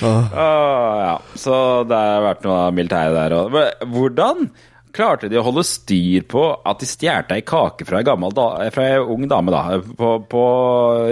Åh, 0.03 0.95
ja. 1.01 1.15
Så 1.39 1.55
det 1.89 1.99
har 2.03 2.25
vært 2.27 2.45
noe 2.45 2.61
militære 2.75 3.13
der 3.15 3.35
òg. 3.39 3.57
Hvordan 3.93 4.47
klarte 4.93 5.29
de 5.31 5.39
å 5.41 5.45
holde 5.47 5.63
styr 5.65 6.25
på 6.29 6.43
at 6.69 6.83
de 6.83 6.89
stjal 6.89 7.25
ei 7.33 7.41
kake 7.47 7.87
fra 7.87 8.01
ei 8.03 8.05
da, 8.05 8.47
fra 8.75 8.89
ei 8.91 8.99
ung 9.01 9.25
dame 9.31 9.53
da, 9.53 9.63
på, 9.97 10.15
på, 10.29 10.43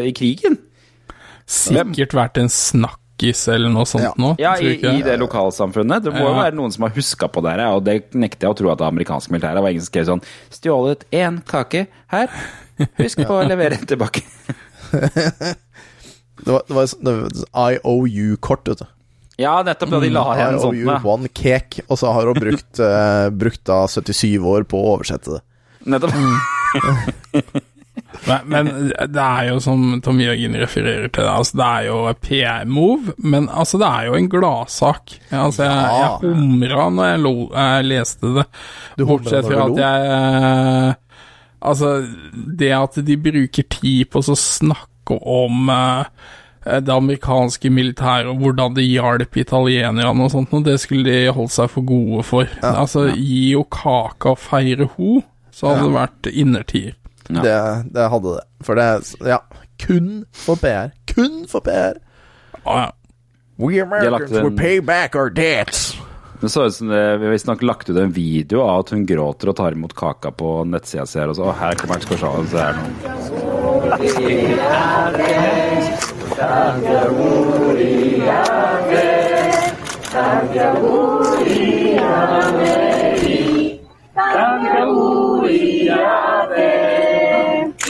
i 0.05 0.13
krigen? 0.17 0.59
Sikkert 1.51 2.13
vært 2.15 2.37
en 2.39 2.51
snakkis 3.21 3.47
eller 3.53 3.69
noe 3.69 3.85
sånt 3.85 4.03
Ja. 4.03 4.13
nå. 4.17 4.35
Ja, 4.39 4.55
i, 4.57 4.73
i 4.79 5.01
det 5.01 5.17
lokalsamfunnet. 5.19 6.03
Det 6.03 6.11
må 6.13 6.19
jo 6.19 6.33
Ja. 6.33 6.43
være 6.43 6.55
noen 6.55 6.71
som 6.71 6.83
har 6.83 6.89
huska 6.91 7.27
på 7.27 7.41
det 7.43 7.51
her, 7.51 7.75
og 7.75 7.83
det 7.83 8.13
nekter 8.13 8.47
jeg 8.47 8.51
å 8.51 8.57
tro 8.57 8.71
at 8.71 8.77
det 8.79 8.87
amerikanske 8.87 9.31
militæret 9.31 9.61
var 9.61 9.69
ingen 9.69 9.81
som 9.81 9.91
skrev 9.91 10.05
sånn 10.05 10.23
Stjålet 10.51 11.05
én 11.11 11.41
kake 11.45 11.87
her. 12.07 12.29
Husk 12.97 13.17
på 13.25 13.33
å 13.41 13.47
levere 13.51 13.77
den 13.77 13.85
tilbake. 13.85 14.21
Det 16.43 16.49
var, 16.51 16.63
det 16.65 17.11
var, 17.53 17.71
IOU-kort, 17.71 18.67
vet 18.67 18.79
du. 18.79 18.85
Ja, 19.37 19.61
nettopp 19.61 19.91
da 19.91 19.99
de 20.01 20.09
la 20.09 20.23
igjen 20.33 20.55
sånt. 20.59 20.73
IOU 20.73 21.05
one 21.05 21.27
cake, 21.29 21.83
og 21.87 21.99
så 22.01 22.09
har 22.15 22.25
hun 22.25 22.33
brukt, 22.33 22.79
uh, 22.81 23.29
brukt 23.43 23.61
da 23.69 23.83
77 23.85 24.41
år 24.41 24.65
på 24.65 24.79
å 24.81 24.95
oversette 24.95 25.37
det. 25.37 25.41
Nettopp. 25.85 27.61
Men, 28.27 28.49
men 28.51 28.67
det 29.13 29.23
er 29.23 29.45
jo 29.49 29.59
som 29.63 29.85
Tom 30.03 30.19
Jørgen 30.21 30.55
refererer 30.61 31.07
til, 31.15 31.25
altså 31.31 31.57
det 31.57 31.67
er 31.67 31.85
jo 31.87 31.99
PR-move, 32.25 33.13
men 33.17 33.47
altså 33.49 33.79
det 33.81 33.87
er 33.87 34.09
jo 34.09 34.17
en 34.19 34.27
gladsak. 34.29 35.15
Ja, 35.31 35.45
altså 35.45 35.63
jeg, 35.63 35.77
Ja. 35.77 36.09
jeg 36.21 36.35
humra 36.35 36.89
når 36.91 37.09
jeg, 37.11 37.21
lo, 37.23 37.33
jeg 37.55 37.87
leste 37.87 38.33
det, 38.35 38.45
Du 38.99 39.05
bortsett 39.09 39.47
fra 39.47 39.65
at 39.69 39.81
jeg 39.81 40.11
eh, 40.11 40.93
Altså, 41.61 41.89
det 42.57 42.71
at 42.73 42.95
de 43.05 43.17
bruker 43.21 43.67
tid 43.69 44.07
på 44.09 44.21
å 44.25 44.35
snakke 44.37 45.17
om 45.29 45.69
eh, 45.69 46.05
det 46.81 46.89
amerikanske 46.93 47.69
militæret 47.73 48.29
og 48.31 48.39
hvordan 48.41 48.73
det 48.77 48.87
hjalp 48.87 49.37
italienerne 49.37 50.25
og 50.25 50.31
sånt, 50.33 50.53
og 50.57 50.65
det 50.65 50.79
skulle 50.81 51.05
de 51.09 51.29
holdt 51.33 51.53
seg 51.53 51.69
for 51.69 51.85
gode 51.85 52.23
for. 52.25 52.49
Altså, 52.65 53.07
gi 53.13 53.51
jo 53.53 53.63
kaka 53.69 54.33
og 54.33 54.41
feire 54.41 54.89
ho, 54.97 55.19
så 55.53 55.69
hadde 55.71 55.85
det 55.87 55.95
vært 55.99 56.31
innertier. 56.33 56.97
Ja. 57.29 57.41
Det, 57.41 57.83
det 57.93 58.09
hadde 58.09 58.35
det. 58.37 58.45
For 58.65 58.75
det 58.75 58.87
Ja, 59.27 59.39
kun 59.85 60.25
for 60.31 60.55
PR. 60.55 60.91
Kun 61.13 61.45
for 61.49 61.59
PR. 61.61 61.97
Ah, 62.65 62.79
ja. 62.87 62.91
We 63.61 63.79
Americans 63.81 64.31
en- 64.31 64.43
will 64.43 64.57
pay 64.57 64.79
back 64.81 65.15
our 65.15 65.29
debts. 65.29 65.97
Det 66.41 66.49
så 66.49 66.63
ut 66.65 66.73
som 66.75 66.87
det, 66.89 67.17
vi 67.21 67.27
visstnok 67.29 67.61
lagt 67.61 67.89
ut 67.89 67.97
en 67.97 68.11
video 68.11 68.61
av 68.65 68.79
at 68.79 68.89
hun 68.89 69.05
gråter 69.05 69.51
og 69.51 69.55
tar 69.59 69.71
imot 69.77 69.93
kaka 69.93 70.31
på 70.33 70.63
nettsida 70.65 71.05
si 71.05 71.19
her. 71.19 71.29
Og 71.29 71.35
så, 71.37 71.43
«Å, 71.45 71.53
her 71.59 71.75
kommer 71.77 71.99
den, 71.99 72.07
skal 72.07 72.17
vi 72.17 72.21
se, 72.23 72.49
så 72.49 72.57
er 72.57 72.73
det 72.73 73.91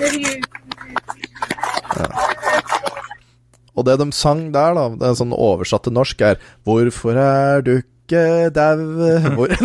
noe. 0.01 0.33
Og 3.71 3.87
det 3.87 3.95
de 4.01 4.11
sang 4.13 4.51
der, 4.53 4.75
da, 4.75 4.89
det 4.99 5.07
er 5.07 5.15
sånn 5.17 5.33
oversatt 5.35 5.83
til 5.87 5.95
norsk, 5.95 6.21
er 6.21 6.35
'Hvorfor 6.67 7.15
er 7.17 7.61
du 7.63 7.71
ikke 7.79 8.49
dau?' 8.51 9.35
Hvor 9.37 9.47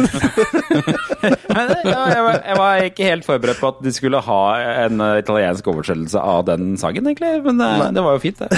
ja, 1.27 2.03
jeg, 2.15 2.23
var, 2.23 2.37
jeg 2.47 2.57
var 2.59 2.87
ikke 2.87 3.11
helt 3.11 3.27
forberedt 3.27 3.61
på 3.61 3.69
at 3.75 3.83
de 3.83 3.93
skulle 3.93 4.21
ha 4.23 4.43
en 4.87 5.01
eh, 5.01 5.19
italiensk 5.19 5.67
oversettelse 5.67 6.23
av 6.23 6.47
den 6.47 6.77
sangen, 6.79 7.07
egentlig. 7.07 7.43
Men 7.45 7.61
eh, 7.61 7.91
det 7.93 8.05
var 8.07 8.13
jo 8.17 8.23
fint, 8.23 8.39
det. 8.39 8.51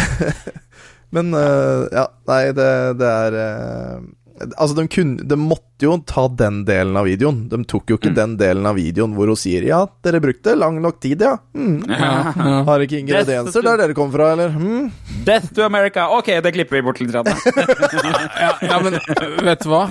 Men 1.16 1.32
uh, 1.32 1.88
ja, 1.88 2.04
nei, 2.28 2.42
det, 2.52 2.70
det 3.00 3.08
er 3.08 3.36
eh, 3.40 4.00
Altså, 4.38 4.74
de, 4.78 4.84
kunne, 4.92 5.24
de 5.28 5.36
måtte 5.40 5.86
jo 5.86 5.96
ta 6.06 6.26
den 6.28 6.60
delen 6.68 6.96
av 6.98 7.06
videoen. 7.08 7.44
De 7.50 7.58
tok 7.68 7.90
jo 7.92 7.98
ikke 7.98 8.12
den 8.14 8.36
delen 8.40 8.66
av 8.66 8.76
videoen 8.78 9.14
hvor 9.16 9.30
hun 9.30 9.38
sier 9.38 9.64
'ja, 9.66 9.80
dere 10.04 10.20
brukte 10.22 10.54
lang 10.58 10.80
nok 10.82 11.00
tid', 11.02 11.22
ja'. 11.22 11.38
Mm. 11.54 11.82
Har 12.66 12.84
ikke 12.84 13.00
ingredienser 13.02 13.62
der 13.66 13.76
dere 13.82 13.94
kom 13.98 14.10
fra, 14.14 14.32
eller? 14.34 14.54
Mm. 14.54 14.90
Death 15.26 15.52
to 15.54 15.62
America! 15.66 16.08
Ok, 16.14 16.30
det 16.42 16.52
klipper 16.54 16.78
vi 16.78 16.82
bort 16.82 17.00
litt. 17.00 17.14
Ja, 18.38 18.52
ja, 18.62 18.78
men 18.82 18.98
vet 19.44 19.62
du 19.64 19.68
hva? 19.70 19.84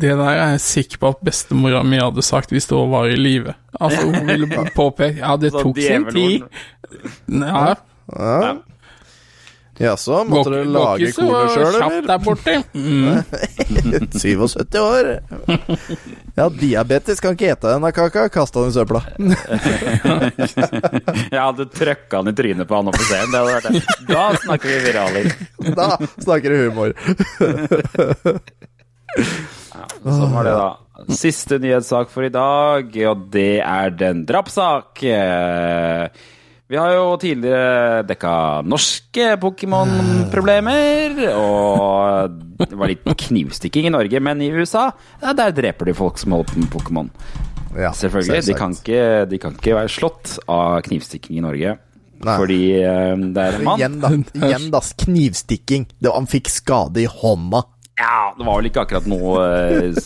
Det 0.00 0.12
der 0.12 0.24
er 0.28 0.38
jeg 0.52 0.60
sikker 0.64 1.00
på 1.02 1.12
at 1.14 1.20
bestemora 1.24 1.82
mi 1.86 2.00
hadde 2.00 2.22
sagt 2.24 2.52
hvis 2.52 2.68
det 2.68 2.76
var 2.92 3.08
i 3.08 3.16
live. 3.16 3.54
Altså, 3.80 4.04
hun 4.06 4.26
ville 4.28 4.48
påpeke 4.78 5.20
Ja, 5.20 5.36
det 5.36 5.52
Så 5.52 5.62
tok 5.64 5.78
sin 5.80 6.08
tid. 6.12 6.48
Ja, 7.28 7.74
Ja. 8.08 8.56
Jaså, 9.78 10.24
måtte 10.26 10.50
du 10.50 10.64
lage 10.74 11.12
kornet 11.14 11.52
sjøl, 11.54 11.74
eller? 11.78 12.02
der 12.08 12.18
borte. 12.24 12.54
Mm. 12.78 13.22
77 14.12 14.78
år. 14.80 15.18
Ja, 16.34 16.48
diabetes 16.50 17.20
kan 17.22 17.32
ikke 17.36 17.50
ete 17.52 17.68
denne 17.72 17.92
kaka. 17.94 18.28
Kasta 18.32 18.60
den 18.64 18.70
i 18.72 18.74
søpla. 18.74 19.00
Jeg 21.32 21.40
hadde 21.42 21.64
trøkka 21.74 22.16
den 22.22 22.32
i 22.32 22.36
trynet 22.38 22.68
på 22.70 22.74
han 22.78 22.88
oppe 22.90 23.00
på 23.02 23.06
scenen. 23.08 23.32
Det 23.32 23.38
hadde 23.38 23.54
vært 23.54 23.68
det. 23.68 23.74
Da 24.08 24.24
snakker 24.44 24.68
vi 24.72 24.78
viraler. 24.86 25.24
Da 25.78 25.88
snakker 26.24 26.48
vi 26.54 26.58
humor. 26.66 26.90
Ja, 29.74 29.84
Sånn 30.04 30.32
var 30.34 30.42
det, 30.48 30.54
da. 30.58 30.68
Siste 31.14 31.58
nyhetssak 31.62 32.08
for 32.10 32.22
i 32.26 32.32
dag, 32.34 32.84
og 33.10 33.16
det 33.34 33.60
er 33.62 33.90
den 33.94 34.24
drapssak. 34.28 35.02
Vi 36.68 36.76
har 36.76 36.90
jo 36.92 37.04
tidligere 37.16 38.02
dekka 38.04 38.30
norske 38.68 39.30
Pokémon-problemer, 39.40 41.14
og 41.32 42.34
det 42.60 42.76
var 42.76 42.90
litt 42.92 43.06
knivstikking 43.24 43.88
i 43.88 43.92
Norge, 43.94 44.20
men 44.20 44.42
i 44.44 44.50
USA, 44.52 44.90
ja, 45.22 45.32
der 45.32 45.54
dreper 45.56 45.88
de 45.88 45.94
folk 45.96 46.20
som 46.20 46.36
holder 46.36 46.52
på 46.52 46.60
med 46.60 46.68
Pokémon. 46.74 47.08
Ja, 47.72 47.94
Selvfølgelig. 47.96 48.44
De 48.50 48.56
kan, 48.58 48.76
ikke, 48.76 49.00
de 49.30 49.38
kan 49.40 49.56
ikke 49.56 49.78
være 49.78 49.92
slått 49.92 50.34
av 50.44 50.82
knivstikking 50.84 51.40
i 51.40 51.44
Norge. 51.46 51.78
Nei. 52.18 52.36
Fordi 52.36 52.60
eh, 52.82 53.16
det 53.16 53.46
er 53.46 53.58
en 53.60 53.64
mann. 53.64 53.80
Igjen, 53.80 53.98
da. 54.02 54.12
Igjen, 54.36 54.68
da. 54.74 54.82
Knivstikking. 55.04 55.88
Han 56.04 56.28
fikk 56.28 56.50
skade 56.52 57.04
i 57.04 57.08
hånda. 57.08 57.62
Ja, 57.98 58.32
det 58.38 58.44
var 58.46 58.60
vel 58.60 58.68
ikke 58.68 58.82
akkurat 58.84 59.06
noe 59.10 59.40
eh, 59.42 59.96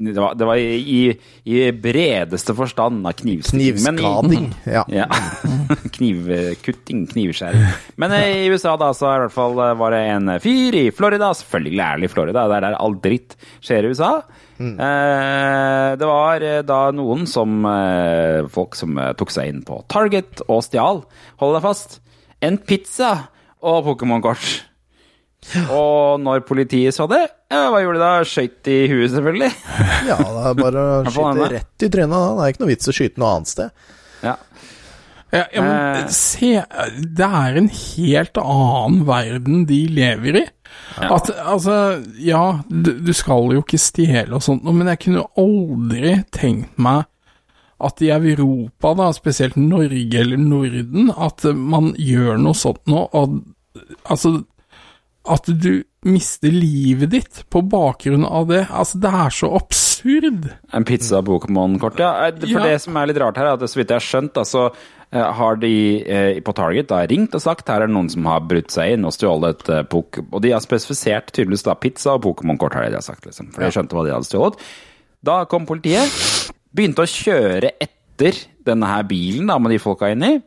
Det 0.00 0.14
var, 0.16 0.32
det 0.40 0.46
var 0.48 0.56
i, 0.56 1.10
i, 1.44 1.58
bredeste 1.76 2.54
forstand 2.56 3.04
av 3.06 3.12
knivstikking. 3.18 3.60
i- 3.60 3.72
Knivskading. 3.76 4.46
Ja. 4.76 4.84
Ja. 4.88 5.04
Knivkutting, 5.96 7.02
knivskjæring. 7.12 7.66
Men 8.00 8.14
eh, 8.16 8.46
i 8.46 8.48
USA 8.52 8.72
da, 8.80 8.88
så 8.96 9.10
i 9.10 9.18
hvert 9.24 9.34
fall 9.34 9.58
eh, 9.60 9.74
var 9.78 9.92
det 9.94 10.00
en 10.14 10.32
fyr 10.42 10.78
i 10.80 10.86
Florida, 10.96 11.28
selvfølgelig 11.36 11.82
er 11.84 12.00
det 12.00 12.08
i 12.08 12.12
Florida, 12.14 12.46
det 12.48 12.56
er 12.60 12.66
der 12.70 12.78
all 12.80 12.96
dritt 13.04 13.36
skjer 13.60 13.84
i 13.84 13.92
USA. 13.92 14.12
Eh, 14.60 15.90
det 16.00 16.08
var 16.08 16.42
da 16.68 16.80
noen 16.92 17.22
som 17.28 17.60
Folk 18.52 18.76
som 18.76 18.98
tok 19.16 19.30
seg 19.32 19.48
inn 19.52 19.62
på 19.66 19.78
Target 19.92 20.42
og 20.48 20.60
stjal, 20.66 21.02
hold 21.40 21.56
deg 21.56 21.64
fast, 21.64 22.00
en 22.44 22.56
pizza 22.64 23.12
og 23.60 23.84
Pokémon-kort. 23.88 24.48
Og 25.72 26.20
når 26.22 26.42
politiet 26.46 26.94
så 26.94 27.06
det, 27.10 27.22
ja, 27.50 27.62
hva 27.72 27.80
gjorde 27.82 27.98
de 27.98 28.04
da? 28.04 28.10
Skøyt 28.28 28.68
i 28.70 28.76
huet, 28.90 29.10
selvfølgelig. 29.14 29.50
ja, 30.10 30.18
det 30.20 30.44
er 30.50 30.58
bare 30.60 30.84
å 30.84 30.90
er 31.06 31.10
skyte 31.14 31.48
rett 31.54 31.86
i 31.86 31.90
trynet. 31.90 32.12
da. 32.14 32.20
Det 32.36 32.44
er 32.44 32.54
ikke 32.54 32.64
noe 32.64 32.72
vits 32.74 32.90
å 32.92 32.94
skyte 32.96 33.22
noe 33.22 33.32
annet 33.38 33.52
sted. 33.54 33.88
Ja. 34.26 34.36
Ja, 35.30 35.44
ja, 35.54 35.62
men 35.62 35.76
Eh. 36.00 36.08
se, 36.10 36.48
det 37.18 37.26
er 37.26 37.56
en 37.60 37.68
helt 37.70 38.38
annen 38.42 39.04
verden 39.06 39.60
de 39.68 39.78
lever 39.94 40.40
i. 40.40 40.46
At, 40.98 41.30
altså, 41.38 41.76
ja, 42.18 42.42
du, 42.66 42.92
du 42.98 43.12
skal 43.14 43.54
jo 43.54 43.62
ikke 43.62 43.78
stjele 43.78 44.34
og 44.38 44.42
sånt, 44.42 44.66
men 44.66 44.90
jeg 44.90 45.02
kunne 45.06 45.24
aldri 45.38 46.16
tenkt 46.34 46.74
meg 46.82 47.06
at 47.80 48.02
i 48.04 48.10
Europa, 48.12 48.92
da, 48.98 49.08
spesielt 49.16 49.56
Norge 49.56 50.18
eller 50.20 50.36
Norden, 50.42 51.12
at 51.16 51.46
man 51.56 51.94
gjør 51.96 52.36
noe 52.42 52.58
sånt 52.58 52.82
nå, 52.90 53.06
og 53.16 53.38
altså 54.10 54.34
At 55.30 55.46
du 55.46 55.84
mister 56.08 56.50
livet 56.50 57.12
ditt 57.12 57.42
på 57.52 57.60
bakgrunn 57.70 58.24
av 58.26 58.48
det. 58.50 58.64
Altså, 58.72 58.98
det 59.02 59.10
er 59.14 59.34
så 59.36 59.50
absurd. 59.58 60.48
En 60.74 60.86
pizza-Pokémon-kort, 60.88 62.00
ja. 62.00 62.08
Eh, 62.26 62.38
For 62.40 62.56
Ja. 62.56 62.64
det 62.64 62.80
som 62.82 62.96
er 62.96 63.06
litt 63.10 63.20
rart 63.20 63.36
her, 63.38 63.46
er 63.52 63.52
at 63.60 63.60
så 63.70 63.78
vidt 63.78 63.92
jeg 63.92 64.00
har 64.00 64.06
skjønt, 64.06 64.32
da, 64.34 64.42
så 64.48 64.64
eh, 65.12 65.28
har 65.38 65.56
de 65.60 65.72
eh, 66.02 66.40
på 66.40 66.54
Target 66.56 66.88
da, 66.88 67.02
ringt 67.06 67.34
og 67.36 67.44
sagt 67.44 67.68
her 67.68 67.82
er 67.84 67.86
det 67.86 67.94
noen 67.94 68.10
som 68.10 68.24
har 68.26 68.40
brutt 68.40 68.70
seg 68.74 68.96
inn 68.96 69.04
og 69.04 69.12
stjålet 69.14 69.68
et 69.68 69.88
pok... 69.92 70.22
Og 70.32 70.40
de 70.42 70.50
har 70.56 70.64
spesifisert 70.64 71.30
tydeligvis 71.36 71.66
da 71.68 71.76
pizza 71.78 72.16
og 72.16 72.24
Pokémon-kort, 72.24 72.74
har 72.74 72.90
de 72.90 73.02
sagt, 73.04 73.26
liksom. 73.28 73.52
For 73.54 73.62
de 73.62 73.70
skjønte 73.76 73.94
hva 73.94 74.06
de 74.08 74.14
hadde 74.16 74.30
stjålet. 74.30 74.58
Da 75.22 75.44
kom 75.44 75.66
politiet, 75.68 76.10
begynte 76.72 77.04
å 77.04 77.10
kjøre 77.12 77.74
etter 77.78 78.40
denne 78.64 78.88
her 78.88 79.04
bilen 79.08 79.46
da, 79.52 79.58
med 79.60 79.72
de 79.76 79.78
folka 79.82 80.08
inni. 80.12 80.38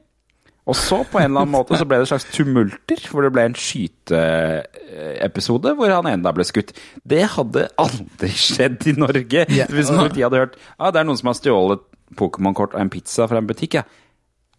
Og 0.63 0.77
så, 0.79 1.01
på 1.03 1.19
en 1.19 1.25
eller 1.27 1.43
annen 1.43 1.51
måte, 1.51 1.75
så 1.75 1.83
ble 1.87 1.97
det 1.99 2.07
slags 2.07 2.23
tumulter, 2.31 3.01
hvor 3.11 3.25
det 3.25 3.33
ble 3.35 3.43
en 3.49 3.55
skyteepisode 3.59 5.73
hvor 5.75 5.91
han 5.91 6.07
ene 6.07 6.23
da 6.23 6.31
ble 6.35 6.45
skutt. 6.47 6.71
Det 7.03 7.25
hadde 7.35 7.65
aldri 7.83 8.29
skjedd 8.31 8.87
i 8.87 8.93
Norge. 8.95 9.43
Yeah. 9.51 9.67
Hvis 9.67 9.91
politiet 9.91 10.23
hadde 10.29 10.39
hørt 10.45 10.55
ah, 10.77 10.87
det 10.93 10.99
er 11.01 11.05
noen 11.09 11.19
som 11.19 11.27
har 11.33 11.37
stjålet 11.41 11.83
Pokémon-kort 12.19 12.75
og 12.77 12.81
en 12.83 12.93
pizza 12.93 13.27
fra 13.27 13.37
en 13.41 13.47
butikk, 13.49 13.73
ja. 13.81 13.83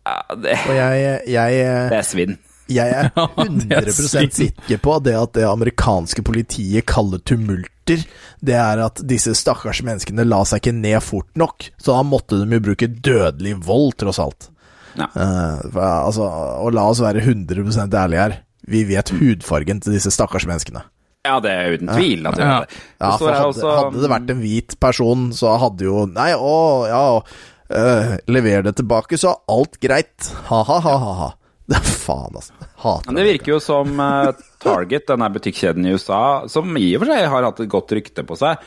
ja 0.04 0.16
det, 0.36 0.58
Og 0.68 0.74
jeg, 0.76 0.92
jeg, 1.32 1.50
det 1.88 1.98
er 2.02 2.08
svinn. 2.08 2.36
jeg 2.68 2.88
er 2.92 3.08
er 3.14 3.16
100 3.40 3.92
sykt. 3.96 4.36
sikker 4.42 4.78
på 4.84 4.92
det 5.06 5.16
at 5.16 5.32
det 5.38 5.46
amerikanske 5.48 6.20
politiet 6.26 6.84
kaller 6.90 7.20
tumulter, 7.24 8.04
det 8.44 8.56
er 8.60 8.76
at 8.84 9.00
disse 9.08 9.32
stakkars 9.38 9.80
menneskene 9.86 10.26
la 10.28 10.42
seg 10.48 10.60
ikke 10.60 10.76
ned 10.76 11.00
fort 11.04 11.30
nok. 11.38 11.70
Så 11.80 11.96
da 11.96 12.02
måtte 12.04 12.36
de 12.42 12.46
jo 12.58 12.64
bruke 12.68 12.88
dødelig 12.92 13.54
vold, 13.64 13.96
tross 14.04 14.20
alt. 14.20 14.50
Ja. 14.98 15.08
Uh, 15.14 15.58
altså, 16.06 16.26
og 16.64 16.74
la 16.76 16.88
oss 16.90 17.02
være 17.02 17.22
100 17.24 17.88
ærlige 17.94 18.20
her. 18.24 18.36
Vi 18.70 18.84
vet 18.88 19.12
hudfargen 19.12 19.80
til 19.84 19.96
disse 19.96 20.12
stakkars 20.14 20.46
menneskene. 20.48 20.84
Ja, 21.24 21.38
det 21.40 21.52
er 21.52 21.74
uten 21.78 21.88
tvil. 21.88 22.26
At 22.28 22.38
Ja. 22.38 22.64
Ja, 23.00 23.16
for 23.16 23.32
hadde, 23.32 23.48
også- 23.48 23.76
hadde 23.78 24.02
det 24.02 24.10
vært 24.12 24.30
en 24.30 24.40
hvit 24.42 24.76
person, 24.80 25.30
så 25.32 25.58
hadde 25.58 25.84
jo 25.86 26.04
Nei, 26.06 26.32
å, 26.36 26.86
ja 26.88 27.22
øh, 27.70 28.18
Lever 28.28 28.62
det 28.62 28.76
tilbake, 28.76 29.16
så 29.16 29.32
er 29.32 29.40
alt 29.48 29.80
greit. 29.80 30.32
Ha-ha-ha-ha. 30.50 31.32
Det 31.64 31.78
er 31.78 31.80
faen, 31.96 32.34
altså. 32.36 32.52
Hater 32.76 33.08
Men 33.08 33.16
det 33.16 33.24
virker 33.32 33.54
jo 33.54 33.60
som 33.64 33.98
uh, 33.98 34.32
Target, 34.60 35.06
denne 35.08 35.30
butikkjeden 35.32 35.86
i 35.88 35.94
USA, 35.96 36.46
som 36.46 36.76
i 36.76 36.90
og 36.94 37.04
for 37.04 37.12
seg 37.14 37.28
har 37.32 37.46
hatt 37.48 37.62
et 37.64 37.72
godt 37.72 37.94
rykte 37.96 38.24
på 38.28 38.36
seg, 38.36 38.60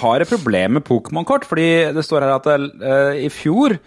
har 0.00 0.22
et 0.22 0.30
problem 0.30 0.74
med 0.78 0.84
Pokémon-kort. 0.86 1.46
Fordi 1.46 1.92
det 1.94 2.02
står 2.06 2.26
her 2.26 2.34
at 2.34 2.50
uh, 2.50 3.14
i 3.14 3.30
fjor 3.30 3.78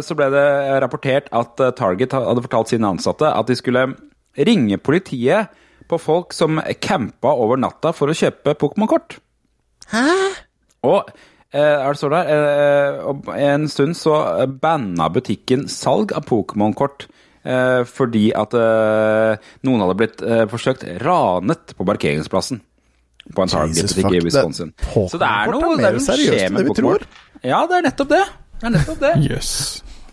så 0.00 0.16
ble 0.16 0.30
det 0.32 0.46
rapportert 0.82 1.28
at 1.32 1.60
eh, 1.60 1.70
Target 1.76 2.12
hadde 2.16 2.42
fortalt 2.46 2.68
sine 2.72 2.88
ansatte 2.88 3.28
at 3.28 3.46
de 3.50 3.56
skulle 3.58 3.86
ringe 4.36 4.78
politiet 4.78 5.48
på 5.88 5.98
folk 6.02 6.32
som 6.34 6.58
campa 6.82 7.30
over 7.36 7.56
natta 7.60 7.92
for 7.94 8.10
å 8.10 8.16
kjøpe 8.16 8.56
Pokémon-kort. 8.58 9.18
Hæ? 9.92 10.02
Og 10.88 11.10
eh, 11.54 11.60
er 11.60 11.92
det 11.92 12.00
så 12.00 12.10
der, 12.10 12.32
eh, 12.32 13.44
en 13.52 13.68
stund 13.70 13.94
så 13.96 14.16
banna 14.60 15.06
butikken 15.14 15.68
salg 15.70 16.12
av 16.16 16.24
Pokémon-kort 16.26 17.06
eh, 17.46 17.84
fordi 17.86 18.30
at 18.34 18.56
eh, 18.58 19.36
noen 19.68 19.84
hadde 19.84 19.98
blitt 20.00 20.24
eh, 20.26 20.44
forsøkt 20.50 20.82
ranet 21.04 21.76
på 21.78 21.86
parkeringsplassen. 21.86 22.60
På 23.34 23.42
en 23.42 23.50
Target-butikk 23.50 24.12
i. 24.14 24.20
Wisconsin. 24.22 24.68
Det- 24.78 25.08
Så 25.10 25.18
det 25.18 25.26
er 25.26 25.48
noe 25.50 25.76
det 25.78 25.86
er 25.88 25.96
noe 25.98 26.18
skjer 26.18 26.52
med 26.54 26.68
Pokémon. 26.68 27.06
Ja, 27.42 27.64
det 27.66 27.78
er 27.80 27.86
nettopp 27.88 28.10
det. 28.12 28.24
Det 28.60 28.68
er 28.68 28.74
nettopp 28.76 29.00
det. 29.02 29.14
Jøss. 29.30 29.52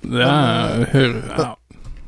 Det 0.03 0.23
er 0.27 0.87
hører 0.91 1.37
ja. 1.39 1.51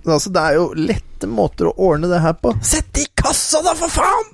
Altså, 0.05 0.29
det 0.35 0.41
er 0.41 0.57
jo 0.59 0.65
lette 0.77 1.27
måter 1.31 1.69
å 1.71 1.75
ordne 1.81 2.09
det 2.11 2.19
her 2.21 2.35
på. 2.37 2.51
Sett 2.61 2.91
det 2.93 3.07
i 3.07 3.11
kassa, 3.17 3.61
da, 3.65 3.71
for 3.77 3.89
faen! 3.89 4.33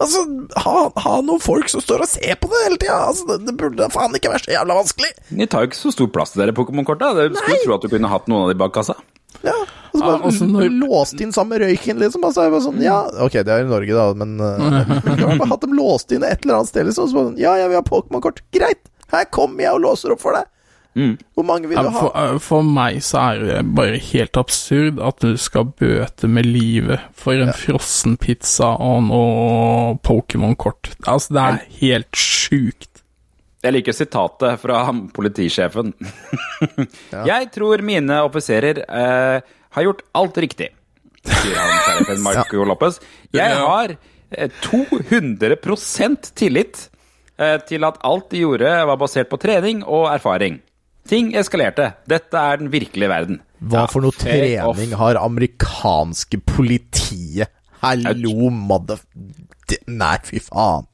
Altså, 0.00 0.22
ha, 0.64 0.74
ha 1.04 1.12
noen 1.24 1.40
folk 1.40 1.68
som 1.72 1.82
står 1.84 2.04
og 2.04 2.08
ser 2.08 2.36
på 2.40 2.48
det 2.52 2.62
hele 2.64 2.78
tida. 2.80 2.96
Altså, 3.10 3.26
det, 3.28 3.38
det 3.48 3.54
burde 3.60 3.88
faen 3.92 4.16
ikke 4.16 4.32
være 4.32 4.44
så 4.46 4.54
jævla 4.54 4.76
vanskelig. 4.78 5.10
De 5.36 5.48
tar 5.52 5.64
jo 5.66 5.70
ikke 5.70 5.80
så 5.82 5.92
stor 5.96 6.08
plass 6.14 6.32
til 6.32 6.44
dere 6.44 6.54
Pokémon-korta. 6.56 7.10
Du 7.18 7.36
skulle 7.36 7.56
Nei. 7.58 7.64
tro 7.66 7.76
at 7.76 7.84
du 7.84 7.90
kunne 7.92 8.12
hatt 8.12 8.30
noen 8.32 8.46
av 8.46 8.52
de 8.54 8.56
bak 8.62 8.72
kassa. 8.78 8.96
Ja, 9.44 9.54
altså 9.90 10.00
bare 10.04 10.16
Ja, 10.16 10.22
altså, 10.30 10.48
når- 10.48 10.72
låst 10.80 11.20
inn 11.24 11.32
sammen 11.36 11.54
med 11.58 11.66
røyken, 11.66 12.00
liksom. 12.00 12.24
Altså, 12.28 12.46
jeg 12.46 12.54
var 12.54 12.64
sånn, 12.64 12.80
ja, 12.84 12.98
ok, 13.26 13.36
det 13.44 13.52
er 13.56 13.64
i 13.64 13.68
Norge, 13.68 13.96
da, 13.96 14.06
men 14.16 14.40
uh, 14.44 15.44
hatt 15.52 15.60
dem 15.64 15.76
låst 15.76 16.12
inn 16.16 16.24
et 16.24 16.44
eller 16.44 16.60
annet 16.62 16.72
sted, 16.72 16.88
liksom. 16.88 17.08
Så 17.08 17.16
bare 17.16 17.30
sånn, 17.32 17.40
ja, 17.40 17.58
jeg 17.60 17.68
vil 17.72 17.80
ha 17.80 17.84
Pokémon-kort. 17.86 18.40
Greit, 18.56 18.82
her 19.12 19.28
kommer 19.32 19.64
jeg 19.66 19.76
og 19.76 19.84
låser 19.84 20.16
opp 20.16 20.24
for 20.24 20.36
deg. 20.36 20.48
Mm. 20.98 21.14
Hvor 21.38 21.46
mange 21.46 21.68
vil 21.70 21.78
du 21.78 21.86
ha? 21.86 22.00
for, 22.02 22.10
eh, 22.18 22.38
for 22.42 22.66
meg 22.66 22.98
så 23.06 23.20
er 23.22 23.44
det 23.44 23.58
bare 23.78 24.00
helt 24.10 24.38
absurd 24.40 24.98
at 25.06 25.22
du 25.22 25.36
skal 25.38 25.68
bøte 25.78 26.26
med 26.26 26.48
livet 26.50 27.04
for 27.14 27.38
en 27.38 27.52
frossen 27.54 28.16
pizza 28.20 28.72
og 28.74 29.04
noe 29.06 29.94
Pokémon-kort. 30.06 30.94
Altså, 31.06 31.36
det 31.36 31.46
er 31.46 31.60
helt 31.78 32.18
sjukt. 32.18 32.88
Jeg 33.60 33.76
liker 33.76 33.92
sitatet 33.94 34.60
fra 34.62 34.82
politisjefen. 35.14 35.92
politisjefen. 36.58 37.26
Jeg 37.28 37.50
tror 37.54 37.82
mine 37.84 38.22
offiserer 38.24 38.82
eh, 38.82 39.50
har 39.76 39.86
gjort 39.86 40.00
alt 40.16 40.38
riktig, 40.42 40.70
sier 41.28 41.58
han 41.60 41.74
sheriffen 41.84 42.22
Marco 42.26 42.64
Lopez. 42.66 42.98
Jeg 43.36 43.60
har 43.60 43.94
eh, 43.94 44.50
200% 44.64 46.32
tillit 46.40 46.88
eh, 47.36 47.60
til 47.68 47.86
at 47.86 48.00
alt 48.06 48.30
de 48.32 48.42
gjorde 48.42 48.72
var 48.90 49.00
basert 49.00 49.30
på 49.30 49.38
trening 49.40 49.84
og 49.84 50.08
erfaring. 50.14 50.58
Ting 51.10 51.32
eskalerte. 51.34 51.92
Dette 52.06 52.38
er 52.38 52.60
den 52.60 52.70
virkelige 52.70 53.10
verden. 53.10 53.40
Hva 53.58 53.86
for 53.90 54.04
noe 54.04 54.14
trening 54.14 54.94
har 55.00 55.18
amerikanske 55.18 56.38
politiet? 56.46 57.50
Hallo, 57.82 58.50
mother... 58.54 59.00
Nei, 59.90 60.16
fy 60.26 60.40
faen. 60.42 60.86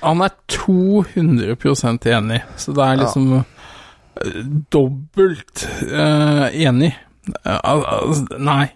Han 0.00 0.24
er 0.24 0.34
200% 0.52 2.06
enig, 2.12 2.42
så 2.60 2.74
det 2.76 2.84
er 2.86 3.00
liksom 3.00 3.32
ja. 3.34 3.40
dobbelt 4.72 5.64
uh, 5.88 6.46
enig. 6.52 6.92
Uh, 7.44 7.58
al- 7.58 8.22
nei. 8.40 8.70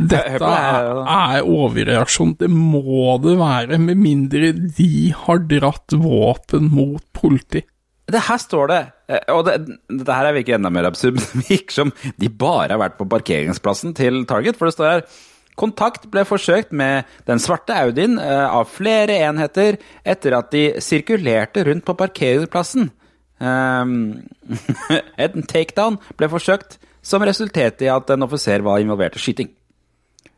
Dette 0.00 0.38
er, 0.38 1.02
er 1.02 1.46
overreaksjon. 1.46 2.36
Det 2.40 2.48
må 2.50 3.18
det 3.22 3.36
være, 3.40 3.78
med 3.82 4.00
mindre 4.00 4.52
de 4.54 5.10
har 5.26 5.42
dratt 5.50 5.98
våpen 5.98 6.70
mot 6.72 7.04
politi. 7.16 7.62
Det 8.10 8.22
her 8.26 8.40
står 8.42 8.70
det, 8.70 8.78
eh, 8.78 8.92
og 9.32 9.42
det, 9.48 9.56
dette 9.88 10.16
her 10.16 10.30
virker 10.36 10.58
enda 10.58 10.70
mer 10.72 10.88
absurd, 10.90 11.18
men 11.18 11.42
det 11.42 11.48
virker 11.50 11.76
som 11.80 11.92
de 12.20 12.30
bare 12.30 12.72
har 12.74 12.82
vært 12.82 12.98
på 13.00 13.08
parkeringsplassen 13.10 13.96
til 13.98 14.24
Target, 14.30 14.58
for 14.58 14.68
det 14.70 14.76
står 14.76 14.90
her 14.94 15.04
Kontakt 15.60 16.06
ble 16.08 16.22
forsøkt 16.24 16.70
med 16.72 17.08
den 17.28 17.40
svarte 17.42 17.74
Audien 17.76 18.14
eh, 18.22 18.46
av 18.48 18.70
flere 18.70 19.18
enheter 19.26 19.76
etter 20.08 20.36
at 20.38 20.48
de 20.54 20.62
sirkulerte 20.80 21.66
rundt 21.68 21.84
på 21.86 21.98
parkeringsplassen. 22.00 22.90
Um, 23.40 24.20
en 25.16 25.46
takedown 25.48 25.94
ble 26.20 26.26
forsøkt, 26.28 26.74
som 27.00 27.24
resulterte 27.24 27.86
i 27.86 27.88
at 27.88 28.10
en 28.12 28.26
offiser 28.26 28.60
var 28.60 28.82
involvert 28.82 29.16
i 29.16 29.22
skyting. 29.22 29.48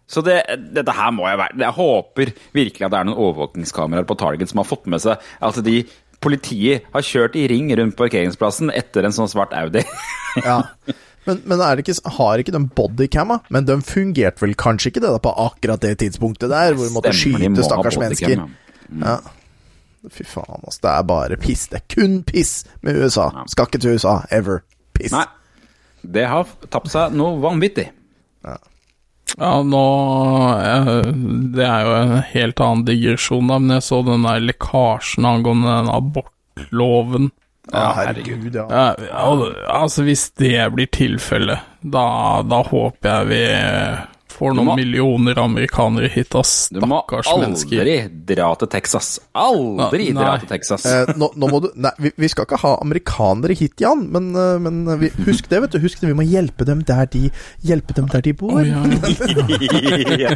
Så 0.07 0.23
det, 0.23 0.37
dette 0.77 0.95
her 0.95 1.11
må 1.15 1.25
jeg 1.27 1.41
være 1.41 1.59
Jeg 1.65 1.77
håper 1.79 2.33
virkelig 2.55 2.87
at 2.87 2.93
det 2.93 3.01
er 3.01 3.09
noen 3.09 3.21
overvåkningskameraer 3.25 4.07
på 4.07 4.17
Target 4.21 4.53
som 4.53 4.61
har 4.61 4.69
fått 4.69 4.87
med 4.93 5.03
seg 5.03 5.19
at 5.19 5.61
de 5.67 5.77
politiet 6.23 6.89
har 6.95 7.07
kjørt 7.07 7.37
i 7.39 7.47
ring 7.51 7.71
rundt 7.79 7.97
parkeringsplassen 7.99 8.73
etter 8.75 9.09
en 9.09 9.15
sånn 9.17 9.31
svart 9.33 9.55
Audi. 9.59 9.85
Ja. 10.33 10.63
Men, 11.27 11.43
men 11.45 11.61
er 11.61 11.77
det 11.77 11.83
ikke, 11.85 12.11
har 12.17 12.41
ikke 12.41 12.55
de 12.55 12.61
bodycamma? 12.73 13.43
Men 13.53 13.67
de 13.69 13.75
fungerte 13.85 14.41
vel 14.41 14.55
kanskje 14.59 14.89
ikke 14.89 15.03
det 15.05 15.11
da 15.13 15.19
på 15.21 15.35
akkurat 15.45 15.83
det 15.85 15.99
tidspunktet 16.01 16.49
der, 16.49 16.73
hvor 16.73 16.89
de 16.89 16.95
måtte 16.95 17.13
Stemmer, 17.13 17.45
de 17.45 17.51
må 17.53 17.59
skyte 17.61 17.67
stakkars 17.69 17.99
mennesker. 18.01 18.43
Ja. 19.03 19.19
Fy 20.11 20.25
faen, 20.27 20.65
altså. 20.65 20.81
Det 20.83 20.91
er 20.91 21.05
bare 21.13 21.39
piss. 21.39 21.67
Det 21.71 21.79
er 21.79 21.85
kun 21.95 22.17
piss 22.27 22.55
med 22.83 22.97
USA. 22.99 23.29
Skal 23.53 23.69
ikke 23.69 23.83
til 23.85 24.01
USA. 24.01 24.17
Ever. 24.35 24.65
Piss. 24.97 25.13
Nei. 25.15 25.29
Det 26.03 26.25
har 26.27 26.49
tapt 26.73 26.91
seg 26.91 27.15
noe 27.15 27.37
vanvittig. 27.45 27.87
Ja, 28.43 28.57
nå 29.41 29.85
eh, 30.61 30.91
Det 31.55 31.65
er 31.65 31.87
jo 31.87 31.93
en 31.97 32.17
helt 32.33 32.61
annen 32.61 32.85
digresjon, 32.89 33.49
da, 33.49 33.59
men 33.59 33.77
jeg 33.79 33.87
så 33.89 34.03
den 34.07 34.27
der 34.29 34.43
lekkasjen 34.45 35.29
angående 35.29 35.79
den 35.79 35.93
abortloven. 35.93 37.31
Ja, 37.73 37.93
herregud, 37.97 38.55
ja. 38.55 38.67
Ja, 38.69 39.33
altså, 39.71 40.03
hvis 40.05 40.27
det 40.41 40.67
blir 40.75 40.91
tilfellet, 40.93 41.63
da, 41.81 42.43
da 42.45 42.63
håper 42.67 43.09
jeg 43.09 43.31
vi 43.31 43.45
får 44.33 44.55
noen 44.57 44.67
må- 44.71 44.77
millioner 44.79 45.39
amerikanere 45.43 46.09
hit, 46.13 46.35
ass. 46.39 46.69
Du 46.73 46.81
må 46.89 46.99
aldri 47.09 47.97
dra 48.33 48.49
til 48.61 48.69
Texas. 48.73 49.13
Aldri 49.39 50.09
Nei. 50.13 50.23
dra 50.25 50.35
til 50.43 50.49
Texas. 50.51 50.87
Eh, 50.89 51.13
nå, 51.17 51.29
nå 51.37 51.51
må 51.53 51.61
du 51.65 51.69
Nei, 51.77 51.93
vi, 51.99 52.13
vi 52.25 52.29
skal 52.33 52.45
ikke 52.49 52.59
ha 52.65 52.75
amerikanere 52.83 53.55
hit, 53.59 53.77
Jan, 53.85 54.07
men, 54.13 54.31
eh, 54.37 54.59
men 54.63 54.83
vi, 55.01 55.11
husk 55.29 55.49
det, 55.53 55.61
vet 55.67 55.77
du. 55.77 55.81
Husk 55.85 56.01
det, 56.03 56.11
vi 56.13 56.19
må 56.19 56.27
hjelpe 56.27 56.65
dem 56.69 56.83
der 56.89 57.07
de 57.13 57.29
Hjelpe 57.63 57.95
dem 57.97 58.07
der 58.13 58.21
de 58.25 58.33
bor. 58.37 58.59
Oh, 58.59 58.65
ja. 60.23 60.35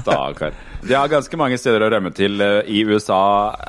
Stakkar. 0.00 0.52
De 0.86 0.94
har 0.94 1.08
ganske 1.10 1.36
mange 1.40 1.58
steder 1.60 1.82
å 1.86 1.90
rømme 1.92 2.12
til 2.14 2.40
eh, 2.42 2.60
i 2.70 2.82
USA 2.86 3.18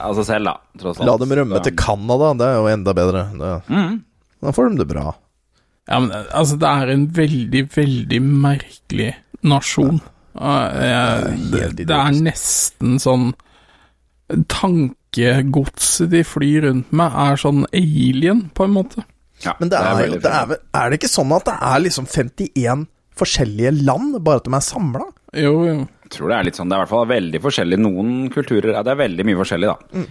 av 0.07 0.15
seg 0.19 0.27
selv, 0.29 0.51
da. 0.51 0.55
Tross 0.81 0.99
alt. 1.01 1.07
La 1.09 1.15
dem 1.21 1.33
rømme 1.39 1.61
til 1.65 1.75
Canada, 1.79 2.33
det 2.37 2.49
er 2.51 2.59
jo 2.61 2.67
enda 2.73 2.93
bedre. 2.97 3.25
Det, 3.37 3.53
Mm. 3.67 3.97
Da 4.43 4.51
får 4.53 4.69
de 4.69 4.77
det 4.83 4.87
bra. 4.91 5.11
Ja, 5.87 5.99
men 6.03 6.11
altså, 6.13 6.57
det 6.59 6.69
er 6.69 6.93
en 6.93 7.07
veldig, 7.15 7.63
veldig 7.75 8.21
merkelig 8.27 9.11
nasjon. 9.47 10.01
Ja, 10.37 11.33
det, 11.51 11.69
det 11.79 11.89
er 11.89 12.17
nesten 12.21 12.99
sånn 13.01 13.31
Tankegodset 14.51 16.11
de 16.11 16.19
flyr 16.27 16.65
rundt 16.67 16.89
med, 16.91 17.13
er 17.15 17.39
sånn 17.39 17.63
alien, 17.71 18.41
på 18.51 18.65
en 18.67 18.73
måte. 18.75 19.05
Ja, 19.45 19.53
Men 19.61 19.71
det 19.71 19.79
er, 19.79 20.01
det 20.17 20.27
er, 20.27 20.49
fint. 20.49 20.65
er 20.75 20.89
det 20.91 20.99
ikke 20.99 21.11
sånn 21.13 21.31
at 21.37 21.45
det 21.47 21.55
er 21.69 21.83
liksom 21.85 22.09
51 22.09 22.85
forskjellige 23.17 23.71
land, 23.87 24.17
bare 24.25 24.41
at 24.41 24.49
de 24.49 24.55
er 24.57 24.65
samla? 24.65 25.07
Jo, 25.37 25.53
jo. 25.67 25.77
Jeg 26.07 26.13
tror 26.15 26.31
det 26.31 26.37
er 26.37 26.47
litt 26.47 26.59
sånn, 26.59 26.69
det 26.69 26.75
er 26.75 26.81
i 26.81 26.85
hvert 26.85 26.93
fall 26.93 27.09
veldig 27.09 27.41
forskjellig. 27.43 27.79
Noen 27.83 28.11
kulturer 28.33 28.77
Det 28.77 28.93
er 28.93 28.99
veldig 29.01 29.25
mye 29.27 29.39
forskjellig, 29.41 29.71
da. 29.71 30.03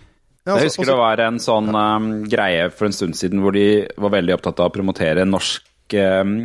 Ja, 0.46 0.54
Jeg 0.60 0.68
husker 0.68 0.84
husker 0.84 0.92
det 0.92 1.00
var 1.00 1.20
en 1.24 1.38
sånn 1.42 1.72
um, 1.74 2.10
greie 2.30 2.68
for 2.70 2.86
en 2.86 2.94
stund 2.94 3.18
siden 3.18 3.40
hvor 3.42 3.56
de 3.56 3.86
var 3.98 4.12
veldig 4.14 4.36
opptatt 4.36 4.60
av 4.62 4.70
å 4.70 4.74
promotere 4.74 5.24
norsk 5.26 5.96
um, 5.98 6.36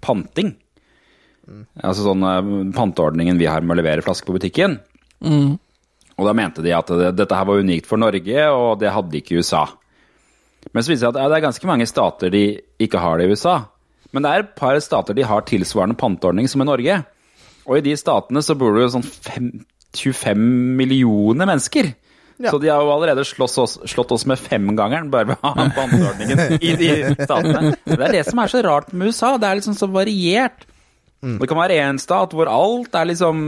panting. 0.00 0.54
Altså 1.82 2.06
sånn 2.06 2.24
uh, 2.24 2.70
panteordningen 2.72 3.40
vi 3.40 3.50
har 3.50 3.60
med 3.60 3.76
å 3.76 3.80
levere 3.82 4.04
flasker 4.06 4.30
på 4.30 4.38
butikken. 4.38 4.78
Og 6.16 6.24
da 6.28 6.32
mente 6.36 6.64
de 6.64 6.72
at 6.76 6.88
det, 6.88 7.12
dette 7.18 7.36
her 7.36 7.48
var 7.48 7.60
unikt 7.60 7.88
for 7.88 8.00
Norge, 8.00 8.48
og 8.52 8.80
det 8.80 8.92
hadde 8.92 9.20
ikke 9.20 9.40
USA. 9.40 9.66
Men 10.72 10.84
så 10.84 10.92
viser 10.92 11.06
det 11.06 11.06
seg 11.06 11.14
at 11.14 11.20
ja, 11.20 11.28
det 11.28 11.38
er 11.38 11.46
ganske 11.46 11.68
mange 11.68 11.88
stater 11.88 12.32
de 12.32 12.44
ikke 12.80 13.00
har 13.00 13.20
det 13.20 13.28
i 13.28 13.36
USA. 13.36 13.56
Men 14.12 14.24
det 14.24 14.30
er 14.32 14.44
et 14.44 14.54
par 14.58 14.76
stater 14.82 15.16
de 15.16 15.24
har 15.28 15.44
tilsvarende 15.48 16.00
panteordning 16.00 16.48
som 16.50 16.64
i 16.64 16.68
Norge. 16.68 17.02
Og 17.68 17.78
i 17.78 17.84
de 17.84 17.96
statene 17.98 18.42
så 18.44 18.56
bor 18.58 18.74
det 18.74 18.86
jo 18.86 18.94
sånn 18.96 19.06
fem, 19.06 19.50
25 19.96 20.44
millioner 20.80 21.48
mennesker. 21.48 21.92
Ja. 22.40 22.50
Så 22.54 22.58
de 22.62 22.70
har 22.72 22.80
jo 22.80 22.88
allerede 22.94 23.20
oss, 23.20 23.76
slått 23.92 24.12
oss 24.16 24.24
med 24.28 24.40
femgangeren 24.40 25.10
bare 25.12 25.28
ved 25.28 25.42
å 25.44 25.50
ha 25.52 25.66
banneordningen 25.76 26.56
i 26.64 26.72
de 26.80 26.90
statene. 27.18 27.74
Det 27.84 27.98
er 28.00 28.14
det 28.16 28.22
som 28.30 28.40
er 28.40 28.52
så 28.52 28.62
rart 28.64 28.94
med 28.96 29.10
USA. 29.12 29.34
Det 29.36 29.48
er 29.50 29.58
liksom 29.60 29.76
så 29.76 29.90
variert. 29.92 30.64
Det 31.20 31.48
kan 31.50 31.58
være 31.60 31.76
én 31.84 31.98
stat 32.00 32.32
hvor 32.32 32.48
alt 32.48 32.94
er 32.96 33.10
liksom 33.10 33.42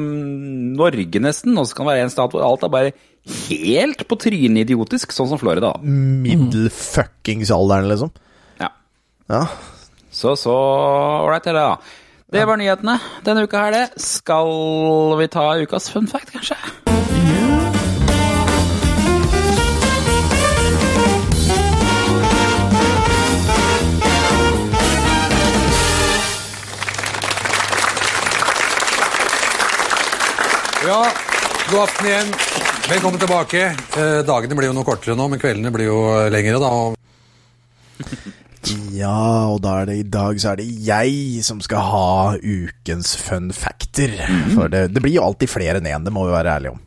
Norge, 0.76 1.22
nesten, 1.24 1.56
og 1.56 1.64
så 1.64 1.78
kan 1.78 1.88
det 1.88 1.94
være 1.94 2.04
en 2.04 2.12
stat 2.12 2.34
hvor 2.36 2.44
alt 2.44 2.66
er 2.66 2.72
bare 2.74 2.92
helt 3.48 4.04
på 4.10 4.18
trynet 4.20 4.66
idiotisk, 4.66 5.14
sånn 5.16 5.30
som 5.30 5.40
Florida. 5.40 5.72
da. 5.72 5.80
Middel-fuckings-alderen, 6.26 7.88
liksom. 7.88 8.12
Ja. 8.60 8.68
Ja. 9.32 9.46
Så 10.12 10.36
så 10.36 10.52
ålreit 10.52 11.48
er 11.48 11.56
det, 11.56 11.64
da. 11.64 11.76
Det 12.32 12.44
var 12.48 12.60
nyhetene 12.60 12.98
denne 13.24 13.48
uka 13.48 13.64
her, 13.64 13.72
det. 13.78 13.86
Skal 14.04 14.52
vi 15.20 15.32
ta 15.32 15.48
ukas 15.64 15.88
fun 15.92 16.08
fact, 16.12 16.32
kanskje? 16.36 16.60
Ja, 30.92 31.06
god 31.70 31.86
aften 31.86 32.06
igjen. 32.06 32.30
Velkommen 32.90 33.20
tilbake. 33.20 33.60
Eh, 33.96 34.18
dagene 34.28 34.56
blir 34.58 34.68
jo 34.68 34.74
noe 34.76 34.84
kortere 34.84 35.14
nå, 35.16 35.24
men 35.32 35.40
kveldene 35.40 35.70
blir 35.72 35.86
jo 35.88 36.00
lengre, 36.28 36.58
da. 36.60 36.72
Ja, 38.92 39.48
og 39.54 39.62
da 39.64 39.78
er 39.80 39.88
det 39.88 39.94
i 40.02 40.04
dag 40.04 40.36
så 40.42 40.50
er 40.50 40.60
det 40.60 40.66
jeg 40.84 41.40
som 41.46 41.62
skal 41.64 41.86
ha 41.88 42.10
ukens 42.36 43.14
fun 43.16 43.48
factor. 43.56 44.12
For 44.52 44.68
det, 44.68 44.90
det 44.92 45.00
blir 45.00 45.14
jo 45.16 45.24
alltid 45.24 45.48
flere 45.48 45.80
enn 45.80 45.88
én, 45.88 46.04
det 46.04 46.12
må 46.12 46.26
vi 46.26 46.34
være 46.34 46.56
ærlige 46.58 46.74
om. 46.74 46.82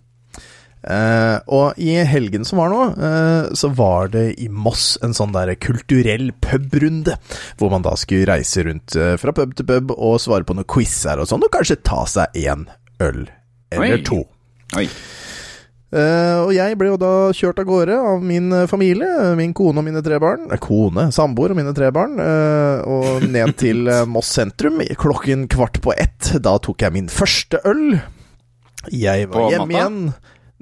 Eh, 0.85 1.37
og 1.57 1.81
i 1.81 1.95
helgen 2.05 2.45
som 2.45 2.61
var 2.61 2.69
nå, 2.69 2.83
eh, 3.07 3.47
så 3.57 3.71
var 3.73 4.11
det 4.13 4.27
i 4.43 4.51
Moss 4.53 4.99
en 5.01 5.17
sånn 5.17 5.33
der 5.33 5.55
kulturell 5.57 6.29
pubrunde. 6.45 7.17
Hvor 7.57 7.73
man 7.73 7.87
da 7.87 7.95
skulle 7.97 8.29
reise 8.29 8.67
rundt 8.69 8.99
eh, 9.01 9.15
fra 9.17 9.33
pub 9.33 9.57
til 9.57 9.65
pub 9.71 9.95
og 9.97 10.21
svare 10.21 10.45
på 10.45 10.59
noen 10.59 10.69
quizer 10.75 11.25
og 11.25 11.31
sånn, 11.31 11.47
og 11.47 11.57
kanskje 11.57 11.79
ta 11.81 12.03
seg 12.05 12.45
en 12.45 12.67
øl 13.01 13.25
eller 13.77 13.99
Oi. 13.99 14.07
to. 14.07 14.23
Oi. 14.79 14.87
Uh, 15.95 16.41
og 16.43 16.51
jeg 16.51 16.75
ble 16.75 16.89
jo 16.89 16.97
da 16.99 17.11
kjørt 17.35 17.61
av 17.61 17.67
gårde 17.69 17.95
av 17.95 18.23
min 18.25 18.49
eh, 18.51 18.65
familie, 18.67 19.07
min 19.39 19.53
kone 19.55 19.79
og 19.79 19.85
mine 19.85 20.01
tre 20.03 20.17
barn. 20.19 20.49
Eh, 20.51 20.59
kone, 20.59 21.05
samboer 21.15 21.53
og 21.53 21.59
mine 21.59 21.71
tre 21.77 21.91
barn. 21.95 22.17
Uh, 22.19 22.81
og 22.89 23.23
ned 23.31 23.53
til 23.61 23.87
Moss 24.09 24.33
sentrum 24.35 24.81
klokken 24.99 25.45
kvart 25.51 25.79
på 25.85 25.93
ett. 25.95 26.33
Da 26.43 26.57
tok 26.59 26.83
jeg 26.83 26.97
min 26.97 27.07
første 27.13 27.61
øl. 27.69 27.99
Jeg 28.91 29.29
var 29.29 29.45
På 29.45 29.51
hjemme 29.53 29.77
igjen. 29.77 30.01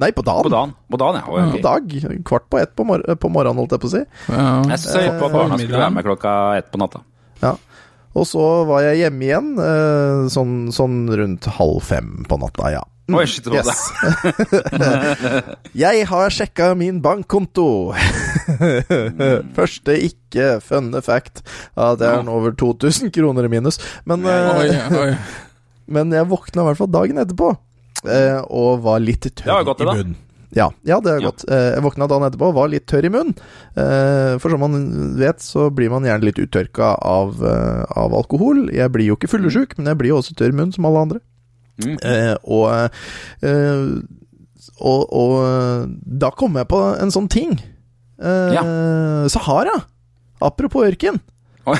Nei, 0.03 0.09
på 0.11 0.21
dagen. 0.25 0.47
På 0.47 0.53
dagen, 0.53 0.71
på 0.89 0.97
dagen 1.01 1.19
ja. 1.19 1.25
Okay. 1.29 1.51
På 1.55 1.65
dag. 1.65 2.23
Kvart 2.29 2.47
på 2.49 2.59
ett 2.61 2.75
på, 2.75 2.85
mor 2.87 3.01
på 3.01 3.29
morgenen, 3.29 3.61
holdt 3.61 3.75
jeg 3.75 3.83
på 3.83 3.89
å 3.89 3.93
si. 3.93 4.01
Ja. 4.29 4.47
Jeg 4.73 4.81
søy 4.85 5.05
på 5.19 5.27
at 5.27 5.35
barna 5.35 5.59
skulle 5.59 5.81
være 5.81 5.93
med 5.97 6.07
klokka 6.07 6.33
ett 6.57 6.71
på 6.73 6.81
natta. 6.81 7.03
Ja. 7.43 7.53
Og 8.13 8.25
så 8.29 8.45
var 8.69 8.85
jeg 8.85 9.01
hjemme 9.01 9.25
igjen 9.25 9.53
eh, 9.61 10.25
sånn, 10.33 10.57
sånn 10.73 11.05
rundt 11.09 11.49
halv 11.57 11.79
fem 11.85 12.19
på 12.29 12.37
natta, 12.41 12.69
ja. 12.75 12.83
Mm, 13.03 13.17
Oi, 13.19 13.25
shit, 13.27 13.47
yes. 13.51 13.81
jeg 15.83 16.05
har 16.07 16.31
sjekka 16.31 16.69
min 16.79 17.01
bankkonto. 17.03 17.91
Første 19.57 19.97
ikke 20.07 20.61
funne 20.63 21.01
fact 21.03 21.41
at 21.75 21.99
det 21.99 22.07
er 22.07 22.29
over 22.31 22.55
2000 22.55 23.11
kroner 23.11 23.49
i 23.49 23.51
minus. 23.51 23.81
Men, 24.07 24.23
Oi, 24.23 24.69
eh, 24.71 24.95
oi. 25.01 25.09
men 25.97 26.15
jeg 26.15 26.29
våkna 26.31 26.63
i 26.63 26.69
hvert 26.69 26.79
fall 26.79 26.93
dagen 26.95 27.19
etterpå 27.25 27.51
og 28.47 28.71
var 28.87 29.03
litt 29.03 29.27
tørr 29.35 29.67
i 29.67 29.89
munnen. 29.89 30.15
Ja, 30.53 30.69
ja, 30.85 30.99
det 31.01 31.11
er 31.11 31.21
godt. 31.25 31.43
Jeg 31.49 31.83
våkna 31.83 32.07
dagen 32.07 32.27
etterpå 32.29 32.51
og 32.53 32.57
var 32.61 32.71
litt 32.71 32.87
tørr 32.87 33.09
i 33.09 33.11
munnen. 33.11 33.35
For 34.39 34.47
som 34.47 34.63
man 34.63 34.79
vet, 35.19 35.43
så 35.43 35.67
blir 35.75 35.91
man 35.91 36.07
gjerne 36.07 36.29
litt 36.29 36.39
uttørka 36.39 36.95
av, 37.03 37.35
eh, 37.43 37.83
av 37.99 38.15
alkohol. 38.15 38.69
Jeg 38.71 38.95
blir 38.95 39.11
jo 39.11 39.19
ikke 39.19 39.31
fyllesyk, 39.35 39.75
men 39.75 39.91
jeg 39.91 39.99
blir 39.99 40.13
jo 40.13 40.23
også 40.23 40.39
tørr 40.39 40.55
i 40.55 40.59
munnen 40.61 40.75
som 40.75 40.87
alle 40.87 41.05
andre. 41.09 41.23
Mm. 41.81 41.95
Eh, 42.05 42.35
og, 42.43 42.91
eh, 43.41 43.87
og, 44.77 45.01
og 45.09 45.33
eh, 45.41 45.87
da 46.21 46.29
kom 46.37 46.59
jeg 46.59 46.69
på 46.69 46.81
en 47.01 47.13
sånn 47.13 47.29
ting. 47.33 47.55
Eh, 48.21 49.25
Sahara. 49.33 49.73
Apropos 50.43 50.85
ørken. 50.85 51.17
Oh, 51.65 51.77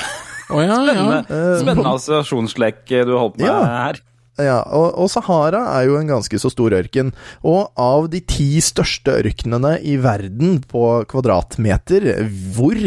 ja, 0.64 0.66
ja. 0.66 0.80
Spennende, 0.80 1.20
Eh, 1.28 1.60
spennende 1.62 1.92
assosiasjonslek 1.98 2.84
du 3.08 3.14
holdt 3.18 3.38
på 3.38 3.44
med 3.46 3.50
Ja. 3.52 3.62
her. 3.86 4.02
Ja, 4.42 4.56
og, 4.74 4.96
og 4.98 5.10
Sahara 5.14 5.60
er 5.78 5.86
jo 5.92 5.98
en 6.00 6.08
ganske 6.10 6.40
så 6.42 6.50
stor 6.50 6.74
ørken. 6.74 7.12
Og 7.46 7.70
av 7.78 8.08
de 8.10 8.20
ti 8.26 8.58
største 8.66 9.14
ørkenene 9.22 9.76
i 9.86 9.94
verden 10.02 10.58
på 10.66 11.04
kvadratmeter, 11.12 12.08
hvor 12.56 12.80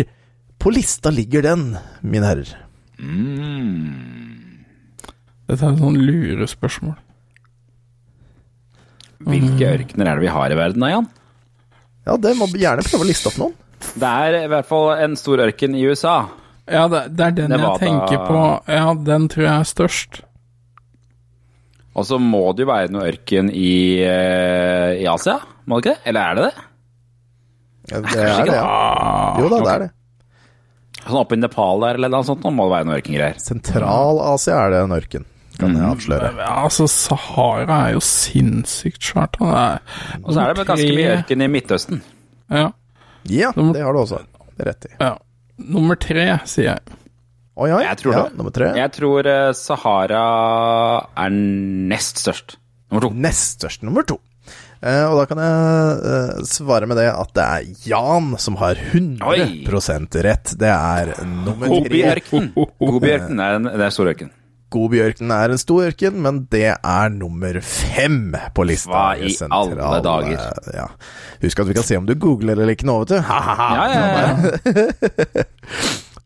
på 0.58 0.72
lista 0.74 1.12
ligger 1.14 1.44
den, 1.46 1.68
mine 2.02 2.26
herrer? 2.26 2.50
Mm. 2.98 4.25
Dette 5.46 5.62
er 5.62 5.74
et 5.76 5.82
sånn 5.82 5.98
lurespørsmål. 6.02 6.96
Hvilke 9.26 9.68
ørkener 9.78 10.10
er 10.10 10.18
det 10.18 10.26
vi 10.26 10.32
har 10.34 10.52
i 10.52 10.58
verden 10.58 10.82
da, 10.84 10.90
Jan? 10.92 11.06
Ja, 12.06 12.16
det 12.22 12.34
må 12.38 12.46
gjerne 12.52 12.84
prøve 12.86 13.06
å 13.06 13.08
liste 13.08 13.30
opp 13.30 13.38
noen. 13.40 13.54
Det 13.96 14.10
er 14.26 14.36
i 14.42 14.50
hvert 14.50 14.68
fall 14.68 14.92
en 15.02 15.16
stor 15.18 15.42
ørken 15.46 15.74
i 15.78 15.82
USA. 15.88 16.16
Ja, 16.66 16.86
det, 16.90 17.02
det 17.14 17.24
er 17.28 17.34
den 17.36 17.52
Nevada. 17.54 17.76
jeg 17.78 17.86
tenker 17.86 18.22
på. 18.26 18.40
Ja, 18.74 18.94
den 19.08 19.28
tror 19.30 19.46
jeg 19.46 19.52
er 19.54 19.68
størst. 19.70 20.20
Og 21.96 22.04
så 22.04 22.18
må 22.20 22.42
det 22.52 22.66
jo 22.66 22.70
være 22.70 22.92
noe 22.92 23.06
ørken 23.08 23.48
i, 23.54 24.02
eh, 24.04 24.98
i 25.00 25.06
Asia, 25.08 25.38
må 25.64 25.78
det 25.78 25.86
ikke 25.86 25.94
det? 25.94 26.10
Eller 26.10 26.20
er 26.26 26.36
det 26.38 26.48
det? 26.48 26.66
Ja, 27.86 28.00
det 28.02 28.16
er 28.18 28.50
det, 28.50 28.56
ja. 28.58 28.66
Jo 29.40 29.48
da, 29.52 29.60
det 29.62 29.72
er 29.76 29.84
det. 29.86 29.92
Sånn 31.06 31.20
oppe 31.22 31.38
i 31.38 31.40
Nepal 31.40 31.84
der 31.84 32.00
eller 32.00 32.10
noe 32.12 32.26
sånt, 32.26 32.42
nå 32.42 32.50
må 32.52 32.66
det 32.66 32.74
være 32.74 32.88
noe 32.88 32.98
ørkengreier. 32.98 33.38
Sentral-Asia 33.40 34.58
er 34.66 34.74
det 34.74 34.80
en 34.82 34.94
ørken, 34.96 35.26
kan 35.60 35.76
jeg 35.76 35.84
avsløre. 35.86 36.32
Mm, 36.34 36.42
altså, 36.46 36.86
Sahara 36.90 37.78
er 37.88 37.96
jo 37.96 38.02
sinnssykt 38.04 39.02
svært. 39.12 39.38
Og 39.40 40.30
så 40.32 40.42
er 40.42 40.52
det 40.52 40.60
vel 40.60 40.68
ganske 40.72 40.92
mye 40.98 41.14
ørken 41.18 41.46
i 41.46 41.48
Midtøsten. 41.52 42.02
Ja, 42.52 42.68
Ja, 43.26 43.50
det 43.56 43.82
har 43.82 43.92
du 43.96 43.98
også 44.04 44.20
rett 44.62 44.86
i. 44.86 44.92
ja. 45.00 45.16
Nummer 45.56 45.96
tre, 45.96 46.24
sier 46.44 46.66
jeg. 46.74 46.96
Oi, 47.56 47.70
oi. 47.72 47.80
Jeg 47.86 47.96
tror 48.02 48.12
ja, 48.12 48.22
det. 48.26 48.36
nummer 48.36 48.52
tre. 48.52 48.66
Jeg 48.76 48.92
tror 48.92 49.26
eh, 49.32 49.52
Sahara 49.56 50.24
er 51.16 51.32
nest 51.32 52.20
størst. 52.20 52.58
Nummer 52.92 53.06
to. 53.06 53.10
Nest 53.16 53.56
størst, 53.56 53.86
nummer 53.88 54.04
to. 54.04 54.18
Uh, 54.84 55.08
og 55.08 55.16
da 55.16 55.22
kan 55.30 55.38
jeg 55.40 55.92
uh, 56.04 56.42
svare 56.46 56.86
med 56.86 56.98
det 57.00 57.06
at 57.08 57.30
det 57.34 57.44
er 57.46 57.86
Jan 57.88 58.34
som 58.38 58.58
har 58.60 58.76
100% 58.76 60.18
rett. 60.26 60.52
Det 60.60 60.68
er 60.68 61.14
nummer 61.24 61.64
tre. 61.64 61.80
Gobiørkenen. 61.80 62.50
Gobiørkenen 62.84 63.40
er, 63.40 63.56
det 63.72 63.86
er 63.88 63.96
stor 63.96 64.12
ørken. 64.84 65.30
Er 65.34 65.52
en 65.54 65.58
stor 65.62 65.86
ørken, 65.88 66.18
men 66.22 66.42
det 66.52 66.64
er 66.76 67.08
nummer 67.14 67.58
fem 67.64 68.34
på 68.56 68.66
lista. 68.68 68.92
Hva 68.92 69.04
i 69.18 69.32
Sentral- 69.34 69.78
alle 69.80 70.02
dager? 70.04 70.44
Ja. 70.74 70.86
Husk 71.42 71.60
at 71.64 71.66
vi 71.70 71.74
kan 71.78 71.86
se 71.88 71.96
om 72.00 72.06
du 72.08 72.14
googler 72.14 72.52
eller 72.56 72.74
ikke 72.76 72.86
nå, 72.88 72.98
vet 73.04 73.16
du. 73.16 73.20
Ha-ha-ha. 73.30 73.70
Ja, 73.76 73.86
ja. 74.20 75.46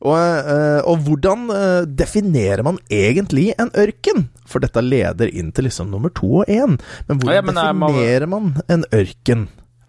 Og, 0.00 0.16
eh, 0.16 0.78
og 0.88 1.02
hvordan 1.04 1.42
eh, 1.52 1.82
definerer 1.92 2.62
man 2.64 2.78
egentlig 2.88 3.50
en 3.60 3.68
ørken? 3.76 4.22
For 4.48 4.62
dette 4.64 4.80
leder 4.80 5.28
inn 5.28 5.50
til 5.52 5.66
liksom 5.68 5.90
nummer 5.92 6.08
to 6.16 6.38
og 6.40 6.48
én. 6.48 6.78
Men 7.10 7.20
hvordan 7.20 7.44
men 7.50 7.58
er 7.60 7.74
man- 7.76 7.92
definerer 7.92 8.26
man 8.32 8.46
en 8.72 8.84
ørken? 8.96 9.42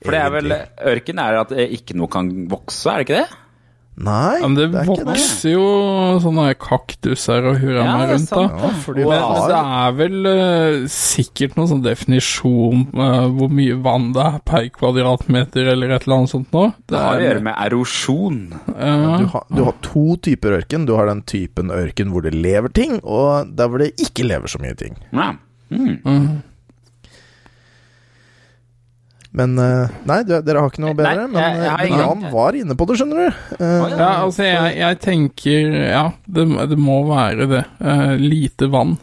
For 0.04 0.12
det 0.12 0.20
er 0.20 0.34
vel? 0.34 0.52
Ørken 0.92 1.22
er 1.24 1.40
at 1.46 1.52
ikke 1.64 1.96
noe 1.96 2.12
kan 2.12 2.28
vokse, 2.52 2.90
er 2.92 3.00
det 3.00 3.08
ikke 3.08 3.22
det? 3.22 3.40
Nei, 4.00 4.40
Men 4.42 4.56
det, 4.56 4.66
er 4.72 4.88
ikke 4.88 5.04
det. 5.04 5.12
vokser 5.12 5.52
jo 5.52 5.66
sånne 6.24 6.46
kaktuser 6.58 7.48
og 7.50 7.58
hurra 7.60 7.84
meg 7.86 8.00
det 8.00 8.06
er 8.06 8.14
rundt, 8.14 8.32
da. 8.32 8.46
Ja, 8.48 8.70
Men 8.88 8.96
det 8.96 9.52
det 9.52 9.58
er 9.60 9.96
vel 9.98 10.30
uh, 10.30 10.86
sikkert 10.96 11.58
noen 11.60 11.70
sånn 11.74 11.84
definisjon 11.86 12.86
uh, 12.96 13.28
hvor 13.36 13.52
mye 13.54 13.76
vann 13.84 14.10
det 14.16 14.24
er 14.24 14.38
per 14.48 14.70
kvadratmeter, 14.78 15.74
eller 15.74 15.92
et 15.92 16.08
eller 16.08 16.22
annet 16.22 16.34
sånt 16.34 16.56
nå. 16.56 16.66
Det 16.90 17.02
har 17.04 17.20
å 17.20 17.26
gjøre 17.28 17.46
med 17.50 17.60
erosjon. 17.68 18.40
Uh, 18.72 19.08
du 19.22 19.26
har, 19.36 19.46
du 19.52 19.64
har 19.68 19.78
to 19.86 20.06
typer 20.24 20.58
ørken. 20.62 20.88
Du 20.90 20.96
har 20.98 21.12
den 21.12 21.26
typen 21.28 21.74
ørken 21.76 22.16
hvor 22.16 22.26
det 22.26 22.34
lever 22.38 22.74
ting, 22.74 22.98
og 23.04 23.52
der 23.58 23.70
hvor 23.70 23.84
det 23.84 23.92
ikke 24.02 24.26
lever 24.30 24.52
så 24.52 24.64
mye 24.64 24.78
ting. 24.80 24.98
Ja. 25.12 25.34
Mm. 25.72 26.42
Men 29.32 29.54
eh, 29.64 29.92
Nei, 30.10 30.18
dere 30.28 30.60
har 30.60 30.72
ikke 30.72 30.84
noe 30.84 30.96
bedre. 30.98 31.28
Nei, 31.32 31.40
jeg- 31.42 31.56
jeg 31.56 31.64
jeg, 31.64 31.78
men 31.78 31.88
ingen- 31.88 32.02
Jan 32.04 32.32
var 32.34 32.58
inne 32.60 32.76
på 32.76 32.88
det, 32.88 32.98
skjønner 33.00 33.22
du. 33.22 33.42
Uh, 33.62 33.90
ja. 33.90 34.10
Altså, 34.26 34.44
jeg, 34.44 34.78
jeg 34.82 35.00
tenker 35.00 35.76
Ja, 35.88 36.06
det, 36.28 36.48
det 36.74 36.78
må 36.80 36.98
være 37.08 37.48
det. 37.48 37.66
Uh, 37.80 38.16
lite 38.20 38.68
vann. 38.74 38.98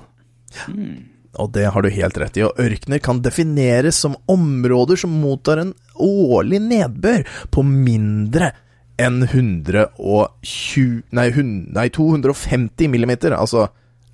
Og 1.39 1.53
det 1.55 1.67
har 1.73 1.83
du 1.85 1.89
helt 1.93 2.19
rett 2.21 2.37
i. 2.37 2.45
Og 2.45 2.61
ørkener 2.61 3.01
kan 3.05 3.23
defineres 3.25 4.01
som 4.05 4.17
områder 4.29 4.99
som 5.01 5.17
mottar 5.23 5.63
en 5.63 5.75
årlig 5.97 6.61
nedbør 6.67 7.25
på 7.55 7.65
mindre 7.65 8.53
enn 8.99 9.23
120 9.23 11.03
Nei, 11.15 11.29
100, 11.31 11.73
nei 11.77 11.89
250 11.95 12.91
millimeter, 12.91 13.31
altså 13.37 13.69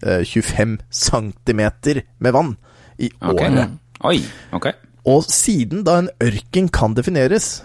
eh, 0.05 0.21
25 0.29 0.79
centimeter 0.93 2.03
med 2.21 2.37
vann 2.37 2.57
i 3.01 3.09
okay. 3.17 3.49
året. 3.49 3.79
Oi, 4.05 4.19
ok. 4.53 4.69
Og 5.09 5.27
siden 5.29 5.85
da 5.85 5.99
en 6.01 6.11
ørken 6.25 6.71
kan 6.73 6.97
defineres 6.97 7.59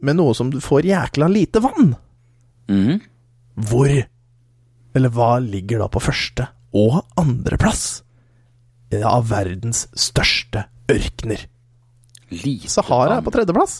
med 0.00 0.16
noe 0.16 0.34
som 0.36 0.52
du 0.52 0.60
får 0.62 0.86
jækla 0.88 1.28
lite 1.28 1.62
vann, 1.64 1.94
mm. 2.70 3.00
hvor 3.68 4.00
Eller 4.90 5.12
hva 5.14 5.36
ligger 5.38 5.78
da 5.78 5.86
på 5.86 6.00
første 6.02 6.48
og 6.74 7.04
andreplass 7.20 8.02
av 8.90 9.28
verdens 9.30 9.84
største 9.94 10.64
ørkener? 10.90 11.44
Lite 12.30 12.70
Sahara 12.72 13.12
er 13.12 13.20
vann. 13.20 13.26
på 13.28 13.34
tredjeplass. 13.36 13.76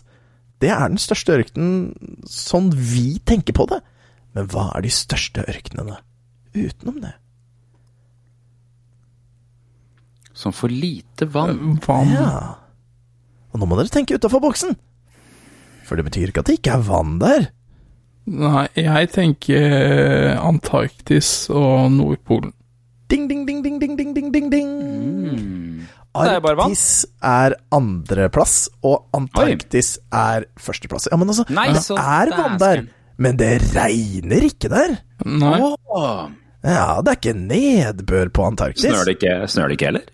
Det 0.63 0.71
er 0.71 0.87
den 0.87 1.03
største 1.03 1.35
ørkenen 1.35 2.23
sånn 2.31 2.71
vi 2.71 3.19
tenker 3.27 3.57
på 3.59 3.67
det. 3.73 3.81
Men 4.39 4.47
hva 4.53 4.69
er 4.77 4.87
de 4.87 4.93
største 4.95 5.43
ørkenene 5.51 5.99
utenom 6.55 7.01
det? 7.03 7.17
Som 10.41 10.55
får 10.57 10.73
lite 10.73 11.29
vann. 11.29 11.57
Eh, 11.77 11.81
vann. 11.85 12.13
Ja. 12.17 12.35
Og 13.53 13.61
nå 13.61 13.69
må 13.69 13.77
dere 13.77 13.93
tenke 13.93 14.17
utafor 14.17 14.41
boksen! 14.41 14.77
For 15.85 15.99
det 15.99 16.07
betyr 16.07 16.31
ikke 16.31 16.45
at 16.45 16.49
det 16.49 16.61
ikke 16.61 16.77
er 16.79 16.87
vann 16.87 17.19
der. 17.21 17.49
Nei, 18.31 18.67
jeg 18.79 19.11
tenker 19.11 19.75
eh, 19.75 20.37
Antarktis 20.39 21.49
og 21.51 21.91
Nordpolen. 21.97 22.55
Ding, 23.11 23.27
ding, 23.27 23.43
ding, 23.49 23.65
ding, 23.65 23.81
ding, 23.83 23.97
ding, 23.99 24.31
ding, 24.31 24.51
ding. 24.53 24.69
Mm. 24.71 25.81
Arktis 26.15 26.85
er, 27.23 27.55
er 27.55 27.57
andreplass, 27.75 28.69
og 28.87 29.09
Antarktis 29.15 29.97
Oi. 29.99 30.21
er 30.21 30.47
førsteplass. 30.63 31.09
Ja, 31.11 31.19
men 31.19 31.31
altså, 31.31 31.47
Nei, 31.51 31.69
det 31.75 31.99
er 31.99 32.33
vann 32.37 32.57
der, 32.63 32.85
men 33.19 33.39
det 33.41 33.51
regner 33.75 34.47
ikke 34.47 34.71
der. 34.71 34.97
Nei. 35.27 35.59
Åh. 35.91 36.23
Ja, 36.61 37.01
det 37.03 37.13
er 37.13 37.19
ikke 37.19 37.37
nedbør 37.39 38.31
på 38.37 38.47
Antarktis. 38.47 38.87
Snør 38.87 39.09
det 39.09 39.19
ikke, 39.19 39.37
snør 39.51 39.71
det 39.71 39.79
ikke 39.79 39.91
heller? 39.91 40.09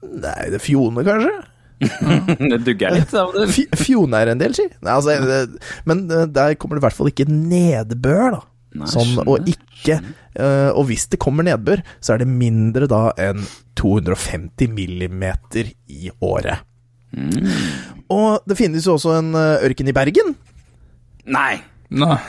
Nei, 0.00 0.50
det 0.52 0.60
fjoner 0.64 1.06
kanskje? 1.06 1.38
Det 2.50 2.58
dugger 2.60 2.92
litt. 2.92 3.12
Da. 3.14 3.44
fjoner 3.80 4.28
en 4.34 4.40
del, 4.40 4.52
si. 4.56 4.66
Nei, 4.84 4.92
altså, 4.92 5.14
det, 5.24 5.62
men 5.88 6.02
eh, 6.12 6.26
der 6.28 6.56
kommer 6.60 6.76
det 6.76 6.82
i 6.82 6.86
hvert 6.88 6.98
fall 6.98 7.08
ikke 7.08 7.28
nedbør, 7.30 8.36
da. 8.36 8.40
Nei, 8.80 8.88
sånn, 8.92 9.14
skjønner, 9.16 9.26
og 9.32 9.48
ikke 9.50 9.96
uh, 10.38 10.68
Og 10.78 10.84
hvis 10.86 11.08
det 11.10 11.18
kommer 11.18 11.42
nedbør, 11.42 11.80
så 11.98 12.12
er 12.14 12.20
det 12.22 12.28
mindre 12.30 12.86
da 12.86 13.08
enn 13.18 13.40
250 13.80 14.70
millimeter 14.76 15.72
i 15.90 16.12
året. 16.22 16.62
Mm. 17.10 17.48
Og 18.14 18.46
det 18.46 18.54
finnes 18.60 18.86
jo 18.86 18.94
også 18.94 19.16
en 19.16 19.32
eh, 19.34 19.64
ørken 19.66 19.90
i 19.90 19.94
Bergen. 19.96 20.36
Nei, 21.30 21.56
Nei. 21.90 22.20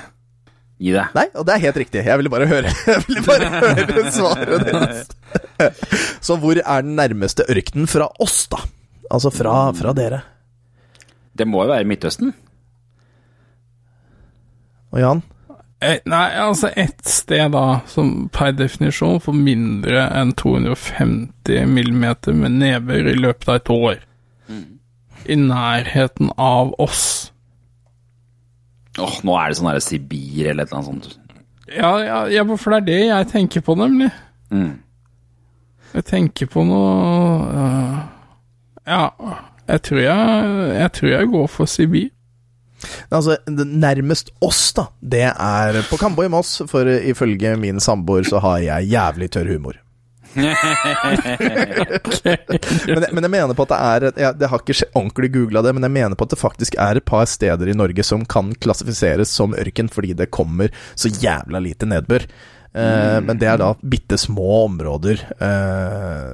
Gi 0.82 0.94
det. 0.96 1.06
Nei, 1.16 1.28
og 1.38 1.46
det 1.48 1.56
er 1.56 1.64
helt 1.68 1.80
riktig. 1.84 2.04
Jeg 2.08 2.18
ville 2.22 2.32
bare 2.34 2.48
høre, 2.50 2.72
jeg 2.92 3.04
ville 3.08 3.24
bare 3.26 3.50
høre 3.54 4.06
svaret 4.14 4.68
deres. 4.68 5.12
Så 6.26 6.38
hvor 6.42 6.58
er 6.58 6.86
den 6.86 6.96
nærmeste 6.98 7.46
ørkenen 7.50 7.90
fra 7.92 8.10
oss, 8.22 8.46
da? 8.52 8.62
Altså 9.12 9.32
fra, 9.34 9.58
fra 9.78 9.94
dere. 9.98 10.24
Det 11.38 11.46
må 11.48 11.66
jo 11.66 11.72
være 11.74 11.88
Midtøsten. 11.88 12.34
Og 14.92 15.00
Jan? 15.00 15.22
Eh, 15.82 15.98
Nei, 16.06 16.26
altså 16.38 16.70
ett 16.78 17.08
sted 17.10 17.54
da, 17.56 17.82
som 17.90 18.28
per 18.34 18.52
definisjon 18.54 19.22
får 19.24 19.34
mindre 19.38 20.04
enn 20.20 20.34
250 20.38 21.66
millimeter 21.72 22.36
med 22.38 22.60
nedbør 22.62 23.10
i 23.14 23.18
løpet 23.18 23.50
av 23.50 23.62
et 23.62 23.72
år. 23.74 24.02
I 25.32 25.38
nærheten 25.38 26.32
av 26.42 26.74
oss. 26.82 27.31
Åh, 29.00 29.18
nå 29.24 29.36
er 29.40 29.52
det 29.52 29.60
sånn 29.60 29.70
her 29.72 29.84
Sibir 29.84 30.52
eller 30.52 30.66
et 30.66 30.72
eller 30.72 30.82
annet 30.82 30.90
sånt. 31.08 31.20
Ja, 31.72 31.92
ja, 32.04 32.18
ja, 32.28 32.44
for 32.60 32.74
det 32.74 32.80
er 32.82 32.88
det 32.90 33.02
jeg 33.08 33.30
tenker 33.32 33.64
på, 33.64 33.76
nemlig. 33.80 34.10
Mm. 34.52 34.74
Jeg 35.92 36.08
tenker 36.08 36.48
på 36.52 36.64
noe 36.68 37.68
Ja, 38.88 39.06
jeg 39.68 39.84
tror 39.88 40.02
jeg, 40.04 40.50
jeg 40.76 40.92
tror 40.98 41.14
jeg 41.14 41.32
går 41.32 41.48
for 41.52 41.72
Sibir. 41.72 42.10
Altså, 43.14 43.38
nærmest 43.48 44.32
oss, 44.42 44.72
da, 44.74 44.88
det 45.00 45.28
er 45.30 45.82
på 45.88 46.00
Kambo 46.02 46.26
i 46.26 46.32
Moss, 46.34 46.58
for 46.68 46.88
ifølge 46.90 47.54
min 47.62 47.80
samboer 47.84 48.26
så 48.28 48.42
har 48.42 48.64
jeg 48.66 48.90
jævlig 48.96 49.30
tørr 49.36 49.52
humor. 49.54 49.78
men, 52.88 53.04
jeg, 53.04 53.12
men 53.12 53.26
jeg 53.26 53.32
mener 53.34 53.56
på 53.58 53.66
at 53.66 53.72
det 53.74 53.80
er 53.80 54.06
Jeg, 54.08 54.36
jeg 54.40 54.50
har 54.52 54.62
ikke 54.62 54.88
ordentlig 54.94 55.30
googla 55.34 55.60
det, 55.66 55.74
men 55.76 55.84
jeg 55.88 55.96
mener 55.98 56.16
på 56.16 56.24
at 56.28 56.34
det 56.36 56.40
faktisk 56.40 56.78
er 56.80 56.96
et 57.00 57.08
par 57.08 57.28
steder 57.28 57.68
i 57.68 57.76
Norge 57.76 58.04
som 58.08 58.24
kan 58.26 58.54
klassifiseres 58.64 59.30
som 59.34 59.56
ørken 59.58 59.92
fordi 59.92 60.14
det 60.18 60.32
kommer 60.32 60.72
så 60.96 61.12
jævla 61.12 61.60
lite 61.64 61.86
nedbør. 61.90 62.24
Mm. 62.72 63.26
Men 63.28 63.36
det 63.42 63.50
er 63.52 63.58
da 63.60 63.74
bitte 63.84 64.16
små 64.18 64.64
områder, 64.70 65.20
eh, 65.44 66.32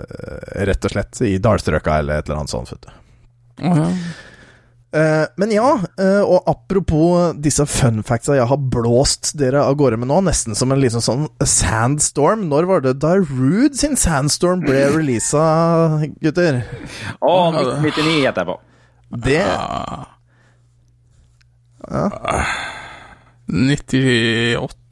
rett 0.70 0.86
og 0.86 0.92
slett, 0.94 1.22
i 1.26 1.38
dalstrøka 1.42 1.98
eller 1.98 2.22
et 2.22 2.28
eller 2.30 2.44
annet 2.44 2.54
sånt. 2.54 2.70
Vet 2.76 2.86
du. 2.86 2.92
Eh, 4.98 5.26
men 5.38 5.52
ja, 5.54 5.72
eh, 6.00 6.24
og 6.24 6.48
apropos 6.50 7.36
disse 7.44 7.66
fun 7.70 8.00
factsa 8.08 8.38
jeg 8.38 8.50
har 8.50 8.62
blåst 8.74 9.34
dere 9.38 9.62
av 9.68 9.76
gårde 9.78 10.00
med 10.02 10.10
nå, 10.10 10.22
nesten 10.26 10.58
som 10.58 10.72
en 10.74 10.82
liksom 10.82 11.04
sånn 11.06 11.28
sandstorm. 11.44 12.48
Når 12.50 12.70
var 12.70 12.86
det 12.86 12.96
Darude 13.04 13.78
sin 13.78 13.98
sandstorm 14.00 14.64
ble 14.66 14.88
releasa, 14.96 15.44
gutter? 16.24 16.64
Åh, 17.22 17.46
1999 17.54 18.18
gjetter 18.24 18.42
jeg 18.42 18.50
på. 18.50 18.58
Det 19.28 19.44
ja. 19.44 20.08
98. 23.48 24.87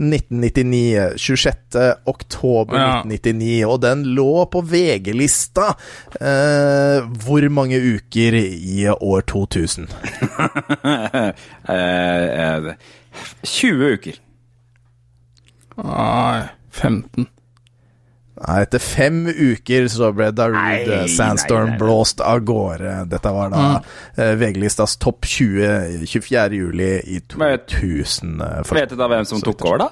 1999. 0.00 1.18
26. 1.20 1.94
oktober 2.08 2.78
Ja. 2.78 3.02
1999. 3.04 3.64
Og 3.68 3.80
den 3.82 4.04
lå 4.16 4.44
på 4.50 4.62
VG-lista. 4.64 5.74
Eh, 6.20 7.04
hvor 7.24 7.48
mange 7.48 7.76
uker 7.78 8.34
i 8.40 8.88
år 8.88 9.20
2000? 9.20 9.88
Eh, 11.70 12.26
eh, 12.56 12.72
20 13.44 13.92
uker. 13.94 14.16
Nei, 15.80 16.42
15. 16.70 17.26
Nei, 18.40 18.60
etter 18.64 18.80
fem 18.80 19.26
uker 19.28 19.88
så 19.92 20.08
ble 20.16 20.30
Darude 20.32 21.02
Sandstorm 21.12 21.66
nei, 21.66 21.74
nei, 21.74 21.76
nei. 21.76 21.80
blåst 21.82 22.22
av 22.24 22.40
gårde. 22.48 22.94
Dette 23.12 23.32
var 23.36 23.50
da 23.52 23.64
eh, 24.16 24.32
VG-listas 24.40 24.96
topp 25.02 25.28
20 25.28 26.06
24. 26.08 26.46
juli 26.56 26.88
i 27.04 27.20
Men- 27.36 27.58
2000. 27.68 28.40
Uh, 28.40 28.62
Vet 28.78 28.94
du 28.94 28.96
da 28.96 29.10
hvem 29.12 29.26
som 29.28 29.42
tok 29.44 29.60
over, 29.68 29.84
da? 29.84 29.90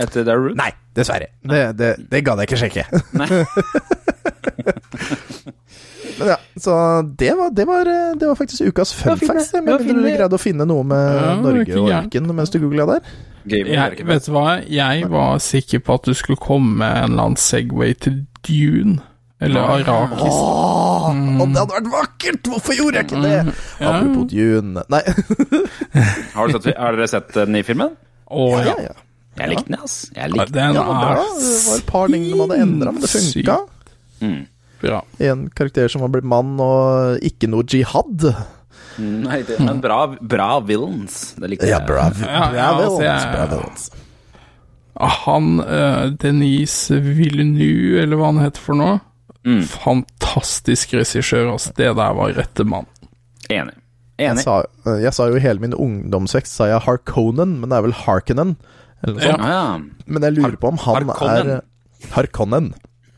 Etter 0.00 0.24
Darude? 0.24 0.54
Nei, 0.56 0.70
dessverre. 0.96 1.32
Det, 1.42 1.64
det, 1.76 1.90
det 2.12 2.22
gadd 2.24 2.38
jeg 2.44 2.48
ikke 2.52 2.62
sjekke. 2.62 2.84
Men 6.20 6.28
ja, 6.28 6.36
så 6.60 6.72
det 7.16 7.32
var, 7.32 7.50
det 7.50 7.64
var, 7.64 7.86
eh, 7.88 8.14
det 8.20 8.26
var 8.28 8.34
faktisk 8.36 8.60
ukas 8.68 8.92
fun 8.92 9.16
facts. 9.16 9.50
fint, 9.50 9.86
du 9.88 10.02
greide 10.04 10.36
å 10.36 10.40
finne 10.40 10.66
noe 10.68 10.84
med 10.84 11.16
Ja, 11.16 11.34
Norge 11.40 11.78
og 11.80 11.88
gærent. 11.88 12.32
mens 12.36 12.52
du 12.52 12.58
googla 12.60 12.86
der. 12.90 13.00
Jeg, 13.48 14.06
vet 14.06 14.26
du 14.26 14.32
hva, 14.34 14.58
jeg 14.68 15.06
var 15.10 15.38
sikker 15.40 15.80
på 15.84 15.94
at 15.96 16.08
du 16.10 16.12
skulle 16.16 16.40
komme 16.40 16.76
med 16.82 16.90
en 16.90 17.12
eller 17.14 17.30
annen 17.30 17.40
Segway 17.40 17.94
til 17.96 18.24
Dune. 18.46 18.98
Eller 19.40 19.64
Arrakis. 19.64 20.36
Åh, 20.36 21.06
og 21.40 21.46
det 21.48 21.56
hadde 21.62 21.72
vært 21.72 21.86
vakkert! 21.94 22.48
Hvorfor 22.52 22.76
gjorde 22.76 23.00
jeg 23.00 23.06
ikke 23.08 23.22
det? 23.24 23.54
Ja. 23.80 23.92
Apropos 23.94 24.26
Dune 24.28 24.82
Nei, 24.92 25.00
Har, 26.36 26.50
du 26.50 26.58
sett, 26.58 26.68
har 26.76 26.98
dere 26.98 27.08
sett 27.08 27.32
den 27.38 27.54
nye 27.56 27.64
filmen? 27.64 27.94
Å 28.28 28.48
ja. 28.60 28.66
ja, 28.68 28.90
ja. 28.90 28.98
Jeg 29.40 29.54
likte 29.54 29.72
den, 29.72 29.80
ass. 29.80 29.96
Jeg 30.12 30.20
Ja, 30.20 30.28
likte 30.34 30.52
Den 30.58 30.76
Ja, 30.76 30.84
det 30.84 30.84
var 30.84 31.22
Det 31.40 31.50
var 31.70 31.78
et 31.78 31.88
par 31.88 32.12
ting 32.12 32.26
de 32.28 32.36
hadde 32.42 32.60
endra, 32.66 32.92
men 32.92 33.00
det 33.06 33.12
funka. 33.14 33.58
Mm. 34.20 34.40
En 35.30 35.44
karakter 35.56 35.88
som 35.92 36.04
var 36.04 36.12
blitt 36.12 36.28
mann, 36.28 36.52
og 36.60 37.24
ikke 37.24 37.48
noe 37.48 37.64
jihad. 37.64 38.28
Nei, 39.26 39.42
det, 39.46 39.58
men 39.60 39.80
bra, 39.80 40.00
bra 40.20 40.48
villains. 40.60 41.34
Det 41.38 41.50
liker 41.52 41.66
jeg. 41.70 41.76
Ja, 41.78 41.80
bra, 41.86 42.08
Ja, 42.10 42.10
villains, 42.12 42.56
ja, 42.56 42.68
altså, 42.74 43.02
jeg- 43.06 43.34
bra 43.34 43.46
villains. 43.54 43.90
Han 45.00 45.60
uh, 45.64 46.10
Denise 46.20 46.98
Villeneuve, 47.00 48.02
eller 48.02 48.18
hva 48.20 48.32
han 48.32 48.42
heter 48.42 48.60
for 48.64 48.76
noe. 48.76 48.98
Mm. 49.46 49.62
Fantastisk 49.70 50.92
regissør, 50.98 51.52
altså. 51.54 51.72
Det 51.78 51.86
der 51.96 52.16
var 52.18 52.34
rette 52.36 52.66
mann. 52.68 52.88
Enig. 53.48 53.76
Jeg 54.20 54.34
Enig. 54.34 54.42
sa, 54.44 54.58
jeg 55.00 55.14
sa 55.16 55.30
jo 55.30 55.38
i 55.38 55.40
hele 55.40 55.62
min 55.62 55.72
ungdomsvekst 55.72 56.52
sa 56.58 56.66
jeg 56.68 56.82
Harkonnen, 56.84 57.54
men 57.62 57.70
det 57.72 57.78
er 57.78 57.86
vel 57.86 57.96
Harkonnen. 58.02 58.56
Eller 59.00 59.14
noe 59.16 59.24
Ja. 59.24 59.30
sånt. 59.32 59.40
Ah, 59.46 59.54
ja. 59.54 60.04
Men 60.12 60.22
jeg 60.28 60.36
lurer 60.36 60.58
på 60.60 60.68
om 60.74 60.76
han 60.84 61.08
Harkonnen. 61.08 61.54
er 61.56 62.10
Harkonnen. 62.12 62.68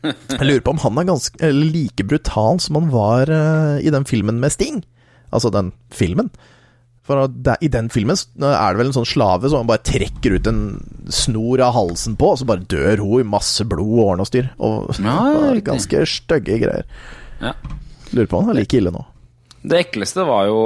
Jeg 0.03 0.47
lurer 0.47 0.63
på 0.63 0.71
om 0.77 0.79
han 0.85 0.97
er 1.03 1.09
ganske 1.11 1.49
like 1.51 2.03
brutal 2.07 2.59
som 2.63 2.75
han 2.79 2.87
var 2.93 3.27
uh, 3.31 3.75
i 3.83 3.91
den 3.91 4.05
filmen 4.07 4.39
med 4.39 4.51
Sting. 4.55 4.79
Altså 5.33 5.51
den 5.53 5.71
filmen. 5.93 6.29
For 7.03 7.25
i 7.59 7.67
den 7.67 7.89
filmen 7.91 8.15
er 8.39 8.71
det 8.71 8.79
vel 8.79 8.87
en 8.87 8.95
sånn 8.95 9.07
slave 9.09 9.49
som 9.51 9.59
man 9.65 9.71
bare 9.73 9.83
trekker 9.83 10.37
ut 10.37 10.45
en 10.47 10.61
snor 11.11 11.59
av 11.65 11.73
halsen 11.75 12.13
på, 12.15 12.29
og 12.31 12.37
så 12.39 12.47
bare 12.47 12.63
dør 12.71 13.01
hun 13.03 13.25
i 13.25 13.27
masse 13.27 13.65
blod 13.67 13.89
og 13.97 14.03
årene 14.05 14.23
og 14.23 14.29
styr. 14.29 14.47
Og 14.63 14.93
Ja, 15.03 15.51
ganske 15.67 16.05
stygge 16.07 16.61
greier. 16.63 16.85
Ja. 17.43 17.51
Lurer 18.13 18.29
på 18.31 18.39
om 18.39 18.47
han 18.47 18.55
er 18.55 18.61
like 18.61 18.77
ille 18.79 18.93
nå. 18.95 19.03
Det 19.63 19.77
ekleste 19.79 20.23
var 20.27 20.45
jo 20.47 20.61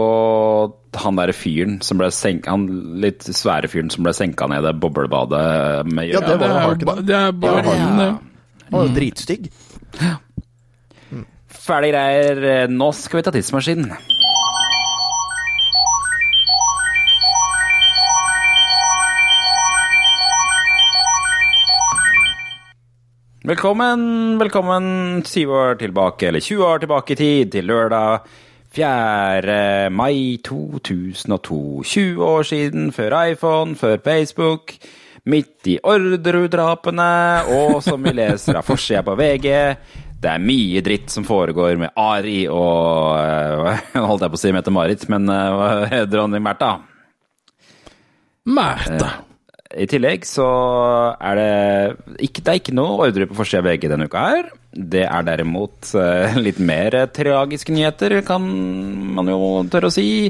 han 0.98 1.18
der 1.20 1.30
fyren 1.38 1.76
som 1.86 2.00
ble 2.00 2.08
senka 2.10 2.50
Han 2.56 2.64
litt 3.04 3.22
svære 3.30 3.70
fyren 3.70 3.92
som 3.94 4.02
ble 4.08 4.14
senka 4.18 4.48
ned 4.50 4.64
i 4.64 4.66
det 4.66 4.80
boblebadet 4.82 5.86
med 5.94 6.08
Ja, 6.10 6.22
det 6.26 6.38
var 6.42 6.50
jo 6.50 6.62
Harken. 6.64 7.04
det 7.06 7.14
er 7.18 7.32
bare 7.38 7.62
Ja. 7.62 7.76
han, 7.78 8.00
det. 8.02 8.08
Han 8.64 8.74
var 8.74 8.88
jo 8.88 8.96
dritstygg. 8.98 9.50
Ferdig 11.68 11.92
greier. 11.94 12.68
Nå 12.72 12.90
skal 12.98 13.20
vi 13.20 13.26
ta 13.28 13.34
tidsmaskinen. 13.36 13.92
Velkommen, 23.48 24.38
velkommen 24.38 25.24
20 25.24 25.54
år 25.56 25.76
tilbake, 25.76 26.28
eller 26.28 26.40
20 26.40 26.64
år 26.64 26.80
tilbake 26.80 27.14
i 27.14 27.16
tid, 27.16 27.52
til 27.54 27.70
lørdag 27.70 28.26
4. 28.76 29.88
mai 29.88 30.42
2002. 30.44 31.84
20 31.84 32.26
år 32.28 32.44
siden, 32.44 32.90
før 32.92 33.16
iPhone, 33.32 33.78
før 33.80 34.02
Facebook, 34.04 34.74
midt 35.32 35.70
i 35.72 35.78
Orderud-drapene, 35.80 37.08
og 37.56 37.80
som 37.86 38.04
vi 38.04 38.12
leser 38.18 38.60
av 38.60 38.68
forsida 38.68 39.06
på 39.08 39.16
VG, 39.16 39.48
det 40.20 40.34
er 40.34 40.44
mye 40.44 40.84
dritt 40.84 41.16
som 41.16 41.24
foregår 41.24 41.80
med 41.80 41.96
Ari 41.96 42.50
og 42.52 43.64
Nå 43.96 44.04
Holdt 44.12 44.28
jeg 44.28 44.36
på 44.36 44.42
å 44.42 44.44
si 44.44 44.52
Mette-Marit, 44.58 45.08
men 45.08 45.32
hva 45.32 45.72
heter 45.86 46.12
dronning 46.18 46.44
Märtha. 46.44 46.74
Märtha. 48.44 49.14
I 49.76 49.88
tillegg 49.90 50.24
så 50.24 50.46
er 51.20 51.40
det 51.40 52.20
ikke, 52.24 52.44
det 52.44 52.52
er 52.52 52.60
ikke 52.62 52.76
noe 52.78 53.08
ordre 53.08 53.28
på 53.28 53.36
forsida 53.36 53.60
av 53.60 53.68
VG 53.68 53.90
denne 53.92 54.08
uka 54.08 54.22
her. 54.24 54.52
Det 54.72 55.04
er 55.04 55.26
derimot 55.28 55.90
eh, 56.00 56.38
litt 56.46 56.62
mer 56.64 56.96
eh, 56.96 57.10
tragiske 57.12 57.74
nyheter, 57.76 58.22
kan 58.28 58.46
man 59.18 59.32
jo 59.32 59.66
tørre 59.72 59.92
å 59.92 59.94
si. 59.94 60.30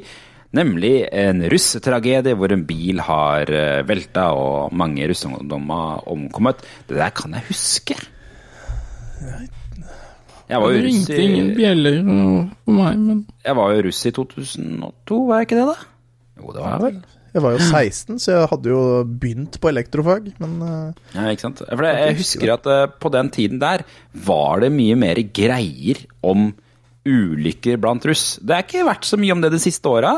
Nemlig 0.57 0.93
en 1.11 1.43
russetragedie 1.51 2.38
hvor 2.39 2.53
en 2.55 2.63
bil 2.65 3.03
har 3.03 3.51
eh, 3.51 3.83
velta 3.85 4.29
og 4.33 4.73
mange 4.73 5.05
russeungdommer 5.11 6.07
omkommet. 6.09 6.63
Det 6.89 6.97
der 6.97 7.13
kan 7.13 7.38
jeg 7.38 7.45
huske. 7.51 7.99
Jeg 10.47 10.63
var 10.63 10.71
jo 10.71 10.79
russ 10.79 10.88
ringte 10.88 11.19
ingen 11.19 11.51
bjeller 11.57 11.99
for 12.07 12.49
på 12.63 12.79
meg, 12.79 12.99
men 13.03 13.21
jeg 13.43 13.59
var 13.59 13.75
jo 13.75 13.85
russ 13.89 14.01
i 14.07 14.15
2002, 14.15 15.21
var 15.27 15.41
jeg 15.43 15.49
ikke 15.49 15.59
det, 15.59 15.67
da? 15.67 15.77
Jo, 16.39 16.53
det 16.55 16.63
var 16.63 16.73
jeg 16.77 16.85
vel. 16.88 17.16
Jeg 17.38 17.43
var 17.45 17.53
jo 17.53 17.61
16, 17.61 18.17
så 18.23 18.31
jeg 18.33 18.49
hadde 18.49 18.71
jo 18.71 18.83
begynt 19.05 19.59
på 19.61 19.69
elektrofag, 19.69 20.31
men 20.41 20.55
eh, 20.65 21.03
Ja, 21.13 21.27
ikke 21.29 21.45
sant? 21.45 21.61
For 21.69 21.85
jeg 21.85 22.15
husker 22.17 22.53
at 22.55 22.69
eh, 22.73 22.85
på 22.97 23.11
den 23.13 23.29
tiden 23.33 23.61
der 23.61 23.83
var 24.25 24.63
det 24.63 24.71
mye 24.73 24.97
mer 24.97 25.21
greier 25.38 26.01
om 26.25 26.49
ulykker 27.07 27.77
blant 27.79 28.05
russ. 28.09 28.35
Det 28.41 28.55
er 28.55 28.65
ikke 28.65 28.88
vært 28.88 29.05
så 29.07 29.19
mye 29.21 29.35
om 29.35 29.43
det 29.45 29.53
de 29.53 29.61
siste 29.61 29.88
åra. 29.88 30.15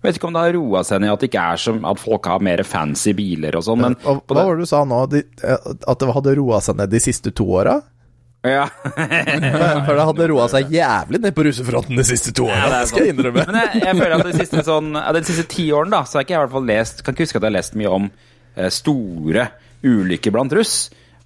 Vet 0.00 0.16
ikke 0.16 0.30
om 0.30 0.36
det 0.36 0.44
har 0.46 0.54
roa 0.56 0.80
seg 0.86 1.02
ned 1.02 1.12
at, 1.12 1.60
som, 1.60 1.82
at 1.84 2.00
folk 2.00 2.28
har 2.30 2.40
mer 2.44 2.62
fancy 2.64 3.12
biler 3.16 3.58
og 3.58 3.66
sånn, 3.66 3.82
men 3.82 3.96
hva, 4.00 4.16
var 4.30 4.54
det 4.54 4.64
du 4.64 4.70
sa 4.70 4.84
nå? 4.88 5.02
De, 5.12 5.24
eh, 5.44 5.72
at 5.74 6.00
det 6.00 6.14
hadde 6.16 6.36
roa 6.38 6.62
seg 6.64 6.78
ned 6.78 6.94
de 6.94 7.02
siste 7.02 7.34
to 7.36 7.50
åra? 7.58 7.80
Ja. 8.46 8.66
For 9.86 9.92
det 9.92 10.06
hadde 10.08 10.28
roa 10.30 10.46
seg 10.52 10.70
jævlig 10.72 11.20
ned 11.20 11.34
på 11.36 11.44
russefronten 11.44 11.98
de 12.00 12.06
siste 12.08 12.32
to 12.36 12.46
årene. 12.48 12.70
Ja, 12.72 12.86
skal 12.88 13.04
jeg 13.04 13.14
innrømme. 13.14 13.44
Men 13.50 13.60
jeg, 13.60 13.82
jeg 13.84 13.98
føler 13.98 14.16
at 14.16 14.30
de 14.30 14.36
siste, 14.38 14.64
sånn, 14.66 14.94
de 14.96 15.24
siste 15.28 15.44
ti 15.50 15.66
årene 15.76 15.98
da, 15.98 16.06
så 16.08 16.18
har 16.18 16.26
ikke 16.26 16.36
jeg 16.36 16.40
i 16.40 16.44
hvert 16.46 16.56
fall 16.56 16.70
lest 16.70 17.04
Kan 17.04 17.16
ikke 17.16 17.26
huske 17.28 17.36
at 17.36 17.44
jeg 17.44 17.50
har 17.50 17.58
lest 17.58 17.76
mye 17.80 17.92
om 17.98 18.08
eh, 18.08 18.70
store 18.72 19.50
ulykker 19.84 20.34
blant 20.34 20.56
russ. 20.56 20.78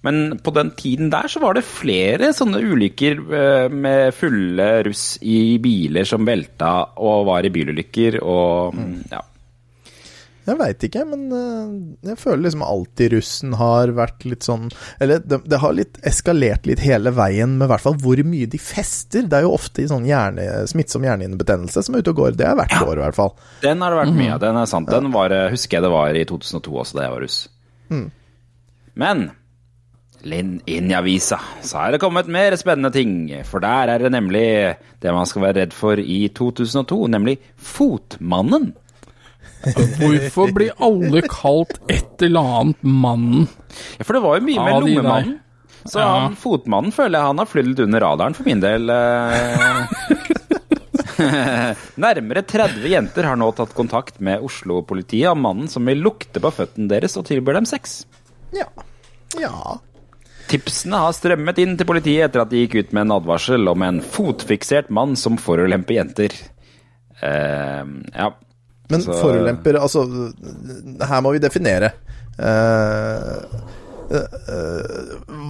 Men 0.05 0.37
på 0.43 0.53
den 0.53 0.73
tiden 0.77 1.09
der 1.13 1.29
så 1.31 1.41
var 1.41 1.55
det 1.57 1.65
flere 1.65 2.29
sånne 2.35 2.59
ulykker 2.61 3.21
eh, 3.39 3.69
med 3.73 4.11
fulle 4.13 4.67
russ 4.85 5.15
i 5.25 5.57
biler 5.61 6.05
som 6.07 6.27
velta 6.27 6.73
og 7.01 7.25
var 7.31 7.47
i 7.47 7.53
bilulykker 7.53 8.19
og 8.21 8.75
mm, 8.77 8.99
ja. 9.15 9.23
Jeg 10.45 10.59
veit 10.59 10.83
ikke, 10.85 11.03
men 11.09 11.23
eh, 11.33 12.09
jeg 12.11 12.19
føler 12.21 12.43
liksom 12.45 12.63
alltid 12.65 13.15
russen 13.15 13.55
har 13.57 13.93
vært 13.97 14.25
litt 14.29 14.45
sånn 14.45 14.67
Eller 15.01 15.23
det, 15.25 15.39
det 15.49 15.59
har 15.63 15.73
litt 15.73 15.97
eskalert 16.05 16.67
litt 16.69 16.83
hele 16.85 17.13
veien 17.15 17.55
med 17.57 17.65
i 17.65 17.71
hvert 17.73 17.85
fall 17.85 17.97
hvor 18.01 18.21
mye 18.27 18.49
de 18.51 18.59
fester. 18.61 19.25
Det 19.25 19.39
er 19.39 19.47
jo 19.47 19.55
ofte 19.57 19.81
i 19.81 19.89
sånn 19.89 20.05
hjerne, 20.05 20.45
smittsom 20.69 21.07
hjernehinnebetennelse 21.07 21.85
som 21.85 21.97
er 21.97 22.05
ute 22.05 22.13
og 22.13 22.21
går. 22.21 22.37
Det 22.37 22.45
er 22.49 22.59
hvert 22.59 22.77
år, 22.81 22.93
i 22.99 23.03
hvert 23.07 23.17
fall. 23.17 23.33
Den 23.65 23.81
har 23.81 23.95
det 23.95 24.03
vært 24.03 24.19
mye 24.19 24.35
av. 24.35 24.43
Den 24.43 24.61
er 24.61 24.69
sant. 24.69 24.91
Den 24.93 25.09
var, 25.15 25.33
eh, 25.33 25.49
husker 25.55 25.79
jeg 25.79 25.87
det 25.87 25.95
var 25.95 26.19
i 26.19 26.27
2002 26.29 26.77
også, 26.83 26.99
da 26.99 27.07
jeg 27.07 27.15
var 27.15 27.25
russ. 27.25 27.41
Men 28.95 29.27
Linn 30.25 30.55
inn 30.65 30.89
i 30.89 30.95
avisa, 30.97 31.37
så 31.61 31.83
er 31.83 31.93
det 31.93 31.99
kommet 32.01 32.29
mer 32.31 32.55
spennende 32.57 32.89
ting. 32.93 33.27
For 33.45 33.61
der 33.61 33.91
er 33.93 34.01
det 34.01 34.09
nemlig 34.15 34.47
det 35.03 35.13
man 35.13 35.27
skal 35.29 35.43
være 35.43 35.59
redd 35.59 35.75
for 35.75 36.01
i 36.01 36.23
2002, 36.33 36.97
nemlig 37.13 37.35
Fotmannen. 37.61 38.71
Hvorfor 39.73 40.53
blir 40.55 40.71
alle 40.83 41.21
kalt 41.29 41.79
et 41.91 42.21
eller 42.27 42.51
annet 42.59 42.83
Mannen? 42.85 43.47
Ja, 43.97 44.03
for 44.05 44.13
det 44.17 44.21
var 44.25 44.37
jo 44.39 44.45
mye 44.47 44.59
de. 44.61 44.75
Lommemannen. 44.85 45.39
Så 45.85 45.99
Ja. 46.01 46.07
han, 46.25 46.35
Fotmannen 46.39 46.91
føler 46.95 47.19
jeg 47.19 47.27
han 47.29 47.37
har 47.43 47.45
flydd 47.49 47.67
litt 47.69 47.79
under 47.83 48.01
radaren 48.01 48.33
for 48.33 48.43
min 48.47 48.61
del. 48.63 48.89
eh. 48.89 49.85
Nærmere 52.01 52.41
30 52.43 52.87
jenter 52.91 53.23
har 53.29 53.37
nå 53.39 53.51
tatt 53.55 53.73
kontakt 53.77 54.17
med 54.19 54.41
Oslo-politiet 54.43 55.29
om 55.31 55.43
mannen 55.45 55.67
som 55.71 55.85
vil 55.87 56.01
lukte 56.03 56.41
på 56.43 56.51
føttene 56.53 56.89
deres 56.91 57.15
og 57.19 57.27
tilbyr 57.29 57.59
dem 57.59 57.67
sex. 57.69 58.01
Ja. 58.55 58.65
Ja. 59.39 59.77
Tipsene 60.49 60.99
har 61.05 61.13
strømmet 61.17 61.57
inn 61.63 61.77
til 61.79 61.87
politiet 61.89 62.27
etter 62.29 62.43
at 62.43 62.51
de 62.51 62.63
gikk 62.65 62.75
ut 62.81 62.91
med 62.93 63.07
en 63.07 63.15
advarsel 63.17 63.69
om 63.71 63.81
en 63.85 64.01
fotfiksert 64.03 64.91
mann 64.93 65.15
som 65.17 65.37
forulemper 65.41 65.97
jenter. 65.97 66.35
Uh, 67.21 67.85
ja. 68.13 68.31
Men 68.89 69.01
Så- 69.01 69.13
forulemper 69.21 69.79
Altså, 69.81 70.03
her 71.01 71.21
må 71.21 71.31
vi 71.31 71.39
definere. 71.43 71.89
Eh, 72.39 73.43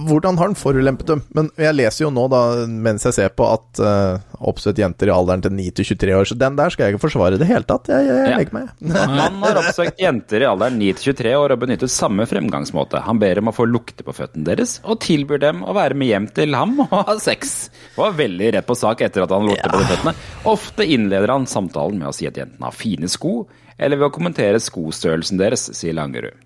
hvordan 0.06 0.38
har 0.38 0.48
han 0.50 0.56
forulempet 0.58 1.06
dem? 1.10 1.22
Men 1.36 1.48
jeg 1.60 1.74
leser 1.76 2.04
jo 2.06 2.10
nå, 2.14 2.26
da, 2.32 2.40
mens 2.66 3.04
jeg 3.08 3.16
ser 3.16 3.32
på, 3.36 3.46
at 3.52 3.80
uh, 3.82 4.36
oppsøkt 4.48 4.80
jenter 4.80 5.10
i 5.10 5.14
alderen 5.14 5.44
til 5.44 5.54
9 5.56 5.66
til 5.78 5.88
23 5.92 6.14
år, 6.18 6.28
så 6.30 6.38
den 6.40 6.56
der 6.58 6.72
skal 6.72 6.86
jeg 6.86 6.94
ikke 6.96 7.04
forsvare 7.06 7.38
i 7.38 7.40
det 7.42 7.48
hele 7.50 7.66
tatt. 7.68 7.90
Jeg, 7.92 8.06
jeg, 8.08 8.16
jeg 8.16 8.30
Ja. 8.32 8.38
legger 8.40 8.56
meg. 8.56 8.70
Mannen 8.92 9.42
har 9.46 9.60
oppsøkt 9.62 10.00
jenter 10.02 10.44
i 10.44 10.48
alderen 10.48 10.78
9-23 10.80 11.34
år 11.40 11.54
og 11.56 11.62
benyttet 11.66 11.92
samme 11.94 12.26
fremgangsmåte. 12.30 13.02
Han 13.06 13.20
ber 13.22 13.42
om 13.42 13.52
å 13.52 13.56
få 13.56 13.68
lukte 13.70 14.06
på 14.06 14.14
føttene 14.16 14.46
deres, 14.48 14.78
og 14.84 15.00
tilbyr 15.04 15.42
dem 15.42 15.62
å 15.66 15.74
være 15.76 15.98
med 15.98 16.10
hjem 16.12 16.30
til 16.36 16.56
ham 16.58 16.78
og 16.86 16.96
ha 17.10 17.18
sex. 17.22 17.56
Og 17.96 18.06
var 18.08 18.18
veldig 18.22 18.54
rett 18.58 18.68
på 18.68 18.78
sak 18.78 19.04
etter 19.06 19.26
at 19.26 19.34
han 19.36 19.46
lukter 19.48 19.72
på 19.72 19.82
de 19.82 19.90
føttene. 19.92 20.16
Ofte 20.52 20.86
innleder 20.96 21.32
han 21.34 21.46
samtalen 21.50 22.00
med 22.00 22.10
å 22.10 22.16
si 22.16 22.28
at 22.28 22.38
jentene 22.40 22.68
har 22.70 22.76
fine 22.76 23.08
sko, 23.10 23.40
eller 23.76 23.98
ved 24.00 24.08
å 24.08 24.14
kommentere 24.14 24.60
skostørrelsen 24.62 25.36
deres, 25.40 25.66
sier 25.76 25.92
Langerud. 25.98 26.36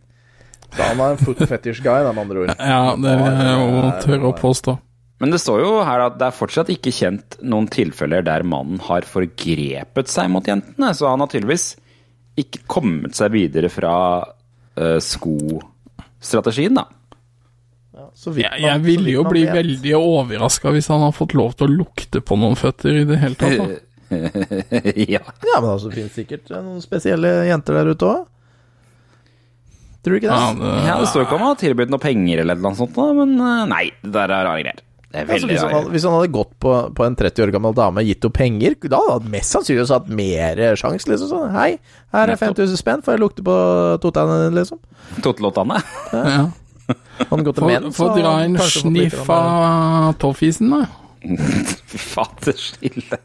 Da 0.76 0.90
han 0.92 1.00
er 1.02 1.16
en 1.16 1.20
foot 1.20 1.40
fetish 1.50 1.82
guy, 1.82 2.04
da, 2.06 2.12
med 2.14 2.22
andre 2.24 2.44
ord. 2.44 2.52
Ja, 2.58 2.94
det 2.94 3.16
vil 3.20 3.42
jeg 3.42 3.58
jo 3.58 3.90
tørre 4.04 4.30
å 4.30 4.36
påstå. 4.38 4.76
Men 5.20 5.34
det 5.34 5.40
står 5.42 5.60
jo 5.60 5.72
her 5.84 6.06
at 6.06 6.14
det 6.20 6.28
er 6.30 6.36
fortsatt 6.36 6.70
ikke 6.72 6.92
kjent 6.96 7.36
noen 7.44 7.66
tilfeller 7.68 8.24
der 8.24 8.44
mannen 8.48 8.80
har 8.86 9.04
forgrepet 9.04 10.08
seg 10.08 10.30
mot 10.32 10.46
jentene, 10.48 10.94
så 10.96 11.10
han 11.10 11.20
har 11.20 11.28
tydeligvis 11.28 11.74
ikke 12.40 12.62
kommet 12.70 13.18
seg 13.18 13.34
videre 13.34 13.68
fra 13.68 13.92
uh, 14.24 14.96
skostrategien, 15.04 16.78
da. 16.80 16.86
Så 18.16 18.32
vidt 18.32 18.46
Jeg, 18.46 18.56
vil 18.56 18.64
jeg 18.64 18.78
så 18.80 18.84
ville 18.86 19.04
vidt 19.04 19.14
jo 19.18 19.22
bli 19.28 19.42
vet. 19.44 19.54
veldig 19.58 19.92
overraska 19.98 20.72
hvis 20.72 20.88
han 20.88 21.02
har 21.04 21.12
fått 21.12 21.34
lov 21.36 21.52
til 21.58 21.68
å 21.68 21.74
lukte 21.82 22.22
på 22.24 22.38
noen 22.40 22.56
føtter 22.56 23.02
i 23.02 23.04
det 23.08 23.18
hele 23.20 23.36
tatt. 23.36 23.60
Da. 23.60 23.66
ja. 25.14 25.20
Ja, 25.20 25.60
men 25.60 25.68
altså, 25.68 25.90
det 25.90 25.98
finnes 25.98 26.16
sikkert 26.16 26.48
eh, 26.50 26.62
noen 26.64 26.80
spesielle 26.82 27.34
jenter 27.50 27.76
der 27.76 27.92
ute 27.92 28.08
òg. 28.08 28.24
Tror 30.00 30.16
du 30.16 30.20
ikke 30.20 30.30
det? 30.30 30.36
Ja, 30.36 30.52
det, 30.56 30.76
ja, 30.86 30.94
det 31.02 31.08
står 31.10 31.26
ikke 31.26 31.36
om 31.36 31.42
han 31.44 31.52
har 31.52 31.58
tilbudt 31.60 31.90
noe 31.92 32.00
penger 32.02 32.40
eller 32.44 32.60
noe 32.60 32.78
sånt, 32.78 32.94
da, 32.96 33.10
men 33.16 33.34
eh, 33.36 33.66
nei, 33.68 33.82
det 34.00 34.14
der 34.14 34.32
er 34.32 34.46
rare 34.48 34.62
greier. 34.64 34.86
Det 35.10 35.24
er 35.24 35.32
Altså, 35.34 35.48
hvis, 35.50 35.58
han 35.58 35.72
hadde, 35.74 35.90
hvis 35.90 36.04
han 36.06 36.12
hadde 36.14 36.30
gått 36.36 36.52
på, 36.62 36.72
på 36.94 37.02
en 37.04 37.16
30 37.18 37.42
år 37.42 37.50
gammel 37.50 37.74
dame 37.74 38.04
og 38.04 38.06
gitt 38.06 38.22
henne 38.22 38.36
penger, 38.36 38.76
da 38.84 39.00
hadde 39.02 39.16
han 39.16 39.32
mest 39.32 39.56
sannsynligvis 39.56 39.90
hatt 39.90 40.10
mer 40.20 40.60
sjanse. 40.78 41.10
Liksom. 41.10 41.32
Sånn, 41.32 41.50
Hei, 41.56 41.70
her 42.14 42.30
er 42.30 42.38
5000 42.38 42.78
spenn, 42.78 43.02
får 43.02 43.16
jeg 43.16 43.22
lukte 43.24 43.44
på 43.48 43.56
totene, 44.04 44.36
liksom? 44.54 44.78
Totelottene. 45.24 45.80
ja. 46.14 46.44
Han 47.30 47.44
går 47.46 47.54
til 47.54 47.62
Få 47.62 47.68
menn, 47.68 47.90
få 47.94 48.06
dra 48.16 48.36
inn 48.46 48.56
en 48.56 48.70
sniff 48.70 49.28
av 49.30 50.14
toffisen, 50.22 50.70
da. 50.72 50.86
Fy 51.90 52.00
fader, 52.00 52.56
stille. 52.58 53.18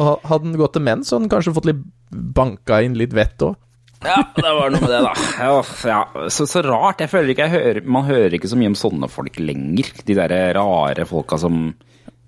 Og 0.00 0.24
Hadde 0.24 0.48
han 0.48 0.56
gått 0.58 0.74
til 0.78 0.86
menn, 0.86 1.04
så 1.04 1.16
hadde 1.16 1.26
han 1.26 1.34
kanskje 1.36 1.54
fått 1.58 1.68
litt 1.68 1.82
banka 2.10 2.80
inn 2.86 2.96
litt 2.98 3.14
vett 3.14 3.44
òg. 3.44 3.58
Ja, 4.04 4.20
det 4.36 4.52
var 4.58 4.70
noe 4.74 4.80
med 4.84 4.90
det, 4.92 5.00
da. 5.06 5.14
Ja, 5.40 5.56
ja. 5.88 6.28
Så, 6.28 6.46
så 6.50 6.62
rart. 6.66 7.00
Jeg 7.04 7.10
føler 7.12 7.32
ikke 7.34 7.46
jeg 7.48 7.54
hører 7.56 7.86
Man 7.88 8.04
hører 8.08 8.36
ikke 8.36 8.50
så 8.50 8.58
mye 8.60 8.72
om 8.74 8.78
sånne 8.78 9.08
folk 9.12 9.38
lenger. 9.40 9.90
De 10.04 10.16
derre 10.18 10.42
rare 10.56 11.06
folka 11.08 11.38
som, 11.40 11.70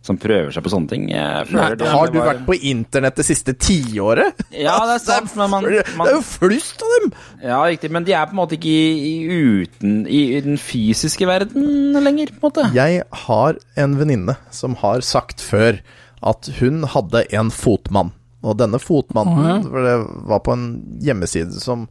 som 0.06 0.18
prøver 0.22 0.52
seg 0.54 0.64
på 0.64 0.70
sånne 0.72 0.88
ting. 0.92 1.08
Jeg 1.10 1.48
føler 1.50 1.76
det- 1.80 1.90
Har 1.92 2.06
det 2.06 2.14
du 2.14 2.18
var- 2.20 2.30
vært 2.32 2.46
på 2.46 2.56
internett 2.72 3.16
det 3.20 3.26
siste 3.28 3.54
tiåret? 3.58 4.38
Ja, 4.54 4.78
det 4.86 4.94
er 4.96 5.04
sant, 5.04 5.34
men 5.36 5.50
man, 5.50 5.64
Det 5.68 5.84
er 5.84 6.14
jo 6.16 6.22
flust 6.22 6.82
av 6.86 6.94
dem! 7.02 7.12
Ja, 7.42 7.60
riktig. 7.66 7.90
Men 7.90 8.04
de 8.08 8.14
er 8.16 8.26
på 8.30 8.36
en 8.36 8.40
måte 8.40 8.56
ikke 8.56 8.72
i, 8.72 9.12
i, 9.12 9.40
uten, 9.66 10.06
i, 10.06 10.22
i 10.38 10.40
den 10.46 10.56
fysiske 10.62 11.26
verden 11.28 11.92
lenger, 12.00 12.32
på 12.40 12.40
en 12.40 12.48
måte. 12.50 12.68
Jeg 12.74 13.02
har 13.26 13.58
en 13.76 13.98
venninne 14.00 14.36
som 14.54 14.78
har 14.80 15.04
sagt 15.04 15.44
før 15.44 15.82
at 16.26 16.48
hun 16.58 16.82
hadde 16.96 17.26
en 17.36 17.50
fotmann. 17.52 18.14
Og 18.45 18.59
denne 18.61 18.80
fotmannen 18.82 19.39
oh, 19.41 19.49
ja. 19.49 19.61
for 19.64 19.87
det 19.87 19.95
var 20.28 20.43
på 20.45 20.55
en 20.55 20.66
hjemmeside 21.03 21.57
som 21.62 21.87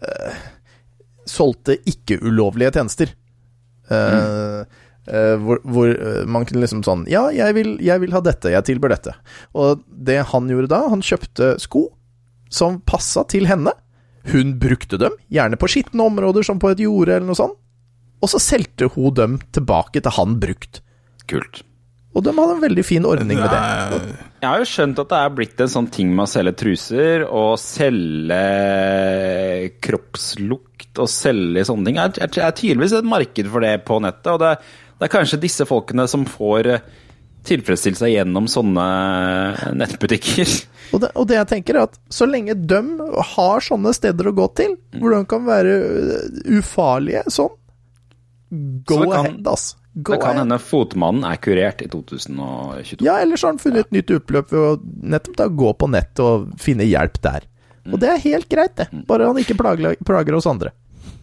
eh, 0.00 0.40
solgte 1.30 1.78
ikke-ulovlige 1.88 2.74
tjenester. 2.74 3.14
Eh, 3.90 4.60
eh, 5.06 5.34
hvor, 5.40 5.60
hvor 5.62 5.90
eh, 5.92 6.22
man 6.24 6.46
kunne 6.48 6.62
liksom 6.62 6.80
sånn 6.86 7.02
Ja, 7.12 7.26
jeg 7.34 7.52
vil, 7.58 7.74
jeg 7.84 8.00
vil 8.00 8.14
ha 8.16 8.22
dette, 8.24 8.52
jeg 8.52 8.68
tilbyr 8.68 8.94
dette. 8.96 9.16
Og 9.56 9.84
det 9.88 10.22
han 10.32 10.50
gjorde 10.50 10.72
da, 10.72 10.84
han 10.92 11.04
kjøpte 11.04 11.54
sko 11.62 11.88
som 12.52 12.80
passa 12.86 13.24
til 13.30 13.48
henne. 13.50 13.72
Hun 14.30 14.54
brukte 14.60 14.96
dem, 15.00 15.16
gjerne 15.32 15.58
på 15.60 15.68
skitne 15.68 16.06
områder, 16.08 16.46
som 16.46 16.60
på 16.62 16.70
et 16.72 16.80
jorde 16.80 17.18
eller 17.18 17.28
noe 17.28 17.38
sånt. 17.38 17.58
Og 18.24 18.30
så 18.32 18.40
solgte 18.40 18.88
hun 18.94 19.12
dem 19.16 19.38
tilbake 19.52 20.00
til 20.00 20.14
han 20.16 20.38
brukt. 20.40 20.80
Kult. 21.28 21.60
Og 22.14 22.22
de 22.22 22.30
hadde 22.36 22.54
en 22.54 22.62
veldig 22.62 22.84
fin 22.86 23.06
ordning 23.10 23.40
med 23.40 23.50
det. 23.50 24.16
Jeg 24.44 24.46
har 24.50 24.60
jo 24.62 24.66
skjønt 24.70 25.00
at 25.02 25.08
det 25.10 25.18
er 25.18 25.32
blitt 25.34 25.60
en 25.64 25.70
sånn 25.72 25.88
ting 25.90 26.12
med 26.14 26.26
å 26.26 26.30
selge 26.30 26.52
truser 26.60 27.24
og 27.26 27.56
selge 27.58 28.42
kroppslukt 29.82 31.00
og 31.02 31.08
selge 31.10 31.64
sånne 31.66 31.88
ting. 31.88 31.98
Det 32.14 32.22
er, 32.26 32.34
er 32.46 32.54
tydeligvis 32.58 32.94
et 33.00 33.08
marked 33.08 33.48
for 33.50 33.64
det 33.64 33.72
på 33.88 33.98
nettet, 34.04 34.30
og 34.36 34.42
det, 34.44 34.52
det 35.00 35.08
er 35.08 35.12
kanskje 35.16 35.40
disse 35.42 35.66
folkene 35.68 36.06
som 36.10 36.26
får 36.28 36.68
eh, 36.76 36.84
tilfredsstilt 37.48 37.98
seg 38.00 38.14
gjennom 38.14 38.46
sånne 38.48 38.86
nettbutikker. 39.76 40.54
Og 40.94 41.00
det. 41.02 41.08
Og 41.18 41.24
det 41.26 41.34
jeg 41.40 41.48
tenker, 41.50 41.74
er 41.80 41.88
at 41.88 41.96
så 42.12 42.26
lenge 42.28 42.54
de 42.54 42.78
har 43.34 43.62
sånne 43.64 43.90
steder 43.96 44.28
å 44.30 44.34
gå 44.36 44.44
til, 44.60 44.76
hvor 45.00 45.14
de 45.16 45.22
kan 45.26 45.42
være 45.48 45.72
øh, 45.80 46.58
ufarlige 46.60 47.24
sånn, 47.34 47.50
go 48.86 49.00
Så 49.00 49.08
kan- 49.08 49.14
ahead, 49.18 49.48
ass. 49.50 49.64
Det 49.94 50.18
kan 50.18 50.38
hende 50.40 50.58
Fotmannen 50.58 51.26
er 51.28 51.38
kurert 51.42 51.82
i 51.84 51.88
2022. 51.90 53.04
Ja, 53.06 53.20
ellers 53.22 53.44
har 53.46 53.54
han 53.54 53.60
funnet 53.62 53.86
et 53.86 53.94
nytt 53.94 54.10
utløp 54.10 54.50
ved 54.50 54.60
å 54.60 54.72
nettopp 55.14 55.36
da 55.38 55.46
gå 55.62 55.74
på 55.78 55.88
nett 55.92 56.22
og 56.22 56.48
finne 56.60 56.86
hjelp 56.88 57.20
der. 57.22 57.46
Og 57.92 58.00
det 58.02 58.08
er 58.10 58.24
helt 58.24 58.48
greit, 58.50 58.74
det. 58.80 58.88
Bare 59.06 59.28
han 59.28 59.38
ikke 59.38 59.56
plager, 59.60 59.94
plager 60.06 60.38
oss 60.38 60.48
andre. 60.50 60.72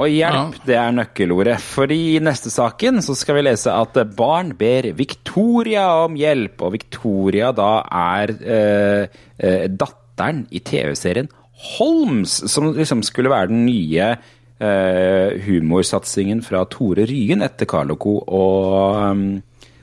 Og 0.02 0.10
hjelp, 0.10 0.56
det 0.66 0.78
er 0.80 0.94
nøkkelordet. 0.96 1.58
For 1.62 1.92
i 1.94 2.16
neste 2.24 2.52
saken 2.54 3.02
så 3.06 3.16
skal 3.18 3.38
vi 3.38 3.46
lese 3.46 3.74
at 3.74 3.98
barn 4.18 4.54
ber 4.58 4.88
Victoria 4.98 5.88
om 6.06 6.16
hjelp. 6.18 6.64
Og 6.64 6.76
Victoria 6.78 7.52
da 7.58 7.72
er 7.84 8.34
eh, 8.40 9.22
eh, 9.38 9.68
datteren 9.68 10.46
i 10.50 10.64
TV-serien 10.64 11.30
Holmes, 11.62 12.40
som 12.50 12.72
liksom 12.74 13.04
skulle 13.06 13.30
være 13.30 13.52
den 13.52 13.66
nye 13.68 14.16
humorsatsingen 14.62 16.44
fra 16.46 16.62
Tore 16.70 17.08
Ryen 17.10 17.42
etter 17.42 17.66
Carl 17.66 17.96
Co. 17.98 18.20
og 18.22 19.00
um, 19.02 19.24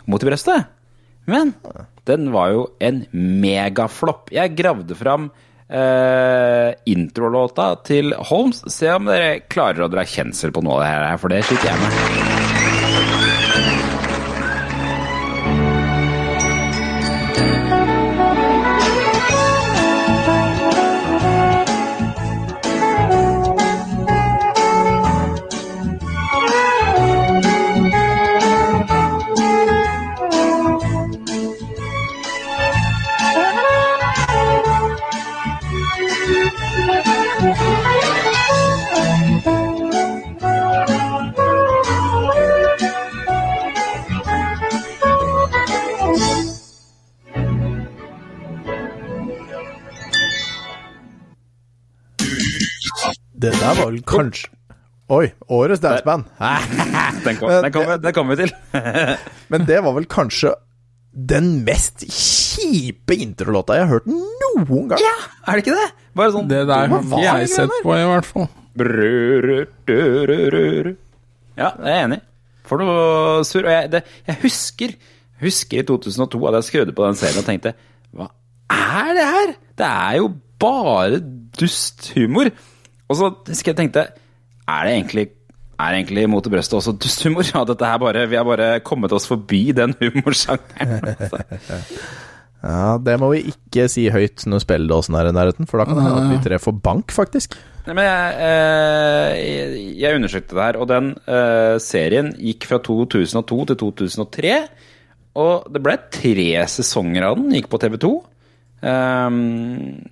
Mot 0.08 0.22
i 0.22 0.28
brøstet. 0.30 0.68
Men 1.28 1.52
den 2.08 2.30
var 2.32 2.54
jo 2.54 2.64
en 2.80 3.02
megaflopp. 3.12 4.32
Jeg 4.32 4.54
gravde 4.56 4.96
fram 4.96 5.28
eh, 5.68 6.72
introlåta 6.88 7.74
til 7.84 8.14
Holmes. 8.30 8.64
Se 8.72 8.90
om 8.94 9.12
dere 9.12 9.40
klarer 9.50 9.84
å 9.84 9.92
dra 9.92 10.06
kjensel 10.08 10.54
på 10.54 10.64
noe 10.64 10.80
av 10.80 10.84
det 10.84 10.92
her, 10.94 11.22
for 11.22 11.36
det 11.36 11.44
sliter 11.44 11.72
jeg 11.74 11.84
med. 11.84 12.37
Det 53.38 53.52
der 53.54 53.74
var 53.78 53.84
vel 53.90 54.00
kanskje 54.02 54.50
Oi, 55.08 55.30
årets 55.48 55.80
danceband. 55.80 56.26
Hæ? 56.36 56.48
Den 57.24 57.36
kom- 57.38 57.48
den 57.64 57.72
kommer 57.72 57.96
den 58.02 58.12
kommer 58.12 58.36
vi 58.36 58.42
til. 58.44 58.50
Men 59.54 59.64
det 59.64 59.78
var 59.86 59.94
vel 59.96 60.04
kanskje 60.04 60.50
den 61.28 61.62
mest 61.64 62.04
kjipe 62.12 63.16
introlåta 63.16 63.78
jeg 63.78 63.86
har 63.86 63.94
hørt 63.94 64.06
noen 64.12 64.84
gang. 64.90 65.00
Ja, 65.00 65.14
er 65.48 65.56
det 65.56 65.64
ikke 65.64 65.78
det? 65.78 65.86
Bare 66.18 66.34
sånn 66.34 66.50
Det 66.50 66.60
der 66.68 66.92
har 66.92 67.22
jeg 67.40 67.48
sett 67.54 67.72
på, 67.82 67.94
i 67.96 68.04
hvert 68.10 68.28
fall. 68.28 68.50
Ja, 71.58 71.72
jeg 71.80 71.94
er 71.96 72.04
enig. 72.04 72.20
For 72.68 72.78
noe 72.84 73.40
surr. 73.48 73.64
Og 73.64 73.72
jeg, 73.72 73.90
det, 73.96 74.02
jeg 74.28 74.38
husker 74.44 74.92
husker 75.40 75.80
i 75.80 75.86
2002 75.88 76.38
at 76.50 76.58
jeg 76.58 76.68
skrudde 76.68 76.94
på 76.98 77.06
den 77.08 77.16
serien 77.18 77.40
og 77.40 77.46
tenkte 77.48 77.72
Hva 78.12 78.28
er 78.74 79.12
det 79.16 79.26
her? 79.32 79.52
Det 79.78 79.88
er 79.88 80.16
jo 80.20 80.28
bare 80.60 81.20
dust 81.58 82.10
humor. 82.16 82.50
Og 83.08 83.16
så 83.18 83.32
husker 83.48 83.72
jeg 83.72 83.78
tenkte 83.78 84.06
Er 84.68 84.86
det 84.86 84.94
egentlig 84.98 85.26
er 85.78 85.94
egentlig 85.94 86.24
mot 86.30 86.46
i 86.46 86.50
brøstet 86.50 86.74
også 86.80 86.96
dusthumor? 87.02 87.46
Ja, 87.46 87.62
dette 87.68 87.86
her 87.86 88.00
bare, 88.02 88.26
vi 88.30 88.36
har 88.38 88.46
bare 88.46 88.80
kommet 88.86 89.12
oss 89.14 89.28
forbi 89.30 89.68
den 89.76 89.94
humorsjangeren. 90.00 91.14
Ja, 92.58 92.98
Det 92.98 93.14
må 93.22 93.28
vi 93.30 93.44
ikke 93.52 93.84
si 93.86 94.08
høyt 94.10 94.42
når 94.50 94.64
spilledåsen 94.64 95.14
er 95.14 95.28
i 95.30 95.34
nærheten, 95.34 95.68
for 95.70 95.78
da 95.78 95.84
kan 95.86 95.94
det 95.94 96.06
hende 96.08 96.24
at 96.24 96.32
vi 96.32 96.38
tre 96.42 96.58
får 96.58 96.74
bank, 96.82 97.12
faktisk. 97.14 97.54
Nei, 97.86 97.94
men 97.94 98.02
jeg, 98.02 98.32
eh, 98.48 99.76
jeg 100.00 100.18
undersøkte 100.18 100.56
det 100.56 100.64
her, 100.64 100.78
og 100.82 100.88
den 100.90 101.12
eh, 101.22 101.76
serien 101.78 102.32
gikk 102.34 102.66
fra 102.66 102.80
2002 102.82 103.60
til 103.70 103.78
2003. 103.84 104.56
Og 105.38 105.70
det 105.70 105.84
ble 105.86 105.94
tre 106.18 106.48
sesonger 106.74 107.28
av 107.30 107.38
den, 107.38 107.54
gikk 107.54 107.70
på 107.70 107.78
TV2. 107.84 108.10
Ehm, 108.86 110.04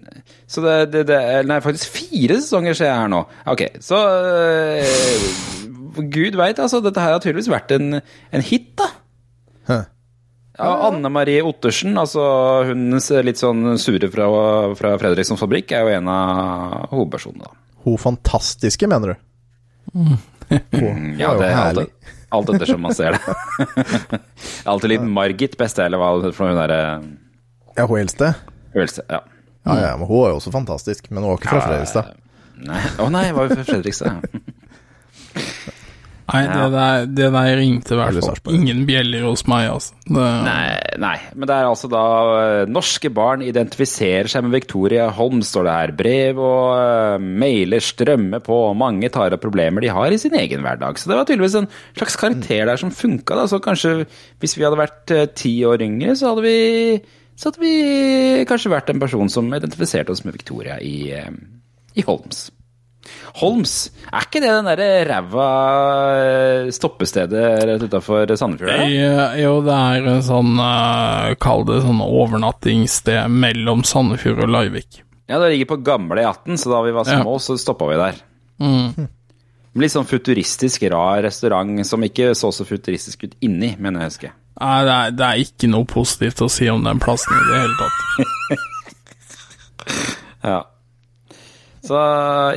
så 0.51 0.62
det, 0.64 0.76
det, 0.90 1.02
det 1.10 1.18
Nei, 1.47 1.60
faktisk 1.62 2.01
fire 2.01 2.38
sesonger 2.40 2.74
ser 2.74 2.90
jeg 2.90 3.02
her 3.02 3.10
nå. 3.12 3.22
Ok, 3.52 3.62
så 3.84 3.98
uh, 3.98 5.26
Gud 6.02 6.38
veit, 6.38 6.59
altså. 6.62 6.82
Dette 6.84 7.02
her 7.02 7.14
har 7.14 7.22
tydeligvis 7.22 7.52
vært 7.52 7.76
en, 7.76 8.01
en 8.01 8.44
hit, 8.44 8.72
da. 8.78 8.90
Hæ. 9.70 9.82
Ja, 10.56 10.70
Anne 10.88 11.10
Marie 11.12 11.43
Ottersen, 11.44 11.98
altså 12.01 12.22
hun 12.70 12.97
litt 13.26 13.40
sånn 13.40 13.76
sure 13.80 14.09
fra, 14.09 14.28
fra 14.78 14.94
Fredrikssons 15.02 15.43
fabrikk, 15.43 15.74
er 15.76 15.84
jo 15.84 15.98
en 15.98 16.09
av 16.09 16.94
hovedpersonene, 16.94 17.44
da. 17.44 17.72
Hun 17.84 18.01
fantastiske, 18.01 18.88
mener 18.88 19.12
du? 19.12 20.16
Ja, 21.20 21.34
var 21.34 21.36
jo 21.36 21.43
det 21.43 21.51
er 21.51 21.52
alt, 21.52 21.60
herlig. 21.60 21.86
alt 22.38 22.52
ettersom 22.55 22.82
man 22.86 22.97
ser 22.97 23.16
det. 23.16 23.36
Alltid 24.70 24.94
litt 24.94 25.06
Margit 25.06 25.56
beste, 25.60 25.84
eller 25.84 26.01
hva 26.01 26.14
det 26.22 26.32
er 26.32 26.36
for 26.36 26.51
hun 26.51 26.59
derre 26.59 26.80
Ja, 27.76 27.84
hun 27.84 28.01
eldste? 28.01 28.32
Øvelse. 28.82 29.07
Ja. 29.11 29.23
Ja, 29.66 29.78
ja, 29.82 29.97
men 29.98 30.07
hun 30.07 30.23
er 30.23 30.31
jo 30.31 30.39
også 30.39 30.53
fantastisk, 30.55 31.11
men 31.11 31.24
hun 31.24 31.32
er 31.32 31.40
ikke 31.40 31.55
fra 31.57 31.65
Fredrikstad. 31.65 32.12
Nei. 32.66 32.85
Å 33.03 33.09
nei, 33.12 33.24
jeg 33.27 33.36
var 33.36 33.48
jo 33.48 33.57
fra 33.59 33.66
Fredrikstad. 33.73 34.23
Nei, 36.27 36.40
det 36.51 36.62
der, 36.74 37.05
det 37.07 37.27
der 37.31 37.53
ringte 37.55 37.94
i 37.94 37.98
hvert 38.01 38.40
fall 38.43 38.57
ingen 38.57 38.81
bjeller 38.89 39.28
hos 39.28 39.44
meg, 39.47 39.69
altså. 39.70 39.94
Det, 40.09 40.24
Nei, 40.43 40.65
nei, 40.98 41.15
men 41.39 41.47
det 41.47 41.55
er 41.55 41.69
altså 41.69 41.86
da 41.90 42.03
eh, 42.40 42.62
Norske 42.70 43.12
barn 43.15 43.44
identifiserer 43.47 44.27
seg 44.31 44.43
med 44.43 44.57
Victoria 44.57 45.07
Holm, 45.15 45.39
står 45.47 45.69
det 45.69 45.77
her. 45.77 45.93
Brev 46.01 46.40
og 46.43 46.73
eh, 46.81 47.28
mailer 47.44 47.85
strømmer 47.85 48.43
på, 48.43 48.59
og 48.73 48.78
mange 48.81 49.11
tar 49.15 49.36
opp 49.36 49.44
problemer 49.44 49.86
de 49.86 49.93
har 49.94 50.11
i 50.11 50.19
sin 50.19 50.35
egen 50.35 50.66
hverdag. 50.66 50.98
Så 50.98 51.12
det 51.12 51.20
var 51.20 51.31
tydeligvis 51.31 51.61
en 51.62 51.70
slags 51.93 52.19
karakter 52.19 52.66
der 52.73 52.82
som 52.82 52.90
funka, 52.90 53.39
da. 53.39 53.47
Så 53.47 53.62
kanskje 53.62 53.94
hvis 54.43 54.59
vi 54.59 54.66
hadde 54.66 54.82
vært 54.82 55.15
eh, 55.15 55.28
ti 55.31 55.55
år 55.69 55.86
yngre, 55.86 56.19
så 56.19 56.32
hadde 56.32 56.47
vi 56.48 56.59
så 57.36 57.50
hadde 57.50 57.60
vi 57.62 58.44
kanskje 58.48 58.72
vært 58.72 58.90
en 58.92 59.00
person 59.02 59.28
som 59.32 59.48
identifiserte 59.52 60.12
oss 60.14 60.24
med 60.24 60.36
Victoria 60.36 60.78
i, 60.80 61.12
eh, 61.12 61.30
i 61.96 62.04
Holms. 62.06 62.46
Holms, 63.38 63.72
er 64.10 64.24
ikke 64.26 64.40
det 64.42 64.48
den 64.50 64.66
derre 64.66 64.86
ræva 65.06 65.48
eh, 66.16 66.70
stoppestedet 66.74 67.42
rett 67.68 67.84
utafor 67.86 68.32
Sandefjord? 68.34 68.72
Eh, 68.82 69.36
Jo, 69.44 69.60
det 69.62 69.76
er 69.76 70.08
en 70.10 70.24
sånn 70.26 70.56
Kall 71.38 71.66
det 71.68 71.82
sånn 71.84 72.00
overnattingssted 72.02 73.28
mellom 73.30 73.84
Sandefjord 73.86 74.42
og 74.46 74.50
Larvik. 74.56 75.02
Ja, 75.28 75.38
det 75.42 75.52
ligger 75.52 75.72
på 75.74 75.82
gamle 75.86 76.22
E18, 76.22 76.56
så 76.58 76.70
da 76.72 76.80
vi 76.86 76.94
var 76.96 77.04
Ja. 77.06 77.20
små, 77.22 77.36
så 77.42 77.56
stoppa 77.58 77.88
vi 77.90 77.96
der. 78.00 78.18
Mm. 78.62 79.08
Litt 79.76 79.92
sånn 79.92 80.06
futuristisk, 80.08 80.86
rar 80.90 81.22
restaurant 81.22 81.84
som 81.86 82.00
ikke 82.06 82.30
så 82.34 82.50
så 82.54 82.64
futuristisk 82.64 83.24
ut 83.26 83.34
inni, 83.44 83.74
mener 83.78 84.00
jeg 84.00 84.06
å 84.06 84.12
huske. 84.14 84.30
Nei, 84.57 84.77
det 84.89 84.93
er, 84.97 85.11
det 85.19 85.27
er 85.27 85.43
ikke 85.43 85.69
noe 85.69 85.85
positivt 85.89 86.41
å 86.41 86.49
si 86.53 86.69
om 86.73 86.85
den 86.87 87.01
plassen 87.03 87.35
i 87.37 87.43
det 87.51 87.61
hele 87.65 87.77
tatt. 87.83 87.99
Ja. 90.47 90.61
Så 91.83 91.99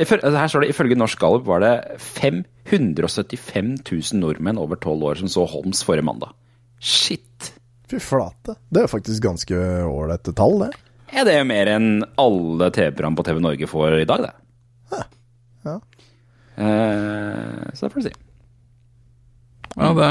iføl- 0.02 0.22
her 0.34 0.48
står 0.50 0.62
det 0.64 0.68
ifølge 0.72 0.96
Norsk 0.98 1.18
Gallup 1.18 1.44
var 1.46 1.62
det 1.62 1.72
575 1.98 3.70
000 3.86 4.20
nordmenn 4.20 4.58
over 4.62 4.78
12 4.78 5.04
år 5.10 5.18
som 5.18 5.30
så 5.30 5.44
Holms 5.50 5.82
forrige 5.86 6.06
mandag. 6.06 6.30
Shit! 6.78 7.52
Fy 7.90 7.98
flate. 8.02 8.54
Det 8.70 8.84
er 8.84 8.90
faktisk 8.90 9.22
ganske 9.24 9.58
ålreite 9.90 10.34
tall, 10.38 10.60
det. 10.62 10.70
Ja, 11.10 11.24
det 11.26 11.34
er 11.34 11.40
jo 11.42 11.48
mer 11.50 11.66
enn 11.72 11.88
alle 12.22 12.68
TV-program 12.74 13.16
på 13.18 13.24
TV 13.26 13.40
Norge 13.42 13.66
får 13.70 13.96
i 13.98 14.06
dag, 14.06 14.28
det. 14.28 15.00
Ja. 15.66 15.74
Eh, 16.60 17.64
så 17.74 17.86
det 17.88 17.92
får 17.94 18.04
du 18.04 18.06
si. 18.06 18.14
Ja, 19.76 19.92
det, 19.94 20.08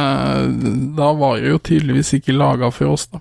da 0.95 1.09
var 1.19 1.39
det 1.41 1.49
jo 1.51 1.59
tydeligvis 1.59 2.13
ikke 2.19 2.35
laga 2.37 2.69
for 2.71 2.93
oss, 2.95 3.07
da. 3.11 3.19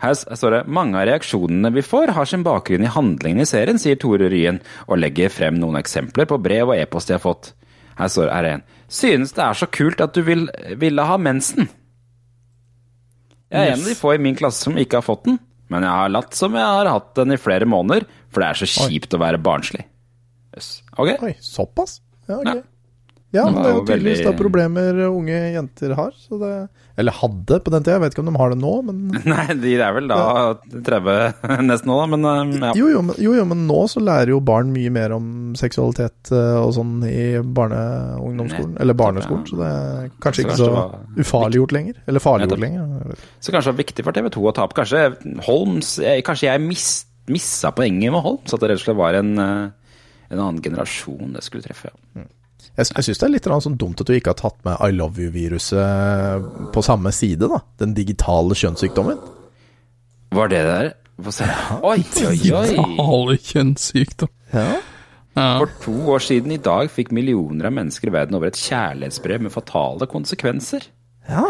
Her 0.00 0.14
står 0.16 0.54
det 0.54 0.60
mange 0.72 0.96
av 0.96 1.04
reaksjonene 1.10 1.70
vi 1.74 1.82
får 1.84 2.14
har 2.16 2.24
sin 2.26 2.42
bakgrunn 2.46 2.86
i 2.86 2.90
handlingen 2.94 3.42
i 3.44 3.48
serien, 3.48 3.78
sier 3.78 3.98
Tore 4.00 4.30
Ryen, 4.32 4.58
og 4.88 4.96
legger 4.98 5.28
frem 5.32 5.58
noen 5.60 5.76
eksempler 5.76 6.24
på 6.30 6.38
brev 6.40 6.72
og 6.72 6.78
e-post 6.80 7.10
de 7.12 7.18
har 7.18 7.22
fått. 7.22 7.50
Her 7.98 8.08
står 8.08 8.30
det 8.46 8.52
en. 8.54 8.64
Synes 8.88 9.34
det 9.36 9.44
er 9.44 9.58
så 9.60 9.68
kult 9.68 10.00
at 10.00 10.16
du 10.16 10.22
vil, 10.24 10.46
ville 10.80 11.04
ha 11.04 11.18
mensen. 11.20 11.68
Jeg 13.50 13.60
er 13.66 13.72
en 13.74 13.82
av 13.84 13.90
de 13.90 13.96
få 13.98 14.14
i 14.14 14.22
min 14.22 14.36
klasse 14.38 14.64
som 14.64 14.78
ikke 14.80 15.00
har 15.00 15.04
fått 15.06 15.24
den, 15.28 15.36
men 15.70 15.84
jeg 15.86 15.92
har 16.00 16.10
latt 16.16 16.34
som 16.38 16.54
jeg 16.56 16.64
har 16.64 16.88
hatt 16.90 17.12
den 17.18 17.34
i 17.34 17.38
flere 17.40 17.68
måneder, 17.68 18.06
for 18.32 18.42
det 18.42 18.48
er 18.54 18.60
så 18.62 18.68
kjipt 18.88 19.14
å 19.14 19.20
være 19.20 19.40
barnslig. 19.42 19.84
Yes. 20.56 20.68
Ok. 20.96 21.12
Oi, 21.28 21.34
såpass? 21.44 21.98
Ja, 22.28 22.38
Ja. 22.40 22.40
ok. 22.40 22.54
Ja, 22.56 22.62
men 23.46 23.54
Det 23.62 23.68
er 23.70 23.74
jo 23.76 23.82
tydeligvis 23.86 24.18
veldig- 24.18 24.26
da 24.26 24.38
problemer 24.40 24.96
unge 25.06 25.36
jenter 25.54 25.92
har. 25.94 26.10
Så 26.18 26.38
det, 26.40 26.48
eller 26.98 27.14
hadde 27.14 27.58
på 27.62 27.70
den 27.70 27.84
tida, 27.86 27.92
jeg 27.94 28.02
vet 28.02 28.14
ikke 28.16 28.24
om 28.24 28.30
de 28.32 28.40
har 28.40 28.50
det 28.50 28.58
nå, 28.58 28.72
men 28.88 28.96
Nei, 29.32 29.44
de 29.62 29.74
er 29.78 29.92
vel 29.94 30.08
da 30.10 30.18
30 30.66 31.62
nesten 31.70 31.86
nå, 31.92 31.98
da, 32.00 32.06
men 32.10 32.26
eh, 32.26 32.66
ja. 32.66 32.72
jo 32.80 32.88
jo, 32.90 33.02
men 33.06 33.14
jo 33.22 33.36
jo, 33.38 33.44
men 33.52 33.62
nå 33.68 33.78
så 33.92 34.02
lærer 34.02 34.32
jo 34.34 34.40
barn 34.42 34.72
mye 34.74 34.90
mer 34.90 35.14
om 35.14 35.28
seksualitet 35.58 36.32
eh, 36.34 36.56
og 36.58 36.74
sånn 36.74 36.96
i 37.06 37.38
barne- 37.46 37.78
og 38.18 38.26
ungdomsskolen, 38.32 38.74
eller 38.82 38.98
barneskolen, 38.98 39.46
så 39.46 39.60
det 39.62 39.70
er 39.70 40.10
kanskje 40.26 40.44
ikke 40.48 40.58
Så 40.58 40.66
så 40.66 40.74
kanskje 40.74 41.22
ufarliggjort 41.24 41.76
lenger. 41.78 42.02
Eller 42.10 42.24
farliggjort 42.26 42.64
lenger. 42.66 43.14
Så 43.38 43.54
kanskje 43.54 43.70
det 43.70 43.76
var 43.76 43.82
viktig 43.84 44.04
for 44.10 44.18
TV 44.18 44.28
2 44.34 44.42
å 44.50 44.54
ta 44.58 44.66
opp. 44.66 44.74
Kanskje 44.74 45.06
Holms 45.46 45.94
Kanskje 46.26 46.50
jeg 46.50 46.64
mist, 46.66 47.06
missa 47.30 47.70
poenget 47.78 48.10
med 48.10 48.22
Holms? 48.26 48.50
At 48.52 48.60
det 48.66 48.72
rett 48.74 48.82
og 48.82 48.84
slett 48.88 48.98
var 48.98 49.14
en, 49.22 49.32
eh, 49.38 49.94
en 50.34 50.38
annen 50.42 50.60
generasjon 50.66 51.32
det 51.38 51.46
skulle 51.46 51.62
treffe. 51.64 51.94
Ja. 52.18 52.26
Jeg, 52.80 52.88
jeg 52.96 53.04
syns 53.10 53.20
det 53.20 53.26
er 53.28 53.32
litt 53.34 53.48
sånn 53.66 53.76
dumt 53.80 54.00
at 54.00 54.08
du 54.08 54.14
ikke 54.16 54.32
har 54.32 54.38
tatt 54.40 54.56
med 54.64 54.80
I 54.80 54.90
love 54.96 55.20
you-viruset 55.20 56.72
på 56.74 56.82
samme 56.86 57.12
side, 57.12 57.48
da. 57.50 57.60
Den 57.82 57.92
digitale 57.96 58.56
kjønnssykdommen. 58.56 59.18
Var 60.32 60.48
det 60.52 60.62
der? 60.68 60.90
Få 61.20 61.32
se. 61.34 61.44
Oi, 61.84 61.98
oi, 62.00 62.38
oi! 62.56 62.70
Digitale 62.70 63.36
kjønnssykdom. 63.50 64.32
Ja. 64.54 64.66
Ja. 65.38 65.44
For 65.60 65.70
to 65.84 65.92
år 66.10 66.24
siden 66.24 66.50
i 66.56 66.58
dag 66.58 66.88
fikk 66.90 67.12
millioner 67.14 67.68
av 67.68 67.74
mennesker 67.76 68.10
i 68.10 68.14
verden 68.16 68.34
over 68.38 68.48
et 68.50 68.58
kjærlighetsbrev 68.58 69.44
med 69.46 69.52
fatale 69.54 70.08
konsekvenser. 70.10 70.88
ja. 71.30 71.44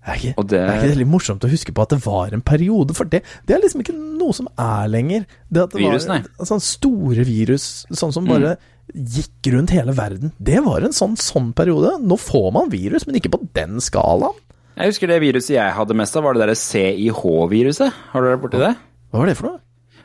Er 0.00 0.16
ikke, 0.16 0.32
Og 0.40 0.46
det- 0.48 0.58
er 0.58 0.78
ikke 0.78 0.88
det 0.88 0.96
litt 0.96 1.10
morsomt 1.12 1.44
å 1.44 1.48
huske 1.52 1.74
på 1.76 1.82
at 1.82 1.90
det 1.92 1.98
var 2.06 2.32
en 2.32 2.40
periode? 2.40 2.94
For 2.96 3.04
det, 3.04 3.20
det 3.46 3.54
er 3.54 3.60
liksom 3.60 3.82
ikke 3.82 3.92
noe 3.92 4.32
som 4.32 4.48
er 4.58 4.88
lenger. 4.88 5.26
Det 5.52 5.62
at 5.62 5.70
det 5.76 5.82
Virus, 5.82 6.06
var 6.08 6.14
nei. 6.14 6.22
Mm. 6.24 6.46
sånn 6.48 6.62
store 6.64 7.24
virus, 7.28 7.66
sånn 7.92 8.10
som 8.16 8.24
bare 8.24 8.56
gikk 8.94 9.50
rundt 9.54 9.72
hele 9.74 9.94
verden. 9.96 10.34
Det 10.38 10.60
var 10.64 10.84
en 10.84 10.94
sånn, 10.96 11.16
sånn 11.20 11.50
periode. 11.56 11.96
Nå 12.02 12.18
får 12.20 12.50
man 12.56 12.70
virus, 12.72 13.06
men 13.06 13.18
ikke 13.20 13.32
på 13.34 13.42
den 13.56 13.80
skalaen. 13.84 14.36
Jeg 14.80 14.92
husker 14.94 15.10
det 15.10 15.18
viruset 15.20 15.56
jeg 15.56 15.76
hadde 15.76 15.96
mest 15.98 16.14
av, 16.16 16.24
var 16.24 16.36
det 16.36 16.44
derre 16.44 16.56
CIH-viruset. 16.56 17.98
Har 18.12 18.24
dere 18.24 18.36
vært 18.36 18.44
borti 18.46 18.62
det? 18.62 18.76
Hva 19.10 19.20
var 19.20 19.28
det 19.28 19.36
for 19.36 19.50
noe? 19.50 19.60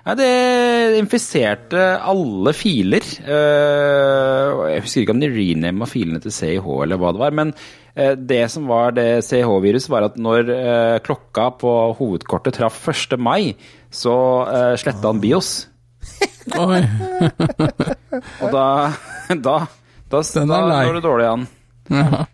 Ja, 0.05 0.13
det 0.13 0.99
infiserte 0.99 1.85
alle 1.97 2.51
filer. 2.53 3.05
Eh, 3.25 4.49
jeg 4.69 4.83
husker 4.83 5.01
ikke 5.01 5.15
om 5.15 5.21
de 5.23 5.31
renama 5.33 5.87
filene 5.89 6.21
til 6.21 6.33
CIH 6.33 6.67
eller 6.83 6.99
hva 7.01 7.13
det 7.15 7.23
var. 7.23 7.33
Men 7.39 7.53
eh, 7.95 8.13
det 8.13 8.43
som 8.53 8.67
var 8.69 8.93
det 8.93 9.23
CIH-viruset, 9.25 9.89
var 9.89 10.05
at 10.05 10.19
når 10.21 10.51
eh, 10.53 10.97
klokka 11.05 11.47
på 11.63 11.73
hovedkortet 11.97 12.59
traff 12.59 12.83
1. 12.93 13.17
mai, 13.17 13.55
så 13.89 14.13
sletta 14.77 15.09
han 15.09 15.23
BIOS. 15.23 15.55
Oi. 16.55 16.81
Og 18.43 18.51
da 18.53 18.65
Da, 19.29 19.55
da, 20.11 20.21
da 20.21 20.21
går 20.85 20.93
det 20.99 21.03
dårlig 21.03 21.27
an. 21.31 21.45
Ja. 21.89 22.25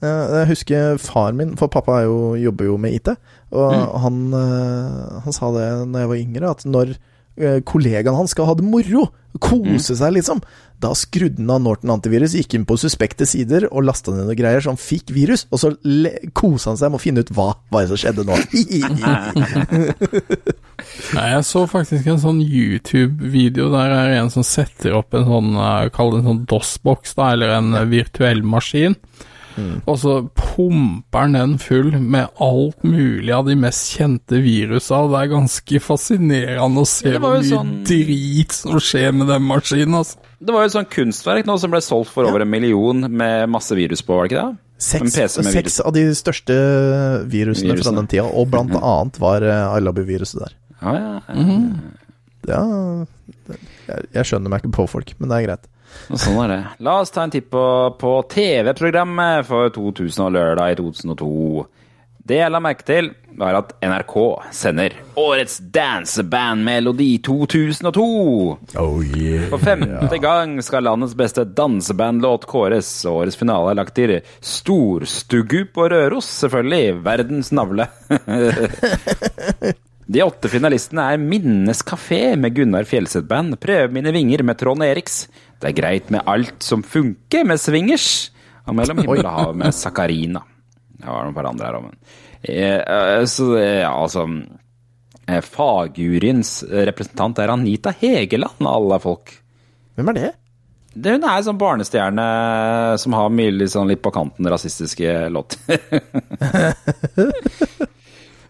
Jeg 0.00 0.46
husker 0.48 0.96
far 1.02 1.34
min, 1.36 1.52
for 1.60 1.68
pappa 1.68 1.98
er 2.00 2.06
jo, 2.08 2.34
jobber 2.40 2.70
jo 2.70 2.76
med 2.80 2.94
IT, 2.96 3.10
og 3.52 3.74
Mm. 3.74 3.98
han, 4.04 4.20
eh, 4.38 5.20
han 5.26 5.32
sa 5.36 5.50
det 5.52 5.66
når 5.90 5.98
jeg 6.00 6.08
var 6.08 6.20
yngre, 6.22 6.50
at 6.56 6.64
når 6.64 6.94
eh, 7.36 7.60
kollegaen 7.68 8.16
hans 8.16 8.32
skal 8.32 8.48
ha 8.48 8.54
det 8.56 8.64
moro, 8.64 9.10
kose 9.44 9.96
seg 10.00 10.14
liksom, 10.16 10.40
da 10.80 10.94
skrudde 10.96 11.42
han 11.42 11.50
av 11.52 11.60
Norton 11.64 11.92
antivirus, 11.94 12.34
gikk 12.38 12.54
inn 12.56 12.66
på 12.68 12.78
suspekte 12.80 13.26
sider 13.28 13.66
og 13.70 13.84
lasta 13.88 14.14
ned 14.14 14.24
noen 14.24 14.38
greier 14.38 14.62
som 14.64 14.78
fikk 14.80 15.12
virus, 15.14 15.46
og 15.52 15.58
så 15.62 15.68
kosa 16.36 16.72
han 16.72 16.80
seg 16.80 16.92
med 16.92 17.00
å 17.00 17.02
finne 17.02 17.24
ut 17.24 17.32
hva 17.36 17.50
var 17.72 17.84
det 17.84 17.90
som 17.92 18.00
skjedde 18.00 18.26
nå. 18.28 18.36
Nei, 21.16 21.26
jeg 21.34 21.44
så 21.46 21.60
faktisk 21.68 22.04
en 22.08 22.22
sånn 22.22 22.40
YouTube-video 22.44 23.68
der 23.74 23.90
er 23.98 24.08
en 24.20 24.30
som 24.32 24.44
setter 24.46 24.94
opp 24.96 25.14
en 25.16 25.26
sånn, 25.28 25.50
eh, 25.60 25.90
kall 25.94 26.14
det 26.14 26.22
en 26.22 26.30
sånn 26.30 26.44
DOS-boks, 26.50 27.16
da, 27.18 27.24
eller 27.34 27.48
en 27.58 27.68
eh, 27.76 27.88
virtuell 27.90 28.42
maskin. 28.46 28.96
Og 29.86 29.98
så 30.02 30.14
pumper 30.36 31.20
han 31.26 31.32
den 31.36 31.58
full 31.62 31.90
med 32.00 32.28
alt 32.40 32.82
mulig 32.84 33.32
av 33.34 33.46
de 33.46 33.54
mest 33.56 33.92
kjente 33.96 34.40
virusa, 34.44 35.02
og 35.04 35.12
det 35.14 35.20
er 35.24 35.32
ganske 35.34 35.80
fascinerende 35.84 36.82
å 36.84 36.88
se 36.88 37.12
hvor 37.18 37.36
mye 37.38 37.46
sånn- 37.48 37.84
drit 37.88 38.52
som 38.56 38.78
skjer 38.80 39.12
med 39.16 39.28
den 39.32 39.42
maskinen, 39.48 39.94
altså. 40.00 40.16
Det 40.40 40.54
var 40.56 40.62
jo 40.64 40.70
et 40.70 40.76
sånt 40.78 40.90
kunstverk 40.94 41.44
nå 41.46 41.58
som 41.60 41.70
ble 41.70 41.80
solgt 41.84 42.08
for 42.14 42.24
over 42.24 42.40
en 42.46 42.50
million 42.50 43.02
med 43.10 43.48
masse 43.52 43.76
virus 43.76 44.00
på, 44.02 44.16
var 44.16 44.28
det 44.28 44.32
ikke 44.32 44.44
det? 44.48 44.58
Seks, 44.80 45.12
seks 45.52 45.80
av 45.84 45.92
de 45.92 46.06
største 46.16 46.54
virusene, 47.28 47.74
fra 47.76 47.92
den 47.92 48.06
tida, 48.08 48.24
og 48.24 48.48
blant 48.50 48.72
annet 48.78 49.18
var 49.20 49.44
uh, 49.44 49.74
iLobby-viruset 49.76 50.40
der. 50.40 50.54
Ja, 50.80 50.94
ja. 50.96 51.42
Ja, 52.48 52.62
det- 53.50 53.58
jeg, 53.90 54.06
jeg 54.14 54.24
skjønner 54.24 54.48
meg 54.48 54.62
ikke 54.62 54.72
på 54.78 54.88
folk, 54.88 55.12
men 55.18 55.28
det 55.28 55.36
er 55.36 55.46
greit. 55.50 55.68
Sånn 56.10 56.38
er 56.44 56.52
det. 56.52 56.62
La 56.86 56.98
oss 57.00 57.12
ta 57.14 57.24
en 57.24 57.32
titt 57.34 57.50
på, 57.52 57.64
på 58.00 58.14
TV-programmet 58.30 59.46
for 59.46 59.70
2000 59.74 60.26
og 60.26 60.34
lørdag 60.34 60.72
i 60.72 60.80
2002. 60.80 61.66
Det 62.30 62.36
jeg 62.36 62.52
la 62.52 62.60
merke 62.62 62.84
til, 62.86 63.08
var 63.40 63.56
at 63.58 63.72
NRK 63.82 64.14
sender 64.54 64.94
Årets 65.18 65.56
dansebandmelodi 65.74 67.08
2002. 67.26 68.04
Oh 68.78 69.00
yeah. 69.16 69.48
For 69.50 69.62
femte 69.62 70.20
gang 70.22 70.58
skal 70.62 70.86
landets 70.86 71.16
beste 71.18 71.46
dansebandlåt 71.58 72.46
kåres, 72.50 72.92
og 73.08 73.24
årets 73.24 73.40
finale 73.40 73.72
er 73.72 73.80
lagt 73.80 73.96
til 73.98 74.18
Storstugu 74.38 75.64
på 75.74 75.88
Røros, 75.90 76.28
selvfølgelig. 76.44 77.00
Verdens 77.06 77.54
navle. 77.56 77.88
De 80.10 80.24
åtte 80.26 80.48
finalistene 80.50 81.04
er 81.12 81.20
Minnes 81.22 81.84
kafé 81.86 82.32
med 82.34 82.56
Gunnar 82.56 82.82
Fjelseth 82.88 83.28
Band, 83.30 83.54
Prøv 83.62 83.92
mine 83.94 84.10
vinger 84.10 84.42
med 84.42 84.58
Trond 84.58 84.82
Eriks, 84.82 85.28
Det 85.62 85.70
er 85.70 85.76
greit 85.76 86.08
med 86.10 86.26
alt 86.26 86.64
som 86.66 86.82
funker 86.82 87.46
med 87.46 87.60
Swingers, 87.62 88.32
og 88.66 88.74
Mellom 88.74 88.98
himmel 89.04 89.22
og 89.22 89.30
hav 89.36 89.54
med 89.60 89.70
Sakarina. 89.76 90.42
Det 90.98 91.06
var 91.06 91.28
noen 91.28 91.36
par 91.36 91.46
andre 91.52 91.68
her 91.68 91.78
òg, 91.78 91.84
men 91.86 91.94
eh, 92.42 92.80
eh, 92.80 93.22
Så 93.30 93.52
eh, 93.60 93.84
ja, 93.84 93.92
altså 93.94 94.26
Fagjuryens 95.46 96.64
representant 96.90 97.38
er 97.38 97.54
Anita 97.54 97.94
Hegeland, 97.94 98.66
alle 98.66 98.98
folk. 98.98 99.30
Hvem 99.94 100.10
er 100.10 100.14
det? 100.18 100.32
Det, 100.90 101.14
hun 101.14 101.22
er 101.22 101.36
en 101.36 101.46
sånn 101.46 101.60
barnestjerne 101.60 102.26
som 102.98 103.14
har 103.14 103.30
mye 103.30 103.68
sånn, 103.70 103.86
litt 103.92 104.02
på 104.02 104.10
kanten 104.10 104.50
rasistiske 104.50 105.30
låter. 105.30 105.70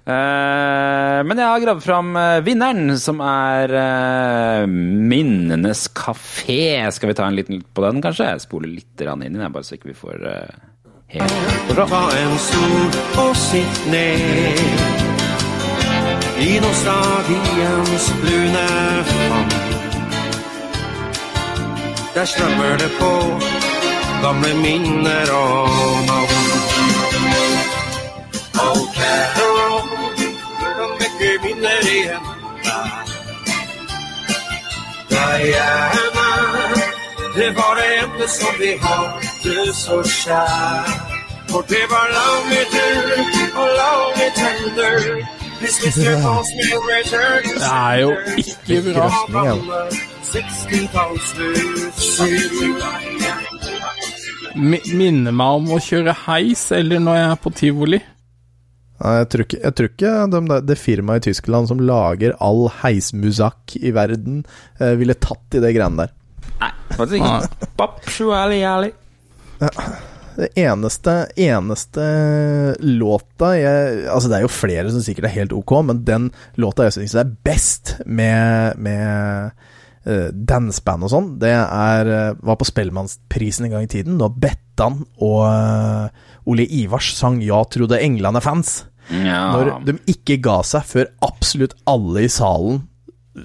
Eh, 0.00 1.18
men 1.28 1.36
jeg 1.36 1.46
har 1.46 1.60
gravd 1.62 1.84
fram 1.84 2.14
eh, 2.16 2.40
vinneren, 2.46 2.94
som 2.98 3.20
er 3.24 3.74
eh, 3.76 4.64
Minnenes 4.66 5.86
kafé. 5.94 6.88
Skal 6.94 7.12
vi 7.12 7.18
ta 7.18 7.28
en 7.28 7.36
liten 7.36 7.60
på 7.62 7.84
den, 7.84 8.00
kanskje? 8.04 8.30
Jeg 8.32 8.46
spoler 8.46 8.72
litt 8.72 9.04
inn 9.04 9.26
i 9.28 9.30
den, 9.36 9.52
bare 9.52 9.66
så 9.66 9.76
ikke 9.76 9.92
vi 9.92 9.98
får 9.98 10.24
helt 11.10 11.76
Ta 11.76 12.02
en 12.16 12.36
stol 12.38 12.98
og 13.18 13.32
sitt 13.36 13.80
ned 13.90 15.08
i 16.40 16.52
nostalgiens 16.62 18.06
lune 18.24 18.66
favn. 19.10 19.50
Der 22.14 22.24
strømmer 22.24 22.78
det 22.78 22.90
på 22.98 23.10
gamle 24.22 24.54
minner 24.62 25.34
og 25.34 25.68
navn. 26.08 26.40
Ok, 28.60 29.39
vekke 31.20 31.42
minner 31.44 31.80
igjen. 31.94 32.24
Diana, 35.10 36.28
det 37.36 37.48
var 37.56 37.74
det 37.78 37.88
ene 38.02 38.28
som 38.28 38.54
vi 38.60 38.72
hadde 38.82 39.74
så 39.74 40.02
kjær. 40.02 40.90
For 41.50 41.62
det 41.68 41.84
var 41.90 42.06
love 42.14 42.44
me 42.50 42.60
do, 42.74 42.86
og 43.60 43.68
me 44.18 44.26
tender. 44.38 45.26
Det 45.60 45.68
er 47.62 47.94
jo 48.00 48.10
ikke 48.36 48.82
bra. 48.94 49.08
Mi- 54.54 54.94
Minner 54.94 55.30
meg 55.32 55.46
om 55.46 55.68
å 55.74 55.78
kjøre 55.84 56.14
heis, 56.26 56.70
eller 56.72 56.98
når 56.98 57.14
jeg 57.16 57.30
er 57.30 57.34
på 57.44 57.50
tivoli. 57.50 58.00
Nei, 59.00 59.14
jeg 59.22 59.28
tror 59.32 59.46
ikke, 59.46 59.60
jeg 59.62 59.76
tror 59.76 59.90
ikke 59.90 60.14
de 60.34 60.60
det 60.68 60.76
firmaet 60.76 61.24
i 61.24 61.30
Tyskland 61.30 61.70
som 61.70 61.80
lager 61.80 62.34
all 62.44 62.66
heismusikk 62.82 63.78
i 63.80 63.94
verden, 63.96 64.42
eh, 64.78 64.92
ville 65.00 65.16
tatt 65.16 65.56
i 65.56 65.62
det 65.64 65.72
greiene 65.76 66.04
der. 66.04 66.14
Nei, 66.60 66.72
faktisk 66.98 67.16
ikke. 67.22 67.68
Papp, 67.80 68.00
sju, 68.12 68.28
ali, 68.36 68.60
ali. 68.68 68.92
Det 70.40 70.48
eneste, 70.56 71.14
eneste 71.36 72.04
låta 72.80 73.50
jeg 73.58 74.06
Altså, 74.08 74.30
det 74.30 74.38
er 74.38 74.44
jo 74.46 74.52
flere 74.52 74.92
som 74.92 75.02
sikkert 75.04 75.28
er 75.28 75.34
helt 75.34 75.52
ok, 75.56 75.74
men 75.84 76.04
den 76.06 76.30
låta 76.60 76.86
jeg 76.86 76.96
syns 76.96 77.16
er 77.18 77.32
best 77.44 77.96
med, 78.06 78.78
med 78.80 79.50
uh, 80.08 80.28
danseband 80.32 81.08
og 81.08 81.12
sånn, 81.12 81.30
det 81.42 81.52
er 81.56 82.12
eh, 82.14 82.38
var 82.46 82.60
på 82.60 82.68
Spellemannsprisen 82.68 83.68
en 83.68 83.76
gang 83.76 83.88
i 83.88 83.92
tiden, 83.92 84.20
da 84.20 84.30
Bettan 84.32 85.02
og 85.20 85.42
uh, 85.44 86.30
Ole 86.48 86.64
Ivars 86.64 87.12
sang 87.18 87.42
'Ja, 87.44 87.64
trodde 87.68 88.00
England 88.00 88.40
er 88.40 88.46
fans'. 88.46 88.89
Ja. 89.10 89.42
Når 89.56 89.72
de 89.86 89.96
ikke 90.10 90.38
ga 90.42 90.60
seg 90.66 90.86
før 90.86 91.10
absolutt 91.26 91.74
alle 91.90 92.26
i 92.26 92.30
salen 92.32 92.84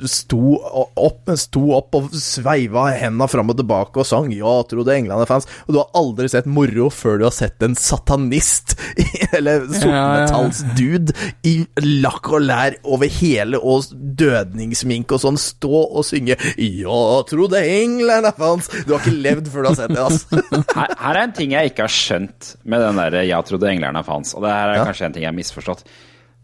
sto 0.10 0.56
opp, 0.98 1.30
sto 1.38 1.62
opp 1.78 1.94
og 2.00 2.14
sveiva 2.18 2.88
henda 2.98 3.28
fram 3.30 3.52
og 3.54 3.58
tilbake 3.60 4.02
og 4.02 4.08
sang 4.10 4.32
'Ja, 4.34 4.64
trodde 4.66 4.96
England 4.96 5.22
er 5.22 5.30
fans'. 5.30 5.46
Og 5.68 5.74
du 5.76 5.78
har 5.78 5.92
aldri 5.94 6.28
sett 6.30 6.48
moro 6.50 6.90
før 6.90 7.20
du 7.20 7.26
har 7.28 7.36
sett 7.36 7.62
en 7.62 7.76
satanist, 7.76 8.74
eller 9.38 9.68
sortmetallsdude, 9.70 11.14
i 11.46 11.68
lakk 11.86 12.32
og 12.34 12.42
lær 12.48 12.78
over 12.84 13.08
hele 13.08 13.60
og 13.62 13.86
dødningsmink 13.94 15.12
og 15.14 15.22
sånn, 15.22 15.38
stå 15.38 15.84
og 15.86 16.04
synge 16.08 16.36
'Ja, 16.58 17.22
trodde 17.30 17.62
England 17.62 18.26
er 18.26 18.34
fans'. 18.38 18.72
Du 18.86 18.96
har 18.96 19.04
ikke 19.06 19.22
levd 19.22 19.52
før 19.54 19.62
du 19.64 19.70
har 19.70 19.76
sett 19.76 19.94
det, 19.94 20.02
altså. 20.02 20.42
Her, 20.76 20.96
her 20.98 21.14
er 21.16 21.24
en 21.24 21.36
ting 21.38 21.52
jeg 21.54 21.72
ikke 21.72 21.86
har 21.86 21.94
skjønt 21.94 22.56
med 22.66 22.82
den 22.82 22.96
der 22.98 23.22
'Ja, 23.24 23.42
trodde 23.46 23.70
englerne 23.70 24.02
fans', 24.04 24.34
og 24.36 24.42
det 24.42 24.50
her 24.50 24.70
er 24.70 24.76
Ja. 24.82 24.86
kanskje 24.90 25.06
en 25.06 25.14
ting 25.14 25.24
jeg 25.24 25.32
har 25.32 25.38
misforstått. 25.38 25.84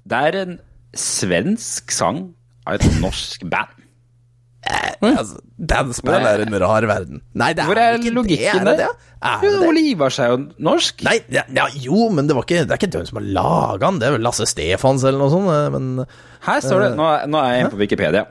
Det 0.07 0.17
er 0.29 0.41
en 0.45 0.59
svensk 0.95 1.91
sang 1.91 2.33
av 2.67 2.77
et 2.79 2.87
norsk 3.01 3.45
band. 3.51 3.77
Altså, 5.01 5.39
danceman 5.57 6.25
er 6.29 6.43
en 6.43 6.55
rar 6.61 6.85
verden. 6.85 7.21
Nei, 7.33 7.47
det 7.57 7.63
er 7.63 7.69
Hvor 7.71 7.79
er 7.81 7.95
ikke 7.97 8.11
logikken 8.13 8.43
det. 8.45 8.51
Er 8.61 8.67
det 8.67 8.73
der? 8.77 8.91
det? 8.91 9.07
Er 9.31 9.45
Jo, 9.45 9.49
det 9.49 9.61
det? 9.63 9.69
Ole 9.71 9.81
Ivarsen 9.89 10.23
er 10.25 10.29
jo 10.35 10.37
norsk. 10.67 11.01
Nei, 11.07 11.15
ja, 11.33 11.41
ja, 11.57 11.65
jo, 11.81 12.03
men 12.13 12.29
det, 12.29 12.35
var 12.37 12.45
ikke, 12.45 12.59
det 12.69 12.75
er 12.75 12.77
ikke 12.81 12.91
den 12.93 13.07
som 13.09 13.17
har 13.17 13.25
laga 13.39 13.89
den. 13.89 13.97
Det 14.01 14.07
er 14.07 14.13
vel 14.17 14.25
Lasse 14.27 14.45
Stefans 14.49 15.05
eller 15.09 15.17
noe 15.23 15.33
sånt. 15.33 15.49
eh, 15.55 15.71
Men 15.73 16.05
Her 16.45 16.61
står 16.61 16.85
det, 16.85 16.91
nå 16.99 17.07
er, 17.09 17.25
nå 17.33 17.41
er 17.41 17.49
jeg 17.55 17.63
inne 17.65 17.73
på 17.73 17.81
Wikipedia. 17.81 18.23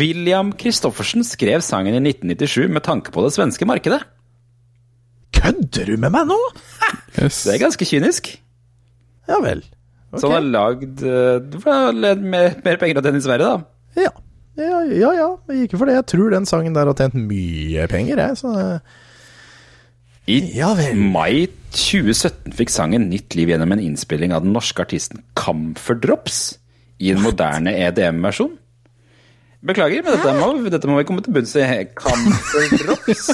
William 0.00 0.50
Christoffersen 0.58 1.22
skrev 1.26 1.62
sangen 1.62 1.94
i 1.94 2.02
1997 2.10 2.66
med 2.74 2.82
tanke 2.86 3.14
på 3.14 3.22
det 3.22 3.30
svenske 3.36 3.68
markedet. 3.70 4.02
kødder 5.36 5.92
du 5.92 5.96
med 6.02 6.10
meg 6.14 6.26
nå?! 6.26 6.38
Yes. 7.20 7.44
Det 7.46 7.54
er 7.54 7.62
ganske 7.62 7.86
kynisk. 7.88 8.32
Ja 9.30 9.38
vel. 9.42 9.62
Okay. 10.10 10.20
Så 10.20 10.28
han 10.30 10.36
har 10.36 10.44
lagd 10.50 11.00
Du 11.50 11.56
får 11.62 11.72
ha 11.72 12.14
mer, 12.18 12.54
mer 12.64 12.76
penger 12.82 12.98
av 13.00 13.06
den 13.06 13.18
i 13.18 13.22
Sverige, 13.24 13.46
da. 13.54 13.75
Ja. 13.96 14.12
Ja, 14.56 14.80
ja, 14.88 15.10
ja. 15.12 15.26
Ikke 15.52 15.76
for 15.80 15.88
det. 15.88 15.98
Jeg 15.98 16.06
tror 16.14 16.30
den 16.32 16.46
sangen 16.48 16.76
der 16.76 16.88
har 16.88 16.96
tjent 16.96 17.16
mye 17.18 17.84
penger, 17.92 18.22
jeg. 18.22 18.38
Så 18.40 18.52
eh, 18.56 18.78
I 20.32 20.38
Ja 20.56 20.70
vel. 20.78 20.96
mai 21.12 21.46
2017 21.76 22.54
fikk 22.56 22.72
sangen 22.72 23.10
nytt 23.12 23.36
liv 23.36 23.52
gjennom 23.52 23.74
en 23.76 23.82
innspilling 23.84 24.32
av 24.32 24.46
den 24.46 24.54
norske 24.56 24.80
artisten 24.86 25.20
Camphor 25.36 25.98
Drops 26.00 26.38
i 27.04 27.10
en 27.12 27.20
moderne 27.20 27.74
EDM-versjon. 27.76 28.54
Beklager, 29.66 30.00
men 30.06 30.14
dette 30.16 30.32
må, 30.38 30.48
dette 30.72 30.88
må 30.88 30.96
vi 31.00 31.04
komme 31.08 31.24
til 31.26 31.34
bunns 31.36 31.52
i. 31.58 31.66
Camphor 31.98 32.66
Drops. 32.80 33.28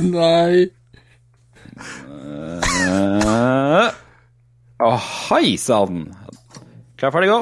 Nei. 0.14 0.66
Eh, 2.86 3.90
Å, 4.86 4.90
hei 5.30 5.56
sann! 5.60 6.04
Klar, 7.00 7.12
ferdig, 7.14 7.30
gå. 7.32 7.38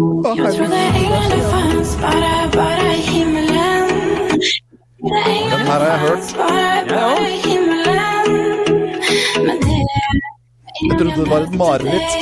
Jag 0.00 0.54
trodde 0.54 0.70
det 1.30 1.50
fanns 1.50 2.00
bare, 2.00 2.50
bare 2.52 2.94
i 2.94 3.00
himmelen. 3.00 3.88
Den 5.50 5.66
her 5.66 5.80
har 5.80 5.86
jeg 5.86 5.98
hørt. 5.98 6.36
Bara, 6.36 6.84
bara 6.88 7.28
i 7.28 7.40
himmelen. 7.48 8.26
Men 9.46 9.56
det 9.60 9.80
Jeg 10.82 10.98
trodde 10.98 11.20
det 11.20 11.30
var 11.30 11.40
et 11.40 11.54
mareritt. 11.54 12.12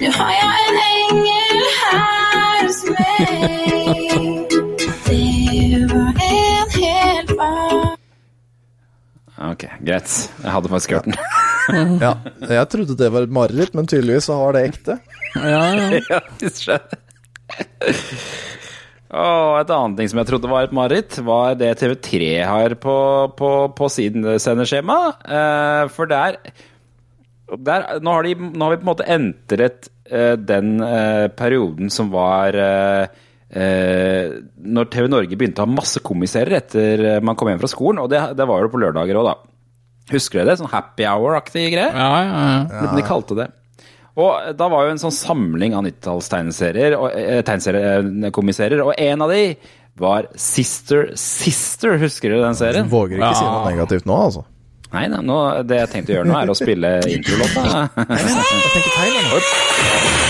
Nå 0.00 0.10
har 0.18 0.30
jeg 0.30 0.56
en 0.68 0.78
engel 0.92 1.60
her 1.80 2.66
hos 2.66 2.84
mig 2.98 4.29
Ok, 9.40 9.64
greit. 9.80 10.10
Jeg 10.42 10.52
hadde 10.52 10.68
faktisk 10.68 10.92
hørt 10.98 11.08
den. 11.08 11.16
Ja, 12.02 12.12
jeg 12.50 12.68
trodde 12.72 12.96
det 12.98 13.08
var 13.14 13.24
et 13.24 13.32
mareritt, 13.32 13.76
men 13.78 13.86
tydeligvis 13.88 14.26
så 14.28 14.36
var 14.40 14.56
det 14.56 14.64
ekte. 14.68 14.96
Ja, 15.38 15.62
ja. 15.78 16.00
ja, 16.10 16.18
visst 16.40 16.64
skjer. 16.64 16.82
Et 19.10 19.72
annet 19.74 19.96
ting 19.98 20.10
som 20.10 20.20
jeg 20.20 20.28
trodde 20.28 20.50
var 20.50 20.66
et 20.66 20.74
mareritt, 20.76 21.16
var 21.26 21.56
det 21.58 21.72
TV3 21.80 22.28
har 22.46 22.76
på, 22.82 22.96
på, 23.38 23.50
på 23.76 23.88
sin 23.90 24.28
sendeskjema. 24.42 24.98
Eh, 25.24 25.84
for 25.94 26.10
der, 26.10 26.36
der 27.56 27.88
nå, 28.02 28.18
har 28.18 28.28
de, 28.28 28.36
nå 28.36 28.66
har 28.66 28.76
vi 28.76 28.82
på 28.82 28.86
en 28.86 28.92
måte 28.92 29.08
entret 29.16 29.90
eh, 30.10 30.36
den 30.36 30.76
eh, 30.84 31.26
perioden 31.32 31.90
som 31.90 32.12
var 32.12 32.54
eh, 32.54 33.26
Når 33.50 34.90
TV 34.92 35.08
Norge 35.10 35.38
begynte 35.38 35.62
å 35.62 35.66
ha 35.66 35.72
masse 35.72 36.02
komiserier 36.06 36.60
etter 36.60 37.06
eh, 37.16 37.22
man 37.24 37.38
kom 37.38 37.50
hjem 37.50 37.62
fra 37.62 37.70
skolen. 37.70 38.02
Og 38.04 38.10
det, 38.12 38.20
det 38.38 38.46
var 38.46 38.62
jo 38.62 38.70
på 38.72 38.82
lørdager 38.82 39.18
òg, 39.20 39.30
da. 39.30 39.36
Husker 40.10 40.40
dere 40.40 40.52
det? 40.52 40.60
Sånn 40.60 40.70
happy 40.72 41.06
hour-aktig 41.06 41.68
greie? 41.74 41.90
ja, 41.90 42.22
ja, 42.26 42.44
ja. 42.66 42.92
De 42.96 43.06
kalte 43.06 43.38
det. 43.38 43.50
Og 44.20 44.54
da 44.58 44.66
var 44.70 44.86
jo 44.86 44.94
en 44.94 45.00
sånn 45.00 45.14
samling 45.14 45.74
av 45.78 45.84
90-talls-tegneserier, 45.86 46.96
og, 46.98 47.12
eh, 47.14 48.82
og 48.82 48.94
en 48.98 49.22
av 49.22 49.30
de 49.30 49.44
var 50.00 50.26
Sister 50.38 51.12
Sister, 51.18 51.98
husker 52.00 52.32
dere 52.32 52.48
den 52.48 52.58
serien? 52.58 52.88
Våger 52.90 53.20
ikke 53.20 53.36
si 53.38 53.44
noe 53.46 53.68
negativt 53.70 54.08
nå, 54.08 54.16
altså. 54.30 54.46
Nei, 54.90 55.04
nei, 55.06 55.20
nå, 55.22 55.36
det 55.70 55.84
jeg 55.84 55.92
tenkte 55.92 56.14
å 56.14 56.18
gjøre 56.18 56.32
nå, 56.32 56.40
er 56.40 56.50
å 56.50 56.58
spille 56.58 56.96
introlåta. 57.16 57.86
Jeg 58.10 58.34
tenker 58.74 58.92
feil 58.98 60.29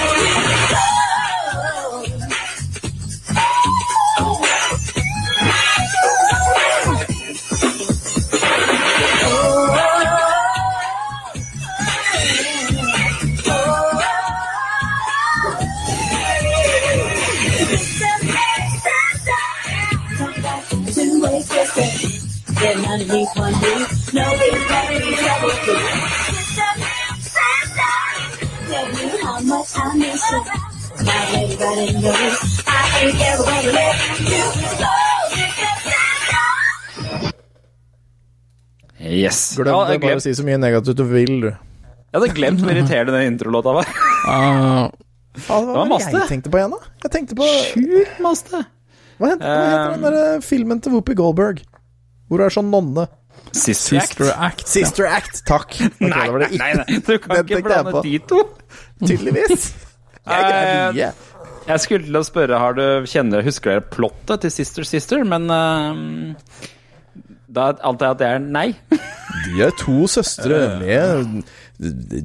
Getting 22.61 22.85
underneath 22.85 23.33
one 23.35 23.53
knee, 23.61 23.85
no 24.13 24.25
big 24.37 24.53
be 24.53 25.15
double 25.17 25.53
free. 25.65 25.81
Tell 28.69 28.85
me 28.93 29.03
how 29.23 29.39
much 29.41 29.71
I 29.75 29.95
miss 29.97 30.23
you. 30.31 30.41
Now 31.07 31.37
everybody 31.41 31.87
knows 31.97 32.61
I 32.67 32.83
ain't 33.01 33.21
ever 33.29 33.43
gonna 33.49 33.71
let 33.73 34.19
you 34.19 34.45
go. 34.77 34.93
Yes. 39.01 39.39
Glem 39.57 39.73
Ja, 39.73 39.79
det, 39.89 39.97
bare 40.03 40.19
å 40.19 40.21
si 40.21 40.35
så 40.37 40.45
mye 40.45 40.59
negativt 40.61 40.99
du 41.01 41.03
vil, 41.09 41.33
du. 41.41 41.49
jeg 41.49 42.19
hadde 42.19 42.29
glemt 42.37 42.61
hvor 42.61 42.69
irriterende 42.75 43.15
den 43.17 43.33
introlåta 43.33 43.73
var. 43.79 43.89
uh, 44.29 44.85
hva 45.47 45.57
var 45.65 45.89
masse. 45.89 46.13
jeg 46.13 46.29
tenkte 46.29 46.53
på 46.53 46.61
igjen, 46.61 46.75
da? 46.77 46.93
Jeg 47.07 47.11
tenkte 47.17 47.39
på 47.39 47.49
Sjukt 47.71 48.21
masse. 48.21 48.61
Hva 49.17 49.33
heter, 49.33 49.45
hva 49.49 49.65
heter 49.65 49.95
den 49.95 50.05
der 50.05 50.19
eh, 50.21 50.41
filmen 50.45 50.79
til 50.81 50.93
Whoopi 50.93 51.17
Goldberg? 51.17 51.65
Hvor 52.31 52.45
er 52.45 52.53
sånn 52.53 52.69
nonne. 52.71 53.09
Sister 53.51 53.97
Act. 53.99 54.13
Sister 54.15 54.29
Act. 54.31 54.39
Act. 54.39 54.67
Sister 54.71 55.07
Act, 55.09 55.41
takk. 55.47 55.75
Okay, 55.81 56.07
Nei, 56.07 56.27
det 56.31 56.59
nei, 56.61 56.69
nei, 56.79 56.99
du 57.03 57.17
kan 57.19 57.35
Den 57.35 57.49
ikke 57.49 57.63
blande 57.65 58.03
de 58.05 58.13
to. 58.29 58.45
Tydeligvis. 59.03 59.71
Jeg 60.31 60.45
greier 60.47 60.95
mye. 60.95 61.09
Jeg 61.67 61.83
skulle 61.83 62.07
til 62.07 62.17
å 62.17 62.21
spørre, 62.25 62.57
har 62.57 62.77
du 62.77 63.09
kjenner, 63.09 63.43
husker 63.45 63.75
dere 63.75 63.83
plottet 63.93 64.45
til 64.45 64.53
Sister 64.53 64.87
Sister, 64.87 65.21
men 65.27 65.45
uh, 65.51 66.31
da 67.51 67.67
antar 67.85 68.07
jeg 68.07 68.15
at 68.15 68.21
det 68.21 68.29
er 68.29 68.41
nei. 68.41 68.67
De 69.45 69.61
er 69.65 69.75
to 69.77 70.07
søstre 70.09 70.61
med 70.81 71.43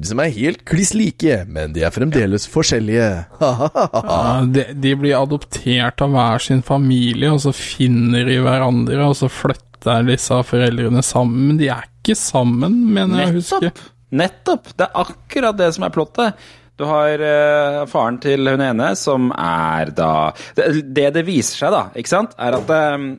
som 0.05 0.19
er 0.21 0.33
helt 0.35 0.61
kliss 0.69 0.91
like, 0.93 1.39
men 1.49 1.71
de 1.73 1.81
er 1.85 1.93
fremdeles 1.93 2.45
forskjellige. 2.51 3.07
Ja, 3.41 4.43
de, 4.45 4.65
de 4.77 4.91
blir 4.99 5.17
adoptert 5.17 6.03
av 6.05 6.13
hver 6.13 6.43
sin 6.45 6.61
familie, 6.65 7.31
og 7.33 7.41
så 7.41 7.53
finner 7.57 8.27
de 8.29 8.37
hverandre, 8.45 8.99
og 9.07 9.17
så 9.17 9.31
flytter 9.31 9.66
disse 10.07 10.39
foreldrene 10.47 11.03
sammen. 11.05 11.51
Men 11.51 11.59
de 11.59 11.69
er 11.73 11.85
ikke 11.85 12.15
sammen, 12.17 12.79
mener 12.93 13.23
jeg 13.23 13.33
å 13.33 13.37
huske. 13.37 13.71
Nettopp! 14.17 14.71
Det 14.77 14.87
er 14.87 15.03
akkurat 15.03 15.57
det 15.59 15.69
som 15.75 15.85
er 15.87 15.93
plottet. 15.93 16.47
Du 16.77 16.85
har 16.85 17.21
uh, 17.21 17.85
faren 17.89 18.19
til 18.21 18.47
hun 18.47 18.61
ene, 18.61 18.91
som 18.95 19.31
er 19.33 19.89
da 19.97 20.11
Det 20.55 20.67
det, 20.85 21.07
det 21.15 21.23
viser 21.25 21.63
seg, 21.65 21.73
da, 21.73 21.87
ikke 21.97 22.13
sant, 22.13 22.37
er 22.37 22.59
at 22.59 22.75
um, 22.97 23.15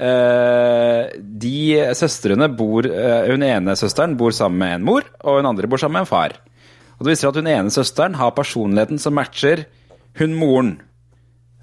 Uh, 0.00 1.10
de 1.20 1.76
søstrene 1.92 2.46
bor 2.56 2.86
uh, 2.88 3.26
Hun 3.28 3.42
ene 3.44 3.74
søsteren 3.76 4.14
bor 4.16 4.32
sammen 4.32 4.62
med 4.62 4.78
en 4.78 4.86
mor, 4.86 5.04
og 5.20 5.36
hun 5.36 5.48
andre 5.50 5.68
bor 5.68 5.82
sammen 5.82 5.98
med 5.98 6.06
en 6.06 6.08
far. 6.08 6.38
Og 6.96 7.04
det 7.04 7.10
viser 7.10 7.26
seg 7.26 7.34
at 7.34 7.40
hun 7.42 7.50
ene 7.52 7.74
søsteren 7.74 8.16
har 8.16 8.32
personligheten 8.32 9.02
som 9.02 9.12
matcher 9.18 9.66
hun 10.16 10.38
moren. 10.40 10.70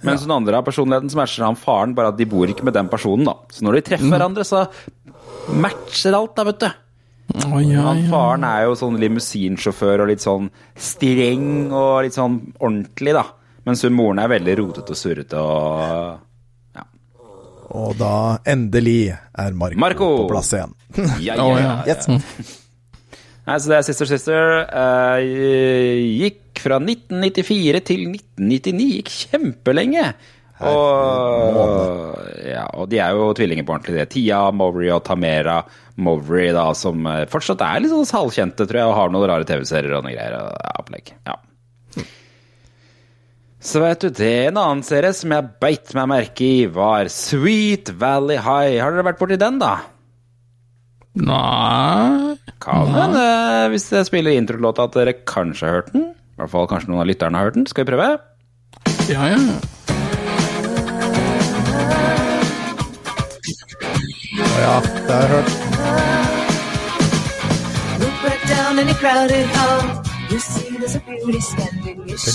Mens 0.05 0.21
den 0.21 0.33
andre 0.35 0.59
personligheten 0.61 1.09
som 1.09 1.21
matcher 1.21 1.45
han 1.47 1.57
faren, 1.57 1.95
bare 1.97 2.11
at 2.11 2.19
de 2.19 2.27
bor 2.29 2.49
ikke 2.49 2.65
med 2.67 2.75
den 2.77 2.89
personen. 2.91 3.25
da. 3.25 3.33
Så 3.49 3.65
når 3.65 3.79
de 3.79 3.85
treffer 3.89 4.11
hverandre, 4.13 4.45
så 4.45 4.67
matcher 5.57 6.17
alt, 6.17 6.35
da, 6.37 6.45
vet 6.51 6.61
du. 6.61 6.69
Oh, 7.47 7.57
ja, 7.59 7.89
ja. 7.91 8.05
faren 8.07 8.45
er 8.47 8.67
jo 8.67 8.77
sånn 8.79 8.99
limousinsjåfør 9.01 10.05
og 10.05 10.11
litt 10.13 10.23
sånn 10.23 10.47
streng 10.79 11.73
og 11.75 12.05
litt 12.05 12.15
sånn 12.15 12.37
ordentlig, 12.55 13.17
da. 13.17 13.25
Mens 13.67 13.83
hun 13.83 13.97
moren 13.97 14.21
er 14.23 14.31
veldig 14.31 14.55
rotete 14.61 14.95
og 14.95 14.99
surrete 15.01 15.41
og 15.43 16.23
Og 17.77 17.97
da 17.99 18.37
endelig 18.47 19.11
er 19.11 19.57
Marco, 19.59 19.79
Marco! 19.83 20.07
på 20.21 20.29
plass 20.31 20.53
igjen. 20.55 20.71
Ja, 21.19 21.35
ja, 21.35 21.49
ja. 21.59 21.73
ja. 21.83 21.97
Yes. 21.97 22.07
Nei, 23.47 23.57
så 23.59 23.69
det 23.71 23.75
er 23.77 23.83
Sister 23.87 24.07
Sister. 24.07 24.55
Uh, 24.71 25.19
gikk 26.23 26.39
fra 26.63 26.79
1994 26.81 27.83
til 27.87 28.07
1999. 28.11 28.89
Gikk 28.97 29.13
kjempelenge. 29.13 30.09
Og, 30.57 32.15
ja, 32.41 32.63
og 32.73 32.87
de 32.89 32.97
er 32.97 33.13
jo 33.13 33.29
tvillinger 33.37 33.65
på 33.65 33.75
ordentlig, 33.75 33.99
det. 33.99 34.07
Tia, 34.15 34.39
Mowry 34.49 34.89
og 34.89 35.03
Tamera 35.05 35.59
Mowry, 36.01 36.47
da, 36.55 36.71
som 36.77 37.05
eh, 37.09 37.25
fortsatt 37.29 37.61
er 37.65 37.83
litt 37.83 37.93
sånn 37.93 38.07
halvkjente, 38.09 38.65
tror 38.65 38.81
jeg, 38.81 38.89
og 38.89 38.97
har 38.97 39.13
noen 39.13 39.29
rare 39.29 39.45
TV-serier 39.49 39.97
og 39.97 40.05
noe 40.05 40.15
greier. 40.15 40.39
Og. 40.41 41.13
Ja. 41.29 41.37
Så 43.67 43.81
vet 43.83 44.01
du, 44.01 44.09
det 44.13 44.31
er 44.31 44.49
en 44.51 44.59
annen 44.61 44.83
serie 44.85 45.13
som 45.17 45.33
jeg 45.33 45.51
beit 45.61 45.93
meg 45.97 46.09
merke 46.09 46.45
i, 46.45 46.65
var 46.71 47.09
Sweet 47.13 47.93
Valley 47.99 48.39
High. 48.41 48.79
Har 48.81 48.93
dere 48.95 49.05
vært 49.11 49.21
borti 49.21 49.37
den, 49.41 49.61
da? 49.61 49.75
Nei 51.17 52.35
Kan 52.61 52.91
hende, 52.93 53.23
hvis 53.73 53.87
jeg 53.93 54.05
spiller 54.09 54.37
introlåta, 54.37 54.85
at 54.85 54.97
dere 54.97 55.17
kanskje 55.25 55.65
har 55.65 55.79
hørt 55.79 55.93
den. 55.93 56.11
I 56.37 56.41
hvert 56.43 56.51
fall 56.53 56.67
kanskje 56.69 56.91
noen 56.91 57.01
av 57.01 57.07
lytterne 57.09 57.39
har 57.39 57.47
hørt 57.47 57.55
den. 57.57 57.63
Skal 57.65 57.81
vi 57.81 57.89
prøve? 57.89 58.07
Ja, 59.09 59.23
ja. 59.25 59.37
Å 64.37 64.59
ja, 64.61 64.75
det 64.85 65.15
har 65.15 65.23
jeg 65.23 65.31
hørt. 65.33 65.49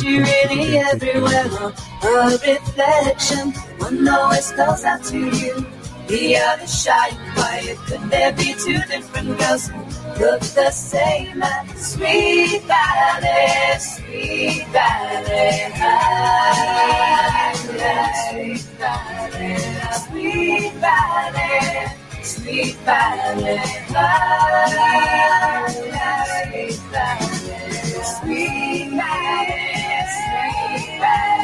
Really 0.03 0.79
everywhere? 0.79 1.73
A 2.03 2.31
reflection. 2.43 3.55
One 3.79 4.09
always 4.09 4.51
calls 4.51 4.85
out 4.85 5.05
to 5.05 5.17
you. 5.17 5.82
The 6.09 6.37
other 6.37 6.67
shy 6.67 7.09
and 7.09 7.35
quiet. 7.35 7.79
Could 7.87 8.11
there 8.11 8.33
be 8.33 8.55
two 8.55 8.79
different 8.89 9.39
girls 9.39 9.69
who 9.69 9.79
look 10.21 10.41
the 10.41 10.71
same 10.71 11.43
Sweet 11.77 12.63
Valley, 12.63 13.79
Sweet 13.79 14.67
Valley 14.69 15.73
High? 15.75 17.53
Sweet 18.31 18.61
Valley, 18.79 19.57
Sweet 20.07 20.73
Valley. 20.75 22.03
Sweet 22.23 22.77
Valley 22.85 23.83
Sweet 26.53 26.79
Valley, 26.93 27.29
Sweet 28.03 28.91
Valley, 28.91 29.59
Sweet 30.15 31.01
Valley 31.01 31.42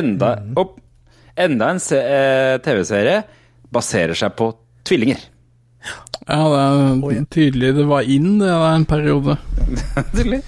Enda, 0.00 0.34
opp, 0.60 0.78
enda 1.38 1.70
en 1.74 1.82
eh, 1.96 2.56
TV-serie 2.64 3.20
baserer 3.70 4.18
seg 4.18 4.34
på 4.38 4.50
tvillinger. 4.88 5.22
Ja, 6.28 6.44
det 6.52 7.12
er 7.16 7.28
tydelig 7.32 7.72
det 7.78 7.86
var 7.88 8.08
inn 8.08 8.38
det 8.42 8.50
er 8.52 8.74
en 8.74 8.86
periode. 8.88 9.38
Tydelig. 10.16 10.42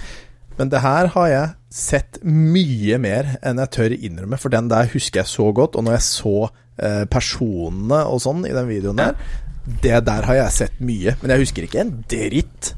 Men 0.59 0.69
det 0.73 0.83
her 0.85 1.09
har 1.15 1.29
jeg 1.31 1.55
sett 1.73 2.19
mye 2.23 2.99
mer 3.01 3.33
enn 3.41 3.61
jeg 3.63 3.73
tør 3.73 3.95
innrømme, 3.97 4.39
for 4.39 4.53
den 4.53 4.69
der 4.71 4.91
husker 4.93 5.23
jeg 5.23 5.31
så 5.31 5.49
godt. 5.57 5.79
Og 5.79 5.87
når 5.87 5.97
jeg 5.97 6.07
så 6.11 6.35
eh, 6.45 7.05
personene 7.11 8.03
og 8.05 8.21
sånn 8.23 8.45
i 8.49 8.53
den 8.55 8.69
videoen 8.69 9.01
der, 9.01 9.17
det 9.83 10.03
der 10.07 10.29
har 10.29 10.39
jeg 10.43 10.57
sett 10.59 10.85
mye. 10.85 11.17
Men 11.23 11.35
jeg 11.35 11.47
husker 11.47 11.67
ikke 11.67 11.83
en 11.87 11.95
dritt. 12.11 12.75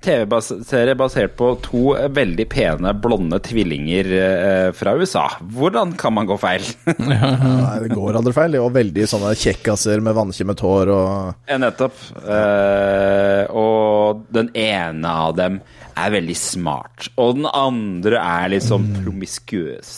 TV-serie 0.00 0.94
basert 0.96 1.34
på 1.36 1.50
to 1.64 1.82
eh, 1.98 2.08
veldig 2.16 2.46
pene, 2.50 2.92
blonde 2.96 3.40
tvillinger 3.44 4.08
eh, 4.16 4.68
fra 4.76 4.94
USA. 4.96 5.26
Hvordan 5.40 5.92
kan 6.00 6.14
man 6.16 6.28
gå 6.28 6.38
feil? 6.40 6.64
Nei, 7.10 7.76
det 7.84 7.92
går 7.92 8.20
aldri 8.20 8.34
feil. 8.36 8.56
Og 8.62 8.72
veldig 8.76 9.08
sånne 9.10 9.34
kjekkaser 9.38 10.00
med 10.04 10.16
vannkjemmet 10.16 10.64
hår 10.64 10.94
og 10.94 11.52
Nettopp. 11.60 12.00
Eh, 12.24 13.44
og 13.52 14.24
den 14.32 14.50
ene 14.56 15.14
av 15.26 15.36
dem 15.38 15.60
er 16.00 16.12
veldig 16.14 16.36
smart, 16.38 17.10
og 17.20 17.34
den 17.36 17.48
andre 17.50 18.20
er 18.22 18.54
sånn 18.64 18.86
promiskuøs. 19.02 19.90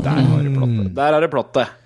Der 0.00 0.20
har 0.30 0.44
du 0.46 0.54
plottet. 0.54 0.92
Der 0.96 1.16
er 1.18 1.24
det 1.26 1.32
plottet. 1.34 1.80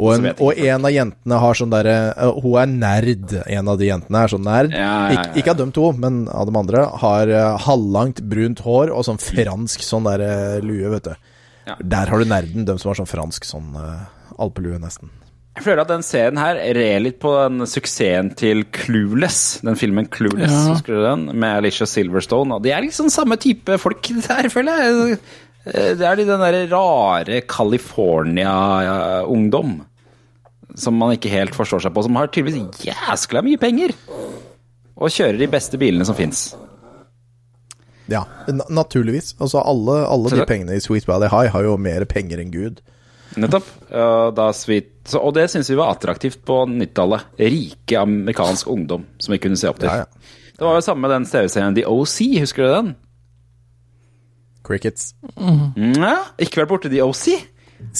Og 0.00 0.14
en, 0.16 0.28
og 0.40 0.56
en 0.56 0.86
av 0.88 0.92
jentene 0.94 1.38
har 1.42 1.58
sånn 1.58 1.72
derre 1.72 1.94
uh, 2.16 2.38
Hun 2.40 2.56
er 2.62 2.70
nerd. 2.72 3.34
En 3.46 3.68
av 3.68 3.76
de 3.80 3.90
jentene 3.90 4.22
er 4.24 4.32
sånn 4.32 4.46
nerd. 4.46 4.72
Ja, 4.72 4.80
ja, 4.88 5.14
ja. 5.18 5.24
Ik 5.34 5.42
ikke 5.42 5.52
av 5.54 5.60
dem 5.60 5.72
to, 5.76 5.90
men 6.00 6.22
av 6.32 6.48
de 6.48 6.56
andre. 6.56 6.86
Har 7.02 7.28
uh, 7.34 7.58
halvlangt, 7.66 8.22
brunt 8.32 8.62
hår 8.64 8.94
og 8.96 9.04
sånn 9.10 9.20
fransk 9.20 9.84
sånn 9.84 10.08
derre 10.08 10.32
lue, 10.64 10.88
vet 10.96 11.10
du. 11.10 11.32
Ja. 11.68 11.76
Der 11.98 12.10
har 12.10 12.18
du 12.24 12.30
nerden, 12.30 12.64
dem 12.66 12.80
som 12.80 12.90
har 12.94 12.98
sånn 13.02 13.10
fransk 13.10 13.44
sånn 13.46 13.74
uh, 13.76 14.08
alpelue, 14.40 14.80
nesten. 14.80 15.12
Jeg 15.58 15.64
føler 15.66 15.82
at 15.82 15.90
den 15.90 16.04
serien 16.06 16.38
her 16.40 16.56
rer 16.76 17.00
litt 17.02 17.18
på 17.20 17.32
den 17.36 17.66
suksessen 17.68 18.30
til 18.38 18.62
Clueless. 18.72 19.58
Den 19.66 19.76
filmen 19.76 20.06
Clueless, 20.08 20.48
Ja. 20.54 20.60
husker 20.72 20.94
du 20.96 21.02
den? 21.04 21.24
Med 21.42 21.58
Alicia 21.58 21.88
Silverstone. 21.90 22.54
Og 22.56 22.62
de 22.64 22.70
er 22.72 22.86
liksom 22.86 23.10
samme 23.12 23.36
type 23.36 23.76
folk 23.82 24.08
der, 24.28 24.48
føler 24.48 24.80
jeg. 24.86 25.18
Eh, 25.66 25.94
Det 25.98 26.06
er 26.06 26.16
de 26.16 26.24
den 26.28 26.40
derre 26.40 26.66
rare 26.70 27.40
California-ungdom. 27.46 29.80
Som 30.78 30.94
man 31.00 31.12
ikke 31.16 31.30
helt 31.32 31.54
forstår 31.56 31.80
seg 31.84 31.92
på. 31.94 32.02
Som 32.06 32.16
har 32.16 32.26
tydeligvis 32.32 32.84
jæskla 32.86 33.42
mye 33.44 33.58
penger. 33.60 33.90
Og 35.00 35.08
kjører 35.10 35.38
de 35.40 35.46
beste 35.50 35.78
bilene 35.80 36.04
som 36.06 36.14
fins. 36.18 36.38
Ja, 38.10 38.24
naturligvis. 38.70 39.34
Altså 39.40 39.58
alle, 39.62 40.00
alle 40.10 40.30
de 40.34 40.46
pengene 40.48 40.74
i 40.76 40.80
Sweet 40.82 41.06
Valley 41.08 41.28
High 41.30 41.50
har 41.54 41.62
jo 41.66 41.76
mer 41.78 42.04
penger 42.10 42.38
enn 42.42 42.50
Gud. 42.54 42.80
Nettopp. 43.38 43.66
Da 44.34 44.48
sweet. 44.56 44.90
Og 45.14 45.34
det 45.36 45.44
syns 45.52 45.70
vi 45.70 45.76
var 45.78 45.92
attraktivt 45.94 46.40
på 46.46 46.56
90-tallet. 46.66 47.20
Rike 47.38 47.94
amerikansk 48.00 48.68
ungdom 48.72 49.02
som 49.22 49.32
vi 49.34 49.38
kunne 49.42 49.58
se 49.60 49.68
opp 49.70 49.78
til. 49.82 49.88
Ja, 49.90 49.96
ja. 50.02 50.06
Det 50.58 50.64
var 50.66 50.74
jo 50.76 50.82
samme 50.84 51.00
med 51.06 51.12
den 51.14 51.26
TV-serien 51.30 51.76
The 51.78 51.84
OC, 51.88 52.16
husker 52.42 52.62
du 52.66 52.70
den? 52.74 52.88
Crickets. 54.70 55.12
Ja, 55.36 56.16
ikke 56.40 56.62
vært 56.62 56.72
borti 56.74 56.92
The 56.92 57.02
OC? 57.04 57.26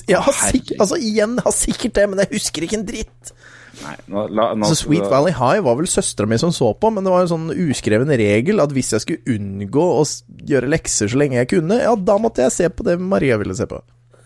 Jeg 0.06 0.20
har 0.20 0.36
sikkert, 0.36 0.76
altså 0.82 0.98
igjen, 1.00 1.38
jeg 1.38 1.46
har 1.46 1.54
sikkert 1.56 1.96
det, 1.96 2.04
men 2.10 2.20
jeg 2.22 2.30
husker 2.34 2.66
ikke 2.66 2.78
en 2.78 2.86
dritt. 2.88 3.32
Nei, 3.80 3.94
nå, 4.12 4.26
la, 4.34 4.50
nå, 4.58 4.68
Så 4.68 4.82
Sweet 4.82 5.06
Valley 5.08 5.32
High 5.32 5.62
var 5.64 5.78
vel 5.78 5.88
søstera 5.88 6.28
mi 6.28 6.36
som 6.40 6.52
så 6.52 6.72
på, 6.76 6.90
men 6.92 7.06
det 7.06 7.12
var 7.14 7.24
en 7.24 7.30
sånn 7.30 7.48
uskreven 7.54 8.12
regel 8.20 8.60
at 8.60 8.74
hvis 8.76 8.92
jeg 8.96 9.04
skulle 9.06 9.36
unngå 9.38 9.86
å 9.96 10.04
gjøre 10.50 10.68
lekser 10.74 11.10
så 11.10 11.20
lenge 11.20 11.38
jeg 11.40 11.50
kunne, 11.54 11.80
ja, 11.80 11.94
da 11.96 12.18
måtte 12.20 12.44
jeg 12.44 12.56
se 12.56 12.68
på 12.68 12.86
det 12.86 12.98
Maria 13.00 13.38
ville 13.40 13.56
se 13.56 13.68
på. 13.70 13.80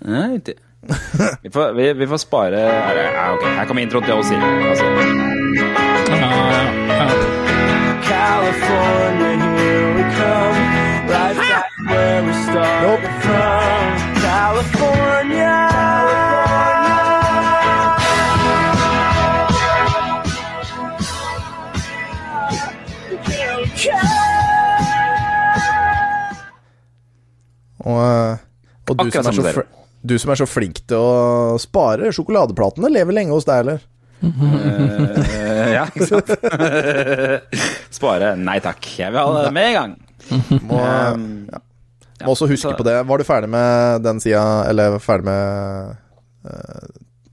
Nei, 0.09 0.41
det. 0.45 0.59
Vi 1.45 1.49
får, 1.55 1.71
vi, 1.79 1.93
vi 1.97 2.07
får 2.11 2.21
spare 2.27 2.61
her, 2.61 2.99
ja, 3.07 3.29
ok, 3.37 3.47
her 3.61 3.71
kommer 3.71 3.87
introen 3.87 4.05
til 4.05 4.19
OC. 4.19 4.35
Altså. 4.69 4.91
Ja, 6.11 6.19
ja, 6.19 6.99
ja. 6.99 7.09
California, 8.05 9.49
here 9.57 9.95
we 9.97 10.05
come. 10.19 10.59
Right 11.09 11.44
where 11.87 12.23
we 12.25 12.33
started 12.33 13.11
from. 13.23 14.15
California. 14.23 15.61
Og, 27.85 27.99
eh, 28.01 28.37
og 28.89 28.97
du, 29.01 29.11
som 29.11 29.19
er 29.21 29.33
som 29.33 29.35
så 29.41 29.53
fl- 29.59 29.73
du 30.05 30.15
som 30.21 30.31
er 30.35 30.39
så 30.41 30.47
flink 30.49 30.81
til 30.89 31.01
å 31.01 31.57
spare 31.61 32.11
sjokoladeplatene, 32.15 32.91
lever 32.93 33.17
lenge 33.17 33.33
hos 33.35 33.47
deg, 33.49 33.65
eller? 33.65 33.85
Eh, 34.25 35.75
ja, 35.75 35.85
ikke 35.91 36.07
sant? 36.09 36.31
Spare. 37.99 38.31
Nei 38.41 38.57
takk. 38.65 38.87
Jeg 39.01 39.13
vil 39.13 39.21
ha 39.21 39.43
det 39.45 39.53
med 39.53 39.69
en 39.69 39.77
gang. 39.81 39.95
Må, 40.65 40.79
Um, 40.81 41.25
ja. 41.53 41.61
Må 42.23 42.33
også 42.37 42.47
huske 42.51 42.71
så- 42.71 42.77
på 42.79 42.85
det. 42.87 42.95
Var 43.09 43.19
du 43.19 43.25
ferdig 43.27 43.49
med 43.51 44.03
den 44.07 44.21
sida, 44.23 44.43
eller 44.71 44.99
ferdig 45.03 45.25
med 45.27 45.97
uh, 46.47 46.91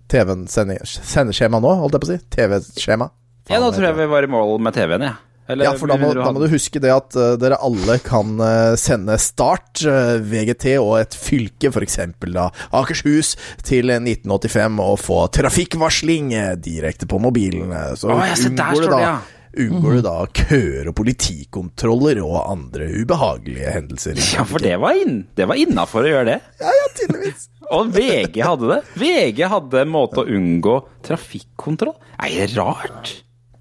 TV-en 0.09 0.47
sendeskjema 0.49 1.59
nå, 1.61 1.75
holdt 1.83 1.93
jeg 1.97 2.01
på 2.01 2.07
å 2.09 2.13
si? 2.15 2.21
TV-skjema? 2.37 3.09
Ja, 3.51 3.59
da 3.59 3.69
tror 3.71 3.85
jeg 3.91 3.97
vi 3.99 4.05
var 4.11 4.23
i 4.23 4.31
mål 4.31 4.57
med 4.63 4.73
TV-en, 4.73 5.01
jeg. 5.09 5.19
Eller 5.51 5.65
Ja, 5.65 5.71
for 5.75 5.89
da 5.89 5.97
må, 5.99 6.13
du 6.15 6.19
da 6.21 6.31
må 6.31 6.39
du 6.39 6.47
huske 6.53 6.79
det 6.79 6.91
at 6.93 7.15
uh, 7.17 7.33
dere 7.41 7.57
alle 7.59 7.97
kan 8.05 8.37
uh, 8.39 8.75
sende 8.79 9.17
Start, 9.19 9.81
uh, 9.83 10.13
VGT 10.23 10.77
og 10.79 10.93
et 11.01 11.17
fylke, 11.17 11.71
f.eks. 11.73 11.97
da 12.31 12.45
Akershus, 12.77 13.33
til 13.67 13.89
1985 13.91 14.79
og 14.85 14.97
få 15.01 15.17
trafikkvarsling 15.35 16.31
eh, 16.37 16.53
direkte 16.61 17.09
på 17.09 17.19
mobilen. 17.19 17.71
eh, 17.73 17.93
Så 17.99 18.13
ja, 18.13 18.21
der 18.31 18.47
unngår 18.51 18.85
du 18.85 18.87
da 18.87 18.95
det, 18.97 19.03
ja. 19.09 19.15
Unngår 19.59 19.97
du 19.97 20.01
da 20.05 20.13
køer 20.31 20.87
og 20.87 20.95
politikontroller 20.95 22.21
og 22.23 22.37
andre 22.53 22.87
ubehagelige 23.01 23.73
hendelser. 23.75 24.19
Ja, 24.37 24.45
for 24.47 24.63
det 24.63 24.77
var, 24.79 24.95
inn, 24.95 25.25
det 25.35 25.47
var 25.49 25.59
innafor 25.59 26.07
å 26.07 26.13
gjøre 26.13 26.29
det. 26.29 26.37
Ja, 26.63 26.71
ja, 26.77 26.87
tydeligvis. 26.99 27.49
Og 27.71 27.91
VG 27.95 28.41
hadde 28.43 28.67
det. 28.67 28.79
VG 28.99 29.45
hadde 29.47 29.83
en 29.85 29.91
måte 29.93 30.23
å 30.23 30.27
unngå 30.27 30.73
trafikkontroll. 31.07 31.95
Nei, 32.19 32.31
det 32.33 32.49
er 32.49 32.55
rart. 32.59 33.13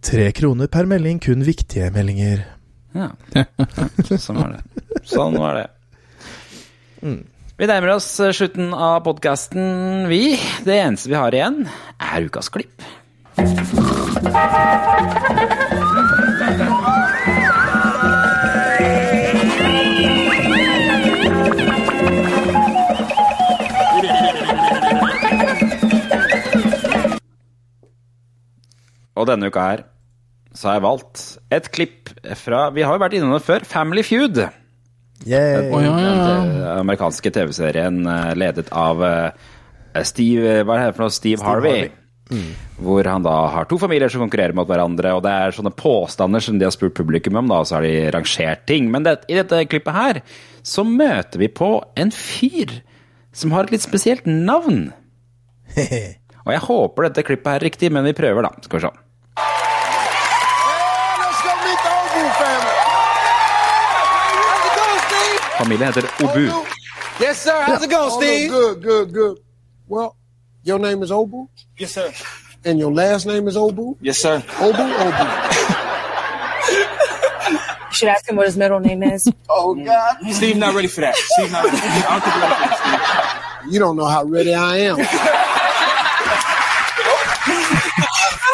Tre 0.02 0.24
kroner 0.34 0.70
per 0.72 0.88
melding, 0.90 1.20
kun 1.22 1.44
viktige 1.46 1.92
meldinger. 1.94 2.42
Ja. 2.96 3.12
Sånn 4.18 4.40
var 4.40 4.56
det. 4.56 5.04
Sånn 5.06 5.36
var 5.38 5.60
det. 5.60 5.68
Vi 7.60 7.68
nærmer 7.70 7.92
oss 7.94 8.08
slutten 8.34 8.72
av 8.74 9.04
podkasten, 9.06 10.08
vi. 10.10 10.34
Det 10.66 10.74
eneste 10.80 11.12
vi 11.12 11.18
har 11.20 11.36
igjen, 11.36 11.62
er 12.02 12.26
ukas 12.26 12.50
klipp. 12.50 12.82
Og 13.40 13.46
denne 29.28 29.48
uka 29.48 29.62
her 29.64 29.80
så 30.56 30.68
har 30.68 30.74
jeg 30.76 30.84
valgt 30.84 31.38
et 31.54 31.70
klipp 31.70 32.10
fra 32.36 32.70
Vi 32.74 32.82
har 32.82 32.92
jo 32.96 33.02
vært 33.02 33.14
innom 33.16 33.32
det 33.36 33.42
før. 33.46 33.60
Family 33.68 34.02
Feud. 34.02 34.36
Yay. 35.28 35.70
oh, 35.70 35.82
ja, 35.84 35.92
ja, 36.00 36.02
ja. 36.02 36.10
Den 36.50 36.78
amerikanske 36.80 37.30
TV-serien 37.32 38.06
eh, 38.08 38.32
ledet 38.40 38.68
av 38.72 39.02
eh, 39.04 39.30
Steve 40.08 40.62
Hva 40.64 40.74
er 40.80 40.92
det 40.96 41.90
Harvey. 42.30 42.54
Hvor 42.80 43.04
han 43.04 43.24
da 43.26 43.34
har 43.52 43.64
to 43.68 43.78
familier 43.78 44.08
som 44.08 44.22
konkurrerer 44.24 44.54
mot 44.56 44.68
hverandre, 44.68 45.12
og 45.16 45.24
det 45.24 45.32
er 45.32 45.56
sånne 45.56 45.72
påstander 45.76 46.40
som 46.40 46.58
de 46.58 46.64
har 46.64 46.74
spurt 46.74 46.94
publikum 46.96 47.36
om, 47.36 47.50
da, 47.50 47.60
og 47.60 47.68
så 47.68 47.78
har 47.78 47.86
de 47.86 48.10
rangert 48.14 48.66
ting. 48.70 48.90
Men 48.90 49.04
det, 49.06 49.18
i 49.28 49.36
dette 49.38 49.64
klippet 49.70 49.96
her 49.96 50.22
så 50.62 50.84
møter 50.84 51.40
vi 51.40 51.48
på 51.48 51.72
en 51.96 52.10
fyr 52.14 52.80
som 53.32 53.52
har 53.54 53.66
et 53.66 53.76
litt 53.76 53.84
spesielt 53.84 54.26
navn. 54.26 54.92
Og 56.40 56.54
jeg 56.54 56.62
håper 56.64 57.04
dette 57.04 57.22
klippet 57.28 57.52
er 57.52 57.64
riktig, 57.68 57.90
men 57.92 58.06
vi 58.08 58.16
prøver, 58.16 58.46
da. 58.46 58.50
Skal 58.64 58.80
vi 58.80 58.86
se. 58.86 58.92
Familien 65.60 65.92
heter 65.92 66.08
Obu. 66.24 66.46
Yes, 67.20 67.42
sir. 67.44 67.52
How's 67.68 67.84
it 67.84 67.90
going, 67.90 68.10
Steve? 68.16 68.48
Good, 68.50 68.82
good, 68.82 69.12
good. 69.12 69.36
Well, 69.86 70.16
your 70.62 70.78
name 70.78 71.02
is 71.02 71.10
Obu, 71.10 71.48
Yes, 71.78 71.92
sir. 71.92 72.12
and 72.64 72.78
your 72.78 72.92
last 72.92 73.26
name 73.26 73.48
is 73.48 73.56
Obu. 73.56 73.96
Yes, 74.00 74.18
sir. 74.18 74.38
Obu, 74.38 74.94
Obu. 74.94 75.26
You 77.90 77.94
should 77.96 78.08
ask 78.08 78.28
him 78.28 78.36
what 78.36 78.46
his 78.46 78.56
middle 78.56 78.78
name 78.80 79.02
is. 79.02 79.26
Oh 79.48 79.74
God! 79.74 80.16
Steve 80.32 80.56
not 80.56 80.74
ready 80.74 80.86
for 80.88 81.00
that. 81.02 81.16
Steve 81.16 81.50
not 81.50 81.64
ready. 81.64 81.76
I 81.76 81.80
don't 82.08 82.22
think 82.22 82.34
you're 82.34 82.42
ready 82.44 82.54
for 82.54 82.70
that. 82.70 83.66
You 83.70 83.78
don't 83.80 83.96
know 83.96 84.06
how 84.06 84.24
ready 84.24 84.54
I 84.54 84.76
am. 84.76 84.96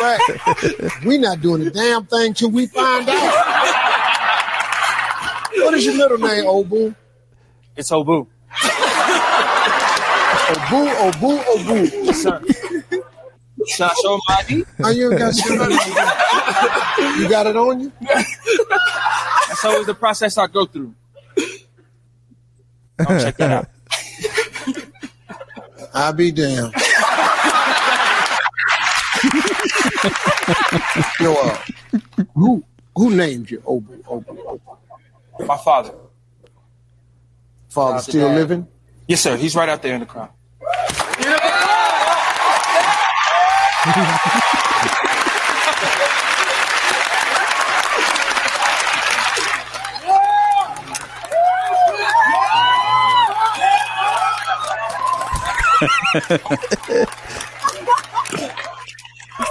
Fact, 0.00 1.04
we 1.04 1.18
not 1.18 1.40
doing 1.40 1.66
a 1.66 1.70
damn 1.70 2.06
thing 2.06 2.34
till 2.34 2.50
we 2.50 2.66
find 2.66 3.08
out. 3.08 3.32
What 5.54 5.74
is 5.74 5.84
your 5.86 5.96
middle 5.96 6.18
name, 6.18 6.44
Obu? 6.44 6.94
It's 7.76 7.90
Obu. 7.90 8.26
Obu, 10.46 11.10
Obu, 11.10 11.42
Obu. 11.44 11.90
Yes, 12.04 12.22
sir. 12.22 12.40
Should 13.66 13.84
I 13.84 13.94
show 14.00 14.14
him 14.14 14.20
my 14.28 14.64
Oh, 14.84 14.90
you 14.90 15.10
ain't 15.10 15.18
got 15.18 15.34
shit 15.34 15.60
on 15.60 15.70
you. 15.70 17.22
You 17.22 17.28
got 17.28 17.46
it 17.46 17.56
on 17.56 17.80
you? 17.80 17.92
That's 18.00 19.64
always 19.64 19.86
the 19.86 19.94
process 19.94 20.38
I 20.38 20.46
go 20.46 20.66
through. 20.66 20.94
I'll 23.00 23.20
check 23.20 23.36
that 23.38 23.50
out. 23.50 23.68
I'll 25.94 26.12
be 26.12 26.30
damned. 26.30 26.72
Yo, 31.20 31.32
uh, 31.34 31.58
who 32.34 32.62
who 32.94 33.10
named 33.14 33.50
you 33.50 33.58
Obu, 33.60 34.00
Obu, 34.04 34.36
Obu? 34.46 35.46
My 35.46 35.56
father. 35.56 35.92
Father 37.68 37.98
still 38.00 38.28
living? 38.30 38.66
Yes, 39.08 39.20
sir. 39.22 39.36
He's 39.36 39.54
right 39.56 39.68
out 39.68 39.82
there 39.82 39.94
in 39.94 40.00
the 40.00 40.06
crowd. 40.06 40.30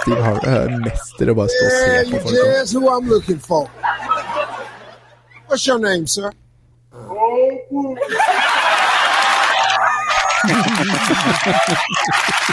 Steve 0.00 0.20
Harvey 0.22 0.50
er 0.50 0.72
mester 0.84 1.30
å 1.30 1.34
bare 1.38 1.52
stå 1.54 1.64
og 1.66 1.72
Yeah, 1.72 2.02
se 2.02 2.10
you 2.10 2.18
på 2.18 2.28
folk. 2.28 2.34
just 2.58 2.72
who 2.74 2.82
I'm 2.94 3.08
looking 3.08 3.38
for. 3.38 3.66
What's 5.48 5.66
your 5.66 5.78
name, 5.78 6.06
sir? 6.06 6.32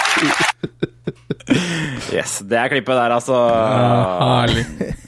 Yes, 2.13 2.39
det 2.47 2.59
er 2.59 2.71
klippet 2.73 2.97
der, 2.99 3.17
altså. 3.17 3.39
Herlig. 4.21 4.67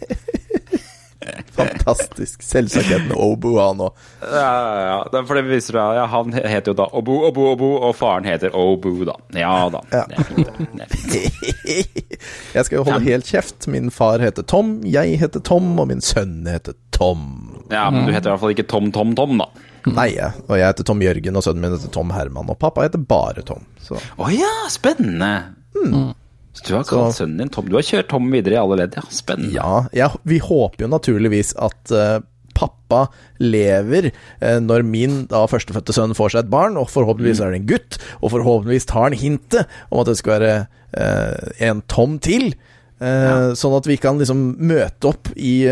Fantastisk. 1.55 2.43
Selvsagt 2.43 2.89
het 2.89 3.01
han 3.01 3.13
Obu, 3.15 3.55
han 3.59 3.79
òg. 3.85 4.05
Ja, 4.21 4.51
ja, 4.81 4.97
er 5.07 5.27
For 5.27 5.39
det 5.39 5.45
viser 5.47 5.77
deg, 5.77 5.99
ja, 5.99 6.05
Han 6.11 6.35
heter 6.35 6.73
jo 6.73 6.75
da 6.77 6.87
Obu, 6.97 7.13
Obu, 7.29 7.45
Obu, 7.53 7.67
og 7.79 7.95
faren 7.97 8.27
heter 8.27 8.55
Obu, 8.57 8.91
da. 9.07 9.15
Ja 9.37 9.53
da. 9.73 9.83
Ja. 9.93 10.03
Det 10.09 10.19
er 10.19 10.29
fint, 10.29 10.49
det. 10.49 10.67
Det 10.75 10.87
er 10.87 10.95
fint. 10.95 12.17
Jeg 12.55 12.67
skal 12.67 12.79
jo 12.79 12.83
holde 12.87 13.03
helt 13.05 13.29
kjeft. 13.29 13.67
Min 13.71 13.91
far 13.93 14.23
heter 14.23 14.45
Tom, 14.47 14.77
jeg 14.87 15.17
heter 15.19 15.43
Tom, 15.43 15.73
og 15.81 15.89
min 15.89 16.03
sønn 16.03 16.45
heter 16.47 16.75
Tom. 16.95 17.25
Ja, 17.69 17.89
men 17.91 18.07
du 18.07 18.13
heter 18.13 18.29
i 18.29 18.33
hvert 18.33 18.43
fall 18.43 18.53
ikke 18.55 18.67
Tom, 18.71 18.91
Tom, 18.95 19.15
Tom, 19.17 19.35
da. 19.41 19.49
Nei. 19.91 20.11
Og 20.47 20.55
jeg 20.57 20.65
heter 20.65 20.87
Tom 20.87 21.03
Jørgen, 21.03 21.37
og 21.37 21.45
sønnen 21.45 21.65
min 21.65 21.75
heter 21.75 21.91
Tom 21.93 22.13
Herman. 22.15 22.51
Og 22.53 22.59
pappa 22.61 22.85
heter 22.85 23.01
bare 23.01 23.43
Tom. 23.45 23.65
Å 23.91 23.99
oh, 23.99 24.31
ja, 24.33 24.53
spennende. 24.71 25.33
Så 26.55 26.63
du 26.69 26.73
har 26.77 26.85
kalt 26.87 27.11
Så- 27.13 27.23
sønnen 27.23 27.37
din 27.43 27.49
Tom. 27.51 27.67
Du 27.67 27.75
har 27.75 27.83
kjørt 27.83 28.07
Tom 28.11 28.29
videre 28.31 28.55
i 28.55 28.61
alle 28.61 28.77
ledd, 28.79 28.95
ja. 28.95 29.03
Spennende. 29.11 29.53
ja, 29.57 29.85
ja, 29.93 30.09
vi 30.23 30.39
håper 30.39 30.85
jo 30.85 30.91
naturligvis 30.93 31.51
at 31.59 31.91
uh, 31.91 32.19
pappa 32.55 33.01
lever 33.43 34.07
uh, 34.41 34.59
når 34.63 34.85
min 34.87 35.17
da 35.27 35.41
førstefødte 35.51 35.91
sønn 35.97 36.15
får 36.15 36.31
seg 36.31 36.45
et 36.45 36.53
barn, 36.53 36.77
og 36.79 36.87
forhåpentligvis 36.93 37.41
er 37.43 37.51
det 37.51 37.59
en 37.59 37.67
gutt, 37.73 37.97
og 38.21 38.31
forhåpentligvis 38.37 38.87
tar 38.87 39.09
han 39.09 39.17
hintet 39.19 39.67
om 39.91 39.99
at 39.99 40.07
det 40.07 40.15
skal 40.21 40.39
være 40.39 40.55
uh, 40.95 41.51
en 41.67 41.83
Tom 41.91 42.15
til. 42.23 42.53
Ja. 42.95 43.51
Sånn 43.59 43.73
at 43.75 43.83
vi 43.91 43.97
kan 43.99 44.15
liksom 44.17 44.55
møte 44.63 45.09
opp 45.11 45.27
i, 45.35 45.67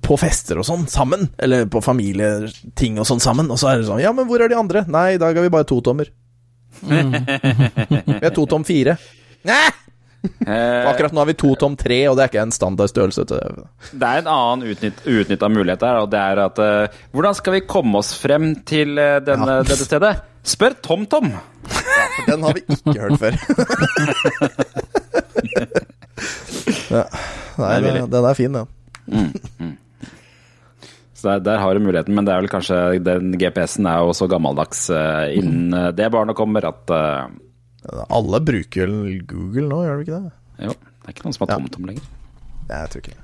på 0.00 0.16
fester 0.16 0.56
og 0.56 0.64
sånn 0.64 0.86
sammen, 0.88 1.26
eller 1.38 1.66
på 1.70 1.82
familieting 1.84 2.96
og 2.98 3.04
sånn 3.04 3.20
sammen, 3.20 3.50
og 3.52 3.60
så 3.60 3.68
er 3.68 3.82
det 3.82 3.90
sånn 3.90 4.00
Ja, 4.00 4.14
men 4.16 4.24
hvor 4.26 4.40
er 4.40 4.48
de 4.48 4.56
andre? 4.56 4.86
Nei, 4.88 5.10
i 5.14 5.20
dag 5.20 5.36
har 5.36 5.44
vi 5.44 5.52
bare 5.52 5.68
to 5.68 5.82
tommer. 5.84 6.08
vi 6.88 8.16
er 8.16 8.32
to 8.34 8.46
tom 8.48 8.64
fire. 8.66 8.96
Nei! 9.44 9.64
Eh, 10.46 10.86
Akkurat 10.88 11.12
nå 11.12 11.20
har 11.20 11.28
vi 11.28 11.34
to 11.36 11.50
tom 11.60 11.74
tre, 11.76 11.98
og 12.08 12.16
det 12.16 12.22
er 12.24 12.30
ikke 12.32 12.42
en 12.46 12.54
standardstørrelse. 12.56 13.24
Det 13.28 14.08
er 14.08 14.22
en 14.22 14.30
annen 14.32 14.70
utnytt, 14.72 15.02
uutnytta 15.04 15.50
mulighet 15.52 15.84
her, 15.84 15.98
og 16.00 16.08
det 16.14 16.20
er 16.22 16.40
at 16.46 16.60
uh, 16.64 17.02
Hvordan 17.12 17.36
skal 17.36 17.52
vi 17.58 17.60
komme 17.68 18.00
oss 18.00 18.14
frem 18.16 18.54
til 18.64 18.96
uh, 18.96 19.18
denne, 19.24 19.58
Ja. 19.60 19.66
dette 19.68 19.84
stedet? 19.84 20.14
Spør 20.44 20.78
TomTom! 20.84 21.28
For 21.68 22.24
den 22.30 22.42
har 22.46 22.56
vi 22.56 22.64
ikke 22.72 23.00
hørt 23.04 23.20
før. 23.20 23.36
ja. 26.90 27.04
Nei, 27.60 27.74
den, 27.84 28.10
den 28.12 28.28
er 28.28 28.36
fin, 28.38 28.56
den. 28.58 28.66
Så 31.14 31.28
der, 31.30 31.40
der 31.46 31.60
har 31.62 31.74
du 31.76 31.80
muligheten, 31.84 32.14
men 32.16 32.26
det 32.26 32.34
er 32.34 32.42
vel 32.44 32.50
kanskje 32.52 32.78
den 33.04 33.32
GPS-en 33.40 33.86
er 33.88 34.02
jo 34.04 34.12
så 34.16 34.28
gammeldags 34.30 34.86
uh, 34.92 35.24
innen 35.32 35.72
eh, 35.78 35.90
det 35.96 36.08
barnet 36.12 36.36
kommer 36.36 36.66
at 36.68 36.90
eh, 36.92 37.22
Alle 38.08 38.40
bruker 38.40 38.90
vel 38.90 39.20
Google 39.28 39.68
nå, 39.68 39.82
gjør 39.84 40.00
de 40.00 40.04
ikke 40.06 40.18
det? 40.22 40.32
Jo, 40.64 40.74
det 40.74 41.08
er 41.08 41.14
ikke 41.14 41.24
noen 41.26 41.36
som 41.36 41.44
har 41.46 41.52
Ja. 41.52 41.58
TomTom 41.60 41.88
lenger. 41.90 42.10
Jeg 42.70 42.90
tror 42.92 43.02
ikke 43.02 43.14
det. 43.14 43.22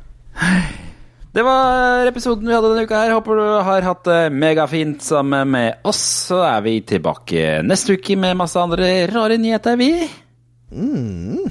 Det 1.31 1.45
var 1.47 2.09
episoden 2.11 2.49
vi 2.49 2.55
hadde 2.57 2.73
denne 2.73 2.85
uka 2.89 2.99
her. 3.05 3.13
Håper 3.15 3.39
du 3.39 3.45
har 3.63 3.85
hatt 3.87 4.03
det 4.09 4.33
megafint 4.35 5.03
sammen 5.07 5.51
med 5.55 5.87
oss. 5.87 6.01
Så 6.31 6.41
er 6.43 6.61
vi 6.65 6.81
tilbake 6.83 7.61
neste 7.63 7.95
uke 7.95 8.17
med 8.19 8.37
masse 8.41 8.59
andre 8.59 9.07
rare 9.13 9.39
nyheter, 9.39 9.79
vi. 9.79 9.93
Mm. 10.75 11.47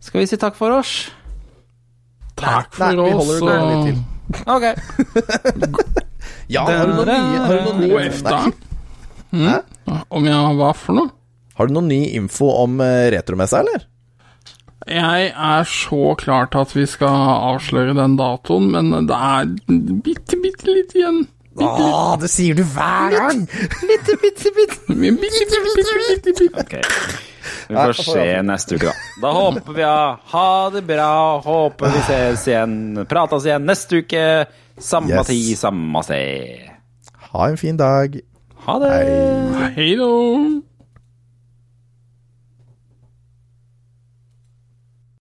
Skal 0.00 0.20
vi 0.22 0.28
si 0.30 0.38
takk 0.38 0.54
for 0.54 0.70
oss? 0.78 1.10
Takk 2.38 2.70
for 2.74 2.86
Nei, 2.86 3.10
vi 3.10 3.18
holder 3.18 3.40
det 3.42 3.58
litt 3.72 3.84
til. 3.90 3.98
Ok. 4.46 4.64
Ja, 6.48 6.62
har 6.68 6.86
du 6.88 6.92
noe 6.92 7.04
nye 7.08 7.40
har 7.40 7.54
du 7.56 7.64
noe 7.64 7.88
God 7.88 8.00
nye-. 8.04 8.52
Mm? 9.34 10.00
Om 10.12 10.26
jeg 10.28 10.56
hva 10.58 10.70
for 10.76 10.98
noe? 10.98 11.10
Har 11.58 11.68
du 11.70 11.74
noen 11.76 11.88
ny 11.90 12.00
info 12.18 12.48
om 12.64 12.80
eh, 12.82 13.10
retromessa, 13.14 13.60
eller? 13.62 13.84
Jeg 14.90 15.30
er 15.32 15.68
så 15.70 16.12
klar 16.20 16.50
til 16.52 16.60
at 16.60 16.72
vi 16.76 16.82
skal 16.90 17.14
avsløre 17.54 17.94
den 17.96 18.18
datoen, 18.20 18.66
men 18.74 19.06
det 19.08 19.16
er 19.16 19.52
bitte, 20.04 20.36
bitte 20.42 20.68
litt 20.68 20.92
igjen. 20.98 21.22
Bitte, 21.54 21.86
Åh, 21.86 22.16
det 22.20 22.28
sier 22.32 22.58
du 22.58 22.64
hver 22.66 23.14
gang! 23.14 23.44
bitte, 23.88 24.16
bitte, 24.20 24.50
bitte, 24.56 24.80
bitte, 24.90 25.14
bitte, 25.22 25.62
bitte, 25.62 25.94
bitte, 26.10 26.34
bitte. 26.40 26.64
Ok. 26.66 26.74
Vi 27.68 27.76
får 27.78 27.96
se 28.02 28.26
neste 28.44 28.76
uke, 28.76 28.90
da. 28.90 28.94
Da 29.22 29.30
håper 29.38 29.76
vi 29.78 29.80
ja. 29.84 29.96
Ha 30.34 30.46
det 30.74 30.82
bra. 30.88 31.08
Håper 31.44 31.94
vi 31.94 32.02
ses 32.08 32.44
igjen. 32.50 32.74
Prates 33.08 33.46
igjen 33.48 33.64
neste 33.68 34.02
uke. 34.02 34.24
Samme 34.82 35.14
Yes. 35.14 35.30
tid, 35.30 35.54
samme 35.60 36.02
sted. 36.04 36.68
Ha 37.30 37.48
en 37.48 37.56
fin 37.60 37.76
dag. 37.78 38.18
Ha 38.66 38.78
det! 38.82 38.92
Hei 39.78 39.94
då! 40.00 40.10